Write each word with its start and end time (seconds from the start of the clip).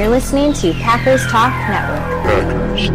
You're 0.00 0.08
listening 0.08 0.54
to 0.54 0.72
Packers 0.80 1.26
Talk 1.26 1.52
Network. 1.68 2.00
Packers 2.24 2.88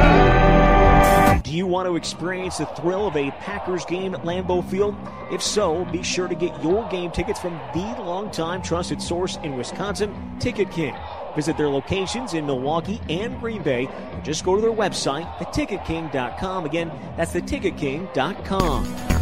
Talk. 0.00 1.42
Do 1.44 1.50
you 1.54 1.66
want 1.66 1.86
to 1.86 1.96
experience 1.96 2.56
the 2.56 2.64
thrill 2.64 3.08
of 3.08 3.14
a 3.14 3.30
Packers 3.32 3.84
game 3.84 4.14
at 4.14 4.22
Lambeau 4.22 4.66
Field? 4.70 4.96
If 5.30 5.42
so, 5.42 5.84
be 5.92 6.02
sure 6.02 6.28
to 6.28 6.34
get 6.34 6.64
your 6.64 6.88
game 6.88 7.10
tickets 7.10 7.38
from 7.38 7.60
the 7.74 7.94
longtime 8.00 8.62
trusted 8.62 9.02
source 9.02 9.36
in 9.42 9.54
Wisconsin, 9.54 10.38
Ticket 10.40 10.70
King. 10.70 10.96
Visit 11.36 11.58
their 11.58 11.68
locations 11.68 12.32
in 12.32 12.46
Milwaukee 12.46 12.98
and 13.10 13.38
Green 13.38 13.62
Bay, 13.62 13.84
or 13.84 14.20
just 14.22 14.46
go 14.46 14.56
to 14.56 14.62
their 14.62 14.72
website, 14.72 15.30
theticketking.com. 15.36 16.64
Again, 16.64 16.90
that's 17.18 17.34
theticketking.com. 17.34 19.21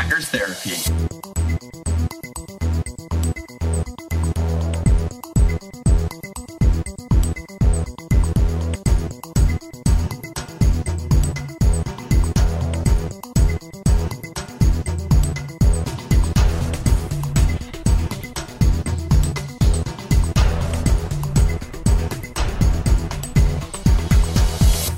Packers 0.00 0.28
Therapy. 0.28 0.70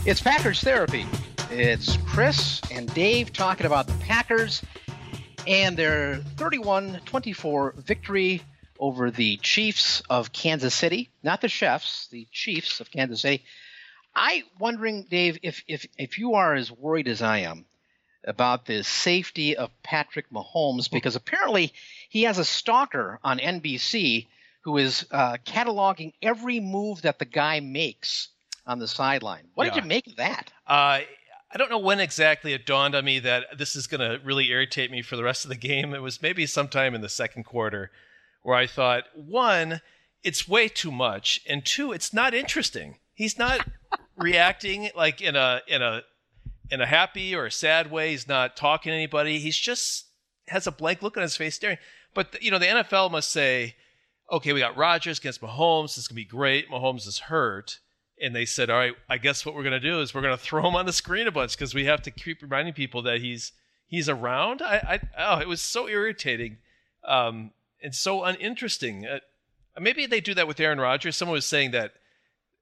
It's 0.05 0.21
Packers 0.21 0.61
Therapy. 0.61 1.07
It's 1.51 1.97
Chris 2.07 2.61
and 2.71 2.93
Dave 2.93 3.33
talking 3.33 3.65
about 3.65 3.87
the 3.87 3.95
Packers 3.95 4.63
and 5.51 5.77
their 5.77 6.19
31 6.37 7.01
24 7.07 7.75
victory 7.77 8.41
over 8.79 9.11
the 9.11 9.37
Chiefs 9.39 10.01
of 10.09 10.33
Kansas 10.33 10.73
City. 10.73 11.11
Not 11.25 11.41
the 11.41 11.49
Chefs, 11.49 12.07
the 12.13 12.29
Chiefs 12.31 12.79
of 12.79 12.89
Kansas 12.91 13.23
City. 13.23 13.45
I 14.15 14.45
wondering, 14.61 15.07
Dave, 15.11 15.39
if, 15.43 15.65
if, 15.67 15.87
if 15.99 16.19
you 16.19 16.35
are 16.35 16.55
as 16.55 16.71
worried 16.71 17.09
as 17.09 17.21
I 17.21 17.39
am 17.39 17.67
about 18.25 18.65
the 18.65 18.85
safety 18.85 19.57
of 19.57 19.71
Patrick 19.83 20.31
Mahomes, 20.31 20.89
because 20.89 21.17
apparently 21.17 21.73
he 22.09 22.23
has 22.23 22.39
a 22.39 22.45
stalker 22.45 23.19
on 23.25 23.39
NBC 23.39 24.29
who 24.63 24.77
is 24.77 25.05
uh, 25.11 25.37
cataloging 25.45 26.13
every 26.23 26.61
move 26.61 27.03
that 27.03 27.19
the 27.19 27.25
guy 27.25 27.59
makes 27.59 28.29
on 28.67 28.79
the 28.79 28.87
sideline. 28.87 29.49
What 29.55 29.67
yeah. 29.67 29.75
did 29.75 29.83
you 29.83 29.89
make 29.89 30.07
of 30.07 30.17
that? 30.17 30.53
Uh, 30.65 31.01
I 31.53 31.59
don't 31.59 31.71
know 31.71 31.79
when 31.79 31.99
exactly 31.99 32.53
it 32.53 32.65
dawned 32.65 32.95
on 32.95 33.05
me 33.05 33.19
that 33.21 33.59
this 33.59 33.75
is 33.75 33.89
going 33.89 34.01
to 34.01 34.25
really 34.25 34.51
irritate 34.51 34.91
me 34.91 35.03
for 35.03 35.17
the 35.17 35.25
rest 35.25 35.45
of 35.45 35.49
the 35.49 35.57
game. 35.57 35.95
It 35.95 36.03
was 36.03 36.23
maybe 36.23 36.47
sometime 36.47 36.95
in 36.95 37.01
the 37.01 37.09
second 37.09 37.45
quarter 37.45 37.91
where 38.43 38.57
I 38.57 38.69
thought, 38.69 39.05
one, 39.15 39.81
it's 40.23 40.49
way 40.49 40.69
too 40.69 40.93
much, 40.93 41.41
and 41.49 41.65
two, 41.65 41.93
it's 41.93 42.13
not 42.13 42.35
interesting. 42.35 42.99
He's 43.15 43.37
not 43.37 43.67
reacting 44.17 44.91
like 44.95 45.21
in 45.21 45.35
a 45.35 45.61
in 45.67 45.83
a 45.83 46.03
in 46.71 46.81
a 46.81 46.87
happy 46.87 47.35
or 47.35 47.47
a 47.47 47.51
sad 47.51 47.91
way. 47.91 48.11
He's 48.11 48.29
not 48.29 48.57
talking 48.57 48.91
to 48.91 48.97
anybody. 48.97 49.39
He's 49.41 49.59
just 49.59 50.07
has 50.49 50.67
a 50.67 50.73
blank 50.73 51.03
look 51.03 51.17
on 51.17 51.23
his 51.23 51.37
face, 51.37 51.57
staring. 51.57 51.79
But 52.15 52.41
you 52.43 52.51
know, 52.51 52.59
the 52.59 52.67
NFL 52.67 53.11
must 53.11 53.31
say, 53.31 53.75
okay, 54.31 54.53
we 54.53 54.61
got 54.61 54.77
Rodgers 54.77 55.19
against 55.19 55.41
Mahomes. 55.41 55.89
This 55.89 55.99
is 55.99 56.09
gonna 56.09 56.17
be 56.17 56.25
great. 56.25 56.71
Mahomes 56.71 57.09
is 57.09 57.19
hurt 57.19 57.81
and 58.21 58.35
they 58.35 58.45
said, 58.45 58.71
"All 58.71 58.79
right, 58.79 58.95
I 59.09 59.19
guess 59.19 59.45
what 59.45 59.55
we're 59.55 59.63
going 59.63 59.73
to 59.73 59.81
do 59.81 60.01
is 60.01 60.15
we're 60.15 60.23
going 60.23 60.37
to 60.39 60.43
throw 60.43 60.67
him 60.67 60.77
on 60.77 60.87
the 60.87 60.93
screen 60.93 61.27
a 61.27 61.33
bunch 61.33 61.57
because 61.57 61.75
we 61.75 61.87
have 61.87 62.03
to 62.03 62.11
keep 62.11 62.43
reminding 62.43 62.75
people 62.75 63.03
that 63.03 63.21
he's 63.21 63.53
he's 63.87 64.09
around." 64.09 64.63
I, 64.63 65.01
I 65.17 65.37
oh, 65.37 65.41
it 65.41 65.49
was 65.49 65.61
so 65.61 65.89
irritating, 65.89 66.59
um, 67.05 67.53
and 67.83 67.95
so 67.95 68.25
uninteresting. 68.25 69.07
Uh, 69.07 69.21
maybe 69.79 70.07
they 70.07 70.21
do 70.21 70.35
that 70.35 70.49
with 70.49 70.61
Aaron 70.61 70.81
Rodgers. 70.81 71.17
Someone 71.17 71.35
was 71.35 71.47
saying 71.47 71.71
that 71.73 71.93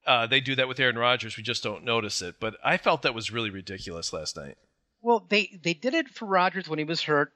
uh, 0.07 0.27
they 0.27 0.41
do 0.41 0.55
that 0.55 0.69
with 0.69 0.81
Aaron 0.81 0.99
Rodgers. 0.99 1.37
We 1.37 1.43
just 1.43 1.63
don't 1.63 1.85
notice 1.85 2.23
it. 2.23 2.37
But 2.41 2.57
I 2.65 2.77
felt 2.77 3.03
that 3.03 3.15
was 3.15 3.31
really 3.31 3.51
ridiculous 3.51 4.13
last 4.13 4.37
night. 4.37 4.57
Well, 5.03 5.27
they 5.29 5.59
they 5.63 5.75
did 5.75 5.95
it 5.95 6.09
for 6.09 6.27
Rodgers 6.27 6.69
when 6.69 6.79
he 6.79 6.85
was 6.85 7.03
hurt 7.03 7.33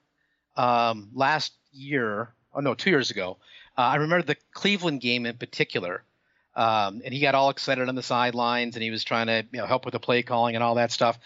um, 0.56 1.10
last 1.14 1.52
year. 1.72 2.34
Oh 2.54 2.60
no, 2.60 2.74
two 2.74 2.90
years 2.90 3.10
ago. 3.10 3.38
Uh, 3.76 3.82
I 3.82 3.96
remember 3.96 4.26
the 4.26 4.36
Cleveland 4.52 5.00
game 5.00 5.26
in 5.26 5.36
particular 5.36 6.04
um, 6.54 7.02
and 7.04 7.14
he 7.14 7.20
got 7.20 7.34
all 7.34 7.50
excited 7.50 7.88
on 7.88 7.94
the 7.94 8.02
sidelines 8.02 8.76
and 8.76 8.82
he 8.82 8.90
was 8.90 9.04
trying 9.04 9.26
to 9.26 9.44
you 9.52 9.58
know, 9.58 9.66
help 9.66 9.84
with 9.84 9.92
the 9.92 10.00
play 10.00 10.22
calling 10.22 10.54
and 10.54 10.62
all 10.62 10.76
that 10.76 10.92
stuff. 10.92 11.18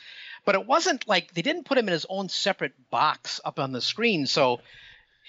But 0.45 0.55
it 0.55 0.67
wasn't 0.67 1.09
like 1.09 1.35
they 1.35 1.43
didn't 1.43 1.65
put 1.65 1.79
him 1.79 1.89
in 1.89 1.93
his 1.93 2.07
own 2.09 2.29
separate 2.29 2.73
box 2.91 3.41
up 3.45 3.59
on 3.59 3.73
the 3.73 3.81
screen. 3.81 4.27
So, 4.27 4.61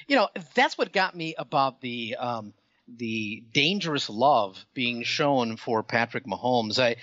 you 0.08 0.16
know, 0.16 0.30
that's 0.54 0.78
what 0.78 0.94
got 0.94 1.16
me 1.16 1.34
about 1.36 1.82
the 1.82 2.16
um, 2.20 2.54
the 2.88 3.44
dangerous 3.52 4.10
love 4.10 4.64
being 4.74 5.04
shown 5.04 5.58
for 5.58 5.82
Patrick 5.84 6.26
Mahomes. 6.26 6.80
I, 6.80 6.98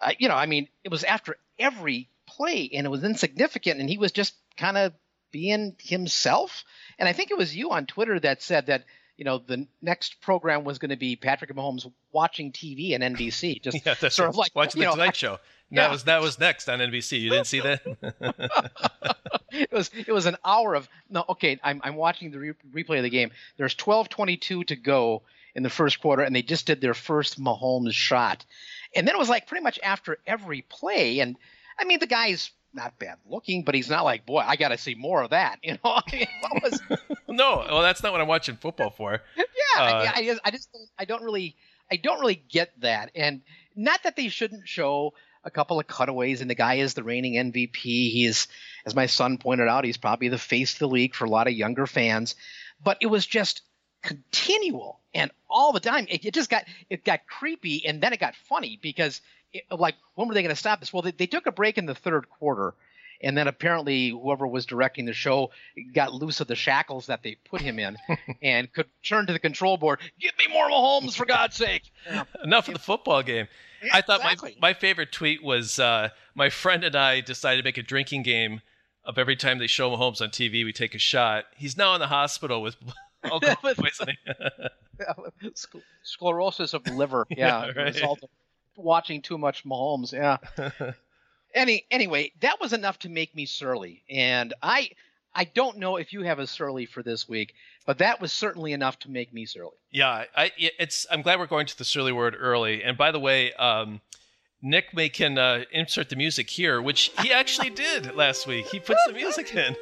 I, 0.00 0.16
you 0.18 0.28
know, 0.28 0.34
I 0.34 0.46
mean, 0.46 0.68
it 0.82 0.90
was 0.90 1.04
after 1.04 1.36
every 1.58 2.08
play 2.26 2.68
and 2.72 2.84
it 2.84 2.90
was 2.90 3.04
insignificant, 3.04 3.80
and 3.80 3.88
he 3.88 3.96
was 3.96 4.10
just 4.10 4.34
kind 4.56 4.76
of 4.76 4.92
being 5.30 5.76
himself. 5.80 6.64
And 6.98 7.08
I 7.08 7.12
think 7.12 7.30
it 7.30 7.38
was 7.38 7.56
you 7.56 7.70
on 7.70 7.86
Twitter 7.86 8.18
that 8.20 8.42
said 8.42 8.66
that 8.66 8.84
you 9.22 9.24
know, 9.24 9.38
the 9.38 9.68
next 9.80 10.20
program 10.20 10.64
was 10.64 10.80
going 10.80 10.88
to 10.88 10.96
be 10.96 11.14
Patrick 11.14 11.54
Mahomes 11.54 11.88
watching 12.10 12.50
TV 12.50 12.92
and 12.96 13.16
NBC, 13.16 13.62
just 13.62 13.78
yeah, 13.86 13.94
sort 14.08 14.28
of 14.28 14.36
like 14.36 14.50
watching 14.52 14.80
the 14.80 14.86
know, 14.86 14.92
Tonight 14.94 15.14
Show. 15.14 15.38
Yeah. 15.70 15.84
That 15.84 15.90
was 15.92 16.04
that 16.04 16.20
was 16.20 16.38
next 16.38 16.68
on 16.68 16.80
NBC. 16.80 17.18
You 17.18 17.30
didn't 17.30 17.46
see 17.46 17.60
that? 17.60 17.80
it 19.50 19.72
was 19.72 19.90
it 19.94 20.12
was 20.12 20.26
an 20.26 20.36
hour 20.44 20.74
of 20.74 20.86
no. 21.08 21.24
Okay, 21.30 21.58
I'm 21.64 21.80
I'm 21.82 21.96
watching 21.96 22.30
the 22.30 22.38
re- 22.38 22.52
replay 22.74 22.98
of 22.98 23.04
the 23.04 23.08
game. 23.08 23.30
There's 23.56 23.74
12:22 23.76 24.66
to 24.66 24.76
go 24.76 25.22
in 25.54 25.62
the 25.62 25.70
first 25.70 25.98
quarter, 26.02 26.20
and 26.20 26.36
they 26.36 26.42
just 26.42 26.66
did 26.66 26.82
their 26.82 26.92
first 26.92 27.40
Mahomes 27.40 27.94
shot, 27.94 28.44
and 28.94 29.08
then 29.08 29.14
it 29.14 29.18
was 29.18 29.30
like 29.30 29.46
pretty 29.46 29.62
much 29.62 29.80
after 29.82 30.18
every 30.26 30.60
play, 30.60 31.20
and 31.20 31.38
I 31.78 31.84
mean 31.84 32.00
the 32.00 32.06
guy's 32.06 32.50
not 32.74 32.98
bad 32.98 33.18
looking, 33.28 33.64
but 33.64 33.74
he's 33.74 33.90
not 33.90 34.04
like, 34.04 34.26
boy, 34.26 34.38
I 34.38 34.56
got 34.56 34.68
to 34.68 34.78
see 34.78 34.94
more 34.94 35.22
of 35.22 35.30
that. 35.30 35.58
You 35.62 35.72
know, 35.72 35.78
I 35.84 36.02
mean, 36.12 36.26
was... 36.62 36.80
no, 37.28 37.64
well, 37.68 37.82
that's 37.82 38.02
not 38.02 38.12
what 38.12 38.20
I'm 38.20 38.28
watching 38.28 38.56
football 38.56 38.90
for. 38.90 39.22
Yeah, 39.36 39.82
uh, 39.82 39.84
I, 39.84 40.12
I, 40.16 40.24
just, 40.24 40.40
I 40.44 40.50
just, 40.50 40.72
don't, 40.72 40.88
I 40.98 41.04
don't 41.06 41.22
really, 41.22 41.56
I 41.90 41.96
don't 41.96 42.20
really 42.20 42.42
get 42.48 42.78
that, 42.82 43.10
and 43.14 43.40
not 43.74 44.02
that 44.02 44.16
they 44.16 44.28
shouldn't 44.28 44.68
show 44.68 45.14
a 45.44 45.50
couple 45.50 45.80
of 45.80 45.86
cutaways, 45.86 46.40
and 46.40 46.50
the 46.50 46.54
guy 46.54 46.74
is 46.74 46.92
the 46.94 47.02
reigning 47.02 47.34
MVP. 47.34 47.80
He's, 47.82 48.48
as 48.84 48.94
my 48.94 49.06
son 49.06 49.38
pointed 49.38 49.68
out, 49.68 49.84
he's 49.84 49.96
probably 49.96 50.28
the 50.28 50.36
face 50.36 50.74
of 50.74 50.78
the 50.80 50.88
league 50.88 51.14
for 51.14 51.24
a 51.24 51.30
lot 51.30 51.46
of 51.46 51.54
younger 51.54 51.86
fans. 51.86 52.34
But 52.82 52.98
it 53.00 53.06
was 53.06 53.26
just 53.26 53.62
continual 54.02 55.00
and 55.14 55.30
all 55.48 55.72
the 55.72 55.80
time. 55.80 56.06
It, 56.08 56.24
it 56.24 56.34
just 56.34 56.50
got 56.50 56.64
it 56.90 57.04
got 57.04 57.26
creepy, 57.26 57.86
and 57.86 58.00
then 58.00 58.12
it 58.12 58.20
got 58.20 58.34
funny 58.34 58.78
because 58.80 59.20
like 59.70 59.94
when 60.14 60.28
were 60.28 60.34
they 60.34 60.42
going 60.42 60.54
to 60.54 60.58
stop 60.58 60.80
this? 60.80 60.92
Well, 60.92 61.02
they, 61.02 61.12
they 61.12 61.26
took 61.26 61.46
a 61.46 61.52
break 61.52 61.78
in 61.78 61.86
the 61.86 61.94
third 61.94 62.28
quarter, 62.28 62.74
and 63.22 63.36
then 63.36 63.48
apparently 63.48 64.10
whoever 64.10 64.46
was 64.46 64.66
directing 64.66 65.04
the 65.04 65.12
show 65.12 65.50
got 65.94 66.12
loose 66.12 66.40
of 66.40 66.46
the 66.46 66.54
shackles 66.54 67.06
that 67.06 67.22
they 67.22 67.36
put 67.44 67.60
him 67.60 67.78
in, 67.78 67.96
and 68.42 68.72
could 68.72 68.86
turn 69.02 69.26
to 69.26 69.32
the 69.32 69.38
control 69.38 69.76
board. 69.76 70.00
Give 70.20 70.32
me 70.38 70.52
more 70.52 70.68
Mahomes 70.68 71.14
for 71.14 71.26
God's 71.26 71.56
sake! 71.56 71.90
Enough 72.44 72.68
of 72.68 72.74
the 72.74 72.80
football 72.80 73.22
game. 73.22 73.48
Yeah, 73.82 73.90
I 73.94 74.00
thought 74.02 74.20
exactly. 74.20 74.56
my 74.60 74.68
my 74.68 74.74
favorite 74.74 75.12
tweet 75.12 75.42
was 75.42 75.78
uh, 75.78 76.10
my 76.34 76.50
friend 76.50 76.84
and 76.84 76.96
I 76.96 77.20
decided 77.20 77.62
to 77.62 77.64
make 77.64 77.78
a 77.78 77.82
drinking 77.82 78.22
game 78.22 78.60
of 79.04 79.18
every 79.18 79.36
time 79.36 79.58
they 79.58 79.66
show 79.66 79.90
Mahomes 79.90 80.20
on 80.20 80.28
TV, 80.28 80.64
we 80.64 80.72
take 80.72 80.94
a 80.94 80.98
shot. 80.98 81.44
He's 81.56 81.76
now 81.76 81.94
in 81.94 82.00
the 82.00 82.06
hospital 82.06 82.62
with 82.62 82.76
alcohol 83.24 83.74
poisoning. 83.74 84.16
Sclerosis 86.02 86.74
of 86.74 86.84
the 86.84 86.92
liver. 86.92 87.26
Yeah, 87.30 87.66
yeah 87.66 87.82
right 87.82 88.02
watching 88.76 89.22
too 89.22 89.38
much 89.38 89.64
Mahomes. 89.64 90.12
Yeah. 90.12 90.38
Any 91.54 91.84
anyway, 91.90 92.32
that 92.40 92.60
was 92.60 92.72
enough 92.72 92.98
to 93.00 93.08
make 93.10 93.34
me 93.34 93.44
surly, 93.44 94.02
and 94.08 94.54
I 94.62 94.90
I 95.34 95.44
don't 95.44 95.78
know 95.78 95.96
if 95.96 96.12
you 96.12 96.22
have 96.22 96.38
a 96.38 96.46
surly 96.46 96.86
for 96.86 97.02
this 97.02 97.28
week, 97.28 97.54
but 97.86 97.98
that 97.98 98.20
was 98.20 98.32
certainly 98.32 98.72
enough 98.72 98.98
to 99.00 99.10
make 99.10 99.32
me 99.34 99.44
surly. 99.44 99.76
Yeah, 99.90 100.24
I 100.34 100.52
it's 100.56 101.06
I'm 101.10 101.22
glad 101.22 101.38
we're 101.38 101.46
going 101.46 101.66
to 101.66 101.76
the 101.76 101.84
surly 101.84 102.12
word 102.12 102.36
early. 102.38 102.82
And 102.82 102.96
by 102.96 103.10
the 103.10 103.20
way, 103.20 103.52
um, 103.54 104.00
Nick 104.62 104.94
may 104.94 105.08
can 105.08 105.36
uh, 105.36 105.64
insert 105.72 106.08
the 106.08 106.16
music 106.16 106.48
here, 106.48 106.80
which 106.80 107.10
he 107.20 107.32
actually 107.32 107.70
did 107.70 108.14
last 108.14 108.46
week. 108.46 108.66
He 108.66 108.78
puts 108.78 109.00
the 109.06 109.12
music 109.12 109.54
in. 109.54 109.76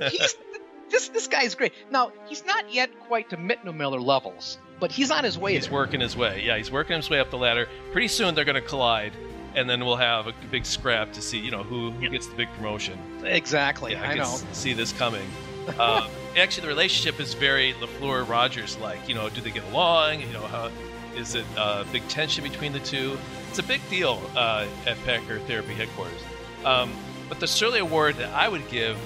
This 0.91 1.09
this 1.09 1.27
guy 1.27 1.43
is 1.43 1.55
great. 1.55 1.73
Now 1.91 2.13
he's 2.27 2.45
not 2.45 2.73
yet 2.73 2.91
quite 3.01 3.31
to 3.31 3.37
Mitno 3.37 3.75
Miller 3.75 4.01
levels, 4.01 4.59
but 4.81 4.91
he's 4.91 5.11
on 5.11 5.25
his 5.25 5.39
way. 5.39 5.55
He's 5.55 5.65
there. 5.65 5.73
working 5.75 6.01
his 6.01 6.17
way. 6.17 6.43
Yeah, 6.45 6.57
he's 6.57 6.71
working 6.71 6.97
his 6.97 7.09
way 7.09 7.21
up 7.21 7.31
the 7.31 7.39
ladder. 7.39 7.69
Pretty 7.93 8.09
soon 8.09 8.35
they're 8.35 8.45
going 8.45 8.61
to 8.61 8.69
collide, 8.69 9.13
and 9.55 9.69
then 9.69 9.85
we'll 9.85 9.97
have 9.97 10.27
a 10.27 10.35
big 10.51 10.67
scrap 10.67 11.13
to 11.13 11.23
see, 11.23 11.39
you 11.39 11.51
know, 11.51 11.63
who, 11.63 11.91
who 11.93 12.09
gets 12.09 12.27
the 12.27 12.35
big 12.35 12.49
promotion. 12.57 12.99
Exactly. 13.25 13.93
Yeah, 13.93 14.03
I, 14.03 14.13
I 14.13 14.15
know. 14.15 14.39
See 14.53 14.73
this 14.73 14.93
coming. 14.93 15.27
uh, 15.79 16.09
actually, 16.37 16.63
the 16.63 16.69
relationship 16.69 17.21
is 17.21 17.35
very 17.35 17.75
Lafleur 17.75 18.29
Rodgers 18.29 18.77
like. 18.79 19.09
You 19.09 19.15
know, 19.15 19.29
do 19.29 19.41
they 19.41 19.51
get 19.51 19.65
along? 19.71 20.21
You 20.21 20.33
know, 20.33 20.47
how 20.47 20.71
is 21.17 21.35
it 21.35 21.45
uh, 21.57 21.85
big 21.93 22.07
tension 22.09 22.43
between 22.45 22.73
the 22.73 22.81
two? 22.81 23.19
It's 23.49 23.59
a 23.59 23.65
big 23.65 23.81
deal 23.91 24.21
uh, 24.37 24.67
at 24.87 24.97
Packer 25.05 25.39
Therapy 25.41 25.75
headquarters. 25.75 26.21
Um, 26.65 26.93
but 27.29 27.41
the 27.41 27.47
Surly 27.47 27.79
Award 27.79 28.17
that 28.17 28.33
I 28.35 28.49
would 28.49 28.69
give 28.69 28.99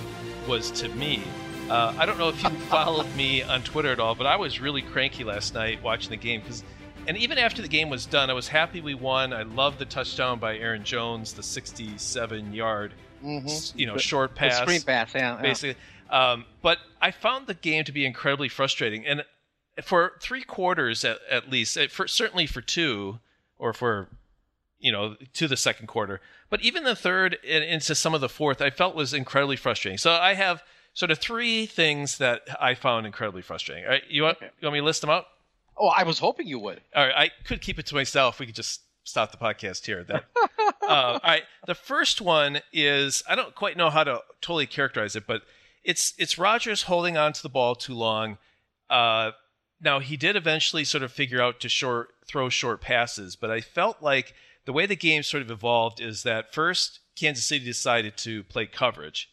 was 0.49 0.71
to 0.73 0.89
me 0.91 1.23
Uh, 1.71 1.95
I 1.99 2.05
don't 2.07 2.19
know 2.19 2.29
if 2.29 2.43
you 2.43 2.51
followed 2.69 3.13
me 3.17 3.43
on 3.43 3.63
Twitter 3.63 3.91
at 3.91 3.99
all, 4.01 4.15
but 4.15 4.27
I 4.27 4.37
was 4.37 4.61
really 4.61 4.83
cranky 4.83 5.25
last 5.25 5.55
night 5.55 5.83
watching 5.83 6.11
the 6.11 6.17
game 6.17 6.41
because, 6.41 6.63
and 7.09 7.17
even 7.17 7.39
after 7.39 7.63
the 7.63 7.69
game 7.69 7.89
was 7.89 8.05
done, 8.07 8.29
I 8.31 8.35
was 8.35 8.49
happy 8.49 8.81
we 8.81 8.95
won. 8.95 9.33
I 9.33 9.43
loved 9.43 9.79
the 9.79 9.85
touchdown 9.87 10.39
by 10.39 10.59
Aaron 10.59 10.85
Jones, 10.85 11.33
the 11.33 11.43
67-yard, 11.43 12.93
Mm-hmm. 13.25 13.79
you 13.79 13.87
know, 13.87 13.97
short 13.97 14.35
pass, 14.35 14.59
screen 14.59 14.83
pass, 14.83 15.15
yeah, 15.15 15.37
yeah. 15.37 15.41
basically. 15.43 15.81
Um, 16.11 16.45
but 16.61 16.77
I 17.01 17.11
found 17.11 17.47
the 17.47 17.55
game 17.55 17.85
to 17.85 17.93
be 17.93 18.05
incredibly 18.05 18.51
frustrating, 18.51 19.07
and 19.07 19.25
for 19.83 20.13
three 20.21 20.43
quarters 20.43 21.07
at, 21.07 21.21
at 21.31 21.49
least, 21.49 21.75
eh, 21.79 21.87
for 21.87 22.07
certainly 22.07 22.47
for 22.47 22.61
two, 22.61 23.21
or 23.59 23.73
for 23.73 24.09
you 24.79 24.93
know 24.93 25.17
to 25.33 25.49
the 25.49 25.57
second 25.57 25.87
quarter, 25.87 26.21
but 26.51 26.61
even 26.61 26.85
the 26.85 26.95
third 26.95 27.39
and 27.49 27.65
into 27.65 27.95
some 27.95 28.13
of 28.13 28.21
the 28.21 28.29
fourth, 28.29 28.61
I 28.61 28.69
felt 28.69 28.95
was 28.95 29.15
incredibly 29.15 29.57
frustrating. 29.57 29.97
So 29.97 30.13
I 30.13 30.35
have 30.35 30.63
sort 30.95 31.11
of 31.11 31.19
three 31.19 31.67
things 31.67 32.19
that 32.19 32.43
I 32.61 32.75
found 32.75 33.07
incredibly 33.07 33.43
frustrating. 33.43 33.85
All 33.85 33.91
right, 33.91 34.03
you 34.09 34.23
want, 34.23 34.39
you 34.41 34.49
want 34.63 34.73
me 34.73 34.81
to 34.81 34.85
list 34.85 35.01
them 35.01 35.11
out? 35.11 35.27
Oh, 35.77 35.89
I 35.89 36.05
was 36.05 36.21
hoping 36.21 36.47
you 36.47 36.59
would. 36.61 36.81
All 36.95 37.07
right, 37.07 37.15
I 37.15 37.31
could 37.45 37.61
keep 37.61 37.79
it 37.79 37.87
to 37.87 37.95
myself. 37.95 38.39
We 38.39 38.47
could 38.47 38.55
just 38.55 38.81
stop 39.05 39.31
the 39.31 39.37
podcast 39.37 39.85
here. 39.87 40.05
That, 40.05 40.25
uh, 40.83 40.87
all 40.89 41.21
right, 41.23 41.43
the 41.67 41.75
first 41.75 42.21
one 42.21 42.61
is 42.73 43.23
I 43.29 43.35
don't 43.35 43.55
quite 43.55 43.77
know 43.77 43.91
how 43.91 44.05
to 44.05 44.21
totally 44.41 44.67
characterize 44.67 45.17
it, 45.17 45.27
but 45.27 45.43
it's 45.83 46.15
it's 46.19 46.39
Rodgers 46.39 46.83
holding 46.83 47.17
on 47.17 47.33
to 47.33 47.43
the 47.43 47.49
ball 47.49 47.75
too 47.75 47.95
long. 47.95 48.39
Uh, 48.89 49.33
now 49.81 49.99
he 50.01 50.17
did 50.17 50.37
eventually 50.37 50.85
sort 50.85 51.03
of 51.03 51.13
figure 51.13 51.43
out 51.43 51.61
to 51.61 51.69
short 51.69 52.11
throw 52.27 52.49
short 52.49 52.81
passes, 52.81 53.37
but 53.37 53.51
I 53.51 53.61
felt 53.61 54.03
like 54.03 54.35
the 54.65 54.73
way 54.73 54.87
the 54.87 54.97
game 54.97 55.23
sort 55.23 55.43
of 55.43 55.51
evolved 55.51 56.01
is 56.01 56.23
that 56.23 56.55
first 56.55 57.01
Kansas 57.17 57.45
City 57.45 57.65
decided 57.65 58.17
to 58.19 58.43
play 58.45 58.67
coverage, 58.67 59.31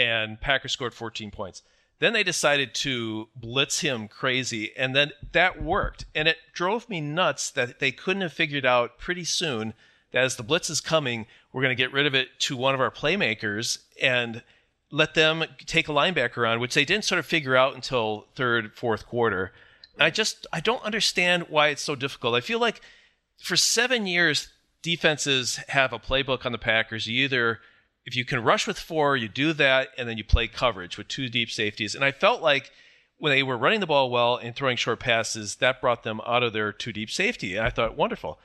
and 0.00 0.40
Packers 0.40 0.72
scored 0.72 0.94
14 0.94 1.30
points. 1.30 1.62
Then 1.98 2.14
they 2.14 2.22
decided 2.22 2.74
to 2.76 3.28
blitz 3.36 3.80
him 3.80 4.08
crazy, 4.08 4.74
and 4.74 4.96
then 4.96 5.12
that 5.32 5.62
worked. 5.62 6.06
And 6.14 6.26
it 6.26 6.38
drove 6.54 6.88
me 6.88 7.02
nuts 7.02 7.50
that 7.50 7.78
they 7.78 7.92
couldn't 7.92 8.22
have 8.22 8.32
figured 8.32 8.64
out 8.64 8.98
pretty 8.98 9.24
soon 9.24 9.74
that 10.12 10.24
as 10.24 10.36
the 10.36 10.42
blitz 10.42 10.70
is 10.70 10.80
coming, 10.80 11.26
we're 11.52 11.60
going 11.60 11.76
to 11.76 11.82
get 11.82 11.92
rid 11.92 12.06
of 12.06 12.14
it 12.14 12.28
to 12.40 12.56
one 12.56 12.74
of 12.74 12.80
our 12.80 12.90
playmakers 12.90 13.80
and 14.00 14.42
let 14.90 15.12
them 15.12 15.44
take 15.66 15.90
a 15.90 15.92
linebacker 15.92 16.48
on, 16.48 16.60
which 16.60 16.72
they 16.72 16.86
didn't 16.86 17.04
sort 17.04 17.18
of 17.18 17.26
figure 17.26 17.54
out 17.54 17.74
until 17.74 18.24
third, 18.34 18.74
fourth 18.74 19.06
quarter. 19.06 19.52
And 19.94 20.02
I 20.02 20.08
just 20.08 20.46
I 20.50 20.60
don't 20.60 20.82
understand 20.82 21.46
why 21.50 21.68
it's 21.68 21.82
so 21.82 21.94
difficult. 21.94 22.34
I 22.34 22.40
feel 22.40 22.58
like 22.58 22.80
for 23.36 23.56
seven 23.56 24.06
years, 24.06 24.48
defenses 24.80 25.56
have 25.68 25.92
a 25.92 25.98
playbook 25.98 26.46
on 26.46 26.52
the 26.52 26.58
Packers. 26.58 27.06
You 27.06 27.24
either 27.24 27.60
if 28.04 28.16
you 28.16 28.24
can 28.24 28.42
rush 28.42 28.66
with 28.66 28.78
four, 28.78 29.16
you 29.16 29.28
do 29.28 29.52
that, 29.54 29.88
and 29.98 30.08
then 30.08 30.18
you 30.18 30.24
play 30.24 30.48
coverage 30.48 30.96
with 30.96 31.08
two 31.08 31.28
deep 31.28 31.50
safeties. 31.50 31.94
And 31.94 32.04
I 32.04 32.12
felt 32.12 32.42
like 32.42 32.70
when 33.18 33.32
they 33.32 33.42
were 33.42 33.58
running 33.58 33.80
the 33.80 33.86
ball 33.86 34.10
well 34.10 34.36
and 34.36 34.56
throwing 34.56 34.76
short 34.76 35.00
passes, 35.00 35.56
that 35.56 35.80
brought 35.80 36.02
them 36.02 36.20
out 36.26 36.42
of 36.42 36.52
their 36.52 36.72
two 36.72 36.92
deep 36.92 37.10
safety. 37.10 37.56
And 37.56 37.66
I 37.66 37.70
thought, 37.70 37.96
wonderful. 37.96 38.38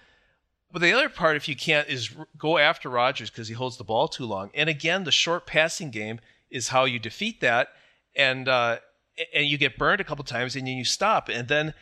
But 0.72 0.81
the 0.81 0.92
other 0.92 1.07
part, 1.07 1.38
if 1.38 1.48
you 1.48 1.56
can't, 1.56 1.88
is 1.88 2.13
go 2.38 2.57
after 2.57 2.90
Rodgers 2.90 3.30
because 3.30 3.48
he 3.48 3.54
holds 3.54 3.78
the 3.78 3.86
ball 3.86 4.10
too 4.10 4.25
long. 4.25 4.52
And 4.54 4.69
again, 4.69 5.06
the 5.06 5.12
short 5.12 5.48
passing 5.48 5.90
game 5.90 6.19
is 6.52 6.69
how 6.69 6.84
you 6.84 7.00
defeat 7.00 7.40
that. 7.42 7.69
And 8.16 8.50
uh, 8.50 8.78
and 9.34 9.46
you 9.46 9.57
get 9.57 9.78
burned 9.78 10.02
a 10.02 10.04
couple 10.04 10.25
times, 10.25 10.56
and 10.56 10.68
then 10.68 10.75
you 10.75 10.84
stop, 10.84 11.30
and 11.30 11.48
then 11.48 11.74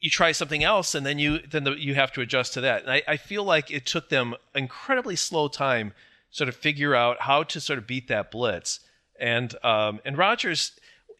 you 0.00 0.10
try 0.10 0.32
something 0.32 0.62
else, 0.62 0.94
and 0.94 1.06
then 1.06 1.18
you 1.18 1.38
then 1.38 1.64
the, 1.64 1.72
you 1.72 1.94
have 1.94 2.12
to 2.12 2.20
adjust 2.20 2.52
to 2.54 2.60
that. 2.60 2.82
And 2.82 2.92
I, 2.92 3.02
I 3.08 3.16
feel 3.16 3.44
like 3.44 3.70
it 3.70 3.86
took 3.86 4.10
them 4.10 4.34
incredibly 4.54 5.16
slow 5.16 5.48
time 5.48 5.94
sort 6.34 6.48
of 6.48 6.56
figure 6.56 6.96
out 6.96 7.20
how 7.20 7.44
to 7.44 7.60
sort 7.60 7.78
of 7.78 7.86
beat 7.86 8.08
that 8.08 8.30
blitz. 8.32 8.80
And 9.20 9.54
um, 9.64 10.00
and 10.04 10.18
Rodgers, 10.18 10.72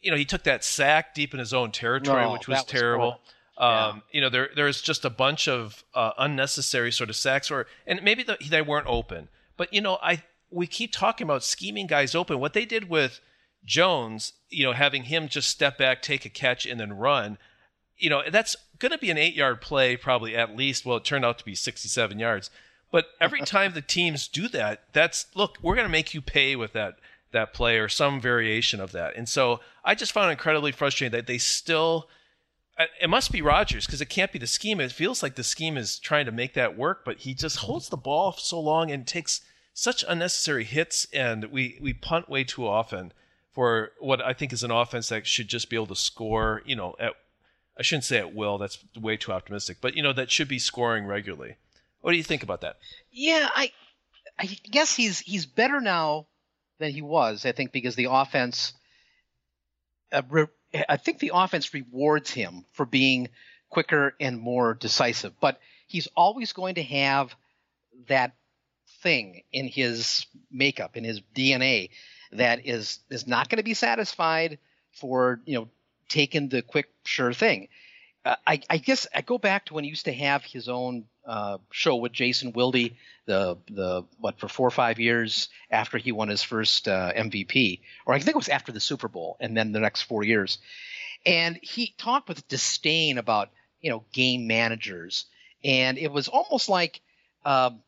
you 0.02 0.10
know, 0.10 0.16
he 0.16 0.24
took 0.24 0.42
that 0.42 0.64
sack 0.64 1.14
deep 1.14 1.32
in 1.32 1.38
his 1.38 1.54
own 1.54 1.70
territory, 1.70 2.22
No, 2.24 2.32
which 2.32 2.48
was 2.48 2.58
was 2.58 2.64
terrible. 2.64 3.20
horrible. 3.56 3.90
um, 3.96 4.02
You 4.10 4.20
know, 4.20 4.28
there 4.28 4.48
there's 4.56 4.82
just 4.82 5.04
a 5.04 5.10
bunch 5.10 5.46
of 5.46 5.84
uh, 5.94 6.10
unnecessary 6.18 6.90
sort 6.90 7.10
of 7.10 7.14
sacks, 7.16 7.48
or 7.50 7.66
and 7.86 8.02
maybe 8.02 8.24
the, 8.24 8.36
they 8.50 8.60
weren't 8.60 8.88
open. 8.88 9.28
But 9.56 9.72
you 9.72 9.80
know, 9.80 9.98
I 10.02 10.24
we 10.50 10.66
keep 10.66 10.90
talking 10.92 11.24
about 11.24 11.44
scheming 11.44 11.86
guys 11.86 12.16
open. 12.16 12.40
What 12.40 12.52
they 12.52 12.64
did 12.64 12.88
with 12.88 13.20
Jones, 13.64 14.32
you 14.50 14.64
know, 14.66 14.72
having 14.72 15.04
him 15.04 15.28
just 15.28 15.48
step 15.48 15.78
back, 15.78 16.02
take 16.02 16.24
a 16.24 16.28
catch, 16.28 16.66
and 16.66 16.80
then 16.80 16.92
run. 16.92 17.38
You 17.96 18.10
know, 18.10 18.22
that's 18.28 18.56
going 18.80 18.90
to 18.90 18.98
be 18.98 19.10
an 19.10 19.18
eight-yard 19.18 19.60
play, 19.60 19.96
probably 19.96 20.34
at 20.36 20.56
least. 20.56 20.84
Well, 20.84 20.96
it 20.96 21.04
turned 21.04 21.24
out 21.24 21.38
to 21.38 21.44
be 21.44 21.54
67 21.54 22.18
yards. 22.18 22.50
But 22.94 23.08
every 23.20 23.40
time 23.40 23.72
the 23.72 23.80
teams 23.80 24.28
do 24.28 24.46
that, 24.50 24.84
that's 24.92 25.26
look, 25.34 25.58
we're 25.60 25.74
going 25.74 25.88
to 25.88 25.90
make 25.90 26.14
you 26.14 26.20
pay 26.20 26.54
with 26.54 26.74
that 26.74 26.94
that 27.32 27.52
play 27.52 27.76
or 27.76 27.88
some 27.88 28.20
variation 28.20 28.80
of 28.80 28.92
that. 28.92 29.16
And 29.16 29.28
so 29.28 29.58
I 29.84 29.96
just 29.96 30.12
found 30.12 30.28
it 30.28 30.34
incredibly 30.34 30.70
frustrating 30.70 31.10
that 31.10 31.26
they 31.26 31.38
still. 31.38 32.08
It 33.02 33.10
must 33.10 33.32
be 33.32 33.42
Rodgers 33.42 33.84
because 33.84 34.00
it 34.00 34.08
can't 34.08 34.30
be 34.30 34.38
the 34.38 34.46
scheme. 34.46 34.80
It 34.80 34.92
feels 34.92 35.24
like 35.24 35.34
the 35.34 35.42
scheme 35.42 35.76
is 35.76 35.98
trying 35.98 36.26
to 36.26 36.30
make 36.30 36.54
that 36.54 36.78
work, 36.78 37.04
but 37.04 37.18
he 37.18 37.34
just 37.34 37.56
holds 37.56 37.88
the 37.88 37.96
ball 37.96 38.30
so 38.34 38.60
long 38.60 38.92
and 38.92 39.04
takes 39.04 39.40
such 39.72 40.04
unnecessary 40.06 40.62
hits, 40.62 41.08
and 41.12 41.46
we 41.46 41.76
we 41.82 41.94
punt 41.94 42.28
way 42.28 42.44
too 42.44 42.64
often 42.64 43.12
for 43.50 43.90
what 43.98 44.22
I 44.22 44.34
think 44.34 44.52
is 44.52 44.62
an 44.62 44.70
offense 44.70 45.08
that 45.08 45.26
should 45.26 45.48
just 45.48 45.68
be 45.68 45.74
able 45.74 45.88
to 45.88 45.96
score. 45.96 46.62
You 46.64 46.76
know, 46.76 46.94
at 47.00 47.14
I 47.76 47.82
shouldn't 47.82 48.04
say 48.04 48.18
at 48.18 48.36
will. 48.36 48.56
That's 48.56 48.78
way 48.94 49.16
too 49.16 49.32
optimistic, 49.32 49.78
but 49.80 49.96
you 49.96 50.02
know 50.04 50.12
that 50.12 50.30
should 50.30 50.46
be 50.46 50.60
scoring 50.60 51.06
regularly. 51.06 51.56
What 52.04 52.10
do 52.10 52.18
you 52.18 52.22
think 52.22 52.42
about 52.42 52.60
that? 52.60 52.76
Yeah, 53.10 53.48
I 53.54 53.72
I 54.38 54.44
guess 54.70 54.94
he's 54.94 55.20
he's 55.20 55.46
better 55.46 55.80
now 55.80 56.26
than 56.78 56.90
he 56.90 57.00
was. 57.00 57.46
I 57.46 57.52
think 57.52 57.72
because 57.72 57.94
the 57.94 58.08
offense, 58.10 58.74
uh, 60.12 60.20
re- 60.28 60.84
I 60.86 60.98
think 60.98 61.18
the 61.18 61.30
offense 61.32 61.72
rewards 61.72 62.30
him 62.30 62.66
for 62.74 62.84
being 62.84 63.30
quicker 63.70 64.14
and 64.20 64.38
more 64.38 64.74
decisive. 64.74 65.32
But 65.40 65.58
he's 65.86 66.06
always 66.14 66.52
going 66.52 66.74
to 66.74 66.82
have 66.82 67.34
that 68.08 68.34
thing 69.02 69.42
in 69.50 69.66
his 69.66 70.26
makeup, 70.50 70.98
in 70.98 71.04
his 71.04 71.22
DNA, 71.34 71.88
that 72.32 72.66
is 72.66 72.98
is 73.08 73.26
not 73.26 73.48
going 73.48 73.56
to 73.56 73.62
be 73.64 73.72
satisfied 73.72 74.58
for 74.92 75.40
you 75.46 75.54
know 75.54 75.68
taking 76.10 76.50
the 76.50 76.60
quick 76.60 76.90
sure 77.06 77.32
thing. 77.32 77.68
Uh, 78.24 78.36
I, 78.46 78.60
I 78.70 78.78
guess 78.78 79.06
I 79.14 79.20
go 79.20 79.38
back 79.38 79.66
to 79.66 79.74
when 79.74 79.84
he 79.84 79.90
used 79.90 80.06
to 80.06 80.12
have 80.12 80.44
his 80.44 80.68
own 80.68 81.04
uh, 81.26 81.58
show 81.70 81.96
with 81.96 82.12
Jason 82.12 82.52
Wilde, 82.52 82.90
the 83.26 83.58
the 83.68 84.04
what 84.18 84.38
for 84.38 84.48
four 84.48 84.66
or 84.66 84.70
five 84.70 84.98
years 84.98 85.48
after 85.70 85.98
he 85.98 86.12
won 86.12 86.28
his 86.28 86.42
first 86.42 86.88
uh, 86.88 87.12
MVP, 87.14 87.80
or 88.06 88.14
I 88.14 88.18
think 88.18 88.30
it 88.30 88.36
was 88.36 88.48
after 88.48 88.72
the 88.72 88.80
Super 88.80 89.08
Bowl, 89.08 89.36
and 89.40 89.56
then 89.56 89.72
the 89.72 89.80
next 89.80 90.02
four 90.02 90.24
years, 90.24 90.58
and 91.26 91.58
he 91.62 91.94
talked 91.98 92.28
with 92.28 92.48
disdain 92.48 93.18
about 93.18 93.50
you 93.80 93.90
know 93.90 94.04
game 94.12 94.46
managers, 94.46 95.26
and 95.62 95.98
it 95.98 96.10
was 96.10 96.28
almost 96.28 96.68
like 96.68 97.00
um, 97.44 97.82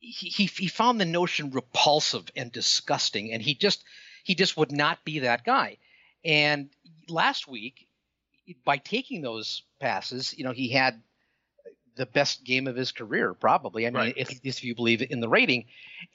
he, 0.00 0.28
he 0.28 0.44
he 0.46 0.68
found 0.68 1.00
the 1.00 1.04
notion 1.06 1.50
repulsive 1.50 2.30
and 2.34 2.50
disgusting, 2.50 3.32
and 3.32 3.42
he 3.42 3.54
just 3.54 3.84
he 4.24 4.34
just 4.34 4.56
would 4.56 4.72
not 4.72 5.04
be 5.04 5.20
that 5.20 5.44
guy. 5.44 5.78
And 6.24 6.70
last 7.08 7.46
week, 7.46 7.85
by 8.64 8.78
taking 8.78 9.22
those 9.22 9.62
passes, 9.80 10.36
you 10.36 10.44
know, 10.44 10.52
he 10.52 10.68
had 10.68 11.02
the 11.96 12.06
best 12.06 12.44
game 12.44 12.66
of 12.66 12.76
his 12.76 12.92
career, 12.92 13.32
probably. 13.34 13.86
I 13.86 13.90
mean, 13.90 13.96
Right. 13.96 14.14
if, 14.16 14.38
if 14.44 14.62
you 14.64 14.74
believe 14.74 15.02
in 15.02 15.20
the 15.20 15.28
rating, 15.28 15.64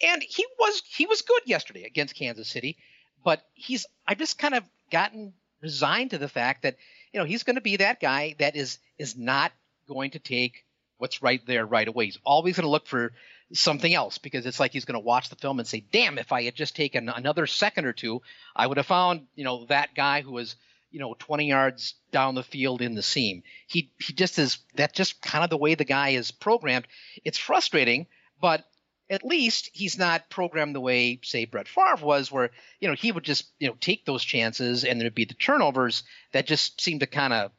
and 0.02 0.22
he 0.22 0.46
was 0.60 0.82
he 0.88 1.06
was 1.08 1.22
good 1.24 1.42
yesterday 1.46 1.84
against 1.84 2.16
Kansas 2.16 2.48
City, 2.48 2.78
but 3.24 3.42
he's 3.54 3.86
I 4.08 4.16
just 4.16 4.38
kind 4.38 4.54
of 4.54 4.64
gotten 4.92 5.34
resigned 5.62 6.12
to 6.12 6.18
the 6.18 6.28
fact 6.28 6.64
that 6.64 6.78
you 7.12 7.20
know 7.20 7.26
he's 7.26 7.44
going 7.44 7.56
to 7.56 7.62
be 7.62 7.78
that 7.78 8.00
guy 8.00 8.36
that 8.40 8.56
is 8.56 8.78
is 8.98 9.18
not 9.18 9.52
going 9.88 10.12
to 10.12 10.20
take 10.20 10.66
what's 10.98 11.24
right 11.24 11.42
there 11.48 11.66
right 11.66 11.88
away. 11.88 12.06
He's 12.06 12.20
always 12.24 12.56
going 12.56 12.66
to 12.66 12.70
look 12.70 12.86
for 12.86 13.12
something 13.54 13.94
else 13.94 14.20
because 14.20 14.46
it's 14.46 14.60
like 14.60 14.72
he's 14.72 14.86
going 14.86 14.94
to 15.02 15.06
watch 15.06 15.30
the 15.30 15.36
film 15.36 15.58
and 15.60 15.68
say, 15.68 15.84
"Damn, 15.92 16.20
if 16.20 16.32
I 16.32 16.44
had 16.44 16.56
just 16.56 16.76
taken 16.76 17.10
another 17.10 17.48
second 17.48 17.86
or 17.86 17.94
two, 17.94 18.22
I 18.56 18.68
would 18.68 18.78
have 18.78 18.86
found 18.86 19.26
you 19.36 19.44
know 19.46 19.66
that 19.66 19.96
guy 19.96 20.22
who 20.22 20.32
was." 20.32 20.56
You 20.92 21.00
know 21.00 21.16
20 21.18 21.48
yards 21.48 21.96
down 22.12 22.36
the 22.36 22.44
field 22.44 22.82
in 22.82 22.96
the 22.96 23.02
seam. 23.02 23.44
He 23.68 23.92
he 24.00 24.14
just 24.14 24.38
is 24.38 24.60
that's 24.76 24.94
just 24.94 25.22
kind 25.22 25.44
of 25.44 25.50
the 25.50 25.58
way 25.58 25.76
the 25.76 25.86
guy 25.86 26.10
is 26.10 26.32
programmed. 26.32 26.88
It's 27.24 27.38
frustrating 27.38 28.08
but 28.42 28.66
at 29.10 29.26
least 29.26 29.70
he's 29.74 29.98
not 29.98 30.30
programmed 30.30 30.74
the 30.74 30.82
way 30.82 31.20
say 31.24 31.46
Brett 31.46 31.68
Favre 31.68 32.04
was 32.06 32.32
where 32.32 32.50
you 32.80 32.88
know 32.88 32.96
he 32.96 33.12
would 33.12 33.24
just 33.24 33.46
you 33.60 33.68
know 33.68 33.76
take 33.80 34.06
those 34.06 34.24
chances 34.24 34.84
and 34.84 35.00
there'd 35.00 35.16
be 35.16 35.26
the 35.26 35.34
turnovers 35.36 36.04
that 36.34 36.48
just 36.48 36.82
seem 36.82 37.00
to 37.00 37.08
kind 37.08 37.32
of 37.32 37.52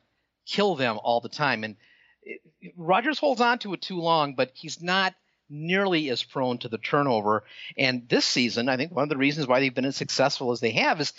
kill 0.44 0.74
them 0.74 0.98
all 1.02 1.20
the 1.20 1.28
time. 1.28 1.62
And 1.62 1.76
eh, 2.26 2.70
Rodgers 2.76 3.18
holds 3.18 3.40
on 3.40 3.60
to 3.60 3.72
it 3.74 3.82
too 3.82 4.00
long 4.00 4.34
but 4.34 4.50
he's 4.54 4.82
not 4.82 5.14
nearly 5.48 6.08
as 6.08 6.22
prone 6.22 6.56
to 6.56 6.68
the 6.68 6.78
turnover. 6.78 7.44
And 7.76 8.08
this 8.08 8.24
season 8.24 8.68
I 8.68 8.76
think 8.76 8.92
one 8.92 9.04
of 9.04 9.10
the 9.10 9.16
reasons 9.16 9.46
why 9.46 9.60
they've 9.60 9.74
been 9.74 9.84
as 9.84 9.96
successful 9.96 10.50
as 10.50 10.60
they 10.60 10.72
have 10.72 11.00
is 11.00 11.12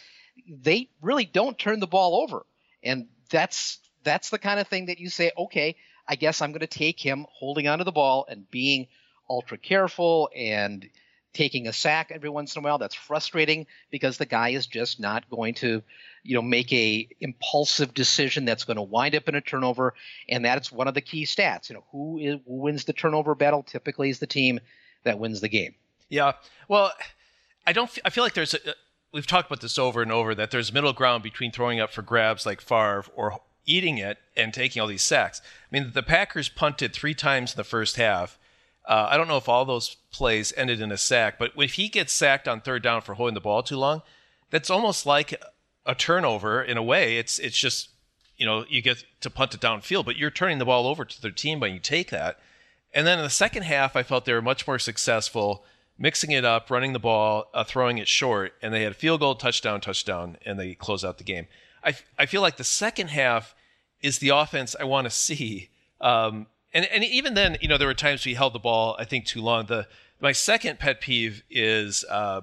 they 0.48 0.90
really 1.02 1.26
don't 1.26 1.58
turn 1.58 1.80
the 1.80 1.88
ball 1.88 2.22
over. 2.22 2.46
And 2.84 3.08
that's 3.30 3.80
that's 4.04 4.30
the 4.30 4.40
kind 4.40 4.60
of 4.60 4.68
thing 4.68 4.88
that 4.88 5.00
you 5.00 5.10
say, 5.10 5.32
okay, 5.38 5.76
I 6.08 6.16
guess 6.16 6.42
I'm 6.42 6.52
going 6.52 6.60
to 6.60 6.68
take 6.68 7.00
him 7.00 7.26
holding 7.32 7.68
onto 7.68 7.84
the 7.84 7.92
ball 7.92 8.26
and 8.28 8.50
being 8.52 8.88
ultra 9.30 9.58
careful 9.58 10.30
and 10.36 10.90
taking 11.34 11.68
a 11.68 11.74
sack 11.74 12.12
every 12.14 12.30
once 12.30 12.56
in 12.56 12.62
a 12.62 12.64
while. 12.64 12.78
That's 12.78 12.96
frustrating 12.96 13.66
because 13.90 14.18
the 14.18 14.26
guy 14.26 14.50
is 14.50 14.68
just 14.68 15.00
not 15.00 15.30
going 15.30 15.56
to, 15.56 15.82
you 16.24 16.36
know, 16.36 16.42
make 16.42 16.72
a 16.72 17.08
impulsive 17.20 17.94
decision 17.94 18.46
that's 18.46 18.66
going 18.66 18.78
to 18.78 18.84
wind 18.84 19.16
up 19.16 19.28
in 19.28 19.36
a 19.36 19.42
turnover, 19.42 19.96
and 20.30 20.46
that's 20.46 20.72
one 20.72 20.88
of 20.88 20.94
the 20.94 21.02
key 21.02 21.26
stats. 21.26 21.70
You 21.70 21.76
know, 21.76 21.84
who, 21.92 22.18
is, 22.20 22.40
who 22.46 22.54
wins 22.56 22.86
the 22.86 22.94
turnover 22.94 23.36
battle 23.36 23.64
typically 23.64 24.10
is 24.10 24.20
the 24.20 24.28
team 24.28 24.60
that 25.04 25.20
wins 25.20 25.42
the 25.42 25.50
game. 25.50 25.76
Yeah. 26.10 26.34
Well, 26.68 26.92
I 27.66 27.74
don't. 27.74 27.90
I 28.06 28.10
feel 28.10 28.24
like 28.24 28.34
there's 28.34 28.54
a. 28.54 28.60
We've 29.14 29.28
talked 29.28 29.48
about 29.48 29.62
this 29.62 29.78
over 29.78 30.02
and 30.02 30.12
over 30.12 30.34
that 30.34 30.50
there's 30.50 30.74
middle 30.74 30.92
ground 30.92 31.22
between 31.22 31.52
throwing 31.52 31.80
up 31.80 31.92
for 31.92 32.02
grabs 32.02 32.48
like 32.48 32.60
Favre 32.60 33.06
or 33.16 33.40
eating 33.66 34.00
it 34.00 34.18
and 34.36 34.52
taking 34.52 34.82
all 34.82 34.88
these 34.88 35.04
sacks. 35.04 35.40
I 35.46 35.68
mean, 35.72 35.92
the 35.94 36.02
Packers 36.02 36.50
punted 36.50 36.94
three 36.94 37.14
times 37.14 37.54
in 37.54 37.58
the 37.58 37.64
first 37.64 37.98
half. 37.98 38.40
Uh, 38.86 39.08
I 39.10 39.16
don't 39.16 39.28
know 39.28 39.38
if 39.38 39.48
all 39.48 39.66
those 39.66 39.96
plays 40.12 40.52
ended 40.58 40.82
in 40.82 40.92
a 40.92 40.98
sack, 40.98 41.38
but 41.38 41.52
if 41.56 41.76
he 41.76 41.90
gets 41.90 42.12
sacked 42.12 42.48
on 42.48 42.60
third 42.60 42.82
down 42.82 43.02
for 43.02 43.14
holding 43.14 43.36
the 43.36 43.40
ball 43.40 43.62
too 43.62 43.78
long, 43.78 44.02
that's 44.50 44.72
almost 44.72 45.06
like 45.06 45.40
a 45.86 45.96
turnover 45.96 46.62
in 46.62 46.78
a 46.78 46.84
way. 46.84 47.18
It's 47.18 47.40
it's 47.40 47.58
just 47.58 47.90
you 48.36 48.46
know 48.46 48.66
you 48.68 48.82
get 48.82 49.06
to 49.22 49.30
punt 49.30 49.54
it 49.54 49.62
downfield, 49.62 50.06
but 50.06 50.18
you're 50.18 50.32
turning 50.32 50.58
the 50.58 50.66
ball 50.66 50.88
over 50.88 51.06
to 51.06 51.22
their 51.22 51.32
team 51.32 51.60
when 51.60 51.74
you 51.74 51.80
take 51.80 52.10
that. 52.10 52.40
And 52.94 53.08
then 53.08 53.20
in 53.20 53.24
the 53.24 53.30
second 53.30 53.64
half, 53.64 53.96
I 53.96 54.04
felt 54.04 54.26
they 54.26 54.34
were 54.34 54.42
much 54.42 54.68
more 54.68 54.80
successful 54.80 55.64
mixing 55.98 56.32
it 56.32 56.46
up, 56.46 56.70
running 56.70 56.94
the 56.94 57.00
ball, 57.00 57.50
uh, 57.54 57.64
throwing 57.64 57.98
it 57.98 58.08
short, 58.08 58.54
and 58.62 58.74
they 58.74 58.84
had 58.84 58.92
a 58.92 58.96
field 58.96 59.20
goal, 59.20 59.36
touchdown, 59.36 59.82
touchdown, 59.82 60.38
and 60.46 60.60
they 60.60 60.74
close 60.76 61.04
out 61.04 61.18
the 61.18 61.24
game. 61.24 61.48
I, 61.84 61.96
I 62.18 62.26
feel 62.26 62.42
like 62.42 62.58
the 62.58 62.64
second 62.64 63.10
half 63.10 63.56
is 64.02 64.20
the 64.20 64.30
offense 64.30 64.76
I 64.80 64.84
want 64.84 65.06
to 65.06 65.12
see. 65.12 65.70
Um, 66.02 66.48
and 66.74 66.86
and 66.86 67.04
even 67.04 67.36
then, 67.36 67.58
you 67.62 67.68
know, 67.68 67.78
there 67.78 67.88
were 67.88 67.94
times 67.94 68.26
we 68.26 68.34
held 68.34 68.54
the 68.54 68.60
ball 68.60 68.96
I 69.00 69.06
think 69.06 69.26
too 69.26 69.42
long. 69.42 69.68
The 69.68 69.88
my 70.20 70.32
second 70.32 70.80
pet 70.80 71.02
peeve 71.02 71.44
is 71.50 72.04
uh, 72.10 72.42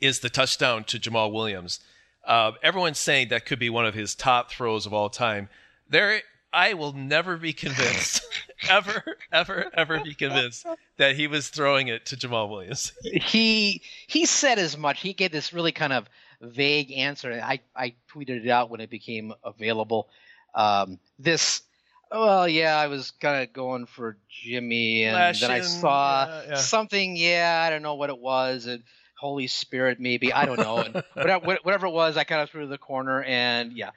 is 0.00 0.20
the 0.20 0.30
touchdown 0.30 0.84
to 0.84 0.98
Jamaal 0.98 1.32
Williams. 1.32 1.80
Uh, 2.24 2.52
everyone's 2.62 2.98
saying 2.98 3.28
that 3.28 3.46
could 3.46 3.58
be 3.58 3.70
one 3.70 3.86
of 3.86 3.94
his 3.94 4.14
top 4.14 4.50
throws 4.50 4.86
of 4.86 4.92
all 4.92 5.08
time. 5.08 5.48
There, 5.88 6.20
I 6.52 6.74
will 6.74 6.92
never 6.92 7.38
be 7.38 7.52
convinced, 7.54 8.22
ever, 8.68 9.16
ever, 9.32 9.70
ever 9.74 10.00
be 10.00 10.14
convinced 10.14 10.66
that 10.96 11.16
he 11.16 11.26
was 11.26 11.48
throwing 11.48 11.88
it 11.88 12.06
to 12.06 12.16
Jamaal 12.16 12.48
Williams. 12.48 12.92
he 13.02 13.82
he 14.06 14.26
said 14.26 14.58
as 14.58 14.76
much. 14.76 15.00
He 15.00 15.12
gave 15.12 15.32
this 15.32 15.52
really 15.52 15.72
kind 15.72 15.92
of 15.92 16.08
vague 16.40 16.92
answer. 16.92 17.40
I 17.42 17.60
I 17.76 17.94
tweeted 18.12 18.44
it 18.44 18.48
out 18.48 18.70
when 18.70 18.80
it 18.80 18.90
became 18.90 19.32
available. 19.44 20.08
Um, 20.54 20.98
this 21.18 21.62
well, 22.10 22.48
yeah, 22.48 22.76
I 22.76 22.86
was 22.86 23.10
kind 23.10 23.42
of 23.42 23.52
going 23.52 23.86
for 23.86 24.16
Jimmy, 24.30 25.04
and 25.04 25.36
then 25.36 25.50
I 25.50 25.60
saw 25.60 26.26
yeah, 26.26 26.42
yeah. 26.50 26.56
something. 26.56 27.16
Yeah, 27.16 27.62
I 27.66 27.70
don't 27.70 27.82
know 27.82 27.94
what 27.94 28.10
it 28.10 28.18
was. 28.18 28.66
And 28.66 28.82
Holy 29.18 29.46
Spirit, 29.46 30.00
maybe 30.00 30.32
I 30.32 30.46
don't 30.46 30.58
know. 30.58 30.78
And 30.78 31.02
whatever, 31.14 31.58
whatever 31.62 31.86
it 31.86 31.92
was, 31.92 32.16
I 32.16 32.24
kind 32.24 32.40
of 32.40 32.50
threw 32.50 32.62
to 32.62 32.66
the 32.66 32.78
corner, 32.78 33.22
and 33.22 33.72
yeah, 33.72 33.90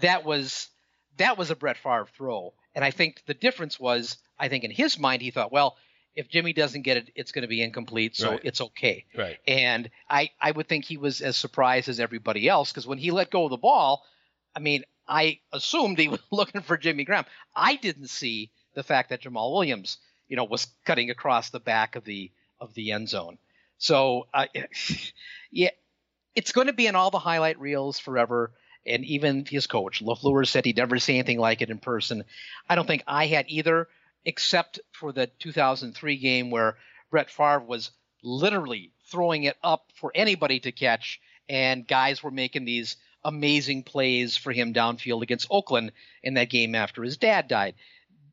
that 0.00 0.24
was 0.24 0.68
that 1.16 1.38
was 1.38 1.50
a 1.50 1.56
Brett 1.56 1.78
Favre 1.78 2.06
throw. 2.16 2.52
And 2.76 2.84
I 2.84 2.90
think 2.90 3.22
the 3.26 3.34
difference 3.34 3.80
was, 3.80 4.18
I 4.38 4.48
think 4.48 4.62
in 4.62 4.70
his 4.70 4.98
mind, 4.98 5.22
he 5.22 5.30
thought, 5.30 5.50
well, 5.50 5.78
if 6.14 6.28
Jimmy 6.28 6.52
doesn't 6.52 6.82
get 6.82 6.98
it, 6.98 7.10
it's 7.14 7.32
going 7.32 7.42
to 7.42 7.48
be 7.48 7.62
incomplete, 7.62 8.14
so 8.14 8.32
right. 8.32 8.40
it's 8.44 8.60
okay. 8.60 9.06
Right. 9.16 9.38
And 9.48 9.90
I, 10.08 10.30
I 10.40 10.50
would 10.50 10.68
think 10.68 10.84
he 10.84 10.98
was 10.98 11.22
as 11.22 11.38
surprised 11.38 11.88
as 11.88 11.98
everybody 11.98 12.48
else 12.48 12.70
because 12.70 12.86
when 12.86 12.98
he 12.98 13.10
let 13.10 13.30
go 13.30 13.44
of 13.44 13.50
the 13.50 13.56
ball, 13.56 14.04
I 14.54 14.60
mean, 14.60 14.84
I 15.08 15.40
assumed 15.52 15.98
he 15.98 16.08
was 16.08 16.20
looking 16.30 16.60
for 16.60 16.76
Jimmy 16.76 17.04
Graham. 17.04 17.24
I 17.54 17.76
didn't 17.76 18.10
see 18.10 18.50
the 18.74 18.82
fact 18.82 19.08
that 19.08 19.22
Jamaal 19.22 19.52
Williams, 19.52 19.96
you 20.28 20.36
know, 20.36 20.44
was 20.44 20.68
cutting 20.84 21.10
across 21.10 21.48
the 21.48 21.60
back 21.60 21.96
of 21.96 22.04
the 22.04 22.30
of 22.60 22.74
the 22.74 22.92
end 22.92 23.08
zone. 23.08 23.38
So, 23.78 24.26
uh, 24.34 24.46
yeah, 25.50 25.70
it's 26.34 26.52
going 26.52 26.66
to 26.66 26.72
be 26.74 26.86
in 26.86 26.94
all 26.94 27.10
the 27.10 27.18
highlight 27.18 27.58
reels 27.58 27.98
forever. 27.98 28.52
And 28.86 29.04
even 29.04 29.44
his 29.44 29.66
coach, 29.66 30.02
LaFleur, 30.02 30.46
said 30.46 30.64
he'd 30.64 30.76
never 30.76 30.98
see 30.98 31.14
anything 31.14 31.38
like 31.38 31.62
it 31.62 31.70
in 31.70 31.78
person. 31.78 32.24
I 32.68 32.74
don't 32.74 32.86
think 32.86 33.02
I 33.06 33.26
had 33.26 33.46
either, 33.48 33.88
except 34.24 34.80
for 34.92 35.12
the 35.12 35.26
2003 35.38 36.16
game 36.16 36.50
where 36.50 36.76
Brett 37.10 37.30
Favre 37.30 37.60
was 37.60 37.90
literally 38.22 38.92
throwing 39.10 39.44
it 39.44 39.56
up 39.62 39.90
for 39.94 40.12
anybody 40.14 40.60
to 40.60 40.72
catch, 40.72 41.20
and 41.48 41.86
guys 41.86 42.22
were 42.22 42.30
making 42.30 42.64
these 42.64 42.96
amazing 43.24 43.82
plays 43.82 44.36
for 44.36 44.52
him 44.52 44.72
downfield 44.72 45.22
against 45.22 45.48
Oakland 45.50 45.92
in 46.22 46.34
that 46.34 46.50
game 46.50 46.74
after 46.74 47.02
his 47.02 47.16
dad 47.16 47.48
died. 47.48 47.74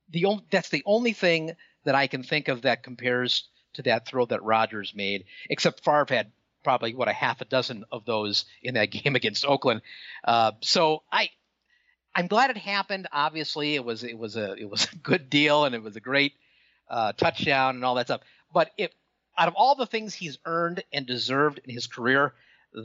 The 0.09 0.25
only, 0.25 0.43
that's 0.51 0.69
the 0.69 0.83
only 0.85 1.13
thing 1.13 1.55
that 1.83 1.95
I 1.95 2.07
can 2.07 2.23
think 2.23 2.47
of 2.47 2.61
that 2.61 2.83
compares 2.83 3.47
to 3.73 3.81
that 3.83 4.07
throw 4.07 4.25
that 4.27 4.43
Rodgers 4.43 4.93
made, 4.95 5.25
except 5.49 5.83
Favre 5.83 6.05
had 6.09 6.31
probably 6.63 6.95
what 6.95 7.07
a 7.07 7.13
half 7.13 7.41
a 7.41 7.45
dozen 7.45 7.85
of 7.91 8.05
those 8.05 8.45
in 8.61 8.75
that 8.75 8.85
game 8.91 9.15
against 9.15 9.45
Oakland. 9.45 9.81
Uh, 10.23 10.51
so 10.61 11.03
I, 11.11 11.29
I'm 12.15 12.27
glad 12.27 12.49
it 12.49 12.57
happened. 12.57 13.07
Obviously, 13.11 13.75
it 13.75 13.83
was 13.83 14.03
it 14.03 14.17
was 14.17 14.35
a 14.35 14.53
it 14.53 14.69
was 14.69 14.87
a 14.93 14.95
good 14.95 15.29
deal 15.29 15.65
and 15.65 15.75
it 15.75 15.83
was 15.83 15.95
a 15.95 16.01
great 16.01 16.33
uh, 16.89 17.13
touchdown 17.13 17.75
and 17.75 17.85
all 17.85 17.95
that 17.95 18.07
stuff. 18.07 18.21
But 18.53 18.71
it, 18.77 18.93
out 19.37 19.47
of 19.47 19.55
all 19.55 19.75
the 19.75 19.87
things 19.87 20.13
he's 20.13 20.37
earned 20.45 20.83
and 20.93 21.07
deserved 21.07 21.59
in 21.63 21.73
his 21.73 21.87
career, 21.87 22.33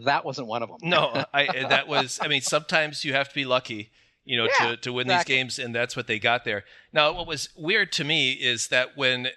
that 0.04 0.25
wasn't 0.25 0.49
one 0.49 0.62
of 0.62 0.68
them. 0.68 0.78
no, 0.82 1.25
I 1.35 1.66
that 1.68 1.88
was. 1.88 2.18
I 2.23 2.28
mean, 2.28 2.40
sometimes 2.40 3.04
you 3.04 3.12
have 3.14 3.28
to 3.28 3.35
be 3.35 3.44
lucky, 3.44 3.90
you 4.25 4.37
know, 4.37 4.49
yeah, 4.61 4.70
to 4.70 4.76
to 4.78 4.92
win 4.92 5.06
exactly. 5.06 5.35
these 5.35 5.38
games, 5.38 5.58
and 5.58 5.75
that's 5.75 5.97
what 5.97 6.06
they 6.06 6.18
got 6.18 6.44
there. 6.44 6.64
Now, 6.92 7.12
what 7.12 7.26
was 7.26 7.50
weird 7.56 7.92
to 7.92 8.04
me 8.04 8.32
is 8.32 8.68
that 8.68 8.97
when 8.97 9.28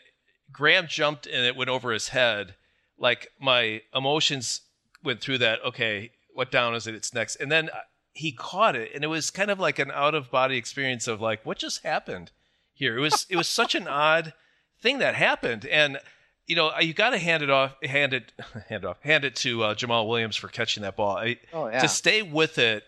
Graham 0.52 0.88
jumped 0.88 1.26
and 1.28 1.46
it 1.46 1.56
went 1.56 1.70
over 1.70 1.92
his 1.92 2.10
head, 2.10 2.56
like 3.02 3.28
my 3.40 3.82
emotions 3.94 4.62
went 5.04 5.20
through 5.20 5.40
that. 5.40 5.60
Okay, 5.66 6.12
what 6.34 6.52
down 6.52 6.76
is 6.76 6.88
it? 6.88 6.96
It's 6.96 7.14
next, 7.14 7.36
and 7.38 7.52
then 7.52 7.70
he 8.14 8.32
caught 8.32 8.76
it, 8.76 8.92
and 8.94 9.04
it 9.04 9.08
was 9.08 9.32
kind 9.32 9.52
of 9.52 9.60
like 9.60 9.80
an 9.80 9.92
out 9.92 10.16
of 10.16 10.32
body 10.32 10.56
experience 10.56 11.08
of 11.08 11.20
like, 11.20 11.46
what 11.46 11.58
just 11.58 11.84
happened 11.84 12.32
here? 12.74 12.98
It 12.98 13.02
was 13.02 13.26
it 13.30 13.36
was 13.36 13.48
such 13.48 13.76
an 13.76 13.88
odd 13.88 14.34
thing 14.82 15.00
that 15.00 15.16
happened, 15.16 15.66
and 15.66 16.00
you 16.48 16.56
know, 16.56 16.72
you 16.80 16.94
got 16.94 17.12
to 17.12 17.18
hand 17.18 17.44
it 17.44 17.50
off, 17.50 17.76
hand 17.84 18.14
it, 18.14 18.34
hand 18.70 18.84
it 18.84 18.86
off, 18.86 19.02
hand 19.02 19.26
it 19.26 19.36
to 19.38 19.64
uh, 19.64 19.76
Jamaal 19.76 20.08
Williams 20.08 20.36
for 20.36 20.48
catching 20.48 20.84
that 20.84 20.96
ball. 20.96 21.18
I, 21.18 21.38
oh, 21.54 21.68
yeah. 21.68 21.82
To 21.82 21.88
stay 21.88 22.22
with 22.22 22.58
it, 22.58 22.84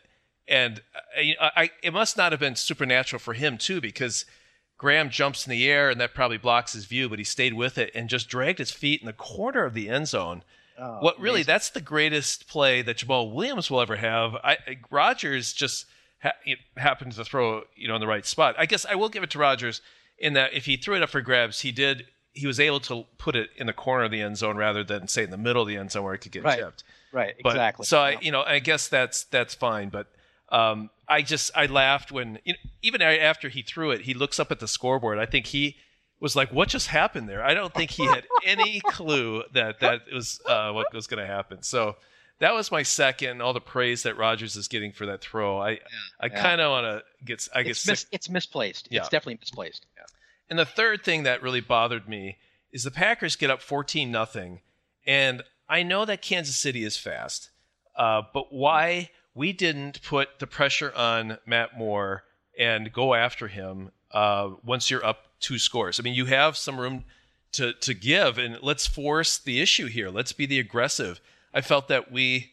and 0.48 0.82
I, 1.18 1.36
I, 1.40 1.72
it 1.82 1.94
must 1.94 2.18
not 2.18 2.32
have 2.32 2.40
been 2.40 2.56
supernatural 2.56 3.20
for 3.20 3.34
him 3.34 3.58
too, 3.58 3.82
because 3.82 4.26
Graham 4.84 5.10
jumps 5.10 5.48
in 5.48 5.52
the 5.52 5.72
air 5.72 5.90
and 5.90 6.02
that 6.02 6.14
probably 6.14 6.36
blocks 6.36 6.74
his 6.74 6.84
view, 6.84 7.08
but 7.08 7.18
he 7.18 7.24
stayed 7.24 7.54
with 7.54 7.78
it 7.78 7.90
and 7.96 8.10
just 8.10 8.28
dragged 8.28 8.60
his 8.60 8.70
feet 8.70 9.00
in 9.00 9.06
the 9.06 9.14
corner 9.14 9.64
of 9.64 9.74
the 9.74 9.88
end 9.88 10.10
zone. 10.10 10.44
Oh, 10.78 10.98
what 11.00 11.18
really? 11.18 11.38
Amazing. 11.38 11.48
That's 11.48 11.70
the 11.70 11.80
greatest 11.80 12.50
play 12.50 12.82
that 12.82 12.98
Jamaal 12.98 13.32
Williams 13.32 13.72
will 13.72 13.80
ever 13.80 13.96
have. 13.96 14.36
I, 14.44 14.58
Rodgers 14.92 15.54
just 15.54 15.86
ha- 16.22 16.34
happened 16.76 17.14
to 17.14 17.24
throw, 17.24 17.64
you 17.78 17.88
know, 17.88 17.96
in 17.96 18.02
the 18.02 18.08
right 18.08 18.26
spot. 18.26 18.56
I 18.58 18.66
guess 18.66 18.86
I 18.86 18.96
will 18.96 19.08
give 19.08 19.24
it 19.24 19.30
to 19.30 19.40
Rodgers 19.40 19.82
in 20.18 20.34
that 20.34 20.54
if 20.54 20.66
he 20.66 20.76
threw 20.76 20.98
it 20.98 21.02
up 21.02 21.12
for 21.12 21.22
grabs, 21.22 21.62
he 21.62 21.72
did 21.72 22.08
he 22.34 22.46
was 22.46 22.60
able 22.60 22.82
to 22.82 23.06
put 23.18 23.38
it 23.38 23.52
in 23.56 23.68
the 23.68 23.74
corner 23.74 24.04
of 24.04 24.12
the 24.12 24.20
end 24.20 24.36
zone 24.36 24.58
rather 24.58 24.84
than 24.84 25.08
say 25.08 25.24
in 25.24 25.30
the 25.30 25.38
middle 25.38 25.62
of 25.62 25.68
the 25.70 25.78
end 25.78 25.92
zone 25.92 26.04
where 26.04 26.14
it 26.14 26.18
could 26.18 26.34
get 26.34 26.44
right. 26.44 26.60
tipped. 26.60 26.84
Right. 27.14 27.36
But, 27.42 27.52
exactly. 27.52 27.86
So 27.86 28.00
I, 28.00 28.18
you 28.20 28.34
know, 28.34 28.44
I 28.44 28.60
guess 28.60 28.90
that's 28.90 29.24
that's 29.24 29.56
fine. 29.56 29.88
But 29.88 30.08
um, 30.54 30.92
I 31.08 31.24
just 31.24 31.52
I 31.56 31.66
laughed 31.66 32.12
when 32.12 32.40
you 32.46 32.54
know, 32.54 32.60
even 32.84 33.02
after 33.02 33.50
he 33.50 33.64
threw 33.64 33.92
it, 33.92 34.02
he 34.02 34.14
looks 34.14 34.40
up 34.40 34.52
at 34.52 34.60
the 34.60 34.68
scoreboard. 34.68 35.18
I 35.18 35.26
think 35.26 35.48
he 35.48 35.78
was 36.20 36.36
like, 36.36 36.54
"What 36.54 36.70
just 36.70 36.88
happened 36.88 37.28
there?" 37.28 37.44
I 37.44 37.56
don't 37.56 37.74
think 37.74 37.90
he 37.90 38.06
had 38.06 38.26
any 38.46 38.80
clue 38.82 39.44
that 39.54 39.80
that 39.80 40.02
was 40.14 40.40
uh, 40.46 40.72
what 40.72 40.94
was 40.94 41.08
going 41.08 41.26
to 41.26 41.32
happen. 41.32 41.64
So 41.64 41.96
that 42.40 42.54
was 42.54 42.72
my 42.72 42.84
second. 42.84 43.42
All 43.42 43.52
the 43.52 43.60
praise 43.60 44.04
that 44.04 44.16
Rodgers 44.16 44.56
is 44.56 44.68
getting 44.68 44.92
for 44.92 45.08
that 45.08 45.22
throw. 45.22 45.58
I 45.58 45.72
yeah, 45.72 45.78
I 46.22 46.26
yeah. 46.28 46.42
kind 46.42 46.62
of 46.62 46.70
want 46.70 46.86
to 46.86 47.26
get. 47.26 47.48
I 47.56 47.64
guess 47.64 47.88
mis- 47.88 48.06
it's 48.12 48.30
misplaced. 48.30 48.88
Yeah. 48.92 49.00
It's 49.00 49.10
definitely 49.10 49.40
misplaced. 49.42 49.88
Yeah. 49.98 50.04
And 50.52 50.60
the 50.60 50.66
third 50.66 51.04
thing 51.04 51.24
that 51.24 51.42
really 51.42 51.62
bothered 51.62 52.08
me 52.08 52.38
is 52.72 52.84
the 52.84 52.92
Packers 52.92 53.36
get 53.36 53.50
up 53.50 53.62
14 53.62 54.12
nothing, 54.12 54.62
and 55.06 55.42
I 55.68 55.82
know 55.82 56.06
that 56.06 56.22
Kansas 56.22 56.56
City 56.56 56.84
is 56.84 56.96
fast, 56.96 57.50
uh, 57.98 58.22
but 58.34 58.54
why 58.54 59.10
we 59.36 59.54
didn't 59.54 60.02
put 60.04 60.40
the 60.40 60.48
pressure 60.48 60.94
on 60.96 61.38
Matt 61.46 61.78
Moore 61.78 62.24
and 62.58 62.92
go 62.92 63.14
after 63.14 63.48
him 63.48 63.92
uh, 64.12 64.52
once 64.64 64.92
you're 64.92 65.06
up 65.06 65.28
two 65.40 65.58
scores? 65.58 66.00
I 66.00 66.04
mean, 66.04 66.14
you 66.14 66.26
have 66.26 66.58
some 66.58 66.80
room 66.80 67.06
to 67.54 67.74
to 67.74 67.94
give, 67.94 68.38
and 68.38 68.58
let's 68.62 68.88
force 68.88 69.38
the 69.38 69.62
issue 69.62 69.88
here. 69.88 70.10
Let's 70.10 70.34
be 70.34 70.46
the 70.46 70.60
aggressive. 70.60 71.20
I 71.54 71.62
felt 71.62 71.88
that 71.88 72.12
we 72.12 72.52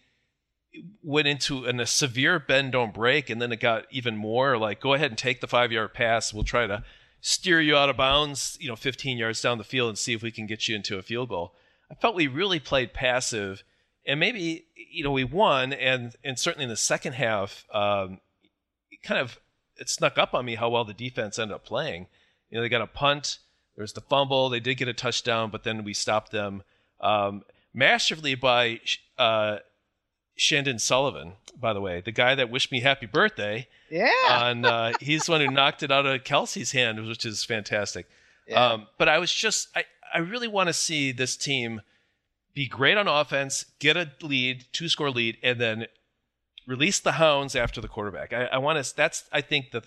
went 1.03 1.27
into 1.27 1.65
an, 1.65 1.81
a 1.81 1.87
severe 1.87 2.39
bend 2.39 2.73
don't 2.73 2.95
break 2.95 3.29
and 3.29 3.43
then 3.43 3.51
it 3.51 3.59
got 3.59 3.85
even 3.91 4.17
more 4.17 4.57
like 4.57 4.79
go 4.79 4.95
ahead 4.95 5.11
and 5.11 5.19
take 5.19 5.41
the 5.41 5.49
five 5.49 5.73
yard 5.73 5.93
pass 5.93 6.33
we'll 6.33 6.45
try 6.45 6.65
to 6.65 6.85
steer 7.21 7.61
you 7.61 7.77
out 7.77 7.91
of 7.91 7.97
bounds, 7.97 8.57
you 8.61 8.69
know, 8.69 8.77
15 8.77 9.19
yards 9.19 9.41
down 9.41 9.59
the 9.59 9.65
field 9.65 9.89
and 9.91 9.99
see 9.99 10.13
if 10.13 10.23
we 10.23 10.31
can 10.31 10.47
get 10.47 10.69
you 10.69 10.77
into 10.77 10.99
a 10.99 11.03
field 11.03 11.29
goal. 11.29 11.55
I 11.91 11.95
felt 11.95 12.15
we 12.15 12.27
really 12.27 12.61
played 12.61 12.95
passive, 12.95 13.63
and 14.11 14.19
maybe 14.19 14.65
you 14.75 15.05
know 15.05 15.13
we 15.13 15.23
won, 15.23 15.73
and 15.73 16.17
and 16.25 16.37
certainly 16.37 16.65
in 16.65 16.69
the 16.69 16.77
second 16.77 17.13
half, 17.13 17.65
um, 17.73 18.19
it 18.91 19.03
kind 19.03 19.21
of 19.21 19.39
it 19.77 19.89
snuck 19.89 20.19
up 20.19 20.35
on 20.35 20.45
me 20.45 20.57
how 20.57 20.69
well 20.69 20.85
the 20.85 20.93
defense 20.93 21.39
ended 21.39 21.55
up 21.55 21.65
playing. 21.65 22.09
You 22.51 22.57
know, 22.57 22.63
they 22.63 22.69
got 22.69 22.83
a 22.83 22.89
punt, 22.89 23.39
there 23.77 23.85
was 23.85 23.93
the 23.93 24.01
fumble, 24.01 24.49
they 24.49 24.59
did 24.59 24.75
get 24.75 24.89
a 24.89 24.93
touchdown, 24.93 25.51
but 25.51 25.63
then 25.63 25.85
we 25.85 25.95
stopped 25.95 26.33
them 26.33 26.65
Um, 27.01 27.45
masterfully 27.73 28.35
by 28.35 28.81
uh, 29.17 29.59
Chandon 30.37 30.81
Sullivan, 30.81 31.35
by 31.57 31.73
the 31.73 31.81
way, 31.81 32.01
the 32.01 32.11
guy 32.11 32.35
that 32.35 32.51
wished 32.51 32.73
me 32.73 32.81
happy 32.81 33.07
birthday. 33.07 33.69
Yeah. 33.91 34.11
On 34.29 34.65
uh, 34.65 34.93
he's 35.01 35.27
the 35.27 35.33
one 35.33 35.41
who 35.41 35.51
knocked 35.53 35.85
it 35.85 35.93
out 35.93 36.05
of 36.05 36.25
Kelce's 36.25 36.73
hand, 36.73 37.07
which 37.07 37.25
is 37.25 37.45
fantastic. 37.45 38.09
Yeah. 38.49 38.73
Um, 38.73 38.89
but 38.99 39.09
I 39.09 39.19
was 39.19 39.33
just 39.33 39.69
I, 39.77 39.85
I 40.13 40.19
really 40.19 40.49
want 40.49 40.67
to 40.67 40.73
see 40.73 41.13
this 41.13 41.37
team 41.37 41.81
be 42.55 42.67
great 42.67 42.97
on 42.97 43.09
offense, 43.09 43.67
get 43.79 43.97
a 43.97 44.11
lead, 44.23 44.67
two 44.73 44.89
score 44.89 45.11
lead, 45.11 45.39
and 45.43 45.61
then 45.61 45.87
release 46.67 47.01
the 47.01 47.13
hounds 47.13 47.55
after 47.57 47.81
the 47.81 47.89
quarterback. 47.89 48.33
I, 48.33 48.47
I 48.47 48.59
want 48.59 48.85
to. 48.85 48.97
That's 48.97 49.25
I 49.33 49.41
think 49.41 49.71
the 49.71 49.83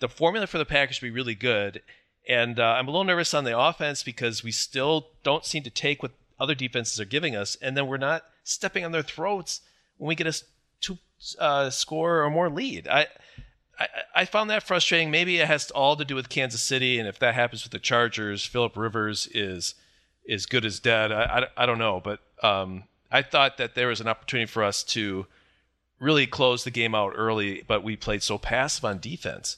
the 0.00 0.08
formula 0.08 0.46
for 0.46 0.58
the 0.58 0.64
Packers 0.64 0.96
to 0.96 1.02
be 1.02 1.10
really 1.10 1.34
good. 1.34 1.82
And 2.28 2.60
uh, 2.60 2.76
I'm 2.78 2.86
a 2.86 2.90
little 2.90 3.04
nervous 3.04 3.32
on 3.32 3.44
the 3.44 3.58
offense 3.58 4.02
because 4.02 4.44
we 4.44 4.52
still 4.52 5.08
don't 5.22 5.46
seem 5.46 5.62
to 5.62 5.70
take 5.70 6.02
what 6.02 6.12
other 6.38 6.54
defenses 6.54 7.00
are 7.00 7.06
giving 7.06 7.34
us, 7.34 7.56
and 7.60 7.76
then 7.76 7.86
we're 7.86 7.96
not 7.96 8.24
stepping 8.44 8.84
on 8.84 8.92
their 8.92 9.02
throats 9.02 9.62
when 9.96 10.08
we 10.08 10.14
get 10.14 10.26
a 10.26 10.42
two 10.80 10.98
uh, 11.38 11.70
score 11.70 12.22
or 12.22 12.30
more 12.30 12.50
lead. 12.50 12.86
I, 12.88 13.06
I 13.78 13.88
I 14.14 14.24
found 14.24 14.50
that 14.50 14.62
frustrating. 14.62 15.10
Maybe 15.10 15.38
it 15.38 15.48
has 15.48 15.70
all 15.70 15.96
to 15.96 16.04
do 16.04 16.14
with 16.14 16.28
Kansas 16.28 16.62
City, 16.62 16.98
and 16.98 17.08
if 17.08 17.18
that 17.18 17.34
happens 17.34 17.64
with 17.64 17.72
the 17.72 17.78
Chargers, 17.78 18.44
Philip 18.44 18.76
Rivers 18.76 19.26
is 19.32 19.74
is 20.28 20.46
good 20.46 20.64
as 20.64 20.78
dead. 20.78 21.10
I, 21.10 21.22
I, 21.56 21.62
I 21.64 21.66
don't 21.66 21.78
know, 21.78 22.00
but 22.00 22.20
um, 22.42 22.84
I 23.10 23.22
thought 23.22 23.56
that 23.56 23.74
there 23.74 23.88
was 23.88 24.00
an 24.00 24.06
opportunity 24.06 24.46
for 24.46 24.62
us 24.62 24.84
to 24.84 25.26
really 25.98 26.26
close 26.26 26.62
the 26.62 26.70
game 26.70 26.94
out 26.94 27.14
early, 27.16 27.64
but 27.66 27.82
we 27.82 27.96
played 27.96 28.22
so 28.22 28.38
passive 28.38 28.84
on 28.84 29.00
defense. 29.00 29.56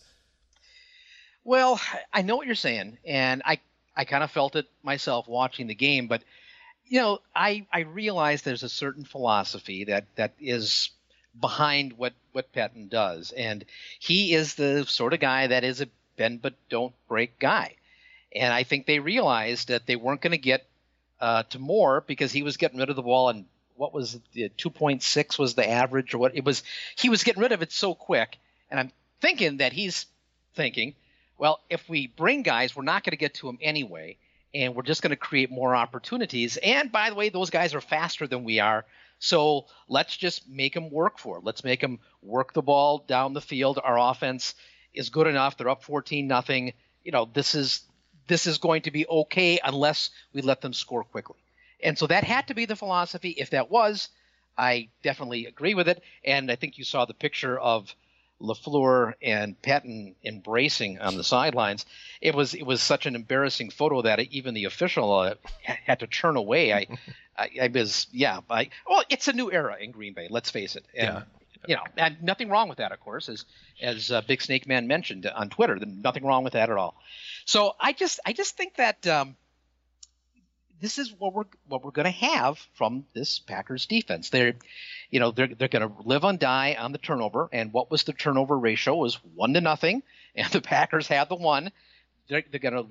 Well, 1.44 1.80
I 2.12 2.22
know 2.22 2.36
what 2.36 2.46
you're 2.46 2.54
saying, 2.54 2.98
and 3.04 3.42
I 3.44 3.60
I 3.96 4.04
kind 4.04 4.22
of 4.22 4.30
felt 4.30 4.56
it 4.56 4.66
myself 4.82 5.26
watching 5.26 5.66
the 5.66 5.74
game, 5.74 6.06
but 6.06 6.22
you 6.86 7.00
know, 7.00 7.20
I 7.34 7.66
I 7.72 7.80
realize 7.80 8.42
there's 8.42 8.62
a 8.62 8.68
certain 8.68 9.04
philosophy 9.04 9.84
that 9.84 10.04
that 10.16 10.32
is 10.40 10.90
behind 11.38 11.94
what 11.94 12.12
what 12.32 12.52
Pettine 12.52 12.88
does, 12.88 13.32
and 13.32 13.64
he 13.98 14.34
is 14.34 14.54
the 14.54 14.84
sort 14.86 15.14
of 15.14 15.20
guy 15.20 15.48
that 15.48 15.64
is 15.64 15.80
a 15.80 15.88
bend 16.16 16.42
but 16.42 16.54
don't 16.68 16.94
break 17.08 17.38
guy, 17.38 17.74
and 18.32 18.52
I 18.52 18.62
think 18.62 18.86
they 18.86 18.98
realized 18.98 19.68
that 19.68 19.86
they 19.86 19.96
weren't 19.96 20.20
going 20.20 20.32
to 20.32 20.38
get 20.38 20.66
uh, 21.20 21.42
to 21.44 21.58
more 21.58 22.02
because 22.06 22.32
he 22.32 22.42
was 22.42 22.56
getting 22.56 22.78
rid 22.78 22.90
of 22.90 22.96
the 22.96 23.02
ball 23.02 23.28
and 23.28 23.44
what 23.76 23.94
was 23.94 24.18
it, 24.34 24.56
2.6 24.58 25.38
was 25.38 25.54
the 25.54 25.68
average 25.68 26.14
or 26.14 26.18
what 26.18 26.36
it 26.36 26.44
was 26.44 26.62
he 26.96 27.08
was 27.08 27.24
getting 27.24 27.42
rid 27.42 27.52
of 27.52 27.62
it 27.62 27.72
so 27.72 27.94
quick. 27.94 28.38
And 28.70 28.78
i'm 28.78 28.92
thinking 29.20 29.58
that 29.58 29.72
he's 29.72 30.06
thinking 30.54 30.94
well 31.38 31.60
if 31.68 31.88
we 31.88 32.06
bring 32.06 32.42
guys 32.42 32.74
we're 32.74 32.82
not 32.82 33.04
going 33.04 33.12
to 33.12 33.16
get 33.16 33.34
to 33.34 33.46
them 33.46 33.58
anyway 33.60 34.16
and 34.54 34.74
we're 34.74 34.82
just 34.82 35.02
going 35.02 35.10
to 35.10 35.16
create 35.16 35.50
more 35.50 35.74
opportunities. 35.74 36.56
And 36.56 36.90
by 36.90 37.10
the 37.10 37.16
way 37.16 37.28
those 37.28 37.50
guys 37.50 37.74
are 37.74 37.80
faster 37.80 38.26
than 38.26 38.44
we 38.44 38.60
are. 38.60 38.84
So 39.18 39.66
let's 39.88 40.16
just 40.16 40.48
make 40.48 40.74
them 40.74 40.90
work 40.90 41.18
for 41.18 41.38
it. 41.38 41.44
Let's 41.44 41.62
make 41.62 41.80
them 41.80 42.00
work 42.22 42.52
the 42.52 42.62
ball 42.62 43.04
down 43.06 43.34
the 43.34 43.40
field. 43.40 43.78
Our 43.82 43.98
offense 43.98 44.54
is 44.94 45.10
good 45.10 45.26
enough. 45.26 45.56
They're 45.56 45.68
up 45.68 45.84
14 45.84 46.26
nothing. 46.26 46.72
You 47.04 47.12
know 47.12 47.28
this 47.32 47.54
is 47.54 47.82
this 48.30 48.46
is 48.46 48.56
going 48.58 48.82
to 48.82 48.90
be 48.90 49.06
okay 49.06 49.58
unless 49.62 50.08
we 50.32 50.40
let 50.40 50.62
them 50.62 50.72
score 50.72 51.04
quickly 51.04 51.36
and 51.82 51.98
so 51.98 52.06
that 52.06 52.24
had 52.24 52.48
to 52.48 52.54
be 52.54 52.66
the 52.66 52.76
philosophy. 52.76 53.30
If 53.30 53.50
that 53.50 53.70
was, 53.70 54.08
I 54.56 54.88
definitely 55.02 55.46
agree 55.46 55.74
with 55.74 55.88
it. 55.88 56.02
And 56.24 56.50
I 56.50 56.56
think 56.56 56.78
you 56.78 56.84
saw 56.84 57.04
the 57.04 57.14
picture 57.14 57.58
of 57.58 57.94
LaFleur 58.40 59.14
and 59.22 59.60
Pettine 59.60 60.14
embracing 60.24 60.98
on 60.98 61.16
the 61.16 61.24
sidelines. 61.24 61.84
It 62.20 62.34
was 62.34 62.54
it 62.54 62.64
was 62.64 62.82
such 62.82 63.06
an 63.06 63.14
embarrassing 63.14 63.70
photo 63.70 64.02
that 64.02 64.20
even 64.20 64.54
the 64.54 64.64
official 64.64 65.12
uh, 65.12 65.34
had 65.62 66.00
to 66.00 66.06
turn 66.06 66.36
away. 66.36 66.72
I, 66.72 66.86
I, 67.38 67.50
I 67.62 67.68
was 67.68 68.06
yeah. 68.12 68.40
I, 68.48 68.70
well, 68.88 69.02
it's 69.08 69.28
a 69.28 69.32
new 69.32 69.50
era 69.50 69.76
in 69.80 69.90
Green 69.90 70.14
Bay. 70.14 70.28
Let's 70.30 70.50
face 70.50 70.76
it. 70.76 70.84
And, 70.94 71.08
Yeah. 71.08 71.22
You 71.66 71.76
know, 71.76 71.82
and 71.96 72.22
nothing 72.22 72.48
wrong 72.48 72.68
with 72.68 72.78
that, 72.78 72.90
of 72.90 73.00
course, 73.00 73.28
as 73.28 73.44
as 73.82 74.10
uh, 74.10 74.22
Big 74.22 74.40
Snake 74.40 74.66
Man 74.66 74.86
mentioned 74.86 75.26
on 75.26 75.50
Twitter. 75.50 75.76
Nothing 75.76 76.24
wrong 76.24 76.42
with 76.42 76.54
that 76.54 76.70
at 76.70 76.76
all. 76.76 76.96
So 77.44 77.74
I 77.78 77.92
just 77.92 78.20
I 78.24 78.32
just 78.32 78.56
think 78.56 78.76
that 78.76 79.06
um, 79.06 79.36
this 80.80 80.98
is 80.98 81.12
what 81.18 81.34
we're 81.34 81.44
what 81.68 81.84
we're 81.84 81.90
going 81.90 82.06
to 82.06 82.10
have 82.10 82.58
from 82.74 83.04
this 83.14 83.38
Packers 83.38 83.86
defense. 83.86 84.30
They're, 84.30 84.54
you 85.10 85.20
know, 85.20 85.30
they're 85.30 85.48
they're 85.48 85.68
going 85.68 85.88
to 85.88 85.94
live 86.02 86.24
and 86.24 86.38
die 86.38 86.76
on 86.78 86.92
the 86.92 86.98
turnover. 86.98 87.48
And 87.52 87.72
what 87.72 87.90
was 87.90 88.04
the 88.04 88.12
turnover 88.12 88.58
ratio? 88.58 88.94
It 88.94 89.02
was 89.02 89.14
one 89.34 89.54
to 89.54 89.60
nothing, 89.60 90.02
and 90.34 90.50
the 90.50 90.60
Packers 90.60 91.06
had 91.06 91.28
the 91.28 91.36
one. 91.36 91.70
They're, 92.28 92.44
they're 92.50 92.60
going 92.60 92.74
to 92.74 92.86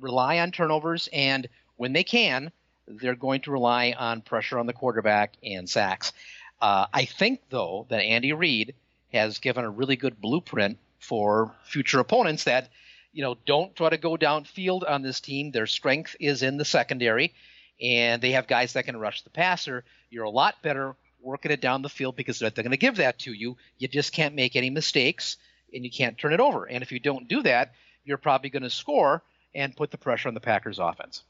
rely 0.00 0.38
on 0.38 0.50
turnovers, 0.50 1.08
and 1.12 1.46
when 1.76 1.92
they 1.92 2.04
can, 2.04 2.50
they're 2.86 3.14
going 3.14 3.42
to 3.42 3.50
rely 3.50 3.94
on 3.96 4.22
pressure 4.22 4.58
on 4.58 4.66
the 4.66 4.72
quarterback 4.72 5.34
and 5.42 5.68
sacks. 5.68 6.12
Uh, 6.60 6.86
I 6.92 7.04
think 7.04 7.40
though 7.50 7.86
that 7.88 8.02
Andy 8.02 8.32
Reid 8.32 8.74
has 9.12 9.38
given 9.38 9.64
a 9.64 9.70
really 9.70 9.96
good 9.96 10.20
blueprint 10.20 10.78
for 10.98 11.54
future 11.64 12.00
opponents 12.00 12.44
that 12.44 12.70
you 13.12 13.22
know, 13.22 13.36
don't 13.46 13.74
try 13.74 13.88
to 13.88 13.96
go 13.96 14.16
downfield 14.16 14.88
on 14.88 15.02
this 15.02 15.20
team. 15.20 15.50
Their 15.50 15.66
strength 15.66 16.16
is 16.20 16.42
in 16.42 16.56
the 16.56 16.64
secondary, 16.64 17.34
and 17.80 18.22
they 18.22 18.32
have 18.32 18.46
guys 18.46 18.74
that 18.74 18.84
can 18.84 18.96
rush 18.96 19.22
the 19.22 19.30
passer. 19.30 19.84
You're 20.10 20.24
a 20.24 20.30
lot 20.30 20.62
better 20.62 20.94
working 21.20 21.50
it 21.50 21.60
down 21.60 21.82
the 21.82 21.88
field 21.88 22.16
because 22.16 22.38
they're, 22.38 22.50
going 22.50 22.70
to 22.70 22.76
give 22.76 22.96
that 22.96 23.18
to 23.20 23.32
you. 23.32 23.56
You 23.78 23.88
just 23.88 24.12
can't 24.12 24.34
make 24.34 24.56
any 24.56 24.70
mistakes, 24.70 25.36
and 25.74 25.84
you 25.84 25.90
can't 25.90 26.16
turn 26.16 26.32
it 26.32 26.40
over. 26.40 26.64
And 26.66 26.82
if 26.82 26.92
you 26.92 27.00
don't 27.00 27.28
do 27.28 27.42
that, 27.42 27.72
you're 28.04 28.18
probably 28.18 28.50
going 28.50 28.62
to 28.62 28.70
score 28.70 29.22
and 29.54 29.76
put 29.76 29.90
the 29.90 29.98
pressure 29.98 30.28
on 30.28 30.34
the 30.34 30.40
Packers' 30.40 30.78
offense. 30.78 31.22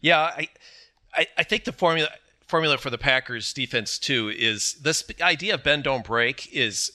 Yeah, 0.00 0.20
I, 0.20 0.48
I, 1.14 1.26
I 1.38 1.42
think 1.44 1.64
the 1.64 1.72
formula 1.72 2.10
formula 2.50 2.76
for 2.76 2.90
the 2.90 2.98
Packers 2.98 3.52
defense 3.52 3.98
too 3.98 4.28
is 4.28 4.74
this 4.74 5.04
idea 5.20 5.54
of 5.54 5.62
bend 5.62 5.84
don't 5.84 6.04
break 6.04 6.52
is 6.52 6.92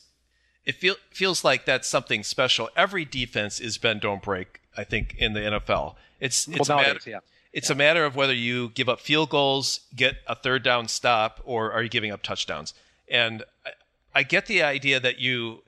it 0.66 0.76
feel, 0.76 0.96
feels 1.12 1.44
like 1.44 1.66
that's 1.66 1.88
something 1.88 2.24
special. 2.24 2.70
Every 2.76 3.06
defense 3.06 3.60
is 3.60 3.78
bend 3.78 4.02
don't 4.02 4.22
break. 4.22 4.62
I 4.76 4.84
think 4.84 5.16
in 5.18 5.34
the 5.34 5.40
NFL, 5.40 5.96
it's 6.20 6.48
it's 6.48 6.70
well, 6.70 6.80
a 6.80 6.82
matter, 6.82 7.00
yeah. 7.06 7.20
it's 7.54 7.70
a 7.70 7.76
matter 7.76 8.04
of 8.04 8.16
whether 8.16 8.34
you 8.34 8.70
give 8.70 8.90
up 8.90 9.00
field 9.00 9.30
goals, 9.30 9.82
get 9.96 10.16
a 10.28 10.36
third 10.36 10.64
down 10.64 10.88
stop, 10.88 11.40
or 11.46 11.72
are 11.72 11.84
you 11.84 11.90
giving 11.90 12.12
up 12.12 12.24
touchdowns. 12.24 12.74
And 13.08 13.44
I, 13.66 13.70
I 14.16 14.24
get 14.24 14.48
the 14.48 14.64
idea 14.64 15.00
that 15.00 15.20
you 15.20 15.64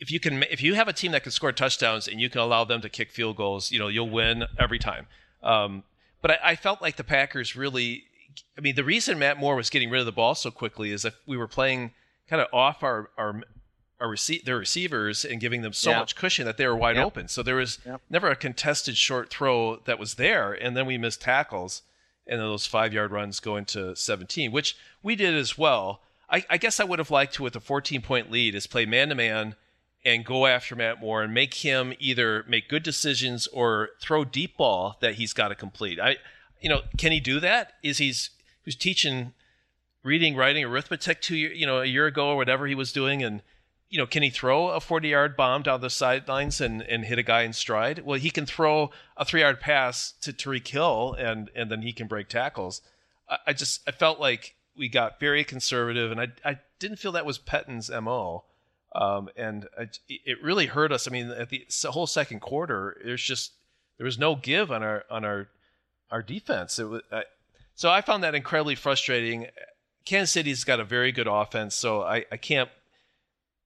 if 0.00 0.10
you 0.10 0.20
can 0.20 0.42
if 0.44 0.62
you 0.62 0.74
have 0.74 0.88
a 0.88 0.92
team 0.92 1.12
that 1.12 1.22
can 1.22 1.32
score 1.32 1.52
touchdowns 1.52 2.08
and 2.08 2.20
you 2.20 2.28
can 2.28 2.40
allow 2.40 2.64
them 2.64 2.80
to 2.82 2.88
kick 2.88 3.10
field 3.10 3.36
goals, 3.36 3.70
you 3.70 3.78
know 3.78 3.88
you'll 3.88 4.10
win 4.10 4.44
every 4.58 4.78
time. 4.78 5.06
Um, 5.42 5.84
but 6.20 6.32
I, 6.32 6.38
I 6.42 6.56
felt 6.56 6.82
like 6.82 6.96
the 6.96 7.04
Packers 7.04 7.56
really. 7.56 8.04
I 8.56 8.60
mean, 8.60 8.74
the 8.74 8.84
reason 8.84 9.18
Matt 9.18 9.38
Moore 9.38 9.56
was 9.56 9.70
getting 9.70 9.90
rid 9.90 10.00
of 10.00 10.06
the 10.06 10.12
ball 10.12 10.34
so 10.34 10.50
quickly 10.50 10.90
is 10.90 11.02
that 11.02 11.14
we 11.26 11.36
were 11.36 11.48
playing 11.48 11.92
kind 12.28 12.40
of 12.42 12.48
off 12.52 12.82
our 12.82 13.10
our 13.18 13.42
our 14.00 14.08
rece- 14.08 14.44
their 14.44 14.58
receivers 14.58 15.24
and 15.24 15.40
giving 15.40 15.62
them 15.62 15.72
so 15.72 15.90
Yeah. 15.90 15.98
much 16.00 16.16
cushion 16.16 16.44
that 16.46 16.56
they 16.56 16.66
were 16.66 16.76
wide 16.76 16.98
open. 16.98 17.28
So 17.28 17.42
there 17.42 17.54
was 17.56 17.78
never 18.10 18.28
a 18.28 18.36
contested 18.36 18.96
short 18.96 19.30
throw 19.30 19.76
that 19.84 19.98
was 19.98 20.14
there, 20.14 20.52
and 20.52 20.76
then 20.76 20.84
we 20.86 20.98
missed 20.98 21.20
tackles, 21.22 21.82
and 22.26 22.40
then 22.40 22.46
those 22.46 22.66
five 22.66 22.92
yard 22.92 23.12
runs 23.12 23.38
go 23.40 23.56
into 23.56 23.94
17, 23.94 24.50
which 24.50 24.76
we 25.02 25.14
did 25.14 25.34
as 25.34 25.56
well. 25.56 26.02
I, 26.28 26.44
I 26.50 26.56
guess 26.58 26.80
I 26.80 26.84
would 26.84 26.98
have 26.98 27.10
liked 27.12 27.34
to, 27.34 27.42
with 27.44 27.54
a 27.54 27.60
14 27.60 28.02
point 28.02 28.30
lead, 28.30 28.54
is 28.54 28.66
play 28.66 28.84
man 28.84 29.10
to 29.10 29.14
man 29.14 29.54
and 30.04 30.24
go 30.24 30.46
after 30.46 30.74
Matt 30.74 31.00
Moore 31.00 31.22
and 31.22 31.32
make 31.32 31.54
him 31.54 31.94
either 31.98 32.44
make 32.48 32.68
good 32.68 32.82
decisions 32.82 33.46
or 33.48 33.90
throw 34.00 34.24
deep 34.24 34.56
ball 34.56 34.96
that 35.00 35.14
he's 35.14 35.32
got 35.32 35.48
to 35.48 35.54
complete. 35.54 36.00
I, 36.00 36.16
you 36.60 36.68
know, 36.68 36.82
can 36.96 37.12
he 37.12 37.20
do 37.20 37.40
that? 37.40 37.72
Is 37.82 37.98
he's 37.98 38.30
who's 38.64 38.76
teaching 38.76 39.32
reading, 40.02 40.36
writing, 40.36 40.64
arithmetic 40.64 41.20
two 41.20 41.36
year, 41.36 41.52
you 41.52 41.66
know, 41.66 41.80
a 41.80 41.86
year 41.86 42.06
ago 42.06 42.28
or 42.28 42.36
whatever 42.36 42.66
he 42.66 42.74
was 42.74 42.92
doing, 42.92 43.22
and 43.22 43.42
you 43.94 43.98
know, 43.98 44.06
can 44.08 44.24
he 44.24 44.30
throw 44.30 44.70
a 44.70 44.80
40 44.80 45.08
yard 45.08 45.36
bomb 45.36 45.62
down 45.62 45.80
the 45.80 45.88
sidelines 45.88 46.60
and, 46.60 46.82
and 46.82 47.04
hit 47.04 47.16
a 47.16 47.22
guy 47.22 47.42
in 47.42 47.52
stride? 47.52 48.00
Well, 48.04 48.18
he 48.18 48.30
can 48.30 48.44
throw 48.44 48.90
a 49.16 49.24
three 49.24 49.40
yard 49.40 49.60
pass 49.60 50.12
to 50.22 50.32
Tyreek 50.32 50.66
Hill 50.66 51.14
and, 51.16 51.48
and 51.54 51.70
then 51.70 51.82
he 51.82 51.92
can 51.92 52.08
break 52.08 52.28
tackles. 52.28 52.82
I, 53.28 53.38
I 53.46 53.52
just, 53.52 53.88
I 53.88 53.92
felt 53.92 54.18
like 54.18 54.56
we 54.76 54.88
got 54.88 55.20
very 55.20 55.44
conservative 55.44 56.10
and 56.10 56.20
I, 56.20 56.28
I 56.44 56.58
didn't 56.80 56.96
feel 56.96 57.12
that 57.12 57.24
was 57.24 57.38
Pettine's 57.38 57.88
MO. 57.88 58.44
Um, 58.96 59.28
and 59.36 59.68
I, 59.78 59.88
it 60.08 60.42
really 60.42 60.66
hurt 60.66 60.90
us. 60.90 61.06
I 61.06 61.12
mean, 61.12 61.30
at 61.30 61.50
the 61.50 61.64
whole 61.90 62.08
second 62.08 62.40
quarter, 62.40 63.00
there's 63.04 63.22
just, 63.22 63.52
there 63.98 64.04
was 64.04 64.18
no 64.18 64.34
give 64.34 64.72
on 64.72 64.82
our, 64.82 65.04
on 65.08 65.24
our, 65.24 65.50
our 66.10 66.22
defense. 66.22 66.78
It 66.78 66.84
was, 66.84 67.02
I, 67.12 67.24
so 67.74 67.90
I 67.90 68.00
found 68.00 68.22
that 68.22 68.34
incredibly 68.34 68.74
frustrating. 68.74 69.46
Kansas 70.04 70.32
City's 70.32 70.64
got 70.64 70.80
a 70.80 70.84
very 70.84 71.12
good 71.12 71.26
offense, 71.26 71.74
so 71.74 72.02
I, 72.02 72.24
I 72.30 72.36
can't 72.36 72.70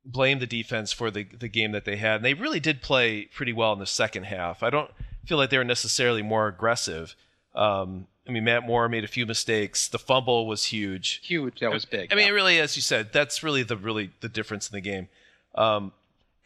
blame 0.04 0.38
the 0.38 0.46
defense 0.46 0.92
for 0.92 1.10
the 1.10 1.24
the 1.24 1.48
game 1.48 1.72
that 1.72 1.84
they 1.84 1.96
had. 1.96 2.16
And 2.16 2.24
they 2.24 2.34
really 2.34 2.60
did 2.60 2.82
play 2.82 3.24
pretty 3.26 3.52
well 3.52 3.72
in 3.72 3.78
the 3.78 3.86
second 3.86 4.24
half. 4.24 4.62
I 4.62 4.70
don't 4.70 4.90
feel 5.26 5.36
like 5.36 5.50
they 5.50 5.58
were 5.58 5.64
necessarily 5.64 6.22
more 6.22 6.48
aggressive. 6.48 7.14
Um, 7.54 8.06
I 8.26 8.30
mean, 8.30 8.44
Matt 8.44 8.66
Moore 8.66 8.88
made 8.88 9.04
a 9.04 9.08
few 9.08 9.26
mistakes. 9.26 9.88
The 9.88 9.98
fumble 9.98 10.46
was 10.46 10.66
huge. 10.66 11.20
Huge. 11.24 11.60
That 11.60 11.72
was 11.72 11.84
big. 11.84 12.12
I 12.12 12.16
mean, 12.16 12.28
yeah. 12.28 12.32
really, 12.32 12.60
as 12.60 12.76
you 12.76 12.82
said, 12.82 13.12
that's 13.12 13.42
really 13.42 13.62
the 13.62 13.76
really 13.76 14.10
the 14.20 14.28
difference 14.28 14.68
in 14.68 14.74
the 14.74 14.80
game. 14.80 15.08
Um, 15.54 15.92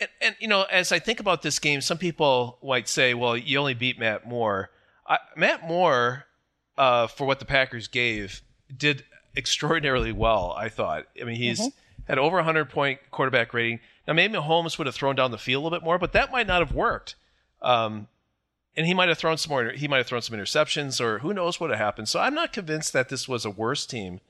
and, 0.00 0.08
and 0.20 0.36
you 0.40 0.48
know, 0.48 0.62
as 0.62 0.90
I 0.90 0.98
think 0.98 1.20
about 1.20 1.42
this 1.42 1.58
game, 1.58 1.80
some 1.80 1.98
people 1.98 2.58
might 2.62 2.88
say, 2.88 3.14
"Well, 3.14 3.36
you 3.36 3.58
only 3.58 3.74
beat 3.74 3.98
Matt 3.98 4.26
Moore." 4.26 4.70
I, 5.06 5.18
Matt 5.36 5.66
Moore 5.66 6.26
uh, 6.76 7.06
for 7.06 7.26
what 7.26 7.38
the 7.38 7.44
Packers 7.44 7.88
gave, 7.88 8.42
did 8.74 9.04
extraordinarily 9.36 10.12
well. 10.12 10.54
I 10.56 10.68
thought. 10.68 11.06
I 11.20 11.24
mean, 11.24 11.36
he's 11.36 11.60
mm-hmm. 11.60 12.02
had 12.06 12.18
over 12.18 12.36
100 12.36 12.70
point 12.70 13.00
quarterback 13.10 13.52
rating. 13.54 13.80
Now 14.06 14.14
maybe 14.14 14.34
Mahomes 14.34 14.78
would 14.78 14.86
have 14.86 14.94
thrown 14.94 15.16
down 15.16 15.30
the 15.30 15.38
field 15.38 15.62
a 15.62 15.64
little 15.64 15.78
bit 15.78 15.84
more, 15.84 15.98
but 15.98 16.12
that 16.12 16.32
might 16.32 16.46
not 16.46 16.60
have 16.60 16.72
worked. 16.72 17.14
Um, 17.60 18.08
and 18.76 18.86
he 18.86 18.94
might 18.94 19.08
have 19.08 19.18
thrown 19.18 19.36
some 19.36 19.50
more. 19.50 19.70
He 19.70 19.86
might 19.86 19.98
have 19.98 20.06
thrown 20.06 20.22
some 20.22 20.36
interceptions, 20.36 21.00
or 21.00 21.18
who 21.18 21.34
knows 21.34 21.60
what 21.60 21.68
would 21.68 21.76
have 21.76 21.84
happened. 21.84 22.08
So 22.08 22.20
I'm 22.20 22.34
not 22.34 22.52
convinced 22.52 22.92
that 22.94 23.08
this 23.08 23.28
was 23.28 23.44
a 23.44 23.50
worse 23.50 23.86
team 23.86 24.20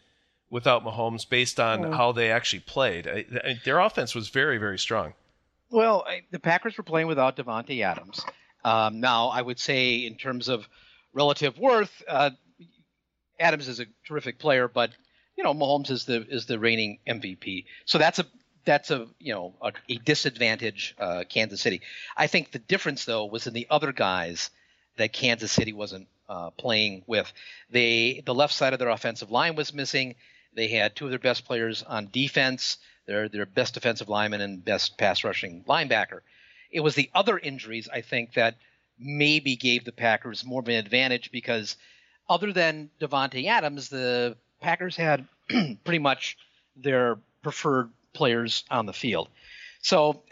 without 0.50 0.84
Mahomes, 0.84 1.26
based 1.26 1.58
on 1.58 1.80
mm. 1.80 1.96
how 1.96 2.12
they 2.12 2.30
actually 2.30 2.60
played. 2.60 3.06
I, 3.06 3.24
I, 3.42 3.60
their 3.64 3.78
offense 3.78 4.14
was 4.14 4.28
very, 4.28 4.58
very 4.58 4.78
strong. 4.78 5.14
Well, 5.70 6.04
I, 6.06 6.22
the 6.30 6.38
Packers 6.38 6.76
were 6.76 6.84
playing 6.84 7.06
without 7.06 7.36
Davante 7.36 7.80
Adams. 7.82 8.26
Um, 8.64 9.00
now, 9.00 9.28
I 9.28 9.42
would 9.42 9.58
say 9.58 10.06
in 10.06 10.16
terms 10.16 10.48
of 10.48 10.68
relative 11.12 11.58
worth, 11.58 12.02
uh, 12.08 12.30
Adams 13.38 13.68
is 13.68 13.80
a 13.80 13.86
terrific 14.06 14.38
player, 14.38 14.68
but 14.68 14.90
you 15.36 15.44
know 15.44 15.54
Mahomes 15.54 15.90
is 15.90 16.04
the 16.04 16.26
is 16.28 16.46
the 16.46 16.58
reigning 16.58 16.98
MVP. 17.06 17.64
So 17.84 17.98
that's 17.98 18.18
a 18.18 18.26
that's 18.64 18.90
a 18.90 19.06
you 19.18 19.34
know 19.34 19.54
a, 19.60 19.72
a 19.88 19.96
disadvantage 19.96 20.94
uh, 20.98 21.24
Kansas 21.28 21.60
City. 21.60 21.80
I 22.16 22.26
think 22.26 22.52
the 22.52 22.58
difference 22.58 23.04
though 23.04 23.26
was 23.26 23.46
in 23.46 23.54
the 23.54 23.66
other 23.70 23.92
guys 23.92 24.50
that 24.96 25.12
Kansas 25.12 25.50
City 25.50 25.72
wasn't 25.72 26.08
uh, 26.28 26.50
playing 26.50 27.04
with. 27.06 27.32
They 27.70 28.22
the 28.24 28.34
left 28.34 28.54
side 28.54 28.72
of 28.72 28.78
their 28.78 28.88
offensive 28.90 29.30
line 29.30 29.56
was 29.56 29.74
missing. 29.74 30.14
They 30.54 30.68
had 30.68 30.94
two 30.94 31.06
of 31.06 31.10
their 31.10 31.18
best 31.18 31.44
players 31.44 31.82
on 31.82 32.08
defense. 32.12 32.78
Their 33.06 33.28
their 33.28 33.46
best 33.46 33.74
defensive 33.74 34.08
lineman 34.08 34.40
and 34.40 34.64
best 34.64 34.96
pass 34.98 35.24
rushing 35.24 35.64
linebacker. 35.64 36.20
It 36.72 36.80
was 36.80 36.94
the 36.94 37.10
other 37.14 37.38
injuries 37.38 37.88
I 37.92 38.00
think 38.00 38.34
that 38.34 38.56
maybe 38.98 39.56
gave 39.56 39.84
the 39.84 39.92
Packers 39.92 40.44
more 40.44 40.60
of 40.60 40.68
an 40.68 40.74
advantage 40.74 41.30
because 41.30 41.76
other 42.28 42.52
than 42.52 42.90
Davante 43.00 43.46
Adams, 43.46 43.88
the 43.88 44.36
Packers 44.60 44.96
had 44.96 45.26
pretty 45.48 45.98
much 45.98 46.36
their 46.76 47.18
preferred 47.42 47.90
players 48.12 48.64
on 48.70 48.86
the 48.86 48.92
field. 48.92 49.28
So 49.82 50.22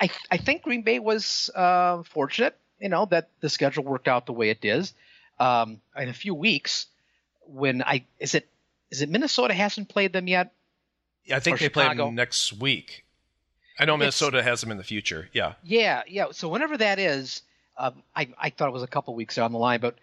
I, 0.00 0.10
I 0.30 0.36
think 0.36 0.62
Green 0.62 0.82
Bay 0.82 0.98
was 0.98 1.50
uh, 1.54 2.02
fortunate, 2.02 2.56
you 2.78 2.90
know, 2.90 3.06
that 3.06 3.30
the 3.40 3.48
schedule 3.48 3.82
worked 3.84 4.08
out 4.08 4.26
the 4.26 4.32
way 4.32 4.50
it 4.50 4.60
did. 4.60 4.90
Um, 5.38 5.80
in 5.96 6.10
a 6.10 6.12
few 6.12 6.34
weeks, 6.34 6.86
when 7.46 7.82
I 7.82 8.04
is 8.18 8.34
it 8.34 8.46
is 8.90 9.00
it 9.00 9.08
Minnesota 9.08 9.54
hasn't 9.54 9.88
played 9.88 10.12
them 10.12 10.28
yet? 10.28 10.52
Yeah, 11.24 11.36
I 11.36 11.40
think 11.40 11.58
they 11.58 11.66
Chicago? 11.66 11.94
play 11.94 12.04
them 12.04 12.14
next 12.14 12.52
week. 12.52 13.04
I 13.80 13.86
know 13.86 13.96
Minnesota 13.96 14.42
has 14.42 14.60
them 14.60 14.70
in 14.70 14.76
the 14.76 14.84
future. 14.84 15.28
Yeah. 15.32 15.54
Yeah, 15.64 16.02
yeah. 16.06 16.26
So 16.32 16.48
whenever 16.48 16.76
that 16.76 16.98
is, 16.98 17.42
um, 17.78 18.02
I 18.14 18.28
I 18.38 18.50
thought 18.50 18.68
it 18.68 18.72
was 18.72 18.82
a 18.82 18.86
couple 18.88 19.14
weeks 19.14 19.36
down 19.36 19.52
the 19.52 19.58
line, 19.58 19.80
but 19.80 19.96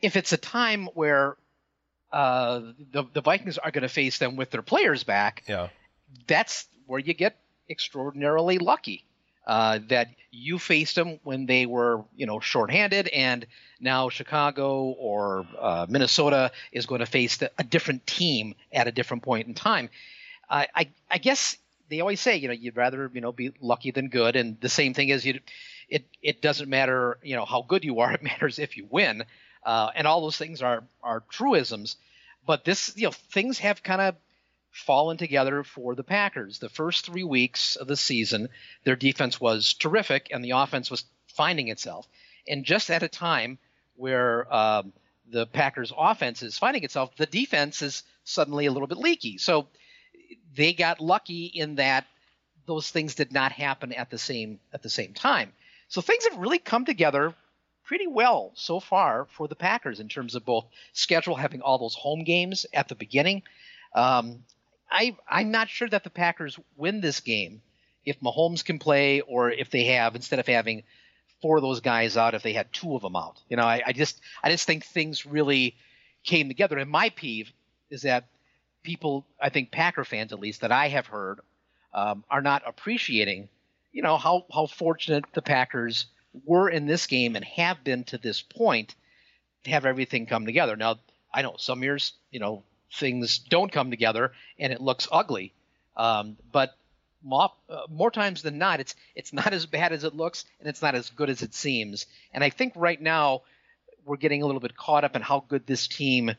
if 0.00 0.14
it's 0.14 0.32
a 0.32 0.36
time 0.36 0.88
where 0.94 1.36
uh, 2.12 2.60
the 2.92 3.04
the 3.12 3.20
Vikings 3.20 3.58
are 3.58 3.72
going 3.72 3.82
to 3.82 3.88
face 3.88 4.18
them 4.18 4.36
with 4.36 4.50
their 4.50 4.62
players 4.62 5.02
back, 5.02 5.42
yeah, 5.48 5.68
that's 6.28 6.66
where 6.86 7.00
you 7.00 7.12
get 7.12 7.36
extraordinarily 7.68 8.58
lucky. 8.58 9.04
Uh, 9.46 9.80
that 9.88 10.08
you 10.30 10.58
faced 10.58 10.94
them 10.94 11.18
when 11.24 11.46
they 11.46 11.64
were, 11.64 12.04
you 12.14 12.26
know, 12.26 12.38
shorthanded, 12.38 13.08
and 13.08 13.46
now 13.80 14.10
Chicago 14.10 14.90
or 14.90 15.46
uh, 15.58 15.86
Minnesota 15.88 16.52
is 16.70 16.84
going 16.84 16.98
to 16.98 17.06
face 17.06 17.38
the, 17.38 17.50
a 17.58 17.64
different 17.64 18.06
team 18.06 18.54
at 18.70 18.86
a 18.86 18.92
different 18.92 19.22
point 19.22 19.48
in 19.48 19.54
time. 19.54 19.88
Uh, 20.50 20.66
I, 20.74 20.90
I 21.10 21.16
guess 21.16 21.56
they 21.88 22.00
always 22.00 22.20
say, 22.20 22.36
you 22.36 22.48
know, 22.48 22.54
you'd 22.54 22.76
rather, 22.76 23.10
you 23.12 23.20
know, 23.20 23.32
be 23.32 23.52
lucky 23.60 23.90
than 23.90 24.08
good, 24.08 24.36
and 24.36 24.60
the 24.60 24.68
same 24.68 24.94
thing 24.94 25.08
is 25.08 25.24
you, 25.24 25.40
it, 25.88 26.06
it 26.22 26.42
doesn't 26.42 26.68
matter, 26.68 27.18
you 27.22 27.36
know, 27.36 27.44
how 27.44 27.62
good 27.62 27.84
you 27.84 28.00
are. 28.00 28.12
It 28.18 28.22
matters 28.22 28.58
if 28.58 28.76
you 28.76 28.86
win, 28.90 29.24
uh, 29.64 29.90
and 29.94 30.06
all 30.06 30.20
those 30.20 30.36
things 30.36 30.62
are 30.62 30.84
are 31.02 31.22
truisms. 31.30 31.96
But 32.46 32.64
this, 32.64 32.96
you 32.96 33.04
know, 33.04 33.12
things 33.12 33.58
have 33.58 33.82
kind 33.82 34.00
of 34.00 34.16
fallen 34.70 35.16
together 35.16 35.64
for 35.64 35.94
the 35.94 36.04
Packers. 36.04 36.58
The 36.58 36.68
first 36.68 37.04
three 37.04 37.24
weeks 37.24 37.76
of 37.76 37.86
the 37.88 37.96
season, 37.96 38.48
their 38.84 38.96
defense 38.96 39.40
was 39.40 39.74
terrific, 39.74 40.28
and 40.30 40.44
the 40.44 40.52
offense 40.52 40.90
was 40.90 41.04
finding 41.28 41.68
itself. 41.68 42.06
And 42.46 42.64
just 42.64 42.90
at 42.90 43.02
a 43.02 43.08
time 43.08 43.58
where 43.96 44.52
um, 44.54 44.92
the 45.30 45.46
Packers' 45.46 45.92
offense 45.96 46.42
is 46.42 46.58
finding 46.58 46.84
itself, 46.84 47.14
the 47.16 47.26
defense 47.26 47.82
is 47.82 48.02
suddenly 48.24 48.66
a 48.66 48.72
little 48.72 48.88
bit 48.88 48.98
leaky. 48.98 49.38
So 49.38 49.68
they 50.54 50.72
got 50.72 51.00
lucky 51.00 51.46
in 51.46 51.76
that 51.76 52.06
those 52.66 52.90
things 52.90 53.14
did 53.14 53.32
not 53.32 53.52
happen 53.52 53.92
at 53.92 54.10
the 54.10 54.18
same 54.18 54.60
at 54.72 54.82
the 54.82 54.90
same 54.90 55.14
time. 55.14 55.52
So 55.88 56.00
things 56.00 56.26
have 56.26 56.38
really 56.38 56.58
come 56.58 56.84
together 56.84 57.34
pretty 57.84 58.06
well 58.06 58.52
so 58.54 58.78
far 58.78 59.26
for 59.30 59.48
the 59.48 59.54
Packers 59.54 59.98
in 59.98 60.08
terms 60.08 60.34
of 60.34 60.44
both 60.44 60.66
schedule, 60.92 61.34
having 61.34 61.62
all 61.62 61.78
those 61.78 61.94
home 61.94 62.22
games 62.24 62.66
at 62.74 62.88
the 62.88 62.94
beginning. 62.94 63.42
Um, 63.94 64.44
I, 64.90 65.16
I'm 65.28 65.50
not 65.50 65.70
sure 65.70 65.88
that 65.88 66.04
the 66.04 66.10
Packers 66.10 66.58
win 66.76 67.00
this 67.00 67.20
game 67.20 67.62
if 68.04 68.20
Mahomes 68.20 68.64
can 68.64 68.78
play, 68.78 69.20
or 69.20 69.50
if 69.50 69.70
they 69.70 69.84
have 69.84 70.14
instead 70.14 70.38
of 70.38 70.46
having 70.46 70.82
four 71.42 71.56
of 71.56 71.62
those 71.62 71.80
guys 71.80 72.16
out, 72.16 72.34
if 72.34 72.42
they 72.42 72.52
had 72.52 72.72
two 72.72 72.94
of 72.94 73.02
them 73.02 73.16
out. 73.16 73.40
You 73.48 73.56
know, 73.56 73.64
I, 73.64 73.82
I 73.86 73.92
just 73.92 74.20
I 74.42 74.50
just 74.50 74.66
think 74.66 74.84
things 74.84 75.26
really 75.26 75.76
came 76.24 76.48
together. 76.48 76.78
And 76.78 76.90
my 76.90 77.10
peeve 77.10 77.52
is 77.90 78.02
that 78.02 78.24
people, 78.82 79.26
I 79.40 79.48
think 79.48 79.70
Packer 79.70 80.04
fans 80.04 80.32
at 80.32 80.40
least 80.40 80.62
that 80.62 80.72
I 80.72 80.88
have 80.88 81.06
heard, 81.06 81.40
um, 81.92 82.24
are 82.30 82.42
not 82.42 82.62
appreciating, 82.66 83.48
you 83.92 84.02
know, 84.02 84.16
how 84.16 84.46
how 84.52 84.66
fortunate 84.66 85.24
the 85.32 85.42
Packers 85.42 86.06
were 86.44 86.68
in 86.68 86.86
this 86.86 87.06
game 87.06 87.36
and 87.36 87.44
have 87.44 87.82
been 87.82 88.04
to 88.04 88.18
this 88.18 88.42
point 88.42 88.94
to 89.64 89.70
have 89.70 89.86
everything 89.86 90.26
come 90.26 90.46
together. 90.46 90.76
Now, 90.76 90.96
I 91.32 91.42
know 91.42 91.56
some 91.58 91.82
years, 91.82 92.12
you 92.30 92.40
know, 92.40 92.62
things 92.92 93.38
don't 93.38 93.72
come 93.72 93.90
together 93.90 94.32
and 94.58 94.72
it 94.72 94.80
looks 94.80 95.08
ugly. 95.10 95.52
Um, 95.96 96.36
but 96.52 96.76
more, 97.22 97.50
uh, 97.68 97.82
more, 97.90 98.10
times 98.10 98.42
than 98.42 98.58
not, 98.58 98.80
it's 98.80 98.94
it's 99.16 99.32
not 99.32 99.52
as 99.52 99.66
bad 99.66 99.92
as 99.92 100.04
it 100.04 100.14
looks 100.14 100.44
and 100.60 100.68
it's 100.68 100.82
not 100.82 100.94
as 100.94 101.10
good 101.10 101.30
as 101.30 101.42
it 101.42 101.54
seems. 101.54 102.06
And 102.32 102.44
I 102.44 102.50
think 102.50 102.74
right 102.76 103.00
now 103.00 103.42
we're 104.04 104.16
getting 104.16 104.42
a 104.42 104.46
little 104.46 104.60
bit 104.60 104.76
caught 104.76 105.04
up 105.04 105.16
in 105.16 105.22
how 105.22 105.44
good 105.48 105.66
this 105.66 105.88
team 105.88 106.32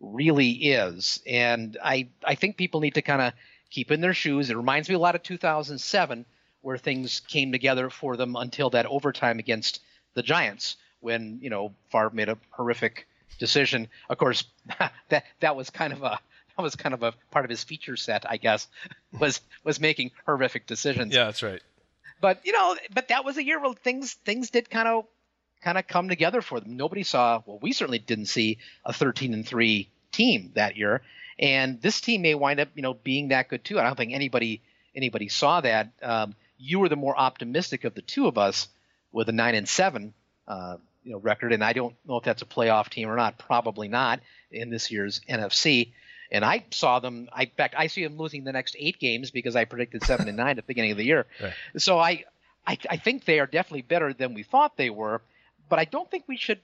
really 0.00 0.50
is. 0.50 1.20
And 1.26 1.76
I 1.82 2.08
I 2.24 2.34
think 2.34 2.56
people 2.56 2.80
need 2.80 2.94
to 2.94 3.02
kind 3.02 3.22
of 3.22 3.32
keep 3.70 3.90
in 3.90 4.00
their 4.00 4.14
shoes. 4.14 4.50
It 4.50 4.56
reminds 4.56 4.88
me 4.88 4.94
a 4.94 4.98
lot 4.98 5.14
of 5.14 5.22
2007 5.22 6.24
where 6.62 6.78
things 6.78 7.20
came 7.20 7.52
together 7.52 7.88
for 7.90 8.16
them 8.16 8.36
until 8.36 8.70
that 8.70 8.86
overtime 8.86 9.38
against 9.38 9.80
the 10.14 10.22
Giants 10.22 10.76
when 11.00 11.38
you 11.40 11.50
know 11.50 11.72
Favre 11.90 12.10
made 12.10 12.28
a 12.28 12.38
horrific 12.50 13.06
decision. 13.38 13.88
Of 14.08 14.18
course, 14.18 14.44
that 15.08 15.24
that 15.40 15.56
was 15.56 15.70
kind 15.70 15.92
of 15.92 16.02
a 16.02 16.18
that 16.56 16.62
was 16.62 16.76
kind 16.76 16.94
of 16.94 17.02
a 17.02 17.14
part 17.30 17.44
of 17.44 17.50
his 17.50 17.64
feature 17.64 17.96
set, 17.96 18.30
I 18.30 18.36
guess, 18.36 18.68
was 19.18 19.40
was 19.64 19.80
making 19.80 20.12
horrific 20.26 20.66
decisions. 20.66 21.14
Yeah, 21.14 21.24
that's 21.24 21.42
right. 21.42 21.62
But 22.20 22.44
you 22.44 22.52
know, 22.52 22.76
but 22.92 23.08
that 23.08 23.24
was 23.24 23.36
a 23.36 23.44
year 23.44 23.60
where 23.60 23.72
things 23.74 24.12
things 24.12 24.50
did 24.50 24.70
kind 24.70 24.88
of 24.88 25.06
kind 25.62 25.78
of 25.78 25.86
come 25.86 26.08
together 26.08 26.42
for 26.42 26.60
them. 26.60 26.76
Nobody 26.76 27.02
saw, 27.02 27.42
well, 27.46 27.58
we 27.60 27.72
certainly 27.72 27.98
didn't 27.98 28.26
see 28.26 28.58
a 28.84 28.92
13 28.92 29.34
and 29.34 29.46
three 29.46 29.88
team 30.12 30.52
that 30.54 30.76
year, 30.76 31.02
and 31.38 31.80
this 31.80 32.00
team 32.00 32.22
may 32.22 32.34
wind 32.34 32.60
up, 32.60 32.68
you 32.74 32.82
know, 32.82 32.94
being 32.94 33.28
that 33.28 33.48
good 33.48 33.64
too. 33.64 33.78
I 33.78 33.84
don't 33.84 33.96
think 33.96 34.12
anybody 34.12 34.60
anybody 34.94 35.28
saw 35.28 35.60
that. 35.60 35.92
Um, 36.02 36.34
you 36.58 36.78
were 36.78 36.88
the 36.88 36.96
more 36.96 37.18
optimistic 37.18 37.84
of 37.84 37.94
the 37.94 38.02
two 38.02 38.26
of 38.26 38.36
us 38.36 38.68
with 39.12 39.28
a 39.28 39.32
nine 39.32 39.54
and 39.54 39.68
seven 39.68 40.12
uh, 40.46 40.76
you 41.02 41.12
know 41.12 41.18
record, 41.18 41.52
and 41.52 41.64
I 41.64 41.72
don't 41.72 41.94
know 42.06 42.16
if 42.16 42.24
that's 42.24 42.42
a 42.42 42.46
playoff 42.46 42.90
team 42.90 43.08
or 43.08 43.16
not. 43.16 43.38
Probably 43.38 43.88
not 43.88 44.20
in 44.50 44.70
this 44.70 44.90
year's 44.90 45.20
NFC. 45.28 45.92
And 46.32 46.44
I 46.44 46.64
saw 46.70 47.00
them. 47.00 47.28
I 47.32 47.44
in 47.44 47.50
fact 47.50 47.74
I 47.76 47.86
see 47.86 48.04
them 48.04 48.16
losing 48.16 48.44
the 48.44 48.52
next 48.52 48.76
eight 48.78 48.98
games 49.00 49.30
because 49.30 49.56
I 49.56 49.64
predicted 49.64 50.04
seven 50.04 50.28
and 50.28 50.36
nine 50.36 50.50
at 50.50 50.56
the 50.56 50.62
beginning 50.62 50.92
of 50.92 50.96
the 50.96 51.04
year. 51.04 51.26
Right. 51.42 51.52
So 51.78 51.98
I, 51.98 52.24
I 52.66 52.78
I 52.88 52.96
think 52.98 53.24
they 53.24 53.40
are 53.40 53.46
definitely 53.46 53.82
better 53.82 54.12
than 54.12 54.34
we 54.34 54.42
thought 54.42 54.76
they 54.76 54.90
were. 54.90 55.22
But 55.70 55.78
I 55.78 55.86
don't 55.86 56.10
think 56.10 56.24
we 56.26 56.36
should 56.36 56.60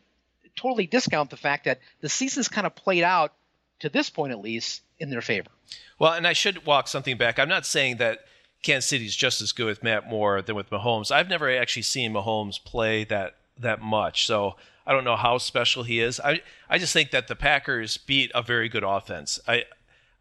totally 0.56 0.86
discount 0.86 1.30
the 1.30 1.36
fact 1.36 1.64
that 1.64 1.80
the 2.00 2.08
season's 2.08 2.48
kind 2.48 2.66
of 2.66 2.74
played 2.74 3.02
out 3.02 3.32
to 3.78 3.88
this 3.88 4.10
point 4.10 4.32
at 4.32 4.40
least 4.40 4.82
in 4.98 5.10
their 5.10 5.22
favor. 5.22 5.48
Well, 5.98 6.12
and 6.12 6.26
I 6.26 6.32
should 6.34 6.66
walk 6.66 6.88
something 6.88 7.16
back. 7.16 7.38
I'm 7.38 7.48
not 7.48 7.64
saying 7.64 7.96
that 7.98 8.26
Kansas 8.62 8.88
City's 8.88 9.14
just 9.14 9.40
as 9.40 9.52
good 9.52 9.66
with 9.66 9.82
Matt 9.82 10.08
Moore 10.08 10.42
than 10.42 10.56
with 10.56 10.70
Mahomes. 10.70 11.10
I've 11.10 11.28
never 11.28 11.50
actually 11.50 11.82
seen 11.82 12.12
Mahomes 12.12 12.62
play 12.62 13.04
that 13.04 13.36
that 13.58 13.80
much. 13.80 14.26
So 14.26 14.56
I 14.86 14.92
don't 14.92 15.04
know 15.04 15.16
how 15.16 15.38
special 15.38 15.82
he 15.82 16.00
is. 16.00 16.20
I 16.20 16.42
I 16.68 16.78
just 16.78 16.92
think 16.92 17.10
that 17.10 17.28
the 17.28 17.36
Packers 17.36 17.96
beat 17.96 18.30
a 18.34 18.42
very 18.42 18.68
good 18.68 18.84
offense. 18.84 19.38
I, 19.46 19.64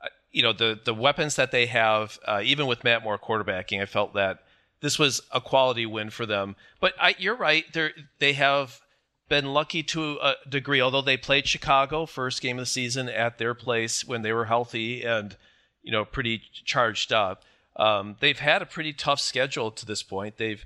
I 0.01 0.09
you 0.31 0.43
know 0.43 0.53
the 0.53 0.79
the 0.83 0.93
weapons 0.93 1.35
that 1.35 1.51
they 1.51 1.65
have, 1.65 2.19
uh, 2.25 2.41
even 2.43 2.67
with 2.67 2.83
Matt 2.83 3.03
Moore 3.03 3.17
quarterbacking, 3.17 3.81
I 3.81 3.85
felt 3.85 4.13
that 4.13 4.43
this 4.81 4.99
was 4.99 5.21
a 5.31 5.41
quality 5.41 5.85
win 5.85 6.09
for 6.09 6.25
them. 6.25 6.55
But 6.79 6.93
I, 6.99 7.15
you're 7.17 7.35
right. 7.35 7.65
They 7.73 7.91
they 8.19 8.33
have 8.33 8.79
been 9.27 9.53
lucky 9.53 9.83
to 9.83 10.19
a 10.21 10.35
degree, 10.47 10.81
although 10.81 11.01
they 11.01 11.17
played 11.17 11.47
Chicago 11.47 12.05
first 12.05 12.41
game 12.41 12.57
of 12.57 12.63
the 12.63 12.67
season 12.67 13.09
at 13.09 13.37
their 13.37 13.53
place 13.53 14.05
when 14.05 14.21
they 14.21 14.31
were 14.31 14.45
healthy 14.45 15.03
and 15.03 15.35
you 15.81 15.91
know 15.91 16.05
pretty 16.05 16.41
charged 16.65 17.11
up. 17.11 17.43
Um, 17.77 18.15
they've 18.19 18.39
had 18.39 18.61
a 18.61 18.65
pretty 18.65 18.93
tough 18.93 19.19
schedule 19.19 19.71
to 19.71 19.85
this 19.85 20.03
point. 20.03 20.37
They've 20.37 20.63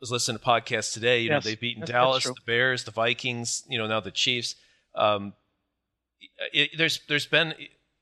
was 0.00 0.10
listening 0.10 0.38
to 0.38 0.44
podcasts 0.44 0.92
today. 0.92 1.20
You 1.20 1.30
yes, 1.30 1.44
know, 1.44 1.50
they've 1.50 1.60
beaten 1.60 1.84
Dallas, 1.84 2.24
the 2.24 2.34
Bears, 2.46 2.84
the 2.84 2.90
Vikings. 2.90 3.64
You 3.68 3.78
know, 3.78 3.86
now 3.86 4.00
the 4.00 4.10
Chiefs. 4.10 4.54
Um, 4.94 5.34
it, 6.52 6.70
there's 6.76 7.00
there's 7.08 7.26
been 7.26 7.54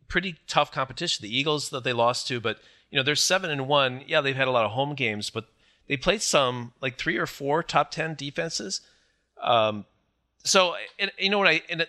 pretty 0.09 0.37
tough 0.47 0.71
competition. 0.71 1.23
The 1.23 1.37
Eagles 1.37 1.71
that 1.71 1.85
they 1.85 1.93
lost 1.93 2.29
to, 2.29 2.41
but 2.41 2.59
you 2.91 2.97
know 2.97 3.03
they're 3.03 3.15
seven 3.15 3.51
and 3.51 3.69
one. 3.69 4.03
Yeah, 4.07 4.21
they've 4.21 4.37
had 4.37 4.49
a 4.49 4.53
lot 4.53 4.65
of 4.65 4.73
home 4.73 4.95
games, 4.95 5.31
but 5.31 5.47
they 5.89 5.97
played 5.97 6.23
some 6.23 6.73
like 6.81 6.99
three 6.99 7.17
or 7.17 7.27
four 7.27 7.63
top 7.63 7.91
ten 7.91 8.15
defenses. 8.15 8.81
Um, 9.43 9.85
so 10.45 10.75
and, 10.99 11.11
you 11.19 11.31
know 11.31 11.39
what 11.39 11.49
I 11.49 11.63
and 11.69 11.87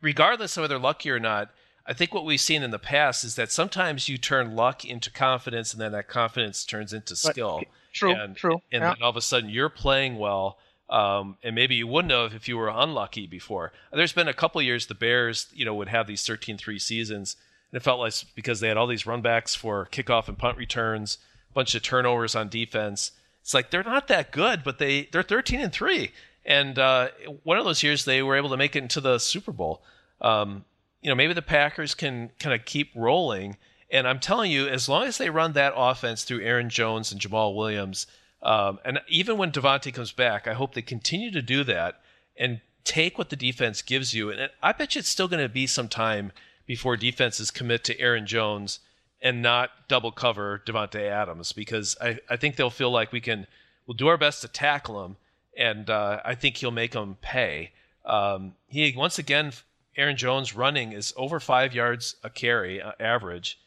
regardless 0.00 0.56
of 0.56 0.62
whether 0.62 0.78
lucky 0.78 1.10
or 1.10 1.20
not, 1.20 1.50
I 1.86 1.92
think 1.92 2.12
what 2.12 2.24
we've 2.24 2.40
seen 2.40 2.62
in 2.62 2.70
the 2.70 2.78
past 2.78 3.24
is 3.24 3.34
that 3.36 3.50
sometimes 3.50 4.08
you 4.08 4.18
turn 4.18 4.54
luck 4.54 4.84
into 4.84 5.10
confidence, 5.10 5.72
and 5.72 5.80
then 5.80 5.92
that 5.92 6.08
confidence 6.08 6.64
turns 6.64 6.92
into 6.92 7.16
skill. 7.16 7.62
True, 7.92 8.14
and, 8.14 8.36
true. 8.36 8.60
And 8.70 8.82
yeah. 8.82 8.94
then 8.94 9.02
all 9.02 9.10
of 9.10 9.16
a 9.16 9.20
sudden 9.22 9.50
you're 9.50 9.68
playing 9.68 10.18
well. 10.18 10.58
Um, 10.90 11.36
and 11.42 11.54
maybe 11.54 11.74
you 11.74 11.86
wouldn't 11.86 12.12
have 12.12 12.34
if 12.34 12.48
you 12.48 12.56
were 12.56 12.68
unlucky 12.68 13.26
before. 13.26 13.72
There's 13.92 14.12
been 14.12 14.28
a 14.28 14.34
couple 14.34 14.62
years 14.62 14.86
the 14.86 14.94
Bears, 14.94 15.48
you 15.52 15.64
know, 15.64 15.74
would 15.74 15.88
have 15.88 16.06
these 16.06 16.22
13-3 16.22 16.80
seasons, 16.80 17.36
and 17.70 17.80
it 17.80 17.82
felt 17.82 18.00
like 18.00 18.14
because 18.34 18.60
they 18.60 18.68
had 18.68 18.76
all 18.76 18.86
these 18.86 19.04
runbacks 19.04 19.56
for 19.56 19.86
kickoff 19.90 20.28
and 20.28 20.38
punt 20.38 20.56
returns, 20.58 21.18
a 21.50 21.54
bunch 21.54 21.74
of 21.74 21.82
turnovers 21.82 22.34
on 22.34 22.48
defense. 22.48 23.12
It's 23.42 23.54
like 23.54 23.70
they're 23.70 23.82
not 23.82 24.08
that 24.08 24.30
good, 24.30 24.62
but 24.64 24.78
they 24.78 25.08
they're 25.12 25.22
13 25.22 25.60
and 25.60 25.72
three, 25.72 26.12
and 26.44 26.78
uh, 26.78 27.08
one 27.44 27.58
of 27.58 27.64
those 27.64 27.82
years 27.82 28.04
they 28.04 28.22
were 28.22 28.36
able 28.36 28.50
to 28.50 28.56
make 28.56 28.76
it 28.76 28.82
into 28.82 29.00
the 29.00 29.18
Super 29.18 29.52
Bowl. 29.52 29.82
Um, 30.20 30.64
you 31.02 31.10
know, 31.10 31.14
maybe 31.14 31.32
the 31.32 31.42
Packers 31.42 31.94
can 31.94 32.30
kind 32.38 32.58
of 32.58 32.66
keep 32.66 32.90
rolling. 32.94 33.56
And 33.90 34.06
I'm 34.06 34.20
telling 34.20 34.50
you, 34.50 34.68
as 34.68 34.88
long 34.88 35.04
as 35.04 35.16
they 35.16 35.30
run 35.30 35.54
that 35.54 35.72
offense 35.74 36.24
through 36.24 36.42
Aaron 36.42 36.68
Jones 36.68 37.10
and 37.10 37.20
Jamaal 37.20 37.54
Williams, 37.54 38.06
um, 38.42 38.78
and 38.84 39.00
even 39.08 39.38
when 39.38 39.50
Davante 39.50 39.92
comes 39.92 40.12
back, 40.12 40.46
I 40.46 40.52
hope 40.52 40.74
they 40.74 40.82
continue 40.82 41.30
to 41.30 41.42
do 41.42 41.64
that 41.64 42.00
and 42.36 42.60
take 42.84 43.18
what 43.18 43.30
the 43.30 43.36
defense 43.36 43.82
gives 43.82 44.14
you. 44.14 44.30
And 44.30 44.50
I 44.62 44.72
bet 44.72 44.94
you 44.94 45.00
it's 45.00 45.08
still 45.08 45.28
going 45.28 45.42
to 45.42 45.48
be 45.48 45.66
some 45.66 45.88
time 45.88 46.32
before 46.68 46.96
defenses 46.96 47.50
commit 47.50 47.82
to 47.82 47.98
Aaron 47.98 48.26
Jones 48.26 48.78
and 49.20 49.42
not 49.42 49.70
double 49.88 50.12
cover 50.12 50.62
Davante 50.64 51.00
Adams 51.00 51.52
because 51.52 51.96
I, 52.00 52.20
I 52.30 52.36
think 52.36 52.54
they'll 52.54 52.70
feel 52.70 52.92
like 52.92 53.10
we 53.10 53.20
can 53.20 53.48
we'll 53.86 53.96
do 53.96 54.06
our 54.06 54.16
best 54.16 54.42
to 54.42 54.48
tackle 54.48 55.04
him, 55.04 55.16
and 55.56 55.90
uh, 55.90 56.20
I 56.24 56.36
think 56.36 56.58
he'll 56.58 56.70
make 56.70 56.92
them 56.92 57.16
pay. 57.20 57.72
Um, 58.04 58.54
he 58.68 58.94
once 58.96 59.18
again, 59.18 59.52
Aaron 59.96 60.16
Jones 60.16 60.54
running 60.54 60.92
is 60.92 61.12
over 61.16 61.40
five 61.40 61.74
yards 61.74 62.14
a 62.22 62.30
carry 62.30 62.80
uh, 62.80 62.92
average 63.00 63.58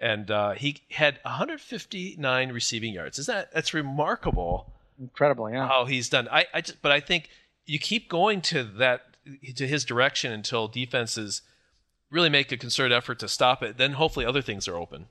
and 0.00 0.30
uh, 0.30 0.52
he 0.52 0.82
had 0.90 1.18
159 1.22 2.52
receiving 2.52 2.94
yards. 2.94 3.18
Is 3.18 3.26
that 3.26 3.52
that's 3.52 3.74
remarkable? 3.74 4.72
Incredible, 4.98 5.50
yeah. 5.50 5.66
How 5.66 5.84
he's 5.86 6.08
done. 6.08 6.28
I, 6.30 6.46
I 6.54 6.60
just, 6.60 6.80
but 6.82 6.92
I 6.92 7.00
think 7.00 7.30
you 7.66 7.78
keep 7.78 8.08
going 8.08 8.40
to 8.42 8.62
that 8.62 9.02
to 9.56 9.66
his 9.66 9.84
direction 9.84 10.32
until 10.32 10.68
defenses 10.68 11.42
really 12.10 12.28
make 12.28 12.52
a 12.52 12.56
concerted 12.56 12.96
effort 12.96 13.18
to 13.20 13.28
stop 13.28 13.62
it. 13.62 13.76
Then 13.76 13.92
hopefully 13.92 14.26
other 14.26 14.42
things 14.42 14.68
are 14.68 14.76
open. 14.76 15.06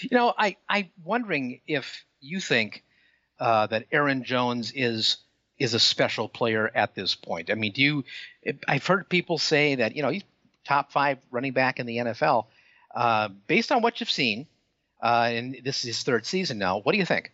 You 0.00 0.10
know, 0.12 0.34
I 0.36 0.56
I'm 0.68 0.90
wondering 1.04 1.60
if 1.66 2.04
you 2.20 2.40
think 2.40 2.82
uh, 3.38 3.66
that 3.68 3.86
Aaron 3.92 4.24
Jones 4.24 4.72
is 4.74 5.18
is 5.58 5.74
a 5.74 5.80
special 5.80 6.28
player 6.28 6.70
at 6.74 6.94
this 6.94 7.14
point. 7.14 7.50
I 7.50 7.54
mean, 7.54 7.72
do 7.72 7.82
you? 7.82 8.04
I've 8.66 8.86
heard 8.86 9.08
people 9.08 9.38
say 9.38 9.76
that 9.76 9.94
you 9.94 10.02
know 10.02 10.10
he's 10.10 10.24
top 10.64 10.92
five 10.92 11.18
running 11.30 11.52
back 11.52 11.78
in 11.78 11.86
the 11.86 11.98
NFL. 11.98 12.46
Uh, 12.94 13.28
based 13.46 13.72
on 13.72 13.82
what 13.82 14.00
you've 14.00 14.10
seen, 14.10 14.46
uh, 15.02 15.28
and 15.30 15.58
this 15.64 15.78
is 15.78 15.96
his 15.96 16.02
third 16.02 16.24
season 16.24 16.58
now, 16.58 16.78
what 16.78 16.92
do 16.92 16.98
you 16.98 17.04
think? 17.04 17.32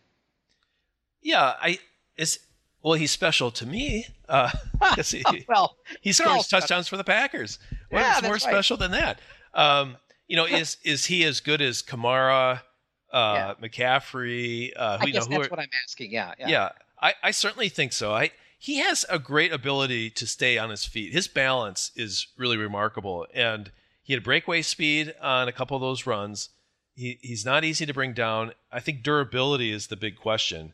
Yeah, 1.21 1.53
I 1.61 1.79
is 2.17 2.39
well, 2.83 2.95
he's 2.95 3.11
special 3.11 3.51
to 3.51 3.65
me. 3.65 4.07
Uh, 4.27 4.51
he, 4.95 5.23
well, 5.47 5.77
he 6.01 6.13
scores 6.13 6.47
touchdowns 6.47 6.87
for 6.87 6.97
the 6.97 7.03
Packers. 7.03 7.59
What 7.91 7.99
yeah, 7.99 8.17
is 8.17 8.23
more 8.23 8.31
right. 8.33 8.41
special 8.41 8.77
than 8.77 8.91
that? 8.91 9.19
Um, 9.53 9.97
you 10.27 10.37
know, 10.37 10.45
is 10.45 10.77
is 10.83 11.05
he 11.05 11.23
as 11.25 11.41
good 11.41 11.61
as 11.61 11.83
Kamara, 11.83 12.61
uh, 13.11 13.53
yeah. 13.61 13.67
McCaffrey? 13.67 14.71
Uh, 14.75 14.97
who, 14.97 15.03
I 15.03 15.09
guess 15.11 15.25
you 15.25 15.31
know, 15.31 15.37
that's 15.37 15.47
are, 15.47 15.51
what 15.51 15.59
I'm 15.59 15.69
asking. 15.83 16.11
Yeah, 16.11 16.33
yeah, 16.39 16.47
yeah. 16.47 16.69
I, 17.01 17.13
I 17.21 17.31
certainly 17.31 17.69
think 17.69 17.93
so. 17.93 18.13
I 18.13 18.31
he 18.57 18.77
has 18.77 19.05
a 19.09 19.19
great 19.19 19.51
ability 19.51 20.09
to 20.11 20.25
stay 20.25 20.57
on 20.57 20.69
his 20.69 20.85
feet. 20.85 21.11
His 21.11 21.27
balance 21.27 21.91
is 21.95 22.27
really 22.37 22.57
remarkable, 22.57 23.27
and 23.33 23.71
he 24.03 24.13
had 24.13 24.23
breakaway 24.23 24.61
speed 24.61 25.13
on 25.21 25.47
a 25.47 25.51
couple 25.51 25.75
of 25.75 25.81
those 25.81 26.05
runs. 26.05 26.49
He, 26.95 27.19
he's 27.21 27.45
not 27.45 27.63
easy 27.63 27.85
to 27.85 27.93
bring 27.93 28.13
down. 28.13 28.53
I 28.71 28.79
think 28.79 29.03
durability 29.03 29.71
is 29.71 29.87
the 29.87 29.95
big 29.95 30.15
question. 30.15 30.73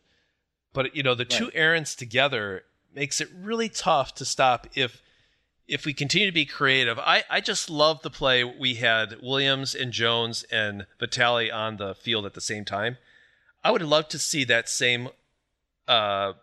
But 0.73 0.95
you 0.95 1.01
know, 1.01 1.15
the 1.15 1.23
right. 1.23 1.29
two 1.31 1.49
Aarons 1.53 1.95
together 1.95 2.63
makes 2.93 3.21
it 3.21 3.29
really 3.35 3.69
tough 3.69 4.13
to 4.15 4.25
stop 4.25 4.67
if 4.75 5.01
if 5.67 5.85
we 5.85 5.93
continue 5.93 6.27
to 6.27 6.33
be 6.33 6.45
creative. 6.45 6.97
I, 6.99 7.23
I 7.29 7.41
just 7.41 7.69
love 7.69 8.01
the 8.01 8.09
play 8.09 8.43
we 8.43 8.75
had 8.75 9.17
Williams 9.21 9.75
and 9.75 9.91
Jones 9.91 10.43
and 10.51 10.85
Vitale 10.99 11.51
on 11.51 11.77
the 11.77 11.93
field 11.93 12.25
at 12.25 12.33
the 12.33 12.41
same 12.41 12.63
time. 12.65 12.97
I 13.63 13.71
would 13.71 13.81
love 13.81 14.07
to 14.09 14.19
see 14.19 14.43
that 14.45 14.69
same 14.69 15.09
uh, 15.87 16.33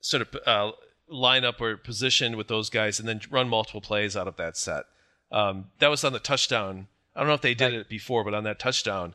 sort 0.00 0.22
of 0.22 0.40
uh, 0.46 0.72
lineup 1.12 1.60
or 1.60 1.76
position 1.76 2.36
with 2.36 2.48
those 2.48 2.70
guys 2.70 2.98
and 2.98 3.08
then 3.08 3.20
run 3.30 3.48
multiple 3.48 3.80
plays 3.80 4.16
out 4.16 4.28
of 4.28 4.36
that 4.36 4.56
set. 4.56 4.84
Um, 5.30 5.66
that 5.78 5.88
was 5.88 6.04
on 6.04 6.12
the 6.12 6.18
touchdown. 6.18 6.88
I 7.14 7.20
don't 7.20 7.28
know 7.28 7.34
if 7.34 7.42
they 7.42 7.54
did 7.54 7.74
it 7.74 7.88
before, 7.88 8.24
but 8.24 8.34
on 8.34 8.44
that 8.44 8.58
touchdown, 8.58 9.14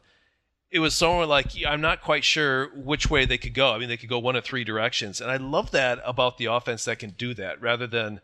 it 0.69 0.80
was 0.80 0.93
somewhere 0.93 1.25
like 1.25 1.47
I'm 1.65 1.82
not 1.82 2.01
quite 2.01 2.23
sure 2.23 2.69
which 2.75 3.10
way 3.10 3.25
they 3.25 3.38
could 3.38 3.54
go. 3.54 3.73
I 3.73 3.78
mean, 3.80 3.89
they 3.89 3.97
could 3.97 4.10
go 4.10 4.19
one 4.19 4.36
of 4.36 4.43
three 4.43 4.63
directions, 4.63 5.21
and 5.21 5.32
I 5.32 5.38
love 5.38 5.71
that 5.71 5.99
about 6.04 6.38
the 6.38 6.45
offense 6.45 6.86
that 6.86 6.99
can 6.99 7.12
do 7.12 7.34
that 7.36 7.62
rather 7.62 7.88
than 7.88 8.19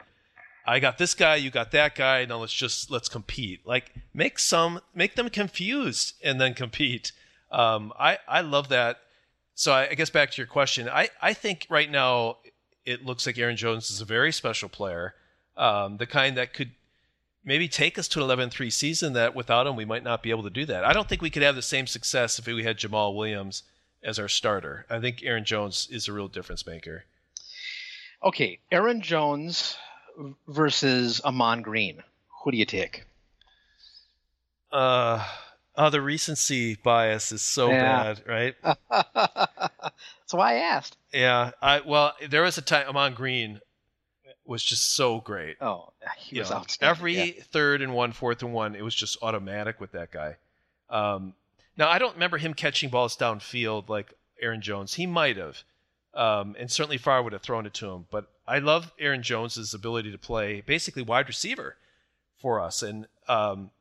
I 0.66 0.80
got 0.80 0.98
this 0.98 1.14
guy, 1.14 1.36
you 1.36 1.50
got 1.50 1.72
that 1.72 1.96
guy. 1.96 2.26
Now 2.26 2.38
let's 2.38 2.54
just 2.54 2.92
let's 2.92 3.10
compete. 3.10 3.66
Like 3.66 3.94
make 4.14 4.40
some 4.40 4.82
make 4.94 5.16
them 5.16 5.30
confused 5.30 6.14
and 6.24 6.40
then 6.40 6.54
compete. 6.54 7.12
Um, 7.52 7.94
I 8.00 8.20
I 8.28 8.42
love 8.42 8.70
that. 8.70 9.00
So 9.56 9.74
I, 9.74 9.90
I 9.90 9.94
guess 9.96 10.10
back 10.10 10.32
to 10.32 10.38
your 10.38 10.48
question, 10.48 10.88
I 10.90 11.10
I 11.22 11.34
think 11.34 11.68
right 11.70 11.90
now 11.90 12.38
it 12.86 13.06
looks 13.06 13.26
like 13.26 13.38
Aaron 13.38 13.58
Jones 13.58 13.90
is 13.92 14.02
a 14.02 14.06
very 14.06 14.32
special 14.32 14.70
player, 14.70 15.14
um, 15.58 15.98
the 15.98 16.08
kind 16.08 16.38
that 16.38 16.54
could 16.54 16.72
maybe 17.44 17.68
take 17.68 17.98
us 17.98 18.08
to 18.08 18.24
an 18.24 18.30
11-3 18.30 18.72
season 18.72 19.14
that 19.14 19.36
without 19.36 19.68
him 19.68 19.76
we 19.76 19.86
might 19.86 20.04
not 20.04 20.22
be 20.22 20.30
able 20.30 20.44
to 20.44 20.50
do 20.50 20.66
that. 20.66 20.84
I 20.84 20.94
don't 20.94 21.10
think 21.10 21.22
we 21.22 21.30
could 21.30 21.44
have 21.44 21.56
the 21.56 21.62
same 21.62 21.88
success 21.88 22.38
if 22.38 22.46
we 22.46 22.64
had 22.64 22.78
Jamaal 22.78 23.16
Williams 23.16 23.64
as 24.04 24.20
our 24.20 24.28
starter. 24.28 24.86
I 24.90 25.00
think 25.00 25.22
Aaron 25.24 25.46
Jones 25.46 25.88
is 25.92 26.08
a 26.08 26.14
real 26.14 26.28
difference 26.28 26.66
maker. 26.66 27.06
Okay, 28.24 28.60
Aaron 28.72 29.02
Jones 29.02 29.78
versus 30.48 31.22
Ahman 31.24 31.62
Green. 31.62 32.04
Who 32.44 32.52
do 32.52 32.58
you 32.58 32.66
take? 32.66 33.06
Uh, 34.72 35.26
oh, 35.76 35.90
the 35.90 36.02
recency 36.02 36.76
bias 36.76 37.32
is 37.32 37.42
so 37.42 37.70
yeah. 37.70 38.14
bad, 38.14 38.24
right? 38.28 38.56
That's 38.90 40.34
why 40.34 40.54
I 40.54 40.60
asked. 40.60 40.98
Yeah, 41.14 41.52
I 41.62 41.82
well, 41.82 42.14
there 42.30 42.44
was 42.44 42.58
a 42.58 42.62
time 42.62 42.88
Ahman 42.88 43.14
Green 43.14 43.60
was 44.46 44.64
just 44.64 44.94
so 44.94 45.20
great. 45.20 45.58
Oh, 45.62 45.94
he 46.18 46.38
You 46.38 46.42
was 46.42 46.50
know, 46.50 46.58
outstanding. 46.58 46.98
Every 46.98 47.16
yeah. 47.16 47.44
third 47.52 47.82
and 47.82 47.94
one, 47.94 48.12
fourth 48.12 48.42
and 48.42 48.54
one, 48.54 48.76
it 48.76 48.84
was 48.84 48.96
just 48.96 49.18
automatic 49.22 49.80
with 49.80 49.92
that 49.92 50.12
guy. 50.12 50.38
Um, 50.90 51.34
now 51.78 51.90
I 51.90 52.00
don't 52.00 52.14
remember 52.14 52.38
him 52.38 52.54
catching 52.54 52.90
balls 52.90 53.16
downfield 53.18 53.90
like 53.90 54.14
Aaron 54.42 54.62
Jones. 54.62 54.94
He 54.94 55.06
might 55.06 55.38
have, 55.38 55.64
um, 56.14 56.56
and 56.60 56.70
certainly 56.70 56.98
Favre 56.98 57.24
would 57.24 57.34
have 57.34 57.42
thrown 57.42 57.66
it 57.66 57.74
to 57.76 57.90
him. 57.90 58.06
But 58.12 58.30
I 58.52 58.60
love 58.60 58.92
Aaron 59.00 59.24
Jones's 59.24 59.74
ability 59.74 60.12
to 60.12 60.18
play 60.18 60.60
basically 60.60 61.04
wide 61.04 61.30
receiver 61.30 61.78
for 62.38 62.60
us. 62.60 62.84
And 62.84 63.08
um, 63.30 63.72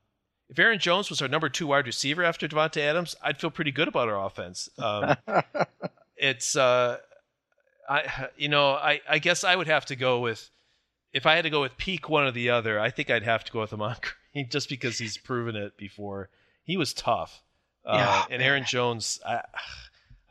if 0.49 0.57
Aaron 0.61 0.79
Jones 0.79 1.11
was 1.11 1.21
our 1.21 1.27
number 1.27 1.49
two 1.49 1.67
wide 1.67 1.87
receiver 1.87 2.23
after 2.23 2.47
Davante 2.47 2.81
Adams, 2.81 3.17
I'd 3.21 3.41
feel 3.41 3.51
pretty 3.51 3.73
good 3.73 3.89
about 3.89 4.09
our 4.09 4.25
offense. 4.25 4.69
Um, 4.79 5.17
it's 6.17 6.55
uh, 6.55 6.99
I 7.89 8.29
you 8.37 8.49
know 8.49 8.71
I 8.71 9.01
I 9.09 9.19
guess 9.19 9.43
I 9.43 9.57
would 9.57 9.67
have 9.67 9.87
to 9.87 9.97
go 9.97 10.21
with 10.21 10.51
if 11.13 11.27
I 11.27 11.35
had 11.35 11.43
to 11.43 11.51
go 11.51 11.63
with 11.63 11.77
peak 11.77 12.09
one 12.09 12.25
or 12.25 12.31
the 12.31 12.51
other. 12.51 12.79
I 12.79 12.91
think 12.91 13.11
I'd 13.11 13.25
have 13.25 13.43
to 13.45 13.53
go 13.53 13.63
with 13.63 13.73
Ahman 13.73 13.97
Green 14.33 14.49
just 14.49 14.69
because 14.69 14.99
he's 14.99 15.19
proven 15.19 15.57
it 15.57 15.77
before. 15.77 16.29
He 16.63 16.77
was 16.77 16.95
tough, 16.95 17.43
uh, 17.85 17.97
Yeah, 17.97 18.35
and 18.35 18.41
Aaron 18.41 18.65
Jones. 18.65 19.19
I 19.27 19.43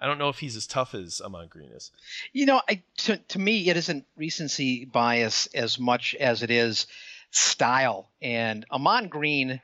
I 0.01 0.07
don't 0.07 0.17
know 0.17 0.29
if 0.29 0.39
he's 0.39 0.55
as 0.55 0.67
tough 0.67 0.93
as 0.95 1.21
Ahman 1.21 1.47
Green 1.47 1.69
is. 1.71 1.91
You 2.31 2.45
know, 2.45 2.61
I, 2.69 2.81
to, 2.99 3.17
to 3.17 3.39
me, 3.39 3.69
it 3.69 3.77
isn't 3.77 4.05
recency 4.17 4.85
bias 4.85 5.47
as 5.47 5.79
much 5.79 6.15
as 6.15 6.43
it 6.43 6.51
is 6.51 6.87
style. 7.31 8.09
And 8.21 8.65
Ahman 8.71 9.07
Green, 9.09 9.61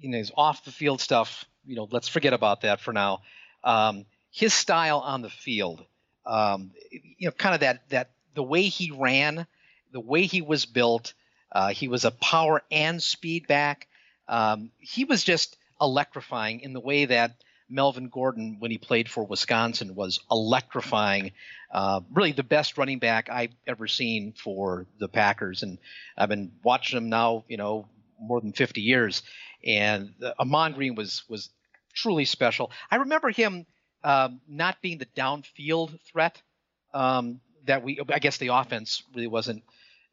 you 0.00 0.08
know, 0.08 0.18
his 0.18 0.32
off 0.36 0.64
the 0.64 0.72
field 0.72 1.00
stuff, 1.00 1.44
you 1.66 1.76
know, 1.76 1.88
let's 1.90 2.08
forget 2.08 2.32
about 2.32 2.62
that 2.62 2.80
for 2.80 2.92
now. 2.92 3.22
Um, 3.62 4.06
his 4.30 4.52
style 4.52 4.98
on 4.98 5.22
the 5.22 5.30
field, 5.30 5.84
um, 6.26 6.72
you 6.90 7.28
know, 7.28 7.30
kind 7.30 7.54
of 7.54 7.60
that, 7.60 7.88
that 7.90 8.10
the 8.34 8.42
way 8.42 8.62
he 8.62 8.90
ran, 8.90 9.46
the 9.92 10.00
way 10.00 10.26
he 10.26 10.42
was 10.42 10.66
built, 10.66 11.14
uh, 11.52 11.68
he 11.68 11.88
was 11.88 12.04
a 12.04 12.10
power 12.10 12.62
and 12.70 13.02
speed 13.02 13.46
back. 13.46 13.86
Um, 14.28 14.70
he 14.78 15.04
was 15.04 15.22
just 15.22 15.56
electrifying 15.80 16.60
in 16.60 16.72
the 16.72 16.80
way 16.80 17.04
that 17.04 17.36
Melvin 17.74 18.08
Gordon, 18.08 18.56
when 18.60 18.70
he 18.70 18.78
played 18.78 19.10
for 19.10 19.24
Wisconsin, 19.24 19.94
was 19.94 20.20
electrifying. 20.30 21.32
Uh, 21.70 22.00
really, 22.12 22.32
the 22.32 22.44
best 22.44 22.78
running 22.78 23.00
back 23.00 23.28
I've 23.28 23.54
ever 23.66 23.88
seen 23.88 24.32
for 24.32 24.86
the 24.98 25.08
Packers, 25.08 25.62
and 25.62 25.78
I've 26.16 26.28
been 26.28 26.52
watching 26.62 26.96
him 26.96 27.08
now. 27.08 27.44
You 27.48 27.56
know, 27.56 27.88
more 28.20 28.40
than 28.40 28.52
50 28.52 28.80
years. 28.80 29.22
And 29.64 30.14
uh, 30.22 30.32
Ahman 30.38 30.72
Green 30.72 30.94
was 30.94 31.24
was 31.28 31.50
truly 31.94 32.24
special. 32.24 32.70
I 32.90 32.96
remember 32.96 33.30
him 33.30 33.66
um, 34.02 34.40
not 34.48 34.80
being 34.82 34.98
the 34.98 35.06
downfield 35.06 35.98
threat 36.02 36.40
um, 36.92 37.40
that 37.66 37.82
we. 37.82 38.00
I 38.12 38.18
guess 38.18 38.36
the 38.38 38.48
offense 38.48 39.02
really 39.14 39.26
wasn't 39.26 39.64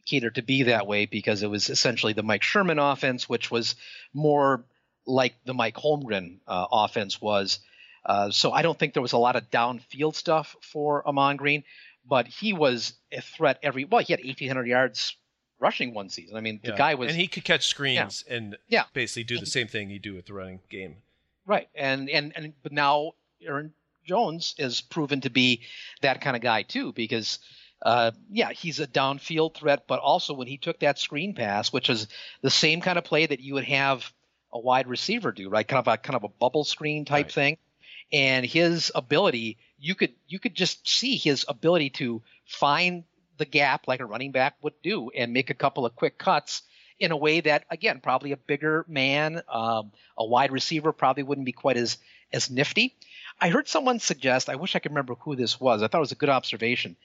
catered 0.06 0.36
to 0.36 0.42
be 0.42 0.64
that 0.64 0.88
way 0.88 1.06
because 1.06 1.44
it 1.44 1.50
was 1.50 1.70
essentially 1.70 2.14
the 2.14 2.24
Mike 2.24 2.44
Sherman 2.44 2.80
offense, 2.80 3.30
which 3.30 3.52
was 3.52 3.76
more 4.14 4.64
like 5.06 5.34
the 5.46 5.54
Mike 5.54 5.76
Holmgren 5.76 6.38
uh, 6.48 6.68
offense 6.72 7.22
was. 7.22 7.60
Uh, 8.06 8.32
so 8.32 8.52
I 8.52 8.62
don't 8.62 8.78
think 8.78 8.94
there 8.94 9.02
was 9.02 9.14
a 9.14 9.18
lot 9.18 9.36
of 9.36 9.50
downfield 9.52 10.16
stuff 10.16 10.56
for 10.62 11.08
Ahman 11.08 11.38
Green, 11.38 11.64
but 12.08 12.28
he 12.28 12.54
was 12.54 12.94
a 13.12 13.22
threat 13.22 13.60
every. 13.62 13.86
Well, 13.86 14.04
he 14.04 14.14
had 14.14 14.20
1,800 14.24 14.68
yards 14.68 15.16
rushing 15.60 15.94
one 15.94 16.10
season. 16.10 16.36
I 16.36 16.42
mean, 16.42 16.60
the 16.64 16.72
Yeah. 16.72 16.78
guy 16.78 16.96
was 16.96 17.10
and 17.10 17.18
he 17.20 17.28
could 17.28 17.44
catch 17.44 17.68
screens 17.68 18.24
and 18.28 18.58
Yeah. 18.68 18.86
basically 18.94 19.24
do 19.26 19.38
the 19.40 19.46
same 19.46 19.68
thing 19.68 19.90
he 19.90 20.00
do 20.00 20.16
with 20.16 20.26
the 20.26 20.34
running 20.34 20.60
game. 20.70 20.98
right, 21.46 21.70
and 21.76 22.10
and 22.10 22.34
and 22.36 22.54
but 22.64 22.72
now 22.72 23.12
Aaron 23.44 23.74
Jones 24.06 24.56
is 24.58 24.82
proven 24.82 25.22
to 25.22 25.30
be 25.30 25.62
that 26.02 26.22
kind 26.22 26.36
of 26.36 26.42
guy 26.42 26.64
too, 26.64 26.92
because. 26.94 27.40
Uh, 27.84 28.12
yeah, 28.30 28.52
he's 28.52 28.80
a 28.80 28.86
downfield 28.86 29.56
threat, 29.56 29.86
but 29.88 30.00
also 30.00 30.36
when 30.36 30.46
he 30.46 30.56
took 30.56 30.80
that 30.82 31.00
screen 31.00 31.34
pass, 31.34 31.74
which 31.74 31.90
is 31.90 32.06
the 32.44 32.50
same 32.52 32.80
kind 32.80 32.96
of 33.00 33.04
play 33.04 33.26
that 33.26 33.40
you 33.40 33.56
would 33.56 33.64
have 33.64 34.14
a 34.54 34.60
wide 34.60 34.88
receiver 34.88 35.32
do, 35.32 35.50
right? 35.50 35.68
Kind 35.68 35.86
of 35.86 35.92
a 35.92 35.98
kind 35.98 36.16
of 36.16 36.24
a 36.24 36.30
bubble 36.30 36.64
screen 36.64 37.06
type 37.06 37.28
Right. 37.28 37.34
thing. 37.34 37.58
And 38.14 38.46
his 38.46 38.92
ability, 38.94 39.58
you 39.80 39.96
could 39.96 40.14
you 40.28 40.40
could 40.40 40.56
just 40.56 40.88
see 40.88 41.16
his 41.16 41.46
ability 41.48 41.92
to 41.92 42.22
find 42.46 43.04
the 43.38 43.46
gap 43.46 43.88
like 43.88 44.00
a 44.02 44.06
running 44.06 44.32
back 44.32 44.56
would 44.62 44.74
do 44.84 45.10
and 45.12 45.34
make 45.34 45.50
a 45.50 45.56
couple 45.56 45.86
of 45.86 45.96
quick 45.96 46.18
cuts 46.18 46.62
in 47.00 47.12
a 47.12 47.18
way 47.18 47.40
that 47.42 47.66
again 47.72 48.00
probably 48.02 48.32
a 48.34 48.38
bigger 48.38 48.86
man, 48.88 49.42
um, 49.50 49.92
a 50.18 50.26
wide 50.26 50.52
receiver 50.52 50.92
probably 50.92 51.24
wouldn't 51.24 51.46
be 51.46 51.52
quite 51.52 51.78
as 51.78 51.98
as 52.34 52.50
nifty. 52.50 52.96
I 53.40 53.50
heard 53.50 53.68
someone 53.68 54.00
suggest, 54.00 54.50
I 54.50 54.56
wish 54.56 54.76
I 54.76 54.80
could 54.80 54.92
remember 54.92 55.16
who 55.16 55.36
this 55.36 55.60
was. 55.60 55.82
I 55.82 55.88
thought 55.88 55.98
it 55.98 56.02
was 56.02 56.12
a 56.12 56.16
good 56.16 56.30
observation 56.30 56.96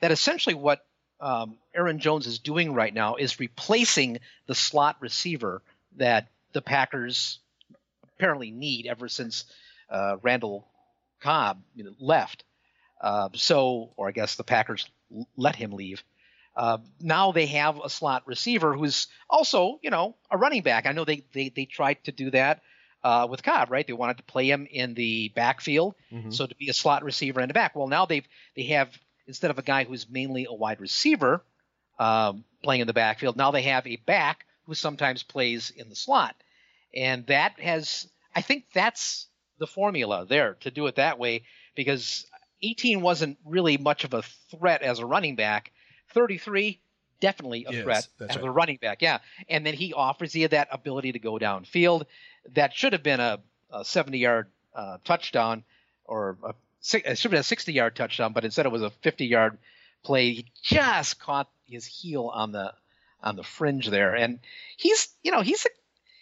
that 0.00 0.12
essentially 0.12 0.54
what 0.54 0.84
um, 1.20 1.56
Aaron 1.74 1.98
Jones 1.98 2.26
is 2.26 2.38
doing 2.38 2.72
right 2.72 2.94
now 2.94 3.16
is 3.16 3.40
replacing 3.40 4.20
the 4.46 4.54
slot 4.54 4.96
receiver 5.00 5.62
that 5.96 6.28
the 6.52 6.62
Packers 6.62 7.38
apparently 8.16 8.50
need 8.50 8.86
ever 8.86 9.08
since 9.08 9.44
uh, 9.90 10.16
Randall 10.22 10.66
Cobb 11.20 11.62
you 11.74 11.84
know, 11.84 11.94
left. 11.98 12.44
Uh, 13.00 13.28
so, 13.34 13.92
or 13.96 14.08
I 14.08 14.12
guess 14.12 14.36
the 14.36 14.44
Packers 14.44 14.88
l- 15.14 15.26
let 15.36 15.56
him 15.56 15.72
leave. 15.72 16.02
Uh, 16.56 16.78
now 17.00 17.32
they 17.32 17.46
have 17.46 17.78
a 17.82 17.88
slot 17.88 18.22
receiver 18.26 18.74
who's 18.74 19.06
also, 19.28 19.78
you 19.82 19.90
know, 19.90 20.16
a 20.30 20.36
running 20.36 20.62
back. 20.62 20.84
I 20.86 20.92
know 20.92 21.04
they 21.04 21.24
they, 21.32 21.48
they 21.48 21.64
tried 21.64 22.02
to 22.04 22.12
do 22.12 22.30
that 22.32 22.60
uh, 23.02 23.26
with 23.30 23.42
Cobb, 23.42 23.70
right? 23.70 23.86
They 23.86 23.92
wanted 23.94 24.18
to 24.18 24.22
play 24.24 24.50
him 24.50 24.66
in 24.70 24.92
the 24.94 25.28
backfield, 25.34 25.94
Mhm. 26.12 26.34
so 26.34 26.46
to 26.46 26.54
be 26.56 26.68
a 26.68 26.74
slot 26.74 27.02
receiver 27.04 27.40
in 27.40 27.48
the 27.48 27.54
back. 27.54 27.74
Well, 27.74 27.86
now 27.86 28.04
they've 28.04 28.26
they 28.56 28.64
have 28.64 28.90
instead 29.26 29.50
of 29.50 29.58
a 29.58 29.62
guy 29.62 29.84
who's 29.84 30.08
mainly 30.10 30.46
a 30.46 30.52
wide 30.52 30.80
receiver 30.80 31.42
um, 31.98 32.44
playing 32.62 32.80
in 32.82 32.86
the 32.86 32.92
backfield, 32.92 33.36
now 33.36 33.50
they 33.52 33.62
have 33.62 33.86
a 33.86 33.96
back 33.96 34.44
who 34.66 34.74
sometimes 34.74 35.22
plays 35.22 35.70
in 35.70 35.88
the 35.88 35.96
slot, 35.96 36.36
and 36.94 37.26
that 37.26 37.58
has 37.60 38.08
I 38.34 38.42
think 38.42 38.64
that's 38.72 39.26
the 39.58 39.66
formula 39.66 40.24
there 40.28 40.54
to 40.60 40.70
do 40.70 40.86
it 40.86 40.96
that 40.96 41.18
way 41.18 41.42
because 41.74 42.26
18 42.62 43.00
wasn't 43.00 43.38
really 43.44 43.76
much 43.78 44.04
of 44.04 44.14
a 44.14 44.22
threat 44.50 44.82
as 44.82 44.98
a 44.98 45.06
running 45.06 45.36
back. 45.36 45.72
33 46.12 46.80
definitely 47.20 47.66
a 47.68 47.72
Yes, 47.72 47.82
threat 47.82 48.08
as 48.20 48.36
right. 48.36 48.44
a 48.44 48.50
running 48.50 48.78
back. 48.80 49.02
Yeah, 49.02 49.18
and 49.48 49.64
then 49.66 49.74
he 49.74 49.92
offers 49.92 50.34
you 50.34 50.48
that 50.48 50.68
ability 50.72 51.12
to 51.12 51.18
go 51.18 51.34
downfield. 51.38 52.06
That 52.54 52.74
should 52.74 52.92
have 52.94 53.02
been 53.02 53.20
a, 53.20 53.40
a 53.70 53.84
70 53.84 54.18
yard 54.18 54.46
uh, 54.74 54.98
touchdown 55.04 55.64
or 56.04 56.38
a, 56.42 56.54
it 56.94 57.18
should 57.18 57.24
have 57.24 57.30
been 57.30 57.40
a 57.40 57.42
60 57.42 57.72
yard 57.72 57.94
touchdown, 57.94 58.32
but 58.32 58.44
instead 58.44 58.64
it 58.66 58.72
was 58.72 58.82
a 58.82 58.90
50 58.90 59.26
yard 59.26 59.58
play. 60.02 60.32
He 60.32 60.46
just 60.62 61.20
caught 61.20 61.50
his 61.68 61.84
heel 61.84 62.30
on 62.32 62.52
the 62.52 62.72
on 63.22 63.36
the 63.36 63.42
fringe 63.42 63.88
there, 63.88 64.14
and 64.14 64.38
he's 64.76 65.08
you 65.22 65.30
know 65.32 65.40
he's 65.40 65.64
a 65.64 65.68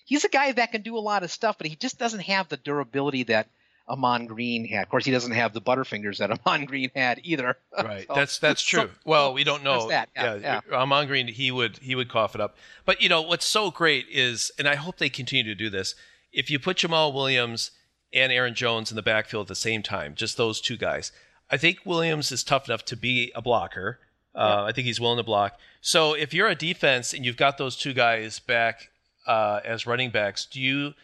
he's 0.05 0.25
a 0.25 0.29
guy 0.29 0.53
that 0.53 0.73
can 0.73 0.83
do 0.83 0.97
a 0.97 1.01
lot 1.01 1.23
of 1.23 1.31
stuff, 1.31 1.59
but 1.59 1.67
he 1.67 1.77
just 1.77 1.99
doesn't 1.99 2.21
have 2.21 2.49
the 2.49 2.57
durability 2.57 3.25
that 3.25 3.49
Ahman 3.89 4.27
Green 4.27 4.67
had. 4.67 4.83
Of 4.83 4.89
course, 4.91 5.05
he 5.05 5.13
doesn't 5.13 5.33
have 5.33 5.53
the 5.55 5.61
butterfingers 5.61 6.19
that 6.19 6.31
Ahman 6.47 6.67
Green 6.67 6.91
had 6.95 7.21
either. 7.25 7.57
Right. 7.83 8.07
So- 8.09 8.15
that's 8.15 8.39
that's 8.39 8.63
so- 8.71 8.83
true. 8.87 8.91
well, 9.05 9.33
we 9.33 9.45
don't 9.45 9.63
know. 9.65 9.89
That. 9.89 10.09
Yeah, 10.17 10.35
yeah. 10.35 10.61
Ahman 10.73 11.07
Green, 11.07 11.29
he 11.29 11.51
would 11.51 11.79
he 11.79 11.95
would 11.95 12.09
cough 12.11 12.35
it 12.35 12.41
up. 12.41 12.57
But 12.85 13.01
you 13.03 13.09
know 13.09 13.23
what's 13.23 13.47
so 13.47 13.71
great 13.71 14.07
is, 14.11 14.51
and 14.59 14.67
I 14.69 14.75
hope 14.75 14.99
they 14.99 15.09
continue 15.09 15.45
to 15.45 15.55
do 15.55 15.71
this. 15.71 15.95
If 16.33 16.51
you 16.51 16.59
put 16.59 16.79
Jamaal 16.79 17.15
Williams 17.15 17.71
and 18.13 18.31
Aaron 18.33 18.55
Jones 18.55 18.91
in 18.91 18.97
the 18.97 19.03
backfield 19.03 19.45
at 19.45 19.49
the 19.49 19.55
same 19.55 19.83
time, 19.83 20.15
just 20.15 20.37
those 20.37 20.61
two 20.61 20.77
guys, 20.77 21.13
I 21.51 21.57
think 21.57 21.79
Williams 21.85 22.31
is 22.33 22.43
tough 22.45 22.69
enough 22.69 22.85
to 22.87 22.97
be 22.97 23.33
a 23.35 23.41
blocker. 23.43 24.01
Uh, 24.35 24.65
I 24.69 24.73
think 24.73 24.87
he's 24.87 25.01
willing 25.01 25.17
to 25.17 25.25
block. 25.25 25.59
So 25.81 26.15
if 26.15 26.33
you're 26.33 26.49
a 26.49 26.55
defense 26.55 27.13
and 27.13 27.25
you've 27.25 27.37
got 27.37 27.59
those 27.59 27.77
two 27.77 27.93
guys 27.93 28.39
back 28.39 28.91
uh, 29.27 29.61
as 29.65 29.87
running 29.87 30.11
backs, 30.11 30.47
do 30.47 30.61
you 30.61 30.95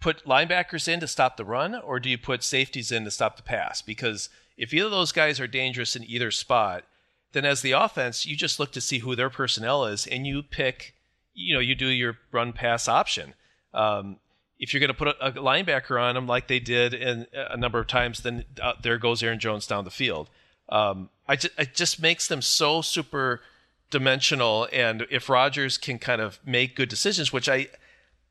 put 0.00 0.24
linebackers 0.24 0.86
in 0.86 1.00
to 1.00 1.08
stop 1.08 1.36
the 1.36 1.44
run, 1.44 1.74
or 1.74 1.98
do 1.98 2.08
you 2.08 2.18
put 2.18 2.44
safeties 2.44 2.92
in 2.92 3.04
to 3.04 3.10
stop 3.10 3.36
the 3.36 3.42
pass? 3.42 3.82
Because 3.82 4.28
if 4.56 4.72
either 4.72 4.86
of 4.86 4.90
those 4.92 5.12
guys 5.12 5.40
are 5.40 5.46
dangerous 5.46 5.96
in 5.96 6.04
either 6.04 6.30
spot, 6.30 6.84
then 7.32 7.44
as 7.44 7.62
the 7.62 7.72
offense, 7.72 8.24
you 8.24 8.36
just 8.36 8.60
look 8.60 8.72
to 8.72 8.80
see 8.80 9.00
who 9.00 9.16
their 9.16 9.30
personnel 9.30 9.84
is, 9.84 10.06
and 10.06 10.26
you 10.26 10.42
pick, 10.42 10.94
you 11.34 11.54
know, 11.54 11.60
you 11.60 11.74
do 11.74 11.88
your 11.88 12.18
run 12.32 12.52
pass 12.52 12.88
option. 12.88 13.34
Um, 13.74 14.18
if 14.58 14.72
you're 14.72 14.80
going 14.80 14.88
to 14.88 14.94
put 14.94 15.08
a, 15.08 15.28
a 15.28 15.32
linebacker 15.32 16.00
on 16.00 16.14
them 16.14 16.26
like 16.26 16.48
they 16.48 16.60
did 16.60 16.94
in 16.94 17.26
a 17.32 17.56
number 17.56 17.78
of 17.78 17.86
times, 17.86 18.20
then 18.20 18.44
uh, 18.60 18.72
there 18.82 18.98
goes 18.98 19.22
Aaron 19.22 19.38
Jones 19.38 19.66
down 19.66 19.84
the 19.84 19.90
field. 19.90 20.30
Um, 20.68 21.10
I 21.28 21.36
ju- 21.36 21.48
it 21.58 21.74
just 21.74 22.00
makes 22.00 22.26
them 22.26 22.42
so 22.42 22.82
super 22.82 23.42
dimensional, 23.90 24.68
and 24.72 25.06
if 25.10 25.28
Rodgers 25.28 25.78
can 25.78 25.98
kind 25.98 26.20
of 26.20 26.38
make 26.44 26.76
good 26.76 26.88
decisions, 26.88 27.32
which 27.32 27.48
I 27.48 27.68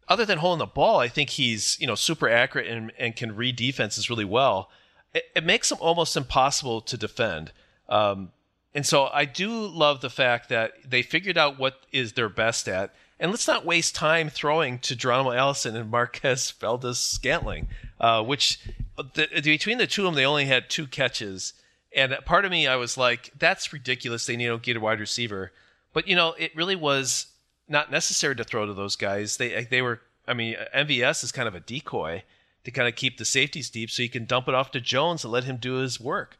other 0.09 0.25
than 0.25 0.37
holding 0.37 0.59
the 0.59 0.65
ball, 0.65 0.99
I 0.99 1.07
think 1.07 1.31
he's 1.31 1.79
you 1.79 1.87
know 1.87 1.95
super 1.95 2.29
accurate 2.29 2.67
and, 2.67 2.91
and 2.97 3.15
can 3.15 3.35
read 3.35 3.55
defenses 3.55 4.09
really 4.09 4.25
well. 4.25 4.69
It, 5.13 5.25
it 5.35 5.43
makes 5.43 5.71
him 5.71 5.77
almost 5.81 6.17
impossible 6.17 6.81
to 6.81 6.97
defend. 6.97 7.51
Um, 7.89 8.31
and 8.73 8.85
so 8.85 9.07
I 9.07 9.25
do 9.25 9.49
love 9.49 10.01
the 10.01 10.09
fact 10.09 10.49
that 10.49 10.73
they 10.87 11.01
figured 11.01 11.37
out 11.37 11.57
what 11.57 11.85
is 11.91 12.13
their 12.13 12.29
best 12.29 12.67
at. 12.67 12.93
And 13.19 13.31
let's 13.31 13.47
not 13.47 13.65
waste 13.65 13.95
time 13.95 14.29
throwing 14.29 14.77
to 14.79 14.95
Geronimo 14.95 15.31
Allison 15.31 15.75
and 15.75 15.89
Marquez 15.89 16.51
Valdes 16.51 16.99
Scantling, 16.99 17.69
uh, 17.99 18.23
which 18.23 18.59
the, 18.95 19.27
between 19.43 19.79
the 19.79 19.87
two 19.87 20.03
of 20.03 20.13
them, 20.13 20.15
they 20.15 20.25
only 20.25 20.45
had 20.45 20.69
two 20.69 20.85
catches. 20.85 21.53
And 21.97 22.15
part 22.25 22.45
of 22.45 22.51
me, 22.51 22.67
I 22.67 22.75
was 22.75 22.95
like, 22.95 23.31
that's 23.37 23.73
ridiculous. 23.73 24.27
They 24.27 24.37
need 24.37 24.47
to 24.47 24.59
get 24.59 24.77
a 24.77 24.79
wide 24.79 24.99
receiver. 24.99 25.51
But, 25.93 26.07
you 26.07 26.15
know, 26.15 26.33
it 26.37 26.55
really 26.55 26.75
was 26.75 27.25
not 27.67 27.91
necessary 27.91 28.35
to 28.35 28.43
throw 28.43 28.67
to 28.67 28.73
those 28.73 28.95
guys. 28.95 29.37
They 29.37 29.63
they 29.65 29.81
were. 29.81 30.01
I 30.27 30.33
mean, 30.33 30.55
MVS 30.75 31.23
is 31.23 31.31
kind 31.31 31.47
of 31.47 31.55
a 31.55 31.59
decoy 31.59 32.23
to 32.65 32.71
kind 32.71 32.87
of 32.87 32.95
keep 32.95 33.17
the 33.17 33.25
safeties 33.25 33.69
deep, 33.69 33.89
so 33.89 34.03
you 34.03 34.09
can 34.09 34.25
dump 34.25 34.47
it 34.47 34.53
off 34.53 34.71
to 34.71 34.81
Jones 34.81 35.23
and 35.23 35.31
let 35.31 35.45
him 35.45 35.57
do 35.57 35.75
his 35.75 35.99
work. 35.99 36.37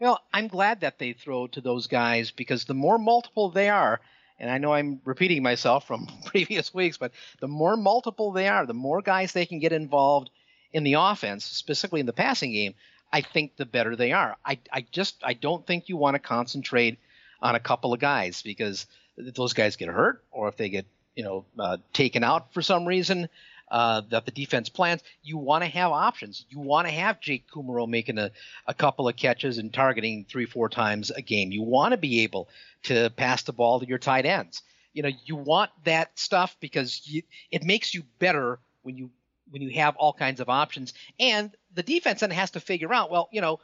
Well, 0.00 0.20
I'm 0.34 0.48
glad 0.48 0.80
that 0.80 0.98
they 0.98 1.12
throw 1.12 1.46
to 1.46 1.60
those 1.60 1.86
guys 1.86 2.32
because 2.32 2.64
the 2.64 2.74
more 2.74 2.98
multiple 2.98 3.48
they 3.48 3.68
are, 3.68 4.00
and 4.40 4.50
I 4.50 4.58
know 4.58 4.74
I'm 4.74 5.00
repeating 5.04 5.42
myself 5.42 5.86
from 5.86 6.08
previous 6.26 6.74
weeks, 6.74 6.98
but 6.98 7.12
the 7.40 7.48
more 7.48 7.76
multiple 7.76 8.32
they 8.32 8.48
are, 8.48 8.66
the 8.66 8.74
more 8.74 9.00
guys 9.00 9.32
they 9.32 9.46
can 9.46 9.60
get 9.60 9.72
involved 9.72 10.30
in 10.72 10.82
the 10.82 10.94
offense, 10.94 11.44
specifically 11.44 12.00
in 12.00 12.06
the 12.06 12.12
passing 12.12 12.52
game, 12.52 12.74
I 13.12 13.20
think 13.20 13.56
the 13.56 13.66
better 13.66 13.94
they 13.94 14.12
are. 14.12 14.36
I, 14.44 14.58
I 14.72 14.86
just 14.90 15.16
I 15.22 15.34
don't 15.34 15.66
think 15.66 15.88
you 15.88 15.96
want 15.96 16.14
to 16.14 16.18
concentrate 16.18 16.98
on 17.40 17.54
a 17.54 17.60
couple 17.60 17.92
of 17.92 18.00
guys 18.00 18.42
because 18.42 18.86
if 19.16 19.34
those 19.34 19.52
guys 19.52 19.76
get 19.76 19.88
hurt 19.88 20.24
or 20.30 20.48
if 20.48 20.56
they 20.56 20.68
get 20.70 20.86
you 21.14 21.24
know 21.24 21.44
uh, 21.58 21.76
taken 21.92 22.24
out 22.24 22.52
for 22.54 22.62
some 22.62 22.86
reason 22.86 23.28
uh, 23.70 24.02
that 24.10 24.26
the 24.26 24.30
defense 24.30 24.68
plans, 24.68 25.02
you 25.22 25.38
want 25.38 25.64
to 25.64 25.70
have 25.70 25.92
options. 25.92 26.44
You 26.50 26.58
want 26.58 26.86
to 26.86 26.92
have 26.92 27.20
Jake 27.20 27.46
Kumerow 27.50 27.88
making 27.88 28.18
a, 28.18 28.30
a 28.66 28.74
couple 28.74 29.08
of 29.08 29.16
catches 29.16 29.58
and 29.58 29.72
targeting 29.72 30.26
three 30.28 30.46
four 30.46 30.68
times 30.68 31.10
a 31.10 31.22
game. 31.22 31.52
You 31.52 31.62
want 31.62 31.92
to 31.92 31.98
be 31.98 32.20
able 32.20 32.48
to 32.84 33.10
pass 33.10 33.42
the 33.42 33.52
ball 33.52 33.80
to 33.80 33.86
your 33.86 33.98
tight 33.98 34.26
ends. 34.26 34.62
You 34.94 35.02
know 35.02 35.10
you 35.24 35.36
want 35.36 35.70
that 35.84 36.18
stuff 36.18 36.56
because 36.60 37.02
you, 37.06 37.22
it 37.50 37.64
makes 37.64 37.94
you 37.94 38.04
better 38.18 38.58
when 38.82 38.96
you 38.96 39.10
when 39.52 39.62
you 39.62 39.70
have 39.70 39.96
all 39.96 40.12
kinds 40.12 40.40
of 40.40 40.48
options. 40.48 40.94
And 41.20 41.54
the 41.74 41.82
defense 41.82 42.20
then 42.20 42.30
has 42.30 42.52
to 42.52 42.60
figure 42.60 42.92
out 42.92 43.10
well 43.10 43.28
you 43.32 43.40
know 43.40 43.60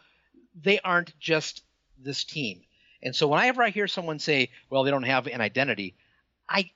they 0.61 0.79
aren't 0.81 1.19
just 1.19 1.63
this 1.99 2.25
team. 2.25 2.63
And 3.03 3.15
so 3.15 3.29
whenever 3.29 3.63
i 3.63 3.71
hear 3.71 3.89
someone 3.89 4.19
say 4.19 4.51
well 4.71 4.85
they 4.85 4.91
don't 4.91 5.03
have 5.03 5.27
an 5.27 5.41
identity 5.41 5.95
i 6.49 6.71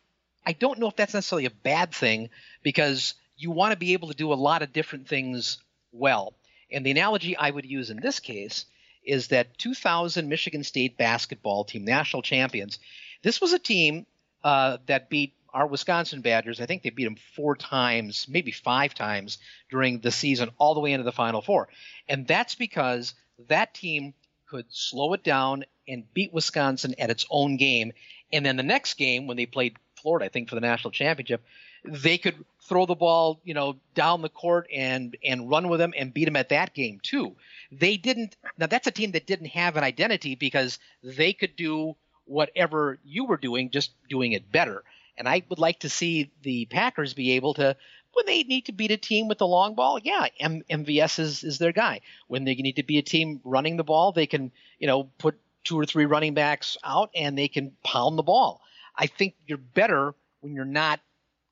i 0.46 0.52
don't 0.52 0.78
know 0.78 0.88
if 0.88 0.96
that's 0.96 1.14
necessarily 1.14 1.46
a 1.46 1.50
bad 1.50 1.92
thing 1.92 2.30
because 2.62 3.14
you 3.36 3.50
want 3.50 3.72
to 3.72 3.78
be 3.78 3.92
able 3.92 4.08
to 4.08 4.14
do 4.14 4.32
a 4.32 4.34
lot 4.34 4.62
of 4.62 4.72
different 4.72 5.08
things 5.08 5.58
well. 5.92 6.34
And 6.70 6.86
the 6.86 6.90
analogy 6.90 7.36
i 7.36 7.50
would 7.50 7.66
use 7.66 7.90
in 7.90 8.00
this 8.00 8.20
case 8.20 8.66
is 9.04 9.28
that 9.28 9.58
2000 9.58 10.28
michigan 10.28 10.62
state 10.62 10.96
basketball 10.96 11.64
team 11.64 11.84
national 11.84 12.22
champions 12.22 12.78
this 13.22 13.40
was 13.40 13.52
a 13.52 13.58
team 13.58 14.06
uh, 14.44 14.78
that 14.86 15.08
beat 15.08 15.34
our 15.52 15.66
Wisconsin 15.66 16.20
Badgers, 16.20 16.60
I 16.60 16.66
think 16.66 16.82
they 16.82 16.90
beat 16.90 17.04
them 17.04 17.16
four 17.36 17.56
times, 17.56 18.26
maybe 18.28 18.52
five 18.52 18.94
times 18.94 19.38
during 19.70 20.00
the 20.00 20.10
season, 20.10 20.50
all 20.58 20.74
the 20.74 20.80
way 20.80 20.92
into 20.92 21.04
the 21.04 21.12
Final 21.12 21.42
Four. 21.42 21.68
And 22.08 22.26
that's 22.26 22.54
because 22.54 23.14
that 23.48 23.74
team 23.74 24.14
could 24.48 24.66
slow 24.70 25.12
it 25.14 25.24
down 25.24 25.64
and 25.88 26.12
beat 26.14 26.32
Wisconsin 26.32 26.94
at 26.98 27.10
its 27.10 27.26
own 27.30 27.56
game. 27.56 27.92
And 28.32 28.44
then 28.44 28.56
the 28.56 28.62
next 28.62 28.94
game, 28.94 29.26
when 29.26 29.36
they 29.36 29.46
played 29.46 29.76
Florida, 29.96 30.26
I 30.26 30.28
think 30.28 30.48
for 30.48 30.54
the 30.54 30.60
national 30.60 30.90
championship, 30.90 31.42
they 31.84 32.18
could 32.18 32.44
throw 32.62 32.86
the 32.86 32.94
ball, 32.94 33.40
you 33.44 33.54
know, 33.54 33.76
down 33.94 34.22
the 34.22 34.28
court 34.28 34.68
and 34.72 35.16
and 35.24 35.50
run 35.50 35.68
with 35.68 35.80
them 35.80 35.92
and 35.96 36.14
beat 36.14 36.26
them 36.26 36.36
at 36.36 36.50
that 36.50 36.74
game 36.74 37.00
too. 37.02 37.34
They 37.72 37.96
didn't. 37.96 38.36
Now 38.56 38.66
that's 38.66 38.86
a 38.86 38.92
team 38.92 39.12
that 39.12 39.26
didn't 39.26 39.46
have 39.46 39.76
an 39.76 39.84
identity 39.84 40.34
because 40.34 40.78
they 41.02 41.32
could 41.32 41.56
do 41.56 41.96
whatever 42.24 42.98
you 43.04 43.24
were 43.24 43.36
doing, 43.36 43.70
just 43.70 43.90
doing 44.08 44.32
it 44.32 44.50
better. 44.52 44.84
And 45.16 45.28
I 45.28 45.42
would 45.48 45.58
like 45.58 45.80
to 45.80 45.88
see 45.88 46.30
the 46.42 46.66
Packers 46.66 47.14
be 47.14 47.32
able 47.32 47.54
to, 47.54 47.76
when 48.14 48.26
they 48.26 48.42
need 48.42 48.66
to 48.66 48.72
beat 48.72 48.90
a 48.90 48.96
team 48.96 49.28
with 49.28 49.38
the 49.38 49.46
long 49.46 49.74
ball, 49.74 49.98
yeah, 50.02 50.26
M- 50.40 50.64
MVS 50.70 51.18
is, 51.18 51.44
is 51.44 51.58
their 51.58 51.72
guy. 51.72 52.00
When 52.28 52.44
they 52.44 52.54
need 52.54 52.76
to 52.76 52.82
be 52.82 52.98
a 52.98 53.02
team 53.02 53.40
running 53.44 53.76
the 53.76 53.84
ball, 53.84 54.12
they 54.12 54.26
can, 54.26 54.52
you 54.78 54.86
know, 54.86 55.04
put 55.18 55.38
two 55.64 55.78
or 55.78 55.86
three 55.86 56.06
running 56.06 56.34
backs 56.34 56.76
out 56.84 57.10
and 57.14 57.36
they 57.36 57.48
can 57.48 57.72
pound 57.84 58.18
the 58.18 58.22
ball. 58.22 58.60
I 58.96 59.06
think 59.06 59.34
you're 59.46 59.58
better 59.58 60.14
when 60.40 60.54
you're 60.54 60.64
not 60.64 61.00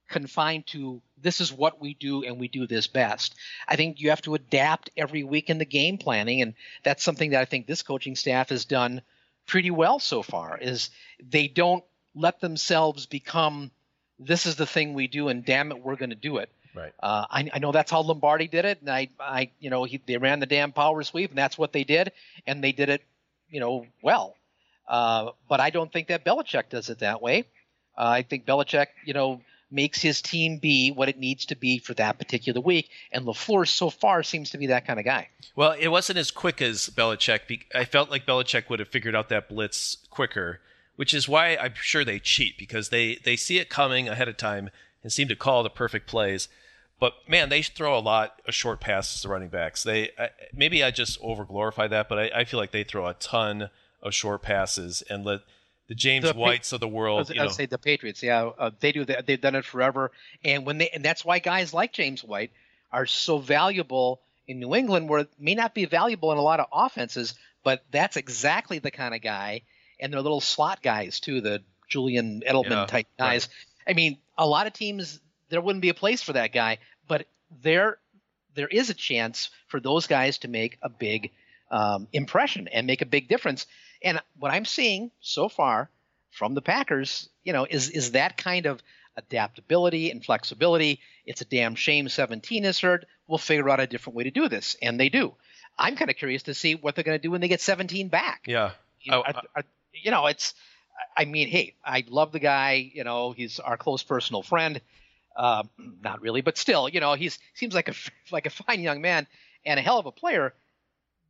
confined 0.08 0.66
to 0.66 1.00
this 1.22 1.40
is 1.40 1.52
what 1.52 1.80
we 1.80 1.94
do 1.94 2.24
and 2.24 2.38
we 2.38 2.48
do 2.48 2.66
this 2.66 2.86
best. 2.86 3.34
I 3.68 3.76
think 3.76 4.00
you 4.00 4.10
have 4.10 4.22
to 4.22 4.34
adapt 4.34 4.90
every 4.96 5.22
week 5.22 5.48
in 5.48 5.58
the 5.58 5.64
game 5.64 5.98
planning, 5.98 6.42
and 6.42 6.54
that's 6.82 7.04
something 7.04 7.30
that 7.30 7.40
I 7.40 7.44
think 7.44 7.66
this 7.66 7.82
coaching 7.82 8.16
staff 8.16 8.48
has 8.50 8.64
done 8.64 9.02
pretty 9.46 9.70
well 9.70 9.98
so 9.98 10.22
far. 10.22 10.58
Is 10.58 10.90
they 11.22 11.46
don't 11.46 11.84
let 12.14 12.40
themselves 12.40 13.06
become 13.06 13.70
this 14.18 14.46
is 14.46 14.56
the 14.56 14.66
thing 14.66 14.94
we 14.94 15.06
do, 15.06 15.28
and 15.28 15.44
damn 15.44 15.72
it, 15.72 15.82
we're 15.82 15.96
going 15.96 16.10
to 16.10 16.16
do 16.16 16.38
it. 16.38 16.50
Right. 16.74 16.92
Uh, 17.02 17.26
I, 17.30 17.50
I, 17.54 17.58
know 17.58 17.72
that's 17.72 17.90
how 17.90 18.02
Lombardi 18.02 18.46
did 18.46 18.64
it, 18.64 18.80
and 18.80 18.90
I, 18.90 19.08
I, 19.18 19.50
you 19.58 19.70
know, 19.70 19.84
he, 19.84 20.00
they 20.06 20.18
ran 20.18 20.38
the 20.38 20.46
damn 20.46 20.72
power 20.72 21.02
sweep, 21.02 21.30
and 21.30 21.38
that's 21.38 21.58
what 21.58 21.72
they 21.72 21.84
did, 21.84 22.12
and 22.46 22.62
they 22.62 22.72
did 22.72 22.90
it, 22.90 23.02
you 23.48 23.58
know, 23.58 23.86
well. 24.02 24.36
Uh, 24.86 25.30
but 25.48 25.60
I 25.60 25.70
don't 25.70 25.92
think 25.92 26.08
that 26.08 26.24
Belichick 26.24 26.68
does 26.68 26.90
it 26.90 27.00
that 27.00 27.22
way. 27.22 27.44
Uh, 27.96 28.08
I 28.08 28.22
think 28.22 28.46
Belichick, 28.46 28.86
you 29.04 29.14
know, 29.14 29.40
makes 29.70 30.00
his 30.00 30.20
team 30.20 30.58
be 30.58 30.90
what 30.90 31.08
it 31.08 31.18
needs 31.18 31.46
to 31.46 31.56
be 31.56 31.78
for 31.78 31.94
that 31.94 32.18
particular 32.18 32.60
week. 32.60 32.90
And 33.12 33.24
LaFleur 33.24 33.68
so 33.68 33.90
far 33.90 34.22
seems 34.22 34.50
to 34.50 34.58
be 34.58 34.66
that 34.68 34.86
kind 34.86 34.98
of 34.98 35.04
guy. 35.04 35.28
Well, 35.54 35.72
it 35.78 35.88
wasn't 35.88 36.18
as 36.18 36.30
quick 36.30 36.60
as 36.60 36.90
Belichick. 36.90 37.62
I 37.74 37.84
felt 37.84 38.10
like 38.10 38.26
Belichick 38.26 38.68
would 38.68 38.80
have 38.80 38.88
figured 38.88 39.14
out 39.14 39.28
that 39.28 39.48
blitz 39.48 39.96
quicker, 40.10 40.60
which 41.00 41.14
is 41.14 41.26
why 41.26 41.56
I'm 41.56 41.72
sure 41.80 42.04
they 42.04 42.18
cheat 42.18 42.58
because 42.58 42.90
they, 42.90 43.18
they 43.24 43.34
see 43.34 43.58
it 43.58 43.70
coming 43.70 44.06
ahead 44.06 44.28
of 44.28 44.36
time 44.36 44.68
and 45.02 45.10
seem 45.10 45.28
to 45.28 45.34
call 45.34 45.62
the 45.62 45.70
perfect 45.70 46.06
plays. 46.06 46.48
But 46.98 47.14
man, 47.26 47.48
they 47.48 47.62
throw 47.62 47.96
a 47.96 48.00
lot 48.00 48.42
of 48.46 48.52
short 48.52 48.80
passes 48.80 49.22
to 49.22 49.28
running 49.28 49.48
backs. 49.48 49.82
They 49.82 50.10
maybe 50.52 50.84
I 50.84 50.90
just 50.90 51.18
overglorify 51.22 51.88
that, 51.88 52.10
but 52.10 52.18
I, 52.18 52.40
I 52.40 52.44
feel 52.44 52.60
like 52.60 52.72
they 52.72 52.84
throw 52.84 53.06
a 53.06 53.14
ton 53.14 53.70
of 54.02 54.12
short 54.12 54.42
passes 54.42 55.02
and 55.08 55.24
let– 55.24 55.40
the 55.90 55.96
James 55.96 56.24
the, 56.24 56.38
Whites 56.38 56.72
of 56.72 56.78
the 56.78 56.86
world. 56.86 57.32
I 57.36 57.42
was, 57.42 57.56
say 57.56 57.66
the 57.66 57.76
Patriots. 57.76 58.22
Yeah, 58.22 58.50
uh, 58.56 58.70
they 58.78 58.92
do 58.92 59.04
that. 59.06 59.26
They've 59.26 59.40
done 59.40 59.56
it 59.56 59.64
forever, 59.64 60.12
and 60.44 60.64
when 60.64 60.78
they 60.78 60.88
and 60.90 61.04
that's 61.04 61.24
why 61.24 61.40
guys 61.40 61.74
like 61.74 61.92
James 61.92 62.22
White 62.22 62.52
are 62.92 63.06
so 63.06 63.38
valuable 63.38 64.20
in 64.46 64.60
New 64.60 64.76
England, 64.76 65.08
where 65.08 65.22
it 65.22 65.32
may 65.36 65.56
not 65.56 65.74
be 65.74 65.86
valuable 65.86 66.30
in 66.30 66.38
a 66.38 66.42
lot 66.42 66.60
of 66.60 66.66
offenses, 66.72 67.34
but 67.64 67.82
that's 67.90 68.16
exactly 68.16 68.78
the 68.78 68.92
kind 68.92 69.16
of 69.16 69.20
guy. 69.20 69.62
And 70.00 70.12
they're 70.12 70.20
little 70.20 70.40
slot 70.40 70.82
guys 70.82 71.20
too, 71.20 71.40
the 71.40 71.62
Julian 71.88 72.42
Edelman 72.46 72.70
yeah, 72.70 72.86
type 72.86 73.06
guys. 73.18 73.48
Right. 73.86 73.92
I 73.92 73.94
mean, 73.94 74.18
a 74.38 74.46
lot 74.46 74.66
of 74.66 74.72
teams 74.72 75.20
there 75.48 75.60
wouldn't 75.60 75.82
be 75.82 75.88
a 75.88 75.94
place 75.94 76.22
for 76.22 76.32
that 76.32 76.52
guy, 76.52 76.78
but 77.08 77.26
there 77.62 77.98
there 78.54 78.68
is 78.68 78.90
a 78.90 78.94
chance 78.94 79.50
for 79.68 79.80
those 79.80 80.06
guys 80.06 80.38
to 80.38 80.48
make 80.48 80.78
a 80.82 80.88
big 80.88 81.30
um, 81.70 82.08
impression 82.12 82.68
and 82.68 82.86
make 82.86 83.02
a 83.02 83.06
big 83.06 83.28
difference. 83.28 83.66
And 84.02 84.20
what 84.38 84.52
I'm 84.52 84.64
seeing 84.64 85.10
so 85.20 85.48
far 85.48 85.90
from 86.30 86.54
the 86.54 86.62
Packers, 86.62 87.28
you 87.44 87.52
know, 87.52 87.66
is 87.68 87.90
is 87.90 88.12
that 88.12 88.36
kind 88.36 88.66
of 88.66 88.82
adaptability 89.16 90.10
and 90.10 90.24
flexibility. 90.24 91.00
It's 91.26 91.40
a 91.40 91.44
damn 91.44 91.74
shame 91.74 92.08
17 92.08 92.64
is 92.64 92.80
hurt. 92.80 93.06
We'll 93.26 93.38
figure 93.38 93.68
out 93.68 93.80
a 93.80 93.86
different 93.86 94.16
way 94.16 94.24
to 94.24 94.30
do 94.30 94.48
this, 94.48 94.76
and 94.80 94.98
they 94.98 95.08
do. 95.08 95.34
I'm 95.78 95.96
kind 95.96 96.10
of 96.10 96.16
curious 96.16 96.44
to 96.44 96.54
see 96.54 96.74
what 96.74 96.94
they're 96.94 97.04
going 97.04 97.18
to 97.18 97.22
do 97.22 97.30
when 97.30 97.40
they 97.40 97.48
get 97.48 97.60
17 97.60 98.08
back. 98.08 98.44
Yeah. 98.46 98.72
You 99.00 99.12
know, 99.12 99.22
oh, 99.26 99.32
are, 99.32 99.42
are, 99.56 99.64
you 99.92 100.10
know, 100.10 100.26
it's. 100.26 100.54
I 101.16 101.24
mean, 101.24 101.48
hey, 101.48 101.74
I 101.82 102.04
love 102.08 102.30
the 102.30 102.38
guy. 102.38 102.90
You 102.92 103.04
know, 103.04 103.32
he's 103.32 103.58
our 103.58 103.78
close 103.78 104.02
personal 104.02 104.42
friend. 104.42 104.80
Uh, 105.34 105.62
not 106.02 106.20
really, 106.20 106.42
but 106.42 106.58
still, 106.58 106.88
you 106.88 107.00
know, 107.00 107.14
he's 107.14 107.38
seems 107.54 107.74
like 107.74 107.88
a 107.88 107.94
like 108.32 108.46
a 108.46 108.50
fine 108.50 108.80
young 108.80 109.00
man 109.00 109.26
and 109.64 109.78
a 109.78 109.82
hell 109.82 109.98
of 109.98 110.06
a 110.06 110.12
player 110.12 110.54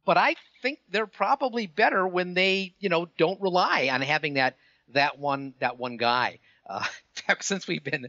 but 0.04 0.16
I 0.16 0.34
think 0.62 0.80
they're 0.90 1.06
probably 1.06 1.66
better 1.66 2.06
when 2.06 2.34
they, 2.34 2.74
you 2.78 2.88
know, 2.88 3.08
don't 3.18 3.40
rely 3.40 3.88
on 3.92 4.00
having 4.00 4.34
that 4.34 4.56
that 4.92 5.18
one 5.18 5.54
that 5.60 5.78
one 5.78 5.96
guy. 5.96 6.38
Uh, 6.68 6.84
since 7.40 7.66
we've 7.66 7.84
been 7.84 8.08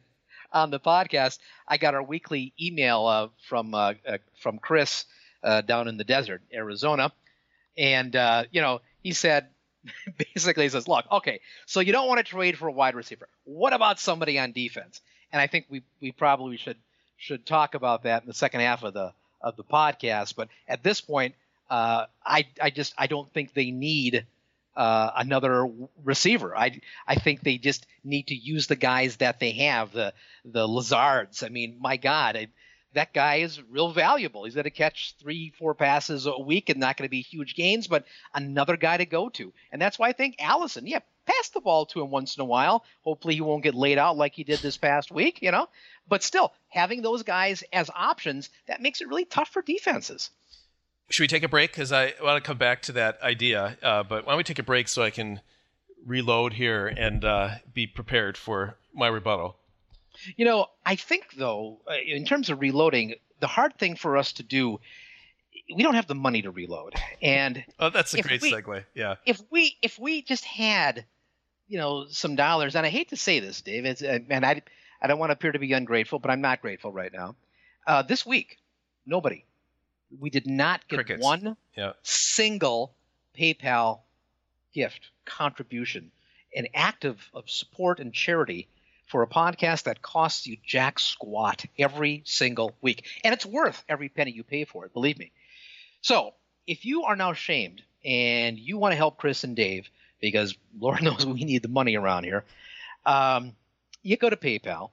on 0.51 0.71
the 0.71 0.79
podcast, 0.79 1.39
I 1.67 1.77
got 1.77 1.93
our 1.93 2.03
weekly 2.03 2.53
email 2.59 3.05
uh, 3.05 3.27
from 3.47 3.73
uh, 3.73 3.93
uh 4.07 4.17
from 4.39 4.59
Chris 4.59 5.05
uh, 5.43 5.61
down 5.61 5.87
in 5.87 5.97
the 5.97 6.03
desert, 6.03 6.41
Arizona, 6.53 7.11
and 7.77 8.15
uh, 8.15 8.45
you 8.51 8.61
know 8.61 8.81
he 9.03 9.13
said 9.13 9.47
basically 10.33 10.67
says, 10.69 10.87
look, 10.87 11.05
okay, 11.11 11.39
so 11.65 11.79
you 11.79 11.91
don't 11.91 12.07
want 12.07 12.19
to 12.19 12.23
trade 12.23 12.57
for 12.57 12.67
a 12.67 12.71
wide 12.71 12.95
receiver. 12.95 13.27
What 13.43 13.73
about 13.73 13.99
somebody 13.99 14.39
on 14.39 14.51
defense? 14.51 15.01
And 15.31 15.41
I 15.41 15.47
think 15.47 15.65
we 15.69 15.81
we 16.01 16.11
probably 16.11 16.57
should 16.57 16.77
should 17.17 17.45
talk 17.45 17.75
about 17.75 18.03
that 18.03 18.23
in 18.23 18.27
the 18.27 18.33
second 18.33 18.61
half 18.61 18.83
of 18.83 18.93
the 18.93 19.13
of 19.39 19.55
the 19.55 19.63
podcast. 19.63 20.35
But 20.35 20.49
at 20.67 20.83
this 20.83 21.01
point, 21.01 21.35
uh, 21.69 22.05
I 22.25 22.47
I 22.61 22.69
just 22.69 22.93
I 22.97 23.07
don't 23.07 23.31
think 23.33 23.53
they 23.53 23.71
need 23.71 24.25
uh, 24.75 25.11
another 25.15 25.69
receiver. 26.03 26.55
I 26.55 26.81
I 27.07 27.15
think 27.15 27.41
they 27.41 27.57
just 27.57 27.85
need 28.03 28.27
to 28.27 28.35
use 28.35 28.67
the 28.67 28.75
guys 28.75 29.17
that 29.17 29.39
they 29.39 29.51
have. 29.51 29.91
The 29.91 30.13
the 30.45 30.67
Lazards. 30.67 31.43
I 31.43 31.49
mean, 31.49 31.77
my 31.79 31.97
God, 31.97 32.35
I, 32.35 32.47
that 32.93 33.13
guy 33.13 33.35
is 33.37 33.61
real 33.69 33.91
valuable. 33.91 34.43
He's 34.43 34.55
going 34.55 34.65
to 34.65 34.69
catch 34.69 35.15
three, 35.19 35.53
four 35.57 35.73
passes 35.73 36.25
a 36.25 36.37
week 36.37 36.69
and 36.69 36.79
not 36.79 36.97
going 36.97 37.07
to 37.07 37.11
be 37.11 37.21
huge 37.21 37.55
gains, 37.55 37.87
but 37.87 38.05
another 38.33 38.77
guy 38.77 38.97
to 38.97 39.05
go 39.05 39.29
to. 39.29 39.53
And 39.71 39.81
that's 39.81 39.97
why 39.97 40.09
I 40.09 40.13
think 40.13 40.35
Allison, 40.39 40.87
yeah, 40.87 40.99
pass 41.25 41.49
the 41.49 41.61
ball 41.61 41.85
to 41.87 42.01
him 42.01 42.11
once 42.11 42.35
in 42.35 42.41
a 42.41 42.45
while. 42.45 42.83
Hopefully 43.03 43.35
he 43.35 43.41
won't 43.41 43.63
get 43.63 43.75
laid 43.75 43.97
out 43.97 44.17
like 44.17 44.33
he 44.33 44.43
did 44.43 44.59
this 44.59 44.77
past 44.77 45.11
week, 45.11 45.41
you 45.41 45.51
know. 45.51 45.67
But 46.07 46.23
still, 46.23 46.53
having 46.67 47.01
those 47.01 47.23
guys 47.23 47.63
as 47.71 47.89
options, 47.95 48.49
that 48.67 48.81
makes 48.81 49.01
it 49.01 49.07
really 49.07 49.25
tough 49.25 49.49
for 49.49 49.61
defenses. 49.61 50.29
Should 51.09 51.23
we 51.23 51.27
take 51.27 51.43
a 51.43 51.49
break? 51.49 51.71
Because 51.71 51.91
I 51.91 52.13
want 52.21 52.41
to 52.43 52.47
come 52.47 52.57
back 52.57 52.81
to 52.83 52.93
that 52.93 53.21
idea. 53.21 53.77
Uh, 53.81 54.03
but 54.03 54.25
why 54.25 54.31
don't 54.31 54.37
we 54.37 54.43
take 54.43 54.59
a 54.59 54.63
break 54.63 54.87
so 54.87 55.03
I 55.03 55.09
can 55.09 55.41
reload 56.05 56.53
here 56.53 56.87
and 56.87 57.23
uh, 57.23 57.49
be 57.73 57.87
prepared 57.87 58.37
for 58.37 58.77
my 58.93 59.07
rebuttal? 59.07 59.57
You 60.35 60.45
know, 60.45 60.67
I 60.85 60.95
think 60.95 61.33
though, 61.35 61.79
uh, 61.87 61.93
in 62.05 62.25
terms 62.25 62.49
of 62.49 62.59
reloading, 62.59 63.15
the 63.39 63.47
hard 63.47 63.77
thing 63.77 63.95
for 63.95 64.17
us 64.17 64.33
to 64.33 64.43
do, 64.43 64.79
we 65.73 65.83
don't 65.83 65.95
have 65.95 66.07
the 66.07 66.15
money 66.15 66.41
to 66.41 66.51
reload. 66.51 66.95
And 67.21 67.63
oh, 67.79 67.89
that's 67.89 68.13
a 68.13 68.21
great 68.21 68.41
we, 68.41 68.51
segue. 68.51 68.83
Yeah. 68.93 69.15
If 69.25 69.41
we 69.51 69.77
if 69.81 69.99
we 69.99 70.21
just 70.21 70.45
had, 70.45 71.05
you 71.67 71.77
know, 71.77 72.07
some 72.09 72.35
dollars, 72.35 72.75
and 72.75 72.85
I 72.85 72.89
hate 72.89 73.09
to 73.09 73.17
say 73.17 73.39
this, 73.39 73.61
Dave, 73.61 73.85
it's, 73.85 74.01
uh, 74.01 74.19
and 74.29 74.45
I 74.45 74.61
I 75.01 75.07
don't 75.07 75.19
want 75.19 75.29
to 75.29 75.33
appear 75.33 75.51
to 75.51 75.59
be 75.59 75.73
ungrateful, 75.73 76.19
but 76.19 76.29
I'm 76.31 76.41
not 76.41 76.61
grateful 76.61 76.91
right 76.91 77.11
now. 77.11 77.35
Uh, 77.87 78.03
this 78.03 78.25
week, 78.25 78.57
nobody 79.05 79.45
we 80.19 80.29
did 80.29 80.47
not 80.47 80.87
get 80.87 80.97
Crickets. 80.97 81.23
one 81.23 81.55
yeah. 81.75 81.93
single 82.03 82.93
PayPal 83.37 84.01
gift 84.73 85.09
contribution, 85.25 86.11
an 86.55 86.67
act 86.73 87.05
of, 87.05 87.19
of 87.33 87.49
support 87.49 87.99
and 87.99 88.13
charity 88.13 88.67
for 89.11 89.23
a 89.23 89.27
podcast 89.27 89.83
that 89.83 90.01
costs 90.01 90.47
you 90.47 90.55
jack 90.65 90.97
squat 90.97 91.65
every 91.77 92.23
single 92.25 92.73
week. 92.81 93.05
And 93.25 93.33
it's 93.33 93.45
worth 93.45 93.83
every 93.89 94.07
penny 94.07 94.31
you 94.31 94.43
pay 94.43 94.63
for 94.63 94.85
it, 94.85 94.93
believe 94.93 95.19
me. 95.19 95.33
So 95.99 96.33
if 96.65 96.85
you 96.85 97.03
are 97.03 97.17
now 97.17 97.33
shamed 97.33 97.83
and 98.05 98.57
you 98.57 98.77
want 98.77 98.93
to 98.93 98.95
help 98.95 99.17
Chris 99.17 99.43
and 99.43 99.53
Dave, 99.53 99.89
because 100.21 100.55
Lord 100.79 101.03
knows 101.03 101.25
we 101.25 101.43
need 101.43 101.61
the 101.61 101.67
money 101.67 101.97
around 101.97 102.23
here, 102.23 102.45
um, 103.05 103.51
you 104.01 104.15
go 104.15 104.29
to 104.29 104.37
PayPal 104.37 104.91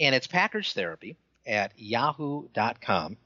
and 0.00 0.14
it's 0.14 0.26
Packers 0.26 0.72
Therapy 0.72 1.16
at 1.46 1.72
yahoo.com. 1.76 3.18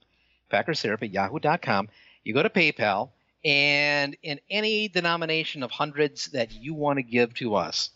Packers 0.51 0.83
Therapy, 0.83 1.07
at 1.07 1.13
yahoo.com. 1.13 1.89
You 2.25 2.35
go 2.35 2.43
to 2.43 2.51
PayPal, 2.51 3.11
and 3.45 4.17
in 4.23 4.41
any 4.51 4.89
denomination 4.89 5.63
of 5.63 5.71
hundreds 5.71 6.27
that 6.27 6.53
you 6.53 6.75
want 6.75 6.99
to 6.99 7.03
give 7.03 7.35
to 7.35 7.55
us, 7.55 7.91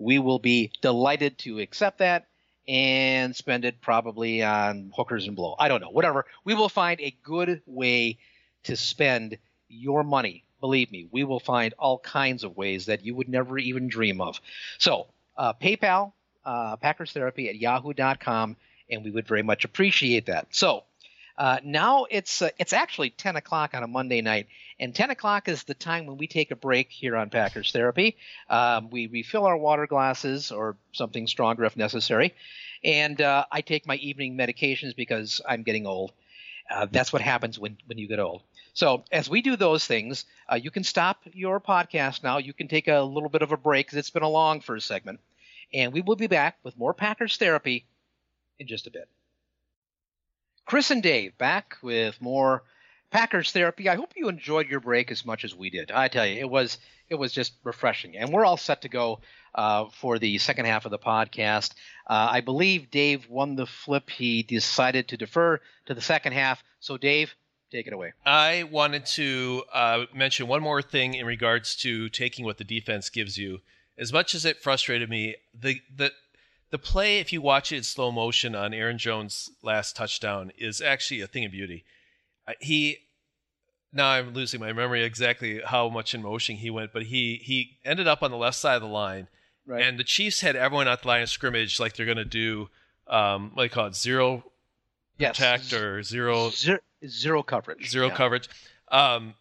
we 0.00 0.18
will 0.18 0.38
be 0.38 0.72
delighted 0.80 1.36
to 1.38 1.60
accept 1.60 1.98
that 1.98 2.26
and 2.66 3.36
spend 3.36 3.64
it 3.64 3.80
probably 3.80 4.42
on 4.42 4.90
hookers 4.96 5.26
and 5.26 5.36
blow. 5.36 5.54
I 5.58 5.68
don't 5.68 5.82
know, 5.82 5.90
whatever. 5.90 6.24
We 6.42 6.54
will 6.54 6.70
find 6.70 7.00
a 7.00 7.14
good 7.22 7.60
way 7.66 8.18
to 8.64 8.76
spend 8.76 9.36
your 9.68 10.02
money. 10.02 10.44
Believe 10.60 10.90
me, 10.90 11.06
we 11.10 11.24
will 11.24 11.40
find 11.40 11.74
all 11.78 11.98
kinds 11.98 12.44
of 12.44 12.56
ways 12.56 12.86
that 12.86 13.04
you 13.04 13.14
would 13.14 13.28
never 13.28 13.58
even 13.58 13.88
dream 13.88 14.20
of. 14.20 14.40
So, 14.78 15.06
uh, 15.36 15.52
PayPal, 15.54 16.12
uh, 16.44 16.76
packerstherapy 16.76 17.48
at 17.48 17.56
yahoo.com, 17.56 18.56
and 18.90 19.04
we 19.04 19.10
would 19.10 19.28
very 19.28 19.42
much 19.42 19.64
appreciate 19.64 20.26
that. 20.26 20.48
So 20.50 20.84
uh, 21.40 21.58
now 21.64 22.04
it's 22.10 22.42
uh, 22.42 22.50
it's 22.58 22.74
actually 22.74 23.08
10 23.08 23.34
o'clock 23.36 23.72
on 23.72 23.82
a 23.82 23.86
Monday 23.86 24.20
night, 24.20 24.46
and 24.78 24.94
10 24.94 25.08
o'clock 25.08 25.48
is 25.48 25.62
the 25.62 25.72
time 25.72 26.04
when 26.04 26.18
we 26.18 26.26
take 26.26 26.50
a 26.50 26.56
break 26.56 26.90
here 26.90 27.16
on 27.16 27.30
Packers 27.30 27.72
Therapy. 27.72 28.18
Um, 28.50 28.90
we 28.90 29.06
refill 29.06 29.46
our 29.46 29.56
water 29.56 29.86
glasses 29.86 30.52
or 30.52 30.76
something 30.92 31.26
stronger 31.26 31.64
if 31.64 31.78
necessary, 31.78 32.34
and 32.84 33.18
uh, 33.22 33.46
I 33.50 33.62
take 33.62 33.86
my 33.86 33.96
evening 33.96 34.36
medications 34.36 34.94
because 34.94 35.40
I'm 35.48 35.62
getting 35.62 35.86
old. 35.86 36.12
Uh, 36.70 36.86
that's 36.90 37.10
what 37.10 37.22
happens 37.22 37.58
when, 37.58 37.78
when 37.86 37.96
you 37.96 38.06
get 38.06 38.20
old. 38.20 38.42
So 38.74 39.04
as 39.10 39.30
we 39.30 39.40
do 39.40 39.56
those 39.56 39.86
things, 39.86 40.26
uh, 40.46 40.56
you 40.56 40.70
can 40.70 40.84
stop 40.84 41.22
your 41.32 41.58
podcast 41.58 42.22
now. 42.22 42.36
You 42.36 42.52
can 42.52 42.68
take 42.68 42.86
a 42.86 43.00
little 43.00 43.30
bit 43.30 43.40
of 43.40 43.52
a 43.52 43.56
break 43.56 43.86
because 43.86 43.96
it's 43.96 44.10
been 44.10 44.22
a 44.22 44.28
long 44.28 44.60
first 44.60 44.86
segment, 44.86 45.20
and 45.72 45.94
we 45.94 46.02
will 46.02 46.16
be 46.16 46.26
back 46.26 46.58
with 46.64 46.76
more 46.76 46.92
Packers 46.92 47.38
Therapy 47.38 47.86
in 48.58 48.66
just 48.66 48.86
a 48.86 48.90
bit. 48.90 49.08
Chris 50.66 50.90
and 50.90 51.02
Dave 51.02 51.36
back 51.38 51.76
with 51.82 52.20
more 52.20 52.62
Packers 53.10 53.50
therapy. 53.50 53.88
I 53.88 53.96
hope 53.96 54.12
you 54.14 54.28
enjoyed 54.28 54.68
your 54.68 54.80
break 54.80 55.10
as 55.10 55.24
much 55.24 55.44
as 55.44 55.54
we 55.54 55.68
did. 55.68 55.90
I 55.90 56.08
tell 56.08 56.26
you, 56.26 56.38
it 56.38 56.48
was 56.48 56.78
it 57.08 57.16
was 57.16 57.32
just 57.32 57.54
refreshing, 57.64 58.16
and 58.16 58.32
we're 58.32 58.44
all 58.44 58.56
set 58.56 58.82
to 58.82 58.88
go 58.88 59.20
uh, 59.54 59.86
for 59.86 60.18
the 60.18 60.38
second 60.38 60.66
half 60.66 60.84
of 60.84 60.92
the 60.92 60.98
podcast. 60.98 61.72
Uh, 62.06 62.28
I 62.30 62.40
believe 62.40 62.90
Dave 62.90 63.28
won 63.28 63.56
the 63.56 63.66
flip. 63.66 64.08
He 64.10 64.44
decided 64.44 65.08
to 65.08 65.16
defer 65.16 65.60
to 65.86 65.94
the 65.94 66.00
second 66.00 66.34
half. 66.34 66.62
So, 66.78 66.96
Dave, 66.96 67.34
take 67.72 67.88
it 67.88 67.92
away. 67.92 68.12
I 68.24 68.62
wanted 68.70 69.06
to 69.06 69.64
uh, 69.72 70.04
mention 70.14 70.46
one 70.46 70.62
more 70.62 70.82
thing 70.82 71.14
in 71.14 71.26
regards 71.26 71.74
to 71.76 72.08
taking 72.10 72.44
what 72.44 72.58
the 72.58 72.64
defense 72.64 73.10
gives 73.10 73.36
you. 73.36 73.60
As 73.98 74.12
much 74.12 74.34
as 74.34 74.44
it 74.44 74.62
frustrated 74.62 75.10
me, 75.10 75.34
the 75.52 75.80
the 75.94 76.12
the 76.70 76.78
play, 76.78 77.18
if 77.18 77.32
you 77.32 77.42
watch 77.42 77.72
it 77.72 77.78
in 77.78 77.82
slow 77.82 78.12
motion 78.12 78.54
on 78.54 78.72
Aaron 78.72 78.98
Jones' 78.98 79.50
last 79.62 79.96
touchdown, 79.96 80.52
is 80.56 80.80
actually 80.80 81.20
a 81.20 81.26
thing 81.26 81.44
of 81.44 81.52
beauty. 81.52 81.84
Uh, 82.46 82.52
he 82.60 82.98
now 83.92 84.08
I'm 84.08 84.34
losing 84.34 84.60
my 84.60 84.72
memory 84.72 85.02
exactly 85.02 85.60
how 85.64 85.88
much 85.88 86.14
in 86.14 86.22
motion 86.22 86.56
he 86.56 86.70
went, 86.70 86.92
but 86.92 87.04
he 87.04 87.40
he 87.42 87.78
ended 87.84 88.06
up 88.06 88.22
on 88.22 88.30
the 88.30 88.36
left 88.36 88.56
side 88.56 88.76
of 88.76 88.82
the 88.82 88.88
line, 88.88 89.26
right. 89.66 89.82
and 89.82 89.98
the 89.98 90.04
Chiefs 90.04 90.40
had 90.40 90.54
everyone 90.54 90.86
at 90.86 91.02
the 91.02 91.08
line 91.08 91.22
of 91.22 91.28
scrimmage 91.28 91.80
like 91.80 91.96
they're 91.96 92.06
going 92.06 92.16
to 92.18 92.24
do 92.24 92.68
um, 93.08 93.50
what 93.54 93.62
do 93.62 93.64
you 93.64 93.70
call 93.70 93.86
it 93.86 93.96
zero 93.96 94.44
yes. 95.18 95.36
protect 95.36 95.72
or 95.72 96.02
zero 96.04 96.50
zero, 96.50 96.78
zero 97.06 97.42
coverage 97.42 97.90
zero 97.90 98.08
yeah. 98.08 98.14
coverage. 98.14 98.48
Um, 98.92 99.34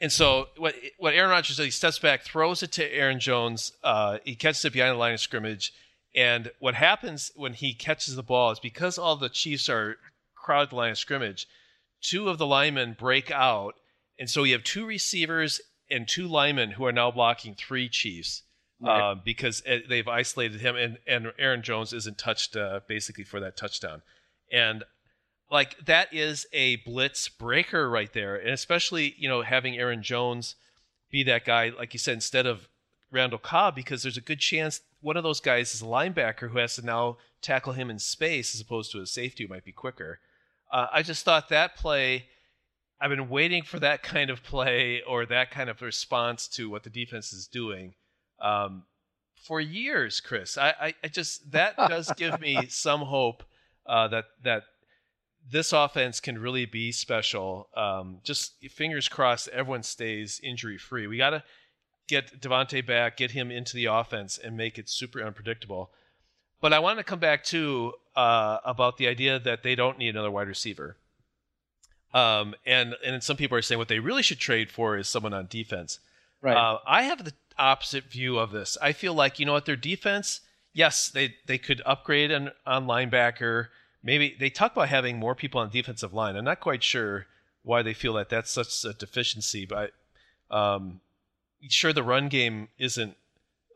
and 0.00 0.10
so 0.10 0.48
what 0.56 0.74
what 0.98 1.14
Aaron 1.14 1.30
Rodgers 1.30 1.56
does, 1.56 1.64
he 1.64 1.70
steps 1.70 2.00
back, 2.00 2.22
throws 2.22 2.64
it 2.64 2.72
to 2.72 2.92
Aaron 2.92 3.20
Jones. 3.20 3.72
Uh, 3.84 4.18
he 4.24 4.34
catches 4.34 4.64
it 4.64 4.72
behind 4.72 4.92
the 4.92 4.98
line 4.98 5.14
of 5.14 5.20
scrimmage 5.20 5.72
and 6.16 6.50
what 6.58 6.74
happens 6.74 7.30
when 7.36 7.52
he 7.52 7.74
catches 7.74 8.16
the 8.16 8.22
ball 8.22 8.50
is 8.50 8.58
because 8.58 8.96
all 8.96 9.16
the 9.16 9.28
Chiefs 9.28 9.68
are 9.68 9.98
crowded 10.34 10.70
the 10.70 10.76
line 10.76 10.92
of 10.92 10.98
scrimmage, 10.98 11.46
two 12.00 12.30
of 12.30 12.38
the 12.38 12.46
linemen 12.46 12.96
break 12.98 13.30
out. 13.30 13.74
And 14.18 14.30
so 14.30 14.44
you 14.44 14.54
have 14.54 14.64
two 14.64 14.86
receivers 14.86 15.60
and 15.90 16.08
two 16.08 16.26
linemen 16.26 16.72
who 16.72 16.86
are 16.86 16.92
now 16.92 17.10
blocking 17.10 17.54
three 17.54 17.90
Chiefs 17.90 18.42
right. 18.80 19.12
uh, 19.12 19.14
because 19.22 19.62
they've 19.88 20.08
isolated 20.08 20.62
him. 20.62 20.74
And, 20.74 20.98
and 21.06 21.32
Aaron 21.38 21.62
Jones 21.62 21.92
isn't 21.92 22.16
touched 22.16 22.56
uh, 22.56 22.80
basically 22.88 23.24
for 23.24 23.38
that 23.40 23.58
touchdown. 23.58 24.00
And 24.50 24.84
like 25.50 25.76
that 25.84 26.14
is 26.14 26.46
a 26.54 26.76
blitz 26.76 27.28
breaker 27.28 27.90
right 27.90 28.12
there. 28.14 28.36
And 28.36 28.50
especially, 28.50 29.14
you 29.18 29.28
know, 29.28 29.42
having 29.42 29.76
Aaron 29.76 30.02
Jones 30.02 30.56
be 31.10 31.22
that 31.24 31.44
guy, 31.44 31.72
like 31.76 31.92
you 31.92 31.98
said, 31.98 32.14
instead 32.14 32.46
of 32.46 32.68
Randall 33.12 33.38
Cobb, 33.38 33.74
because 33.74 34.02
there's 34.02 34.16
a 34.16 34.22
good 34.22 34.40
chance 34.40 34.80
one 35.06 35.16
of 35.16 35.22
those 35.22 35.38
guys 35.38 35.72
is 35.72 35.82
a 35.82 35.84
linebacker 35.84 36.50
who 36.50 36.58
has 36.58 36.74
to 36.74 36.84
now 36.84 37.16
tackle 37.40 37.72
him 37.72 37.90
in 37.90 37.98
space 38.00 38.56
as 38.56 38.60
opposed 38.60 38.90
to 38.90 39.00
a 39.00 39.06
safety 39.06 39.44
who 39.44 39.48
might 39.48 39.64
be 39.64 39.70
quicker. 39.70 40.18
Uh, 40.72 40.88
I 40.92 41.02
just 41.02 41.24
thought 41.24 41.48
that 41.50 41.76
play. 41.76 42.24
I've 43.00 43.10
been 43.10 43.28
waiting 43.28 43.62
for 43.62 43.78
that 43.78 44.02
kind 44.02 44.30
of 44.30 44.42
play 44.42 45.02
or 45.06 45.24
that 45.26 45.52
kind 45.52 45.70
of 45.70 45.80
response 45.80 46.48
to 46.48 46.68
what 46.68 46.82
the 46.82 46.90
defense 46.90 47.32
is 47.32 47.46
doing 47.46 47.94
um, 48.40 48.82
for 49.46 49.60
years, 49.60 50.18
Chris. 50.18 50.58
I, 50.58 50.74
I, 50.80 50.94
I, 51.04 51.06
just 51.06 51.52
that 51.52 51.76
does 51.88 52.10
give 52.16 52.40
me 52.40 52.66
some 52.68 53.02
hope 53.02 53.44
uh, 53.86 54.08
that 54.08 54.24
that 54.42 54.64
this 55.48 55.72
offense 55.72 56.18
can 56.18 56.36
really 56.36 56.66
be 56.66 56.90
special. 56.90 57.68
Um, 57.76 58.18
just 58.24 58.54
fingers 58.72 59.08
crossed, 59.08 59.46
everyone 59.52 59.84
stays 59.84 60.40
injury 60.42 60.78
free. 60.78 61.06
We 61.06 61.16
gotta 61.16 61.44
get 62.08 62.40
Davante 62.40 62.84
back, 62.84 63.16
get 63.16 63.32
him 63.32 63.50
into 63.50 63.74
the 63.74 63.86
offense, 63.86 64.38
and 64.38 64.56
make 64.56 64.78
it 64.78 64.88
super 64.88 65.22
unpredictable. 65.22 65.90
But 66.60 66.72
I 66.72 66.78
want 66.78 66.98
to 66.98 67.04
come 67.04 67.18
back 67.18 67.44
to 67.44 67.94
uh, 68.14 68.58
about 68.64 68.96
the 68.96 69.08
idea 69.08 69.38
that 69.38 69.62
they 69.62 69.74
don't 69.74 69.98
need 69.98 70.10
another 70.10 70.30
wide 70.30 70.48
receiver. 70.48 70.96
Um, 72.14 72.54
and 72.64 72.94
and 73.04 73.22
some 73.22 73.36
people 73.36 73.58
are 73.58 73.62
saying 73.62 73.78
what 73.78 73.88
they 73.88 73.98
really 73.98 74.22
should 74.22 74.38
trade 74.38 74.70
for 74.70 74.96
is 74.96 75.08
someone 75.08 75.34
on 75.34 75.46
defense. 75.48 75.98
Right. 76.40 76.56
Uh, 76.56 76.78
I 76.86 77.02
have 77.02 77.24
the 77.24 77.34
opposite 77.58 78.04
view 78.04 78.38
of 78.38 78.52
this. 78.52 78.78
I 78.80 78.92
feel 78.92 79.14
like 79.14 79.38
you 79.38 79.46
know 79.46 79.52
what 79.52 79.66
their 79.66 79.76
defense. 79.76 80.40
Yes, 80.72 81.08
they 81.08 81.34
they 81.46 81.58
could 81.58 81.82
upgrade 81.84 82.30
an 82.30 82.52
on 82.64 82.86
linebacker. 82.86 83.68
Maybe 84.02 84.36
they 84.38 84.50
talk 84.50 84.72
about 84.72 84.88
having 84.88 85.18
more 85.18 85.34
people 85.34 85.60
on 85.60 85.70
defensive 85.70 86.14
line. 86.14 86.36
I'm 86.36 86.44
not 86.44 86.60
quite 86.60 86.82
sure 86.82 87.26
why 87.62 87.82
they 87.82 87.94
feel 87.94 88.14
that 88.14 88.28
that's 88.28 88.50
such 88.50 88.84
a 88.84 88.96
deficiency, 88.96 89.66
but 89.66 89.90
um, 90.50 91.00
sure 91.68 91.92
the 91.92 92.02
run 92.02 92.28
game 92.28 92.68
isn't 92.78 93.16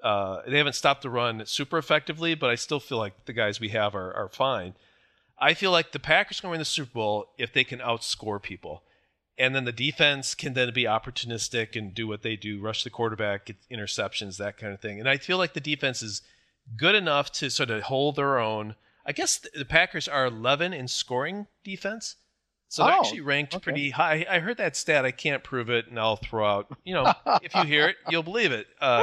uh, 0.03 0.41
they 0.47 0.59
haven't 0.59 0.74
stopped 0.74 1.03
the 1.03 1.11
run 1.11 1.45
super 1.47 1.78
effectively, 1.78 2.35
but 2.35 2.51
I 2.51 2.55
still 2.55 2.81
feel 2.81 2.99
like 2.99 3.26
the 3.26 3.33
guys 3.33 3.61
we 3.61 3.68
have 3.70 3.95
are, 3.95 4.12
are 4.14 4.28
fine. 4.28 4.74
I 5.39 5.55
feel 5.55 5.70
like 5.70 5.93
the 5.93 5.99
Packers 5.99 6.41
can 6.41 6.51
win 6.51 6.59
the 6.59 6.64
Super 6.64 6.93
Bowl 6.93 7.26
if 7.39 7.53
they 7.53 7.64
can 7.64 7.81
outscore 7.81 8.43
people. 8.43 8.83
And 9.39 9.55
then 9.55 9.64
the 9.64 9.72
defense 9.72 10.35
can 10.35 10.53
then 10.53 10.72
be 10.74 10.85
opportunistic 10.85 11.74
and 11.74 11.95
do 11.95 12.07
what 12.07 12.22
they 12.22 12.37
do, 12.37 12.61
rush 12.61 12.85
the 12.85 12.91
quarterback, 12.91 13.47
get 13.47 13.57
interceptions, 13.70 14.37
that 14.37 14.59
kind 14.59 14.74
of 14.74 14.81
thing. 14.81 15.01
And 15.01 15.09
I 15.09 15.16
feel 15.16 15.39
like 15.39 15.55
the 15.55 15.61
defense 15.61 16.03
is 16.03 16.20
good 16.76 16.95
enough 16.95 17.33
to 17.33 17.51
sort 17.51 17.70
of 17.70 17.85
hold 17.85 18.16
their 18.16 18.39
own. 18.39 18.74
I 19.07 19.12
guess 19.12 19.41
the 19.55 19.64
Packers 19.64 20.09
are 20.09 20.26
11 20.26 20.74
in 20.74 20.89
scoring 20.89 21.47
defense. 21.64 22.16
So 22.70 22.84
they're 22.84 22.94
oh, 22.94 23.00
actually 23.00 23.22
ranked 23.22 23.52
okay. 23.56 23.62
pretty 23.64 23.90
high. 23.90 24.24
I 24.30 24.38
heard 24.38 24.58
that 24.58 24.76
stat. 24.76 25.04
I 25.04 25.10
can't 25.10 25.42
prove 25.42 25.70
it, 25.70 25.88
and 25.88 25.98
I'll 25.98 26.14
throw 26.14 26.46
out. 26.46 26.68
You 26.84 26.94
know, 26.94 27.12
if 27.42 27.52
you 27.52 27.64
hear 27.64 27.88
it, 27.88 27.96
you'll 28.10 28.22
believe 28.22 28.52
it. 28.52 28.68
Uh, 28.80 29.02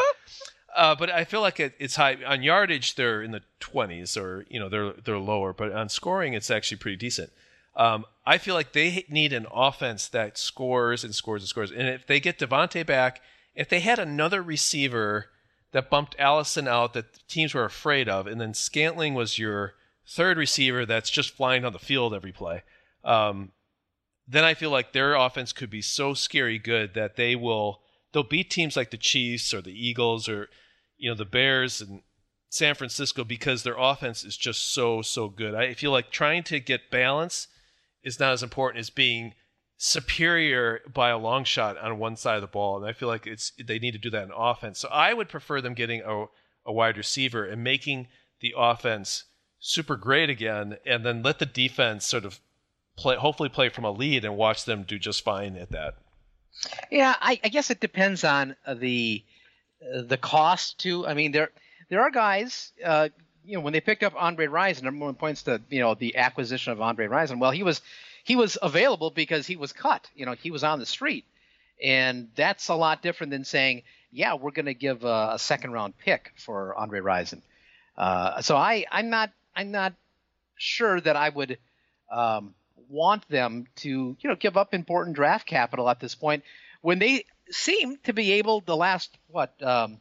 uh, 0.74 0.96
but 0.96 1.10
I 1.10 1.26
feel 1.26 1.42
like 1.42 1.60
it, 1.60 1.74
it's 1.78 1.98
high 1.98 2.18
on 2.26 2.44
yardage. 2.44 2.96
They're 2.96 3.22
in 3.22 3.32
the 3.32 3.42
twenties, 3.60 4.16
or 4.16 4.46
you 4.50 4.58
know, 4.58 4.70
they're 4.70 4.94
they're 4.94 5.20
lower. 5.20 5.52
But 5.52 5.74
on 5.74 5.90
scoring, 5.90 6.34
it's 6.34 6.50
actually 6.50 6.78
pretty 6.78 6.96
decent. 6.96 7.30
Um, 7.76 8.06
I 8.26 8.38
feel 8.38 8.56
like 8.56 8.72
they 8.72 9.04
need 9.10 9.34
an 9.34 9.48
offense 9.54 10.08
that 10.08 10.38
scores 10.38 11.04
and 11.04 11.14
scores 11.14 11.42
and 11.42 11.50
scores. 11.50 11.70
And 11.70 11.90
if 11.90 12.08
they 12.08 12.22
get 12.22 12.40
Davante 12.40 12.86
back, 12.86 13.22
if 13.54 13.68
they 13.68 13.82
had 13.82 14.00
another 14.00 14.42
receiver 14.42 15.26
that 15.74 15.90
bumped 15.90 16.16
Allison 16.18 16.70
out 16.70 16.94
that 16.94 17.28
teams 17.28 17.54
were 17.54 17.66
afraid 17.66 18.08
of, 18.08 18.28
and 18.28 18.40
then 18.40 18.54
Scantling 18.54 19.14
was 19.14 19.38
your 19.38 19.74
third 20.08 20.38
receiver 20.38 20.86
that's 20.86 21.10
just 21.10 21.32
flying 21.32 21.66
on 21.66 21.74
the 21.74 21.80
field 21.80 22.14
every 22.14 22.32
play. 22.32 22.64
Um, 23.04 23.52
then 24.28 24.44
I 24.44 24.54
feel 24.54 24.70
like 24.70 24.92
their 24.92 25.16
offense 25.16 25.54
could 25.54 25.70
be 25.70 25.82
so 25.82 26.14
scary 26.14 26.60
good 26.60 26.94
that 26.94 27.16
they 27.16 27.36
will 27.36 27.82
they'll 28.12 28.24
beat 28.24 28.50
teams 28.50 28.76
like 28.76 28.92
the 28.92 28.98
Chiefs 28.98 29.54
or 29.54 29.62
the 29.62 29.72
Eagles 29.72 30.28
or 30.28 30.50
you 30.98 31.10
know 31.10 31.16
the 31.16 31.26
Bears 31.26 31.82
and 31.82 32.02
San 32.50 32.76
Francisco 32.76 33.24
because 33.24 33.64
their 33.64 33.78
offense 33.78 34.24
is 34.24 34.38
just 34.38 34.74
so 34.74 35.02
so 35.02 35.30
good. 35.30 35.56
I 35.56 35.74
feel 35.74 35.92
like 35.92 36.12
trying 36.12 36.44
to 36.44 36.60
get 36.60 36.92
balance 36.92 37.48
is 38.04 38.20
not 38.20 38.34
as 38.34 38.44
important 38.44 38.80
as 38.80 38.90
being 38.90 39.34
superior 39.78 40.82
by 40.92 41.10
a 41.10 41.18
long 41.18 41.44
shot 41.44 41.78
on 41.78 42.00
one 42.00 42.16
side 42.16 42.36
of 42.36 42.42
the 42.42 42.48
ball, 42.48 42.78
and 42.78 42.86
I 42.86 42.94
feel 42.94 43.08
like 43.08 43.28
it's 43.28 43.54
they 43.64 43.80
need 43.80 43.92
to 43.92 43.98
do 43.98 44.10
that 44.10 44.24
in 44.24 44.32
offense. 44.36 44.80
So 44.80 44.90
I 44.90 45.14
would 45.14 45.30
prefer 45.30 45.62
them 45.62 45.74
getting 45.74 46.02
a, 46.02 46.26
a 46.66 46.74
wide 46.74 46.98
receiver 46.98 47.46
and 47.46 47.64
making 47.64 48.08
the 48.40 48.54
offense 48.58 49.26
super 49.60 49.96
great 49.96 50.30
again, 50.30 50.78
and 50.86 51.06
then 51.06 51.24
let 51.24 51.40
the 51.40 51.46
defense 51.46 52.06
sort 52.06 52.26
of 52.26 52.40
play, 52.98 53.16
hopefully 53.16 53.50
play 53.50 53.70
from 53.70 53.86
a 53.86 53.92
lead 53.92 54.26
and 54.26 54.36
watch 54.36 54.66
them 54.66 54.84
do 54.84 55.00
just 55.00 55.24
fine 55.24 55.56
at 55.56 55.72
that. 55.72 55.96
Yeah, 56.92 57.16
I, 57.20 57.40
I 57.44 57.50
guess 57.50 57.70
it 57.70 57.80
depends 57.80 58.24
on 58.24 58.56
the 58.68 59.24
uh, 59.82 60.02
the 60.02 60.18
cost 60.18 60.80
too. 60.80 61.08
I 61.08 61.14
mean, 61.14 61.32
there 61.32 61.50
there 61.90 62.02
are 62.02 62.12
guys. 62.12 62.72
Uh, 62.84 63.10
you 63.46 63.54
know, 63.54 63.62
when 63.62 63.72
they 63.72 63.80
picked 63.80 64.04
up 64.04 64.14
Andre 64.18 64.48
Rison, 64.48 64.86
everyone 64.86 65.16
points 65.16 65.44
to 65.44 65.62
you 65.70 65.80
know 65.80 65.94
the 65.96 66.18
acquisition 66.18 66.74
of 66.74 66.82
Andre 66.82 67.08
Rison. 67.08 67.40
Well, 67.40 67.52
he 67.52 67.64
was 67.64 67.82
he 68.24 68.36
was 68.36 68.58
available 68.62 69.12
because 69.12 69.48
he 69.48 69.56
was 69.56 69.72
cut. 69.72 70.10
You 70.16 70.26
know, 70.26 70.34
he 70.34 70.52
was 70.52 70.64
on 70.64 70.80
the 70.80 70.86
street, 70.86 71.26
and 71.82 72.30
that's 72.36 72.68
a 72.68 72.76
lot 72.76 73.02
different 73.02 73.32
than 73.32 73.46
saying, 73.46 73.84
yeah, 74.12 74.34
we're 74.34 74.52
going 74.52 74.66
to 74.66 74.74
give 74.74 75.06
a, 75.06 75.32
a, 75.34 75.40
second 75.40 75.72
round 75.72 75.98
pick 75.98 76.34
for 76.36 76.76
Andre 76.76 77.00
Rison. 77.00 77.42
Uh, 77.98 78.42
so 78.42 78.58
I 78.58 78.86
I'm 78.92 79.10
not 79.10 79.32
I'm 79.56 79.72
not 79.72 79.94
sure 80.58 81.00
that 81.00 81.16
I 81.16 81.30
would 81.30 81.58
um, 82.12 82.54
want 82.90 83.28
them 83.30 83.68
to, 83.78 83.90
you 84.20 84.30
know, 84.30 84.36
give 84.36 84.58
up 84.58 84.74
important 84.74 85.16
draft 85.16 85.46
capital 85.48 85.90
at 85.90 86.00
this 86.00 86.16
point 86.16 86.44
when 86.82 87.00
they 87.00 87.26
seem 87.50 87.98
to 88.04 88.14
be 88.14 88.34
able 88.34 88.62
the 88.62 88.76
last 88.76 89.18
what 89.30 89.54
um, 89.64 90.00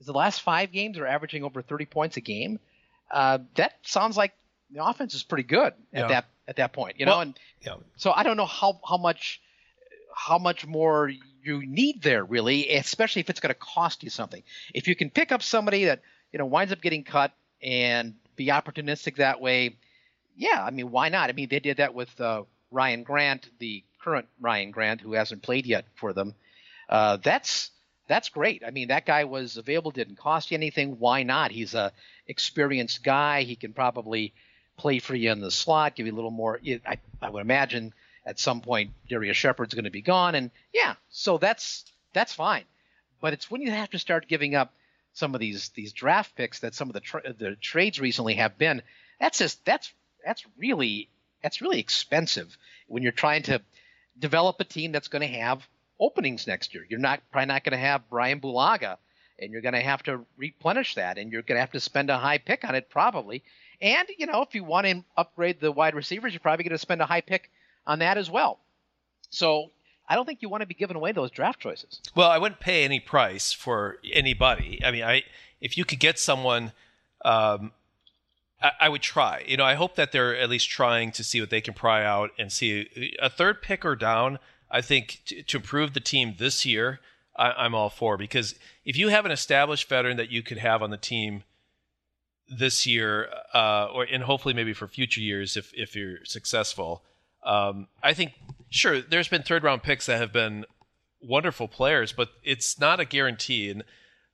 is 0.00 0.06
the 0.06 0.12
last 0.12 0.42
five 0.42 0.72
games 0.72 0.98
are 0.98 1.06
averaging 1.06 1.44
over 1.44 1.62
30 1.62 1.86
points 1.86 2.16
a 2.16 2.20
game. 2.20 2.58
uh, 3.10 3.38
that 3.56 3.74
sounds 3.82 4.16
like 4.16 4.32
the 4.70 4.84
offense 4.84 5.14
is 5.14 5.22
pretty 5.22 5.44
good 5.44 5.72
at 5.92 6.00
Yeah. 6.00 6.08
that 6.08 6.24
at 6.48 6.56
that 6.56 6.72
point. 6.72 6.98
You 6.98 7.06
know, 7.06 7.12
Well, 7.12 7.20
and 7.22 7.38
yeah. 7.62 7.76
so 7.96 8.12
I 8.12 8.22
don't 8.22 8.36
know 8.36 8.46
how 8.46 8.80
how 8.86 8.96
much 8.96 9.40
how 10.14 10.38
much 10.38 10.66
more 10.66 11.10
you 11.42 11.64
need 11.66 12.02
there 12.02 12.24
really, 12.24 12.70
especially 12.70 13.20
if 13.20 13.30
it's 13.30 13.40
going 13.40 13.52
to 13.54 13.58
cost 13.60 14.02
you 14.02 14.10
something. 14.10 14.42
If 14.72 14.88
you 14.88 14.96
can 14.96 15.10
pick 15.10 15.32
up 15.32 15.42
somebody 15.42 15.84
that 15.86 16.00
you 16.32 16.38
know 16.38 16.46
winds 16.46 16.72
up 16.72 16.80
getting 16.80 17.04
cut 17.04 17.32
and 17.62 18.14
be 18.36 18.46
opportunistic 18.48 19.16
that 19.16 19.40
way, 19.40 19.76
yeah, 20.36 20.62
I 20.62 20.70
mean 20.70 20.90
why 20.90 21.08
not? 21.08 21.30
I 21.30 21.32
mean 21.32 21.48
they 21.48 21.60
did 21.60 21.78
that 21.78 21.94
with 21.94 22.20
uh, 22.20 22.42
Ryan 22.70 23.02
Grant, 23.02 23.48
the 23.58 23.84
current 24.02 24.28
Ryan 24.40 24.70
Grant 24.70 25.00
who 25.00 25.12
hasn't 25.12 25.42
played 25.42 25.66
yet 25.66 25.84
for 25.94 26.12
them. 26.12 26.34
Uh, 26.88 27.18
that's 27.18 27.70
that's 28.06 28.28
great. 28.28 28.62
I 28.66 28.70
mean 28.70 28.88
that 28.88 29.06
guy 29.06 29.24
was 29.24 29.56
available, 29.56 29.90
didn't 29.90 30.16
cost 30.16 30.50
you 30.50 30.56
anything. 30.56 30.98
Why 30.98 31.22
not? 31.22 31.50
He's 31.50 31.74
a 31.74 31.92
experienced 32.26 33.02
guy. 33.02 33.42
He 33.42 33.56
can 33.56 33.72
probably 33.72 34.32
play 34.76 34.98
for 34.98 35.14
you 35.14 35.30
in 35.30 35.40
the 35.40 35.50
slot, 35.50 35.94
give 35.94 36.06
you 36.06 36.12
a 36.12 36.16
little 36.16 36.30
more. 36.30 36.60
I, 36.86 36.98
I 37.22 37.30
would 37.30 37.42
imagine 37.42 37.92
at 38.26 38.38
some 38.38 38.60
point 38.60 38.90
Darrius 39.08 39.36
Shepherd's 39.36 39.74
going 39.74 39.84
to 39.84 39.90
be 39.90 40.02
gone, 40.02 40.34
and 40.34 40.50
yeah, 40.72 40.94
so 41.10 41.38
that's 41.38 41.84
that's 42.12 42.32
fine. 42.32 42.64
But 43.20 43.32
it's 43.32 43.50
when 43.50 43.62
you 43.62 43.70
have 43.70 43.90
to 43.90 43.98
start 43.98 44.28
giving 44.28 44.54
up 44.54 44.72
some 45.12 45.34
of 45.34 45.40
these 45.40 45.70
these 45.70 45.92
draft 45.92 46.34
picks 46.36 46.60
that 46.60 46.74
some 46.74 46.88
of 46.88 46.94
the 46.94 47.00
tra- 47.00 47.32
the 47.32 47.56
trades 47.56 48.00
recently 48.00 48.34
have 48.34 48.58
been. 48.58 48.82
That's 49.20 49.38
just 49.38 49.64
that's 49.64 49.92
that's 50.24 50.44
really 50.56 51.08
that's 51.42 51.60
really 51.60 51.78
expensive 51.78 52.56
when 52.88 53.02
you're 53.02 53.12
trying 53.12 53.42
to 53.44 53.60
develop 54.18 54.56
a 54.60 54.64
team 54.64 54.92
that's 54.92 55.08
going 55.08 55.22
to 55.22 55.38
have 55.38 55.66
openings 56.00 56.46
next 56.46 56.74
year. 56.74 56.86
You're 56.88 57.00
not 57.00 57.20
probably 57.30 57.46
not 57.46 57.64
going 57.64 57.72
to 57.72 57.78
have 57.78 58.08
Brian 58.08 58.40
Bulaga, 58.40 58.96
and 59.38 59.52
you're 59.52 59.60
going 59.60 59.74
to 59.74 59.80
have 59.80 60.02
to 60.04 60.24
replenish 60.36 60.94
that, 60.94 61.18
and 61.18 61.30
you're 61.32 61.42
going 61.42 61.56
to 61.56 61.60
have 61.60 61.72
to 61.72 61.80
spend 61.80 62.10
a 62.10 62.18
high 62.18 62.38
pick 62.38 62.64
on 62.64 62.74
it 62.74 62.88
probably. 62.90 63.42
And 63.80 64.08
you 64.18 64.26
know, 64.26 64.42
if 64.42 64.54
you 64.54 64.64
want 64.64 64.86
to 64.86 65.04
upgrade 65.16 65.60
the 65.60 65.72
wide 65.72 65.94
receivers, 65.94 66.32
you're 66.32 66.40
probably 66.40 66.64
going 66.64 66.72
to 66.72 66.78
spend 66.78 67.02
a 67.02 67.06
high 67.06 67.20
pick 67.20 67.50
on 67.86 67.98
that 67.98 68.16
as 68.16 68.30
well. 68.30 68.58
So 69.30 69.70
I 70.08 70.14
don't 70.14 70.26
think 70.26 70.42
you 70.42 70.48
want 70.48 70.62
to 70.62 70.66
be 70.66 70.74
giving 70.74 70.96
away 70.96 71.12
those 71.12 71.30
draft 71.30 71.60
choices. 71.60 72.00
Well, 72.14 72.30
I 72.30 72.38
wouldn't 72.38 72.60
pay 72.60 72.84
any 72.84 73.00
price 73.00 73.52
for 73.52 73.98
anybody. 74.12 74.80
I 74.84 74.90
mean, 74.90 75.04
I 75.04 75.22
if 75.60 75.78
you 75.78 75.84
could 75.84 76.00
get 76.00 76.18
someone, 76.18 76.72
um, 77.24 77.72
I, 78.80 78.88
would 78.88 79.02
try. 79.02 79.44
You 79.46 79.56
know, 79.56 79.64
I 79.64 79.74
hope 79.74 79.96
that 79.96 80.12
they're 80.12 80.36
at 80.36 80.48
least 80.48 80.70
trying 80.70 81.12
to 81.12 81.24
see 81.24 81.40
what 81.40 81.50
they 81.50 81.60
can 81.60 81.74
pry 81.74 82.04
out 82.04 82.30
and 82.38 82.50
see 82.50 83.14
a 83.20 83.28
third 83.28 83.62
pick 83.62 83.84
or 83.84 83.96
down. 83.96 84.38
I 84.70 84.80
think 84.80 85.20
to, 85.26 85.42
to 85.42 85.56
improve 85.58 85.92
the 85.92 86.00
team 86.00 86.36
this 86.38 86.64
year, 86.64 87.00
I, 87.36 87.52
I'm 87.52 87.74
all 87.74 87.90
for 87.90 88.16
because 88.16 88.54
if 88.84 88.96
you 88.96 89.08
have 89.08 89.24
an 89.26 89.32
established 89.32 89.88
veteran 89.88 90.16
that 90.16 90.30
you 90.30 90.42
could 90.42 90.58
have 90.58 90.82
on 90.82 90.90
the 90.90 90.96
team 90.96 91.44
this 92.48 92.86
year, 92.86 93.28
uh, 93.52 93.88
or 93.92 94.04
and 94.04 94.22
hopefully 94.22 94.54
maybe 94.54 94.72
for 94.72 94.86
future 94.86 95.20
years 95.20 95.56
if 95.56 95.72
if 95.74 95.96
you're 95.96 96.24
successful. 96.24 97.02
Um, 97.42 97.88
I 98.02 98.14
think 98.14 98.32
sure 98.70 99.00
there's 99.00 99.28
been 99.28 99.42
third 99.42 99.62
round 99.62 99.82
picks 99.82 100.06
that 100.06 100.18
have 100.18 100.32
been 100.32 100.64
wonderful 101.20 101.68
players, 101.68 102.12
but 102.12 102.30
it's 102.42 102.78
not 102.78 103.00
a 103.00 103.04
guarantee. 103.04 103.70
And 103.70 103.84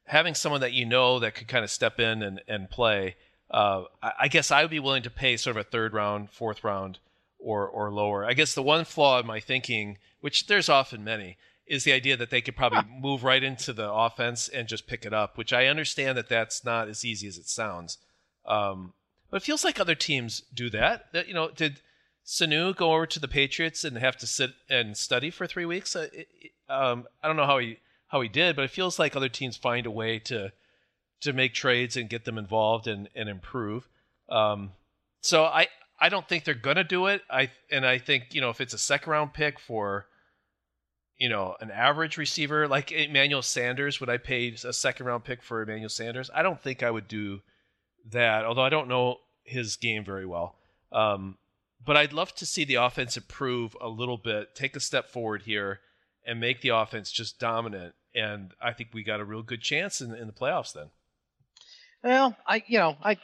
having 0.07 0.35
someone 0.35 0.61
that 0.61 0.73
you 0.73 0.85
know 0.85 1.19
that 1.21 1.35
could 1.35 1.49
kind 1.49 1.65
of 1.65 1.71
step 1.71 2.01
in 2.01 2.23
and 2.23 2.41
and 2.49 2.71
play, 2.71 3.17
uh, 3.51 3.85
I, 4.03 4.29
guess 4.29 4.51
I 4.51 4.63
would 4.63 4.71
be 4.71 4.79
willing 4.79 5.03
to 5.03 5.11
pay 5.11 5.37
sort 5.37 5.57
of 5.57 5.61
a 5.67 5.69
third 5.69 5.93
round, 5.93 6.31
fourth 6.31 6.63
round, 6.63 6.99
or 7.39 7.67
or 7.67 7.91
lower. 7.91 8.25
I 8.25 8.35
guess 8.35 8.55
the 8.55 8.63
one 8.63 8.85
flaw 8.85 9.19
in 9.19 9.27
my 9.27 9.41
thinking, 9.41 9.99
which 10.21 10.47
there's 10.47 10.69
often 10.69 11.03
many, 11.03 11.37
is 11.67 11.85
the 11.85 11.93
idea 11.93 12.17
that 12.17 12.31
they 12.31 12.41
could 12.41 12.57
probably 12.57 12.83
move 12.91 13.25
right 13.25 13.43
into 13.43 13.73
the 13.73 13.91
offense 13.91 14.49
and 14.49 14.69
just 14.69 14.87
pick 14.87 15.05
it 15.05 15.13
up. 15.13 15.37
Which 15.37 15.53
I 15.53 15.67
understand 15.67 16.17
that 16.19 16.29
that's 16.29 16.65
not 16.65 16.89
as 16.89 17.05
easy 17.05 17.27
as 17.27 17.39
it 17.39 17.49
sounds. 17.49 17.99
Um, 18.47 18.93
but 19.31 19.39
it 19.39 19.45
feels 19.45 19.65
like 19.65 19.81
other 19.81 19.95
teams 19.95 20.43
do 20.55 20.71
that. 20.71 21.13
That 21.13 21.27
you 21.29 21.35
know, 21.35 21.51
did 21.51 21.81
Sanu 22.25 22.75
go 22.77 22.93
over 22.93 23.07
to 23.07 23.19
the 23.21 23.29
Patriots 23.29 23.83
and 23.85 23.97
have 23.99 24.17
to 24.19 24.27
sit 24.27 24.51
and 24.69 24.97
study 24.97 25.31
for 25.31 25.47
three 25.47 25.65
weeks? 25.65 25.97
Uh, 25.97 26.09
it- 26.13 26.29
um, 26.69 27.09
I 27.21 27.27
don't 27.27 27.37
know 27.37 27.47
how 27.47 27.59
he 27.59 27.79
how 28.09 28.21
he 28.21 28.29
did, 28.29 28.55
but 28.55 28.65
it 28.65 28.71
feels 28.71 28.97
like 28.99 29.17
other 29.17 29.29
teams 29.29 29.57
find 29.57 29.87
a 29.87 29.91
way 29.91 30.21
to 30.21 30.53
to 31.21 31.33
make 31.33 31.55
trades 31.55 31.97
and 31.97 32.09
get 32.09 32.25
them 32.25 32.39
involved 32.39 32.87
and 32.87 33.09
and 33.15 33.29
improve. 33.29 33.89
Um, 34.29 34.73
so 35.21 35.45
I 35.45 35.69
I 35.99 36.09
don't 36.09 36.29
think 36.29 36.45
they're 36.45 36.55
gonna 36.55 36.85
do 36.85 37.07
it. 37.07 37.23
I 37.31 37.51
and 37.71 37.87
I 37.87 37.99
think 37.99 38.35
you 38.35 38.41
know 38.41 38.51
if 38.51 38.61
it's 38.61 38.75
a 38.75 38.79
second 38.79 39.11
round 39.11 39.35
pick 39.35 39.59
for 39.59 40.07
you 41.19 41.29
know 41.29 41.57
an 41.61 41.71
average 41.71 42.17
receiver 42.17 42.67
like 42.67 42.93
Emmanuel 42.93 43.43
Sanders, 43.43 44.01
would 44.01 44.09
I 44.09 44.17
pay 44.17 44.55
a 44.65 44.73
second 44.73 45.07
round 45.07 45.25
pick 45.25 45.43
for 45.43 45.63
Emmanuel 45.63 45.89
Sanders? 45.89 46.31
I 46.35 46.43
don't 46.43 46.61
think 46.61 46.83
I 46.83 46.91
would 46.91 47.09
do 47.09 47.41
that. 48.11 48.45
Although 48.45 48.65
I 48.65 48.71
don't 48.71 48.89
know 48.89 49.19
his 49.45 49.77
game 49.77 50.05
very 50.05 50.27
well. 50.27 50.57
Um, 50.93 51.37
but 51.85 51.97
I'd 51.97 52.13
love 52.13 52.35
to 52.37 52.47
see 52.47 52.65
the 52.65 52.75
offense 52.77 53.17
improve 53.17 53.77
a 53.81 53.89
little 53.89 54.19
bit, 54.19 54.55
take 54.55 54.77
a 54.77 54.81
step 54.81 55.09
forward 55.09 55.43
here, 55.43 55.81
and 56.27 56.41
make 56.41 56.61
the 56.61 56.71
offense 56.71 57.11
just 57.11 57.39
dominant. 57.39 57.95
And 58.15 58.53
I 58.61 58.73
think 58.73 58.91
we 58.93 59.03
got 59.03 59.21
a 59.21 59.25
real 59.25 59.43
good 59.43 59.63
chance 59.63 60.01
in, 60.01 60.15
in 60.15 60.27
the 60.27 60.33
playoffs 60.33 60.73
then. 60.73 60.91
Well, 62.03 62.37
I 62.47 62.63
you 62.67 62.79
know 62.79 62.97
I 63.03 63.19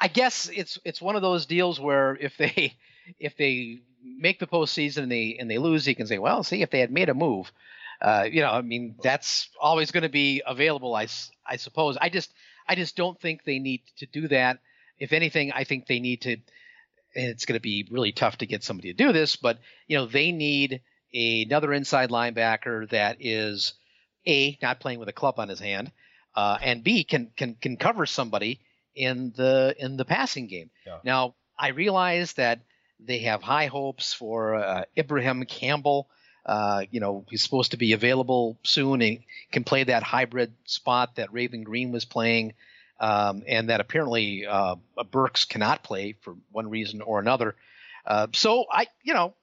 I 0.00 0.08
guess 0.08 0.48
it's 0.52 0.78
it's 0.84 1.02
one 1.02 1.16
of 1.16 1.22
those 1.22 1.46
deals 1.46 1.78
where 1.80 2.16
if 2.16 2.36
they 2.36 2.76
if 3.18 3.36
they 3.36 3.80
make 4.02 4.38
the 4.38 4.46
postseason 4.46 5.04
and 5.04 5.12
they 5.12 5.36
and 5.38 5.50
they 5.50 5.58
lose, 5.58 5.86
you 5.86 5.94
can 5.94 6.06
say, 6.06 6.18
well, 6.18 6.42
see, 6.42 6.62
if 6.62 6.70
they 6.70 6.80
had 6.80 6.90
made 6.90 7.08
a 7.08 7.14
move, 7.14 7.52
uh, 8.00 8.26
you 8.30 8.40
know, 8.40 8.50
I 8.50 8.62
mean, 8.62 8.96
that's 9.02 9.48
always 9.60 9.90
going 9.90 10.02
to 10.04 10.08
be 10.08 10.42
available, 10.46 10.94
I, 10.94 11.06
I 11.46 11.56
suppose. 11.56 11.96
I 12.00 12.08
just 12.08 12.32
I 12.68 12.74
just 12.74 12.96
don't 12.96 13.20
think 13.20 13.44
they 13.44 13.58
need 13.58 13.82
to 13.98 14.06
do 14.06 14.28
that. 14.28 14.58
If 14.98 15.12
anything, 15.12 15.52
I 15.52 15.64
think 15.64 15.86
they 15.86 16.00
need 16.00 16.22
to. 16.22 16.36
And 17.14 17.26
it's 17.28 17.44
going 17.44 17.58
to 17.58 17.62
be 17.62 17.88
really 17.90 18.12
tough 18.12 18.38
to 18.38 18.46
get 18.46 18.62
somebody 18.62 18.92
to 18.92 18.96
do 18.96 19.12
this, 19.12 19.34
but 19.36 19.58
you 19.88 19.96
know, 19.98 20.06
they 20.06 20.30
need 20.30 20.80
another 21.12 21.72
inside 21.72 22.10
linebacker 22.10 22.88
that 22.90 23.16
is 23.20 23.74
a 24.26 24.56
not 24.62 24.78
playing 24.80 25.00
with 25.00 25.08
a 25.08 25.12
club 25.12 25.40
on 25.40 25.48
his 25.48 25.58
hand, 25.58 25.90
uh, 26.34 26.58
and 26.62 26.84
b 26.84 27.04
can 27.04 27.30
can 27.36 27.54
can 27.54 27.76
cover 27.76 28.06
somebody 28.06 28.60
in 28.94 29.32
the 29.36 29.74
in 29.78 29.96
the 29.96 30.04
passing 30.04 30.46
game. 30.46 30.70
Yeah. 30.86 30.98
Now 31.04 31.34
I 31.58 31.68
realize 31.68 32.34
that 32.34 32.60
they 32.98 33.20
have 33.20 33.42
high 33.42 33.66
hopes 33.66 34.12
for 34.12 34.54
uh, 34.56 34.84
Ibraheim 34.96 35.44
Campbell. 35.44 36.08
Uh, 36.44 36.84
you 36.90 37.00
know 37.00 37.24
he's 37.28 37.42
supposed 37.42 37.72
to 37.72 37.76
be 37.76 37.92
available 37.92 38.58
soon 38.62 39.02
and 39.02 39.18
can 39.52 39.62
play 39.62 39.84
that 39.84 40.02
hybrid 40.02 40.52
spot 40.64 41.16
that 41.16 41.32
Raven 41.32 41.64
Greene 41.64 41.92
was 41.92 42.04
playing, 42.04 42.54
um, 42.98 43.42
and 43.46 43.68
that 43.68 43.80
apparently 43.80 44.46
uh, 44.46 44.76
Burks 45.10 45.44
cannot 45.44 45.82
play 45.82 46.16
for 46.22 46.34
one 46.50 46.70
reason 46.70 47.02
or 47.02 47.18
another. 47.18 47.54
Uh, 48.06 48.28
so 48.32 48.64
I 48.72 48.86
you 49.02 49.12
know 49.12 49.34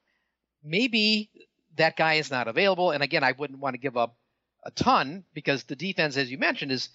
maybe 0.63 1.29
that 1.75 1.95
guy 1.95 2.15
is 2.15 2.31
not 2.31 2.47
available, 2.47 2.91
and 2.91 3.03
again 3.03 3.23
I 3.23 3.33
wouldn't 3.33 3.59
want 3.59 3.75
to 3.75 3.79
give 3.79 3.95
up 3.95 4.15
a 4.68 4.72
ton 4.72 5.24
because 5.34 5.63
the 5.63 5.76
defense, 5.76 6.18
as 6.18 6.30
you 6.30 6.38
mentioned, 6.38 6.72
is 6.72 6.89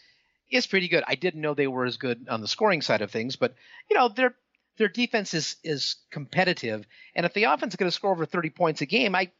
is 0.51 0.66
pretty 0.66 0.89
good. 0.89 1.03
I 1.09 1.14
didn't 1.14 1.41
know 1.41 1.55
they 1.55 1.66
were 1.66 1.87
as 1.87 1.97
good 1.97 2.29
on 2.29 2.43
the 2.43 2.47
scoring 2.47 2.83
side 2.83 3.01
of 3.01 3.11
things, 3.11 3.35
but 3.37 3.55
you 3.91 3.97
know 3.97 4.09
their 4.09 4.35
their 4.77 4.89
defense 4.89 5.35
is 5.35 5.57
is 5.64 5.97
competitive, 6.11 6.87
and 7.16 7.27
if 7.27 7.33
the 7.33 7.45
offense 7.45 7.73
is 7.73 7.77
going 7.77 7.91
to 7.91 7.95
score 7.95 8.12
over 8.12 8.27
30 8.27 8.51
points 8.51 8.83
a 8.83 8.87
game, 8.87 9.14
I 9.14 9.33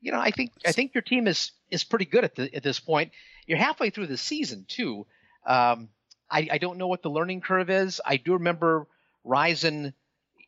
you 0.00 0.10
know 0.12 0.20
I 0.20 0.32
think 0.32 0.52
I 0.66 0.72
think 0.72 0.94
your 0.94 1.02
team 1.02 1.28
is 1.28 1.52
is 1.70 1.84
pretty 1.84 2.04
good 2.04 2.24
at 2.24 2.34
the 2.34 2.52
at 2.54 2.64
this 2.64 2.80
point. 2.80 3.12
You're 3.46 3.58
halfway 3.58 3.90
through 3.90 4.08
the 4.08 4.16
season 4.16 4.66
too. 4.68 5.06
Um, 5.46 5.88
I, 6.28 6.48
I 6.50 6.58
don't 6.58 6.78
know 6.78 6.88
what 6.88 7.02
the 7.02 7.10
learning 7.10 7.40
curve 7.40 7.70
is. 7.70 8.00
I 8.04 8.16
do 8.16 8.32
remember 8.32 8.88
Rison. 9.24 9.92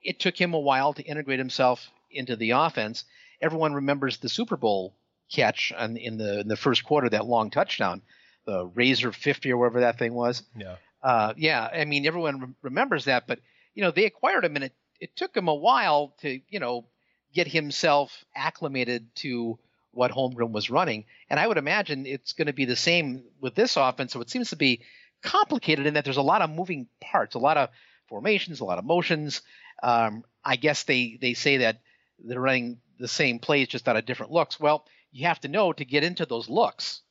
It 0.03 0.19
took 0.19 0.37
him 0.37 0.55
a 0.55 0.59
while 0.59 0.93
to 0.95 1.05
integrate 1.05 1.39
himself 1.39 1.89
into 2.11 2.35
the 2.35 2.51
offense. 2.51 3.05
Everyone 3.41 3.75
remembers 3.75 4.17
the 4.17 4.29
Super 4.29 4.57
Bowl 4.57 4.95
catch 5.31 5.73
on, 5.77 5.97
in 5.97 6.19
the 6.19 6.41
in 6.41 6.49
the 6.49 6.57
first 6.57 6.85
quarter, 6.85 7.09
that 7.11 7.27
long 7.27 7.51
touchdown, 7.51 8.03
the 8.47 8.67
Razor 8.67 9.13
50 9.13 9.53
or 9.53 9.59
whatever 9.59 9.81
that 9.81 9.99
thing 9.99 10.15
was. 10.15 10.43
Yeah. 10.57 10.77
Uh, 11.03 11.35
yeah, 11.37 11.69
I 11.73 11.85
mean 11.85 12.07
everyone 12.07 12.41
re- 12.41 12.49
remembers 12.63 13.05
that, 13.05 13.27
but 13.27 13.41
you 13.75 13.83
know 13.83 13.91
they 13.91 14.05
acquired 14.05 14.45
him, 14.45 14.57
and 14.57 14.65
it, 14.65 14.73
it 15.01 15.17
took 15.17 15.37
him 15.37 15.49
a 15.49 15.55
while 15.55 16.15
to 16.23 16.41
you 16.49 16.59
know 16.59 16.87
get 17.33 17.47
himself 17.47 18.25
acclimated 18.35 19.15
to 19.17 19.59
what 19.93 20.11
Holmgren 20.11 20.51
was 20.51 20.71
running, 20.71 21.05
and 21.31 21.39
I 21.39 21.47
would 21.47 21.59
imagine 21.59 22.07
it's 22.07 22.33
going 22.33 22.47
to 22.47 22.53
be 22.53 22.65
the 22.65 22.77
same 22.77 23.25
with 23.41 23.55
this 23.55 23.77
offense. 23.77 24.13
So 24.13 24.21
it 24.21 24.31
seems 24.31 24.51
to 24.51 24.57
be 24.57 24.81
complicated 25.23 25.87
in 25.87 25.95
that 25.95 26.05
there's 26.05 26.17
a 26.17 26.23
lot 26.23 26.43
of 26.43 26.51
moving 26.51 26.89
parts, 27.01 27.35
a 27.35 27.39
lot 27.39 27.57
of 27.57 27.71
formations, 28.09 28.61
a 28.61 28.65
lot 28.65 28.79
of 28.79 28.85
motions. 28.85 29.43
Um, 29.83 30.25
I 30.45 30.57
guess 30.57 30.85
they 30.85 31.19
they 31.21 31.35
say 31.35 31.59
that 31.59 31.81
they're 32.19 32.41
running 32.41 32.79
the 32.99 33.09
same 33.09 33.39
plays 33.39 33.69
just 33.69 33.87
out 33.89 33.97
of 33.97 34.07
different 34.07 34.33
looks. 34.33 34.59
Well, 34.59 34.85
you 35.11 35.27
have 35.27 35.41
to 35.41 35.49
know 35.49 35.73
to 35.73 35.85
get 35.85 36.05
into 36.05 36.27
those 36.27 36.49
looks, 36.49 37.03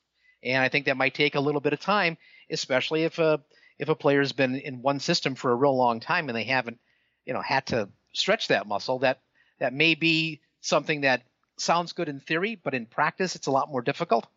and 0.44 0.64
I 0.64 0.70
think 0.70 0.86
that 0.86 0.98
might 0.98 1.14
take 1.14 1.36
a 1.36 1.40
little 1.40 1.62
bit 1.62 1.74
of 1.74 1.80
time, 1.80 2.18
especially 2.50 3.04
if 3.04 3.20
a 3.20 3.42
if 3.80 3.90
a 3.90 3.96
player's 3.96 4.32
been 4.32 4.56
in 4.56 4.82
one 4.82 5.00
system 5.00 5.36
for 5.36 5.52
a 5.52 5.56
real 5.56 5.78
long 5.78 6.00
time 6.00 6.30
and 6.30 6.36
they 6.36 6.44
haven't, 6.44 6.80
you 7.26 7.34
know, 7.34 7.42
had 7.42 7.68
to 7.68 7.90
stretch 8.14 8.48
that 8.48 8.68
muscle. 8.68 9.00
That 9.00 9.22
that 9.60 9.74
may 9.74 9.96
be 9.96 10.42
something 10.62 11.02
that 11.02 11.24
sounds 11.58 11.94
good 11.94 12.10
in 12.10 12.20
theory, 12.20 12.56
but 12.56 12.74
in 12.74 12.86
practice, 12.86 13.36
it's 13.36 13.48
a 13.48 13.52
lot 13.52 13.70
more 13.70 13.82
difficult. 13.82 14.28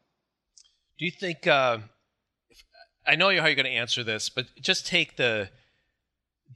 Do 0.98 1.04
you 1.04 1.10
think? 1.10 1.46
Uh, 1.46 1.78
I 3.06 3.16
know 3.16 3.28
how 3.28 3.46
you're 3.46 3.54
going 3.54 3.64
to 3.64 3.70
answer 3.70 4.04
this, 4.04 4.28
but 4.28 4.46
just 4.60 4.86
take 4.86 5.16
the 5.16 5.50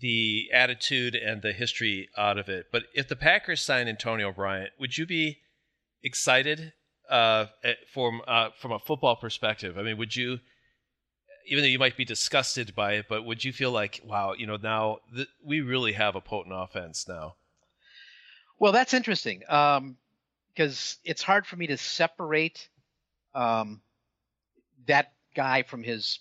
the 0.00 0.50
attitude 0.52 1.14
and 1.14 1.40
the 1.40 1.52
history 1.52 2.08
out 2.16 2.38
of 2.38 2.48
it. 2.48 2.66
But 2.72 2.84
if 2.94 3.08
the 3.08 3.16
Packers 3.16 3.62
sign 3.62 3.88
Antonio 3.88 4.32
Bryant, 4.32 4.70
would 4.78 4.98
you 4.98 5.06
be 5.06 5.38
excited 6.02 6.72
uh, 7.10 7.46
from 7.92 8.22
uh, 8.26 8.50
from 8.58 8.72
a 8.72 8.78
football 8.78 9.16
perspective? 9.16 9.78
I 9.78 9.82
mean, 9.82 9.98
would 9.98 10.14
you, 10.14 10.38
even 11.46 11.62
though 11.62 11.68
you 11.68 11.78
might 11.78 11.96
be 11.96 12.04
disgusted 12.04 12.74
by 12.74 12.94
it, 12.94 13.06
but 13.08 13.24
would 13.24 13.44
you 13.44 13.52
feel 13.52 13.70
like, 13.70 14.00
wow, 14.04 14.34
you 14.36 14.46
know, 14.46 14.56
now 14.56 14.98
th- 15.14 15.28
we 15.42 15.60
really 15.60 15.92
have 15.92 16.16
a 16.16 16.20
potent 16.20 16.54
offense 16.56 17.06
now? 17.08 17.34
Well, 18.58 18.72
that's 18.72 18.94
interesting 18.94 19.40
because 19.40 19.78
um, 19.78 19.96
it's 21.04 21.22
hard 21.22 21.46
for 21.46 21.56
me 21.56 21.66
to 21.66 21.76
separate 21.76 22.68
um, 23.34 23.80
that 24.86 25.12
guy 25.34 25.62
from 25.62 25.82
his 25.82 26.20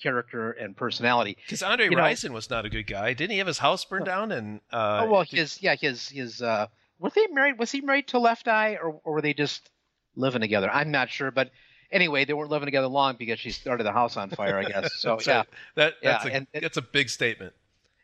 character 0.00 0.52
and 0.52 0.76
personality. 0.76 1.36
Because 1.44 1.62
Andre 1.62 1.86
you 1.86 1.96
Rison 1.96 2.28
know, 2.28 2.34
was 2.34 2.50
not 2.50 2.64
a 2.64 2.70
good 2.70 2.86
guy. 2.86 3.14
Didn't 3.14 3.32
he 3.32 3.38
have 3.38 3.46
his 3.46 3.58
house 3.58 3.84
burned 3.84 4.06
down? 4.06 4.32
And 4.32 4.60
uh, 4.72 5.02
oh 5.04 5.10
well, 5.10 5.22
his 5.22 5.62
yeah, 5.62 5.74
his 5.74 6.08
his 6.08 6.42
uh, 6.42 6.66
was 6.98 7.14
he 7.14 7.26
married? 7.28 7.58
Was 7.58 7.70
he 7.70 7.80
married 7.80 8.08
to 8.08 8.18
Left 8.18 8.48
Eye, 8.48 8.78
or, 8.82 9.00
or 9.04 9.14
were 9.14 9.22
they 9.22 9.34
just 9.34 9.70
living 10.16 10.40
together? 10.40 10.70
I'm 10.70 10.90
not 10.90 11.10
sure, 11.10 11.30
but 11.30 11.50
anyway, 11.90 12.24
they 12.24 12.32
weren't 12.32 12.50
living 12.50 12.66
together 12.66 12.88
long 12.88 13.16
because 13.18 13.38
she 13.38 13.50
started 13.50 13.84
the 13.84 13.92
house 13.92 14.16
on 14.16 14.30
fire. 14.30 14.58
I 14.58 14.64
guess 14.64 14.94
so. 14.94 15.18
yeah, 15.26 15.38
right. 15.38 15.46
that 15.76 15.94
that's 16.02 16.24
yeah, 16.24 16.30
a 16.30 16.34
and, 16.34 16.46
that's 16.54 16.76
a 16.76 16.82
big 16.82 17.08
statement. 17.08 17.52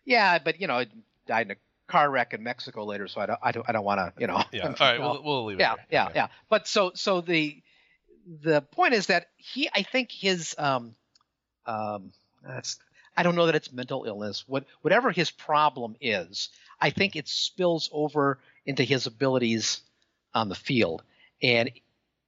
Yeah, 0.04 0.38
but 0.38 0.60
you 0.60 0.66
know, 0.66 0.84
died 1.26 1.46
in 1.46 1.50
a 1.52 1.56
car 1.90 2.10
wreck 2.10 2.34
in 2.34 2.42
Mexico 2.42 2.84
later, 2.84 3.08
so 3.08 3.20
I 3.20 3.26
don't 3.26 3.38
I 3.42 3.52
don't 3.52 3.68
I 3.68 3.72
don't 3.72 3.84
want 3.84 3.98
to 3.98 4.20
you 4.20 4.26
know. 4.26 4.42
Yeah. 4.52 4.66
All 4.68 4.74
right, 4.80 5.00
we'll, 5.00 5.22
we'll 5.22 5.44
leave 5.46 5.58
it. 5.58 5.62
Yeah, 5.62 5.74
yeah, 5.90 6.04
okay. 6.06 6.12
yeah. 6.16 6.28
But 6.48 6.68
so 6.68 6.92
so 6.94 7.20
the 7.20 7.60
the 8.42 8.60
point 8.60 8.94
is 8.94 9.06
that 9.06 9.28
he 9.36 9.68
I 9.74 9.82
think 9.82 10.12
his 10.12 10.54
um 10.58 10.94
um 11.66 12.12
that's 12.44 12.78
I 13.16 13.24
don't 13.24 13.34
know 13.34 13.46
that 13.46 13.56
it's 13.56 13.72
mental 13.72 14.04
illness. 14.04 14.44
What 14.46 14.64
whatever 14.82 15.10
his 15.10 15.30
problem 15.30 15.96
is, 16.00 16.50
I 16.80 16.90
think 16.90 17.16
it 17.16 17.26
spills 17.26 17.88
over 17.92 18.38
into 18.64 18.84
his 18.84 19.06
abilities 19.06 19.80
on 20.34 20.48
the 20.48 20.54
field. 20.54 21.02
And 21.42 21.70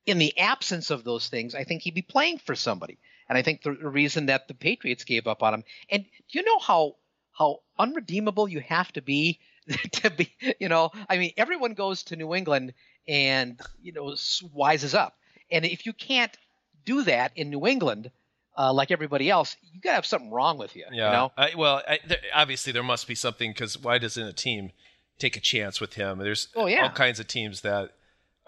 in 0.06 0.18
the 0.18 0.36
absence 0.38 0.90
of 0.90 1.04
those 1.04 1.28
things, 1.28 1.54
I 1.54 1.64
think 1.64 1.82
he'd 1.82 1.94
be 1.94 2.02
playing 2.02 2.38
for 2.38 2.54
somebody. 2.54 2.98
And 3.28 3.38
I 3.38 3.42
think 3.42 3.62
the 3.62 3.72
reason 3.72 4.26
that 4.26 4.48
the 4.48 4.54
Patriots 4.54 5.04
gave 5.04 5.26
up 5.26 5.42
on 5.42 5.54
him. 5.54 5.64
And 5.88 6.04
do 6.04 6.38
you 6.38 6.44
know 6.44 6.58
how 6.58 6.96
how 7.32 7.60
unredeemable 7.78 8.48
you 8.48 8.60
have 8.60 8.92
to 8.92 9.02
be 9.02 9.38
to 9.92 10.10
be? 10.10 10.34
You 10.58 10.68
know, 10.68 10.90
I 11.08 11.16
mean, 11.16 11.32
everyone 11.36 11.74
goes 11.74 12.02
to 12.04 12.16
New 12.16 12.34
England 12.34 12.74
and 13.06 13.60
you 13.82 13.92
know 13.92 14.06
wises 14.56 14.94
up. 14.94 15.16
And 15.50 15.64
if 15.64 15.86
you 15.86 15.92
can't 15.92 16.36
do 16.84 17.04
that 17.04 17.32
in 17.36 17.50
New 17.50 17.66
England, 17.66 18.10
uh, 18.56 18.72
like 18.72 18.90
everybody 18.90 19.30
else, 19.30 19.56
you 19.72 19.80
got 19.80 19.90
to 19.90 19.94
have 19.96 20.06
something 20.06 20.30
wrong 20.30 20.58
with 20.58 20.76
you. 20.76 20.84
Yeah. 20.90 21.06
You 21.06 21.12
know? 21.16 21.32
I, 21.36 21.54
well, 21.56 21.82
I, 21.88 21.98
there, 22.06 22.18
obviously 22.34 22.72
there 22.72 22.82
must 22.82 23.06
be 23.06 23.14
something 23.14 23.52
because 23.52 23.78
why 23.78 23.98
doesn't 23.98 24.22
a 24.22 24.32
team 24.32 24.72
take 25.18 25.36
a 25.36 25.40
chance 25.40 25.80
with 25.80 25.94
him? 25.94 26.18
There's 26.18 26.48
oh, 26.54 26.66
yeah. 26.66 26.82
all 26.82 26.90
kinds 26.90 27.20
of 27.20 27.26
teams 27.26 27.62
that 27.62 27.92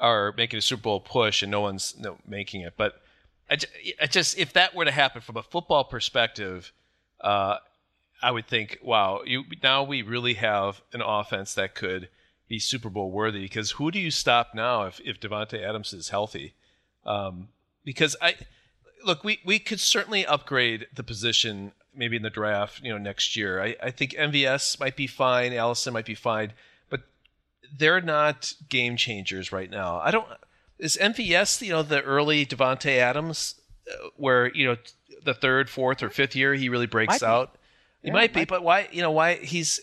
are 0.02 0.34
making 0.36 0.58
a 0.58 0.60
Super 0.60 0.82
Bowl 0.82 1.00
push 1.00 1.42
and 1.42 1.50
no 1.50 1.62
one's 1.62 1.96
making 2.26 2.60
it. 2.60 2.74
But 2.76 3.00
I, 3.48 3.56
I, 4.02 4.06
just 4.06 4.36
if 4.36 4.52
that 4.52 4.74
were 4.74 4.84
to 4.84 4.90
happen 4.90 5.22
from 5.22 5.36
a 5.36 5.42
football 5.42 5.84
perspective, 5.84 6.72
uh, 7.20 7.58
I 8.20 8.30
would 8.32 8.48
think, 8.48 8.78
wow, 8.82 9.22
you 9.24 9.44
now 9.62 9.84
we 9.84 10.02
really 10.02 10.34
have 10.34 10.82
an 10.92 11.00
offense 11.00 11.54
that 11.54 11.74
could 11.74 12.08
be 12.48 12.58
Super 12.58 12.90
Bowl 12.90 13.10
worthy. 13.10 13.42
Because 13.42 13.72
who 13.72 13.90
do 13.90 14.00
you 14.00 14.10
stop 14.10 14.54
now 14.54 14.82
if 14.82 15.00
if 15.04 15.20
Davante 15.20 15.62
Adams 15.62 15.92
is 15.92 16.08
healthy? 16.08 16.54
Um, 17.06 17.48
because 17.84 18.16
I 18.20 18.34
look, 19.04 19.24
we, 19.24 19.40
we 19.44 19.58
could 19.58 19.80
certainly 19.80 20.26
upgrade 20.26 20.86
the 20.94 21.02
position 21.02 21.72
maybe 21.94 22.16
in 22.16 22.22
the 22.22 22.30
draft, 22.30 22.82
you 22.82 22.90
know, 22.90 22.98
next 22.98 23.36
year. 23.36 23.62
I, 23.62 23.76
I 23.82 23.90
think 23.90 24.12
MVS 24.12 24.80
might 24.80 24.96
be 24.96 25.06
fine, 25.06 25.52
Allison 25.52 25.92
might 25.92 26.06
be 26.06 26.14
fine, 26.14 26.52
they're 27.76 28.00
not 28.00 28.52
game 28.68 28.96
changers 28.96 29.52
right 29.52 29.70
now. 29.70 29.98
I 29.98 30.10
don't. 30.10 30.26
Is 30.78 30.98
MVS, 31.00 31.62
you 31.62 31.72
know, 31.72 31.82
the 31.82 32.02
early 32.02 32.44
Davante 32.44 32.98
Adams, 32.98 33.54
uh, 33.90 34.08
where 34.16 34.52
you 34.54 34.66
know 34.66 34.76
the 35.24 35.34
third, 35.34 35.70
fourth, 35.70 36.02
or 36.02 36.10
fifth 36.10 36.34
year 36.34 36.54
he 36.54 36.68
really 36.68 36.86
breaks 36.86 37.20
might 37.20 37.28
out? 37.28 37.56
He 38.02 38.08
yeah, 38.08 38.14
might 38.14 38.32
be, 38.32 38.40
might 38.40 38.48
but 38.48 38.62
why? 38.62 38.88
You 38.90 39.02
know, 39.02 39.10
why 39.10 39.36
he's 39.36 39.80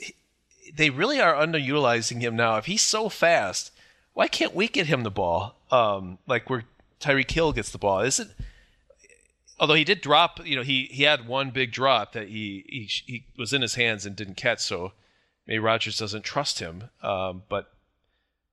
they 0.75 0.89
really 0.89 1.19
are 1.19 1.33
underutilizing 1.33 2.21
him 2.21 2.35
now. 2.35 2.57
If 2.57 2.65
he's 2.65 2.81
so 2.81 3.09
fast, 3.09 3.71
why 4.13 4.27
can't 4.27 4.53
we 4.53 4.67
get 4.67 4.87
him 4.87 5.03
the 5.03 5.11
ball? 5.11 5.55
Um, 5.71 6.17
like 6.27 6.49
where 6.49 6.65
Tyreek 6.99 7.31
Hill 7.31 7.53
gets 7.53 7.71
the 7.71 7.77
ball, 7.77 8.01
isn't? 8.01 8.31
although 9.59 9.73
he 9.73 9.83
did 9.83 10.01
drop, 10.01 10.45
you 10.45 10.55
know, 10.55 10.63
he 10.63 10.85
he 10.85 11.03
had 11.03 11.27
one 11.27 11.51
big 11.51 11.71
drop 11.71 12.13
that 12.13 12.29
he 12.29 12.65
he, 12.67 12.89
he 13.05 13.25
was 13.37 13.53
in 13.53 13.61
his 13.61 13.75
hands 13.75 14.05
and 14.05 14.15
didn't 14.15 14.35
catch. 14.35 14.61
So 14.61 14.93
maybe 15.45 15.59
Rodgers 15.59 15.97
doesn't 15.97 16.23
trust 16.23 16.59
him. 16.59 16.89
Um, 17.03 17.43
but 17.49 17.71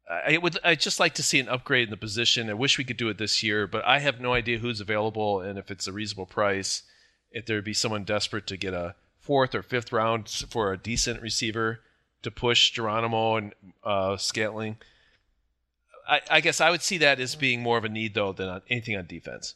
I 0.08 0.38
would 0.38 0.58
I 0.62 0.76
just 0.76 1.00
like 1.00 1.14
to 1.14 1.22
see 1.22 1.40
an 1.40 1.48
upgrade 1.48 1.84
in 1.84 1.90
the 1.90 1.96
position. 1.96 2.48
I 2.48 2.54
wish 2.54 2.78
we 2.78 2.84
could 2.84 2.96
do 2.96 3.08
it 3.08 3.18
this 3.18 3.42
year, 3.42 3.66
but 3.66 3.84
I 3.84 3.98
have 3.98 4.20
no 4.20 4.34
idea 4.34 4.58
who's 4.58 4.80
available 4.80 5.40
and 5.40 5.58
if 5.58 5.70
it's 5.70 5.88
a 5.88 5.92
reasonable 5.92 6.26
price. 6.26 6.82
If 7.32 7.44
there 7.44 7.56
would 7.56 7.64
be 7.64 7.74
someone 7.74 8.04
desperate 8.04 8.46
to 8.46 8.56
get 8.56 8.72
a 8.72 8.94
fourth 9.18 9.54
or 9.54 9.62
fifth 9.62 9.92
round 9.92 10.28
for 10.28 10.72
a 10.72 10.78
decent 10.78 11.20
receiver 11.20 11.80
to 12.22 12.30
push 12.30 12.70
Geronimo 12.70 13.36
and 13.36 13.52
uh, 13.82 14.16
Scantling. 14.16 14.76
I, 16.08 16.20
I 16.30 16.40
guess 16.40 16.60
I 16.60 16.70
would 16.70 16.82
see 16.82 16.98
that 16.98 17.18
as 17.18 17.34
being 17.34 17.60
more 17.60 17.76
of 17.76 17.84
a 17.84 17.88
need 17.88 18.14
though 18.14 18.32
than 18.32 18.62
anything 18.70 18.96
on 18.96 19.06
defense. 19.06 19.54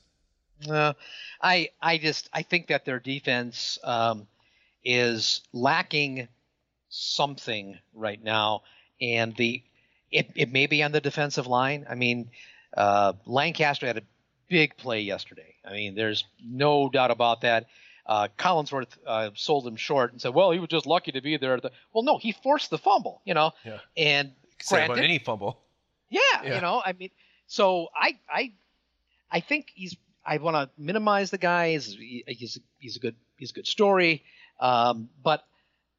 Uh, 0.69 0.93
I 1.41 1.71
I 1.81 1.99
just 1.99 2.29
I 2.33 2.43
think 2.43 2.67
that 2.67 2.85
their 2.85 2.99
defense 2.99 3.79
um, 3.85 4.27
is 4.85 5.43
lacking 5.53 6.29
something 6.89 7.79
right 7.95 8.23
now, 8.23 8.63
and 9.01 9.35
the 9.37 9.63
it 10.11 10.31
it 10.35 10.53
may 10.53 10.67
be 10.67 10.83
on 10.83 10.93
the 10.93 11.01
defensive 11.01 11.47
line. 11.47 11.87
I 11.89 11.95
mean, 11.95 12.31
uh, 12.77 13.15
Lancaster 13.27 13.87
had 13.87 13.99
a 13.99 14.03
big 14.49 14.77
play 14.77 15.01
yesterday. 15.03 15.55
I 15.65 15.73
mean, 15.73 15.95
there's 15.95 16.25
no 16.45 16.89
doubt 16.89 17.11
about 17.11 17.43
that. 17.43 17.67
Uh, 18.07 18.29
Collinsworth 18.37 18.97
uh, 19.07 19.31
sold 19.35 19.67
him 19.67 19.77
short 19.77 20.13
and 20.13 20.21
said, 20.21 20.35
"Well, 20.35 20.51
he 20.51 20.59
was 20.59 20.69
just 20.69 20.87
lucky 20.87 21.13
to 21.13 21.21
be 21.21 21.37
there." 21.37 21.61
The, 21.61 21.71
well, 21.93 22.03
no, 22.03 22.19
he 22.19 22.33
forced 22.33 22.71
the 22.71 22.79
fumble, 22.79 23.23
you 23.25 23.35
know. 23.35 23.53
Yeah. 23.65 23.79
And 23.97 24.33
granted, 24.69 24.93
about 24.93 25.05
any 25.05 25.19
fumble. 25.19 25.61
Yeah, 26.09 26.21
yeah, 26.43 26.55
you 26.57 26.61
know, 26.61 26.83
I 26.85 26.93
mean, 26.93 27.11
so 27.47 27.89
I 27.95 28.19
I 28.29 28.53
I 29.31 29.41
think 29.41 29.69
he's 29.75 29.97
I 30.25 30.39
want 30.39 30.57
to 30.57 30.71
minimize 30.77 31.31
the 31.31 31.39
guy. 31.39 31.73
He's 31.73 31.97
he's, 32.27 32.59
he's 32.79 32.97
a 32.97 33.01
good 33.01 33.17
he's 33.37 33.51
a 33.51 33.55
good 33.55 33.67
story, 33.67 34.25
um, 34.59 35.09
but 35.23 35.45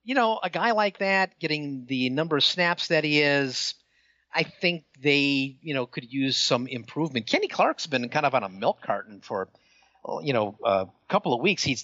you 0.03 0.15
know 0.15 0.39
a 0.43 0.49
guy 0.49 0.71
like 0.71 0.99
that 0.99 1.39
getting 1.39 1.85
the 1.85 2.09
number 2.09 2.37
of 2.37 2.43
snaps 2.43 2.89
that 2.89 3.03
he 3.03 3.21
is, 3.21 3.75
I 4.33 4.43
think 4.43 4.83
they 4.99 5.57
you 5.61 5.73
know 5.73 5.85
could 5.85 6.11
use 6.11 6.37
some 6.37 6.67
improvement. 6.67 7.27
Kenny 7.27 7.47
Clark's 7.47 7.87
been 7.87 8.07
kind 8.09 8.25
of 8.25 8.33
on 8.33 8.43
a 8.43 8.49
milk 8.49 8.81
carton 8.81 9.21
for 9.21 9.49
you 10.23 10.33
know 10.33 10.57
a 10.63 10.87
couple 11.09 11.33
of 11.33 11.41
weeks. 11.41 11.63
He 11.63 11.77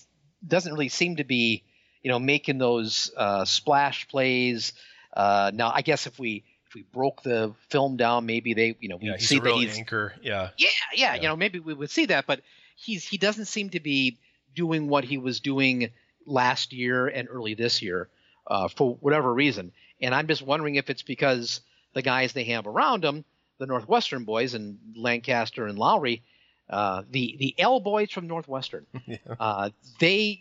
doesn't 0.46 0.72
really 0.72 0.90
seem 0.90 1.18
to 1.18 1.24
be 1.24 1.64
you 2.02 2.12
know 2.12 2.20
making 2.20 2.58
those 2.58 3.12
uh, 3.18 3.46
splash 3.46 4.08
plays. 4.08 4.74
Uh, 5.16 5.52
now 5.54 5.72
I 5.74 5.82
guess 5.82 6.08
if 6.08 6.20
we 6.20 6.44
if 6.68 6.76
we 6.76 6.84
broke 6.84 7.24
the 7.24 7.54
film 7.70 7.96
down, 7.96 8.26
maybe 8.26 8.54
they, 8.54 8.76
you 8.80 8.90
know, 8.90 8.98
we 8.98 9.08
yeah, 9.08 9.18
see 9.18 9.40
that 9.40 9.54
he's 9.54 9.78
anchor. 9.78 10.14
Yeah. 10.22 10.50
yeah. 10.58 10.68
yeah, 10.94 11.14
yeah, 11.14 11.16
You 11.16 11.28
know, 11.30 11.36
maybe 11.36 11.60
we 11.60 11.74
would 11.74 11.90
see 11.90 12.08
that, 12.08 12.28
but 12.28 12.42
he's 12.76 13.08
he 13.08 13.18
doesn't 13.18 13.46
seem 13.46 13.70
to 13.72 13.80
be 13.80 14.20
doing 14.54 14.88
what 14.88 15.06
he 15.06 15.18
was 15.18 15.40
doing 15.40 15.92
last 16.26 16.74
year 16.74 17.08
and 17.08 17.28
early 17.32 17.54
this 17.54 17.82
year 17.82 18.10
uh, 18.48 18.68
for 18.68 18.96
whatever 18.96 19.34
reason. 19.34 19.72
And 20.02 20.14
I'm 20.14 20.28
just 20.28 20.42
wondering 20.42 20.76
if 20.76 20.90
it's 20.90 21.04
because 21.04 21.62
the 21.98 22.02
guys 22.04 22.34
they 22.34 22.46
have 22.46 22.68
around 22.68 23.04
them, 23.04 23.26
the 23.58 23.66
Northwestern 23.66 24.24
boys 24.24 24.54
and 24.54 24.78
Lancaster 24.96 25.66
and 25.66 25.78
Lowry, 25.78 26.22
uh, 26.70 27.02
the 27.10 27.36
the 27.40 27.56
L 27.58 27.80
boys 27.80 28.12
from 28.12 28.28
Northwestern, 28.28 28.86
yeah. 29.08 29.18
uh, 29.40 29.70
they, 30.00 30.40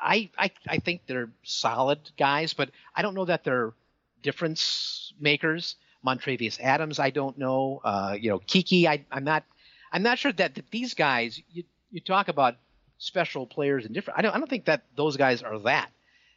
I, 0.00 0.30
I 0.38 0.50
I 0.66 0.78
think 0.78 1.02
they're 1.06 1.30
solid 1.42 1.98
guys, 2.18 2.54
but 2.54 2.70
I 2.96 3.02
don't 3.02 3.14
know 3.14 3.26
that 3.26 3.44
they're 3.44 3.72
difference 4.22 5.12
makers. 5.20 5.76
Montravius 6.04 6.60
Adams, 6.60 6.98
I 6.98 7.10
don't 7.10 7.38
know. 7.38 7.80
Uh, 7.82 8.16
you 8.20 8.28
know, 8.30 8.38
Keke, 8.40 8.86
I, 8.86 9.04
am 9.10 9.24
not. 9.24 9.44
I'm 9.92 10.02
not 10.02 10.18
sure 10.18 10.32
that, 10.32 10.54
that 10.54 10.70
these 10.70 10.94
guys. 10.94 11.40
You, 11.52 11.64
you 11.90 12.00
talk 12.00 12.28
about 12.28 12.56
special 12.98 13.46
players 13.46 13.84
and 13.84 13.94
different. 13.94 14.18
I 14.18 14.22
don't. 14.22 14.34
I 14.34 14.38
don't 14.38 14.50
think 14.50 14.66
that 14.66 14.82
those 14.96 15.16
guys 15.16 15.42
are 15.42 15.58
that. 15.60 15.90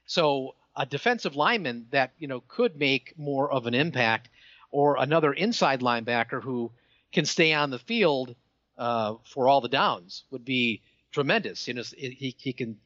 So 0.05 0.55
a 0.75 0.85
defensive 0.85 1.35
lineman 1.35 1.87
that 1.91 2.11
you 2.19 2.27
know 2.27 2.41
could 2.47 2.77
make 2.77 3.13
more 3.17 3.51
of 3.51 3.65
an 3.65 3.73
impact, 3.73 4.29
or 4.71 4.97
another 4.97 5.33
inside 5.33 5.81
linebacker 5.81 6.41
who 6.41 6.71
can 7.11 7.25
stay 7.25 7.53
on 7.53 7.69
the 7.69 7.79
field 7.79 8.35
uh, 8.77 9.15
for 9.23 9.47
all 9.47 9.61
the 9.61 9.69
downs 9.69 10.23
would 10.31 10.45
be 10.45 10.81
tremendous. 11.11 11.67
You 11.67 11.75
know, 11.75 11.83
he, 11.97 12.35
he 12.37 12.53
can 12.53 12.77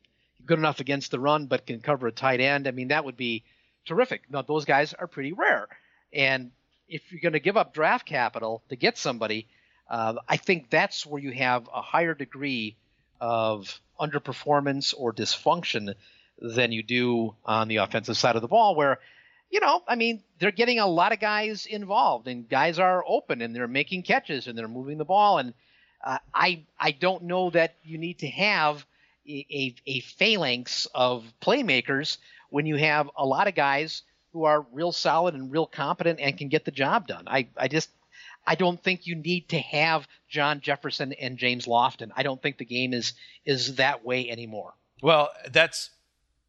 good 0.45 0.59
enough 0.59 0.79
against 0.79 1.11
the 1.11 1.19
run, 1.19 1.45
but 1.45 1.65
can 1.65 1.79
cover 1.81 2.07
a 2.07 2.11
tight 2.11 2.39
end. 2.39 2.67
I 2.67 2.71
mean, 2.71 2.89
that 2.89 3.05
would 3.05 3.17
be 3.17 3.43
terrific. 3.85 4.23
Now 4.29 4.41
those 4.41 4.65
guys 4.65 4.93
are 4.93 5.07
pretty 5.07 5.33
rare, 5.33 5.67
and 6.13 6.51
if 6.87 7.11
you're 7.11 7.21
going 7.21 7.33
to 7.33 7.39
give 7.39 7.57
up 7.57 7.73
draft 7.73 8.05
capital 8.05 8.61
to 8.69 8.75
get 8.75 8.97
somebody, 8.97 9.47
uh, 9.89 10.15
I 10.27 10.37
think 10.37 10.69
that's 10.69 11.05
where 11.05 11.21
you 11.21 11.31
have 11.31 11.69
a 11.73 11.81
higher 11.81 12.13
degree 12.13 12.75
of 13.19 13.79
underperformance 13.99 14.93
or 14.97 15.13
dysfunction 15.13 15.93
than 16.39 16.71
you 16.71 16.83
do 16.83 17.35
on 17.45 17.67
the 17.67 17.77
offensive 17.77 18.17
side 18.17 18.35
of 18.35 18.41
the 18.41 18.47
ball, 18.47 18.75
where 18.75 18.99
you 19.51 19.59
know, 19.59 19.83
I 19.87 19.95
mean, 19.95 20.23
they're 20.39 20.51
getting 20.51 20.79
a 20.79 20.87
lot 20.87 21.11
of 21.11 21.19
guys 21.19 21.65
involved, 21.65 22.27
and 22.27 22.47
guys 22.47 22.79
are 22.79 23.03
open, 23.05 23.41
and 23.41 23.55
they're 23.55 23.67
making 23.67 24.03
catches, 24.03 24.47
and 24.47 24.57
they're 24.57 24.67
moving 24.67 24.97
the 24.97 25.05
ball, 25.05 25.37
and 25.37 25.53
uh, 26.03 26.17
I 26.33 26.65
I 26.79 26.91
don't 26.91 27.23
know 27.23 27.49
that 27.51 27.75
you 27.83 27.97
need 27.97 28.19
to 28.19 28.27
have 28.27 28.85
a, 29.27 29.75
a, 29.85 29.99
phalanx 29.99 30.87
of 30.95 31.23
playmakers 31.41 32.17
when 32.49 32.65
you 32.65 32.75
have 32.75 33.09
a 33.15 33.25
lot 33.25 33.47
of 33.47 33.55
guys 33.55 34.01
who 34.33 34.45
are 34.45 34.65
real 34.71 34.91
solid 34.91 35.35
and 35.35 35.51
real 35.51 35.67
competent 35.67 36.19
and 36.19 36.37
can 36.37 36.47
get 36.47 36.65
the 36.65 36.71
job 36.71 37.07
done. 37.07 37.25
I, 37.27 37.47
I 37.55 37.67
just 37.67 37.89
I 38.47 38.55
don't 38.55 38.81
think 38.81 39.05
you 39.05 39.15
need 39.15 39.49
to 39.49 39.59
have 39.59 40.07
John 40.27 40.61
Jefferson 40.61 41.13
and 41.13 41.37
James 41.37 41.67
Lofton. 41.67 42.09
I 42.15 42.23
don't 42.23 42.41
think 42.41 42.57
the 42.57 42.65
game 42.65 42.93
is 42.93 43.13
is 43.45 43.75
that 43.75 44.03
way 44.03 44.29
anymore. 44.29 44.73
Well, 45.03 45.29
that's 45.51 45.91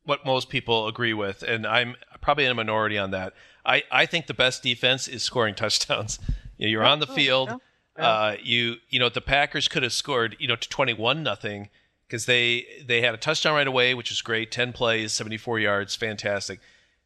what 0.05 0.25
most 0.27 0.49
people 0.49 0.89
agree 0.89 1.15
with, 1.15 1.43
and 1.43 1.67
I'm 1.67 1.97
probably 2.21 2.45
in 2.45 2.51
a 2.51 2.55
minority 2.55 2.99
on 2.99 3.11
that. 3.13 3.35
I, 3.65 3.85
I 3.91 4.07
think 4.07 4.27
the 4.27 4.35
best 4.35 4.63
defense 4.63 5.07
is 5.09 5.23
scoring 5.23 5.55
touchdowns. 5.57 6.19
You 6.59 6.67
know, 6.67 6.71
you're 6.71 6.85
on 6.85 7.01
the 7.01 7.09
Oh, 7.09 7.15
field. 7.15 7.61
Uh, 7.97 8.37
you 8.43 8.77
you 8.89 8.99
know 8.99 9.11
the 9.11 9.21
Packers 9.21 9.69
could 9.69 9.83
have 9.83 9.93
scored 9.93 10.35
you 10.39 10.49
know 10.49 10.57
to 10.57 10.69
21 10.69 11.23
nothing 11.23 11.69
because 12.07 12.25
they 12.25 12.65
they 12.87 13.03
had 13.03 13.15
a 13.15 13.19
touchdown 13.19 13.55
right 13.55 13.67
away, 13.67 13.95
which 13.95 14.11
was 14.11 14.23
great. 14.23 14.51
10 14.51 14.73
plays, 14.73 15.13
74 15.13 15.61
yards, 15.61 15.95
fantastic. 15.95 16.61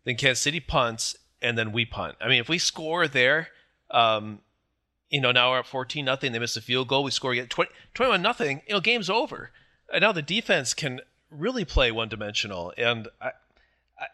Then 0.05 0.15
Kansas 0.17 0.41
City 0.43 0.61
punts, 0.61 1.17
and 1.43 1.59
then 1.59 1.73
we 1.73 1.85
punt. 1.85 2.15
I 2.21 2.29
mean, 2.29 2.41
if 2.41 2.49
we 2.49 2.59
score 2.59 3.09
there, 3.09 3.49
um, 3.91 4.39
you 5.11 5.21
know, 5.21 5.33
now 5.33 5.51
we're 5.51 5.59
at 5.59 5.67
14 5.67 6.05
nothing. 6.05 6.31
They 6.33 6.39
miss 6.39 6.57
a 6.57 6.61
field 6.61 6.87
goal. 6.89 7.03
We 7.03 7.11
score 7.11 7.33
again 7.33 7.49
20, 7.49 7.71
21 7.95 8.23
nothing. 8.23 8.63
You 8.69 8.75
know, 8.75 8.81
game's 8.81 9.11
over. 9.11 9.51
And 9.93 10.03
now 10.03 10.13
the 10.13 10.23
defense 10.23 10.73
can 10.75 11.01
really 11.39 11.65
play 11.65 11.91
one 11.91 12.09
dimensional. 12.09 12.73
And 12.77 13.09
I, 13.21 13.33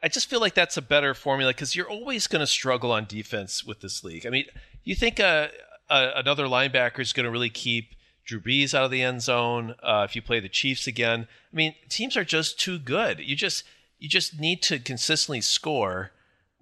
I- 0.05 0.09
just 0.09 0.29
feel 0.29 0.41
like 0.41 0.55
that's 0.55 0.77
a 0.77 0.83
better 0.83 1.15
formula 1.15 1.53
because 1.53 1.75
you're 1.75 1.89
always 1.91 2.27
going 2.27 2.41
to 2.41 2.47
struggle 2.47 2.93
on 2.93 3.05
defense 3.05 3.65
with 3.65 3.81
this 3.81 4.05
league. 4.05 4.27
I 4.27 4.31
mean, 4.31 4.45
you 4.85 4.95
think 4.95 5.19
uh, 5.21 5.49
uh, 5.91 6.11
another 6.17 6.45
linebacker 6.47 7.01
is 7.01 7.13
going 7.13 7.25
to 7.25 7.31
really 7.31 7.51
keep 7.51 7.95
Drew 8.25 8.41
Brees 8.41 8.75
out 8.75 8.85
of 8.85 8.91
the 8.91 9.03
end 9.03 9.23
zone 9.23 9.75
uh, 9.83 10.07
if 10.09 10.15
you 10.15 10.23
play 10.23 10.41
the 10.41 10.49
Chiefs 10.49 10.87
again? 10.87 11.27
I 11.53 11.57
mean, 11.57 11.75
teams 11.89 12.17
are 12.17 12.25
just 12.25 12.59
too 12.61 12.79
good. 12.79 13.19
You 13.21 13.35
just 13.35 13.65
you 13.99 14.09
just 14.09 14.39
need 14.41 14.63
to 14.63 14.79
consistently 14.79 15.41
score 15.41 16.11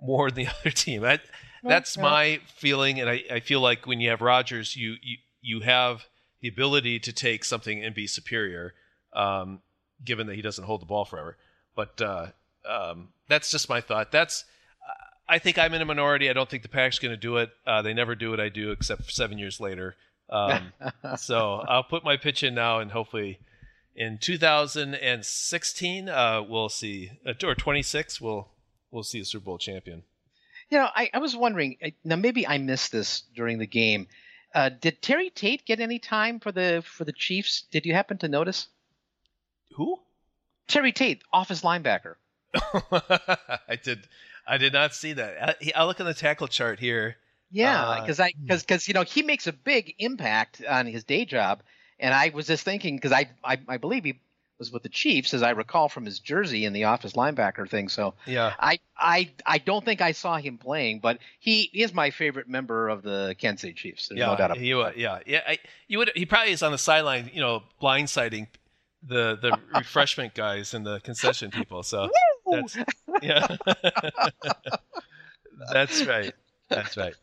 more 0.01 0.31
than 0.31 0.45
the 0.45 0.51
other 0.61 0.71
team. 0.71 1.05
I, 1.05 1.21
that's 1.63 1.99
my 1.99 2.41
feeling, 2.57 3.01
and 3.01 3.11
I, 3.11 3.23
I 3.31 3.41
feel 3.41 3.61
like 3.61 3.87
when 3.87 4.01
you 4.01 4.09
have 4.11 4.23
Rodgers, 4.23 4.75
you 4.77 4.97
you 5.03 5.19
you 5.43 5.61
have 5.61 6.07
the 6.41 6.49
ability 6.49 6.99
to 7.01 7.13
take 7.13 7.45
something 7.45 7.85
and 7.85 7.95
be 7.95 8.07
superior, 8.07 8.73
um, 9.13 9.61
given 10.05 10.27
that 10.27 10.37
he 10.37 10.43
doesn't 10.43 10.65
hold 10.65 10.83
the 10.83 10.87
ball 10.87 11.05
forever. 11.05 11.37
But 11.75 12.01
uh, 12.01 12.27
um, 12.69 13.09
that's 13.29 13.51
just 13.51 13.69
my 13.69 13.81
thought. 13.81 14.13
That's 14.13 14.45
I 15.31 15.39
think 15.39 15.59
I'm 15.59 15.73
in 15.75 15.81
a 15.81 15.85
minority. 15.85 16.29
I 16.29 16.33
don't 16.33 16.51
think 16.51 16.65
the 16.65 16.69
Pack's 16.69 16.99
going 16.99 17.13
to 17.13 17.17
do 17.17 17.37
it. 17.37 17.51
Uh, 17.65 17.83
they 17.83 17.95
never 17.95 18.17
do 18.17 18.31
what 18.31 18.41
I 18.41 18.49
do, 18.49 18.73
except 18.73 19.05
for 19.05 19.11
seven 19.13 19.39
years 19.39 19.61
later. 19.61 19.95
Um, 20.29 20.73
so 21.17 21.65
I'll 21.69 21.85
put 21.85 22.03
my 22.03 22.17
pitch 22.17 22.43
in 22.43 22.53
now, 22.53 22.81
and 22.81 22.91
hopefully, 22.91 23.39
in 23.95 24.19
2016, 24.19 26.09
uh, 26.09 26.43
we'll 26.43 26.69
see, 26.69 27.13
uh, 27.25 27.35
or 27.45 27.55
26, 27.55 28.21
we'll 28.21 28.49
we'll 28.91 29.05
see 29.05 29.21
a 29.21 29.25
Super 29.25 29.45
Bowl 29.45 29.59
champion. 29.59 30.03
You 30.69 30.79
know, 30.79 30.89
I, 30.93 31.11
I 31.15 31.19
was 31.19 31.37
wondering 31.37 31.77
now. 32.03 32.17
Maybe 32.17 32.45
I 32.45 32.59
missed 32.59 32.91
this 32.91 33.23
during 33.35 33.59
the 33.59 33.69
game. 33.69 34.09
Uh, 34.53 34.69
did 34.69 35.01
Terry 35.01 35.31
Tate 35.31 35.65
get 35.65 35.79
any 35.79 36.01
time 36.01 36.41
for 36.41 36.51
the 36.51 36.83
for 36.85 37.05
the 37.05 37.13
Chiefs? 37.13 37.63
Did 37.71 37.87
you 37.87 37.95
happen 37.95 38.19
to 38.19 38.29
notice 38.29 38.67
Who? 39.75 39.99
Terry 40.69 40.93
Tate, 40.93 41.23
office 41.33 41.63
linebacker? 41.63 42.15
I 42.73 43.77
did. 43.83 44.07
I 44.47 44.59
did 44.59 44.73
not 44.73 44.95
see 44.95 45.13
that. 45.15 45.57
I, 45.63 45.73
I'll 45.77 45.87
look 45.87 46.01
on 46.01 46.07
the 46.07 46.15
tackle 46.15 46.49
chart 46.49 46.79
here. 46.81 47.17
Yeah, 47.53 47.81
Uh, 47.85 48.01
because 48.01 48.21
I 48.21 48.33
because 48.45 48.63
because 48.63 48.89
you 48.89 48.95
know 48.95 49.03
he 49.03 49.23
makes 49.23 49.47
a 49.47 49.53
big 49.53 49.95
impact 49.99 50.63
on 50.69 50.87
his 50.87 51.05
day 51.05 51.25
job, 51.25 51.63
and 51.99 52.15
I 52.15 52.31
was 52.33 52.47
just 52.47 52.65
thinking 52.65 52.97
because 52.97 53.13
I, 53.13 53.31
I 53.45 53.59
I 53.69 53.77
believe 53.77 54.05
he 54.05 54.21
was 54.59 54.71
with 54.71 54.83
the 54.83 54.89
Chiefs 54.89 55.35
as 55.35 55.43
I 55.43 55.51
recall 55.51 55.89
from 55.89 56.05
his 56.05 56.19
jersey 56.21 56.65
in 56.65 56.73
the 56.73 56.85
office 56.85 57.15
linebacker 57.15 57.69
thing. 57.69 57.89
So 57.89 58.15
Yeah. 58.27 58.53
I 58.59 58.79
I 58.97 59.31
I 59.47 59.59
don't 59.59 59.85
think 59.85 60.01
I 60.01 60.13
saw 60.13 60.37
him 60.37 60.59
playing, 60.59 61.01
but 61.01 61.19
he 61.41 61.63
is 61.63 61.93
my 61.95 62.11
favorite 62.11 62.49
member 62.49 62.89
of 62.89 63.03
the 63.03 63.35
Kansas 63.39 63.63
City 63.63 63.75
Chiefs. 63.75 64.09
There's 64.09 64.19
yeah, 64.19 64.27
no 64.27 64.37
doubt 64.37 64.51
about 64.53 64.59
he 64.59 64.75
wa- 64.75 64.93
yeah, 64.95 65.21
yeah. 65.27 65.41
I, 65.47 65.59
you 65.89 65.99
would. 65.99 66.13
He 66.15 66.27
probably 66.27 66.53
is 66.53 66.63
on 66.63 66.73
the 66.73 66.79
sideline, 66.79 67.31
you 67.33 67.41
know, 67.41 67.63
blindsiding 67.83 68.47
the 69.03 69.39
the 69.41 69.59
refreshment 69.79 70.35
guys 70.35 70.75
and 70.75 70.87
the 70.87 71.01
concession 71.01 71.51
people. 71.51 71.83
So 71.83 72.09
that's 72.51 72.77
yeah. 73.23 73.47
that's 75.73 76.05
right. 76.07 76.35
That's 76.69 76.97
right. 76.97 77.15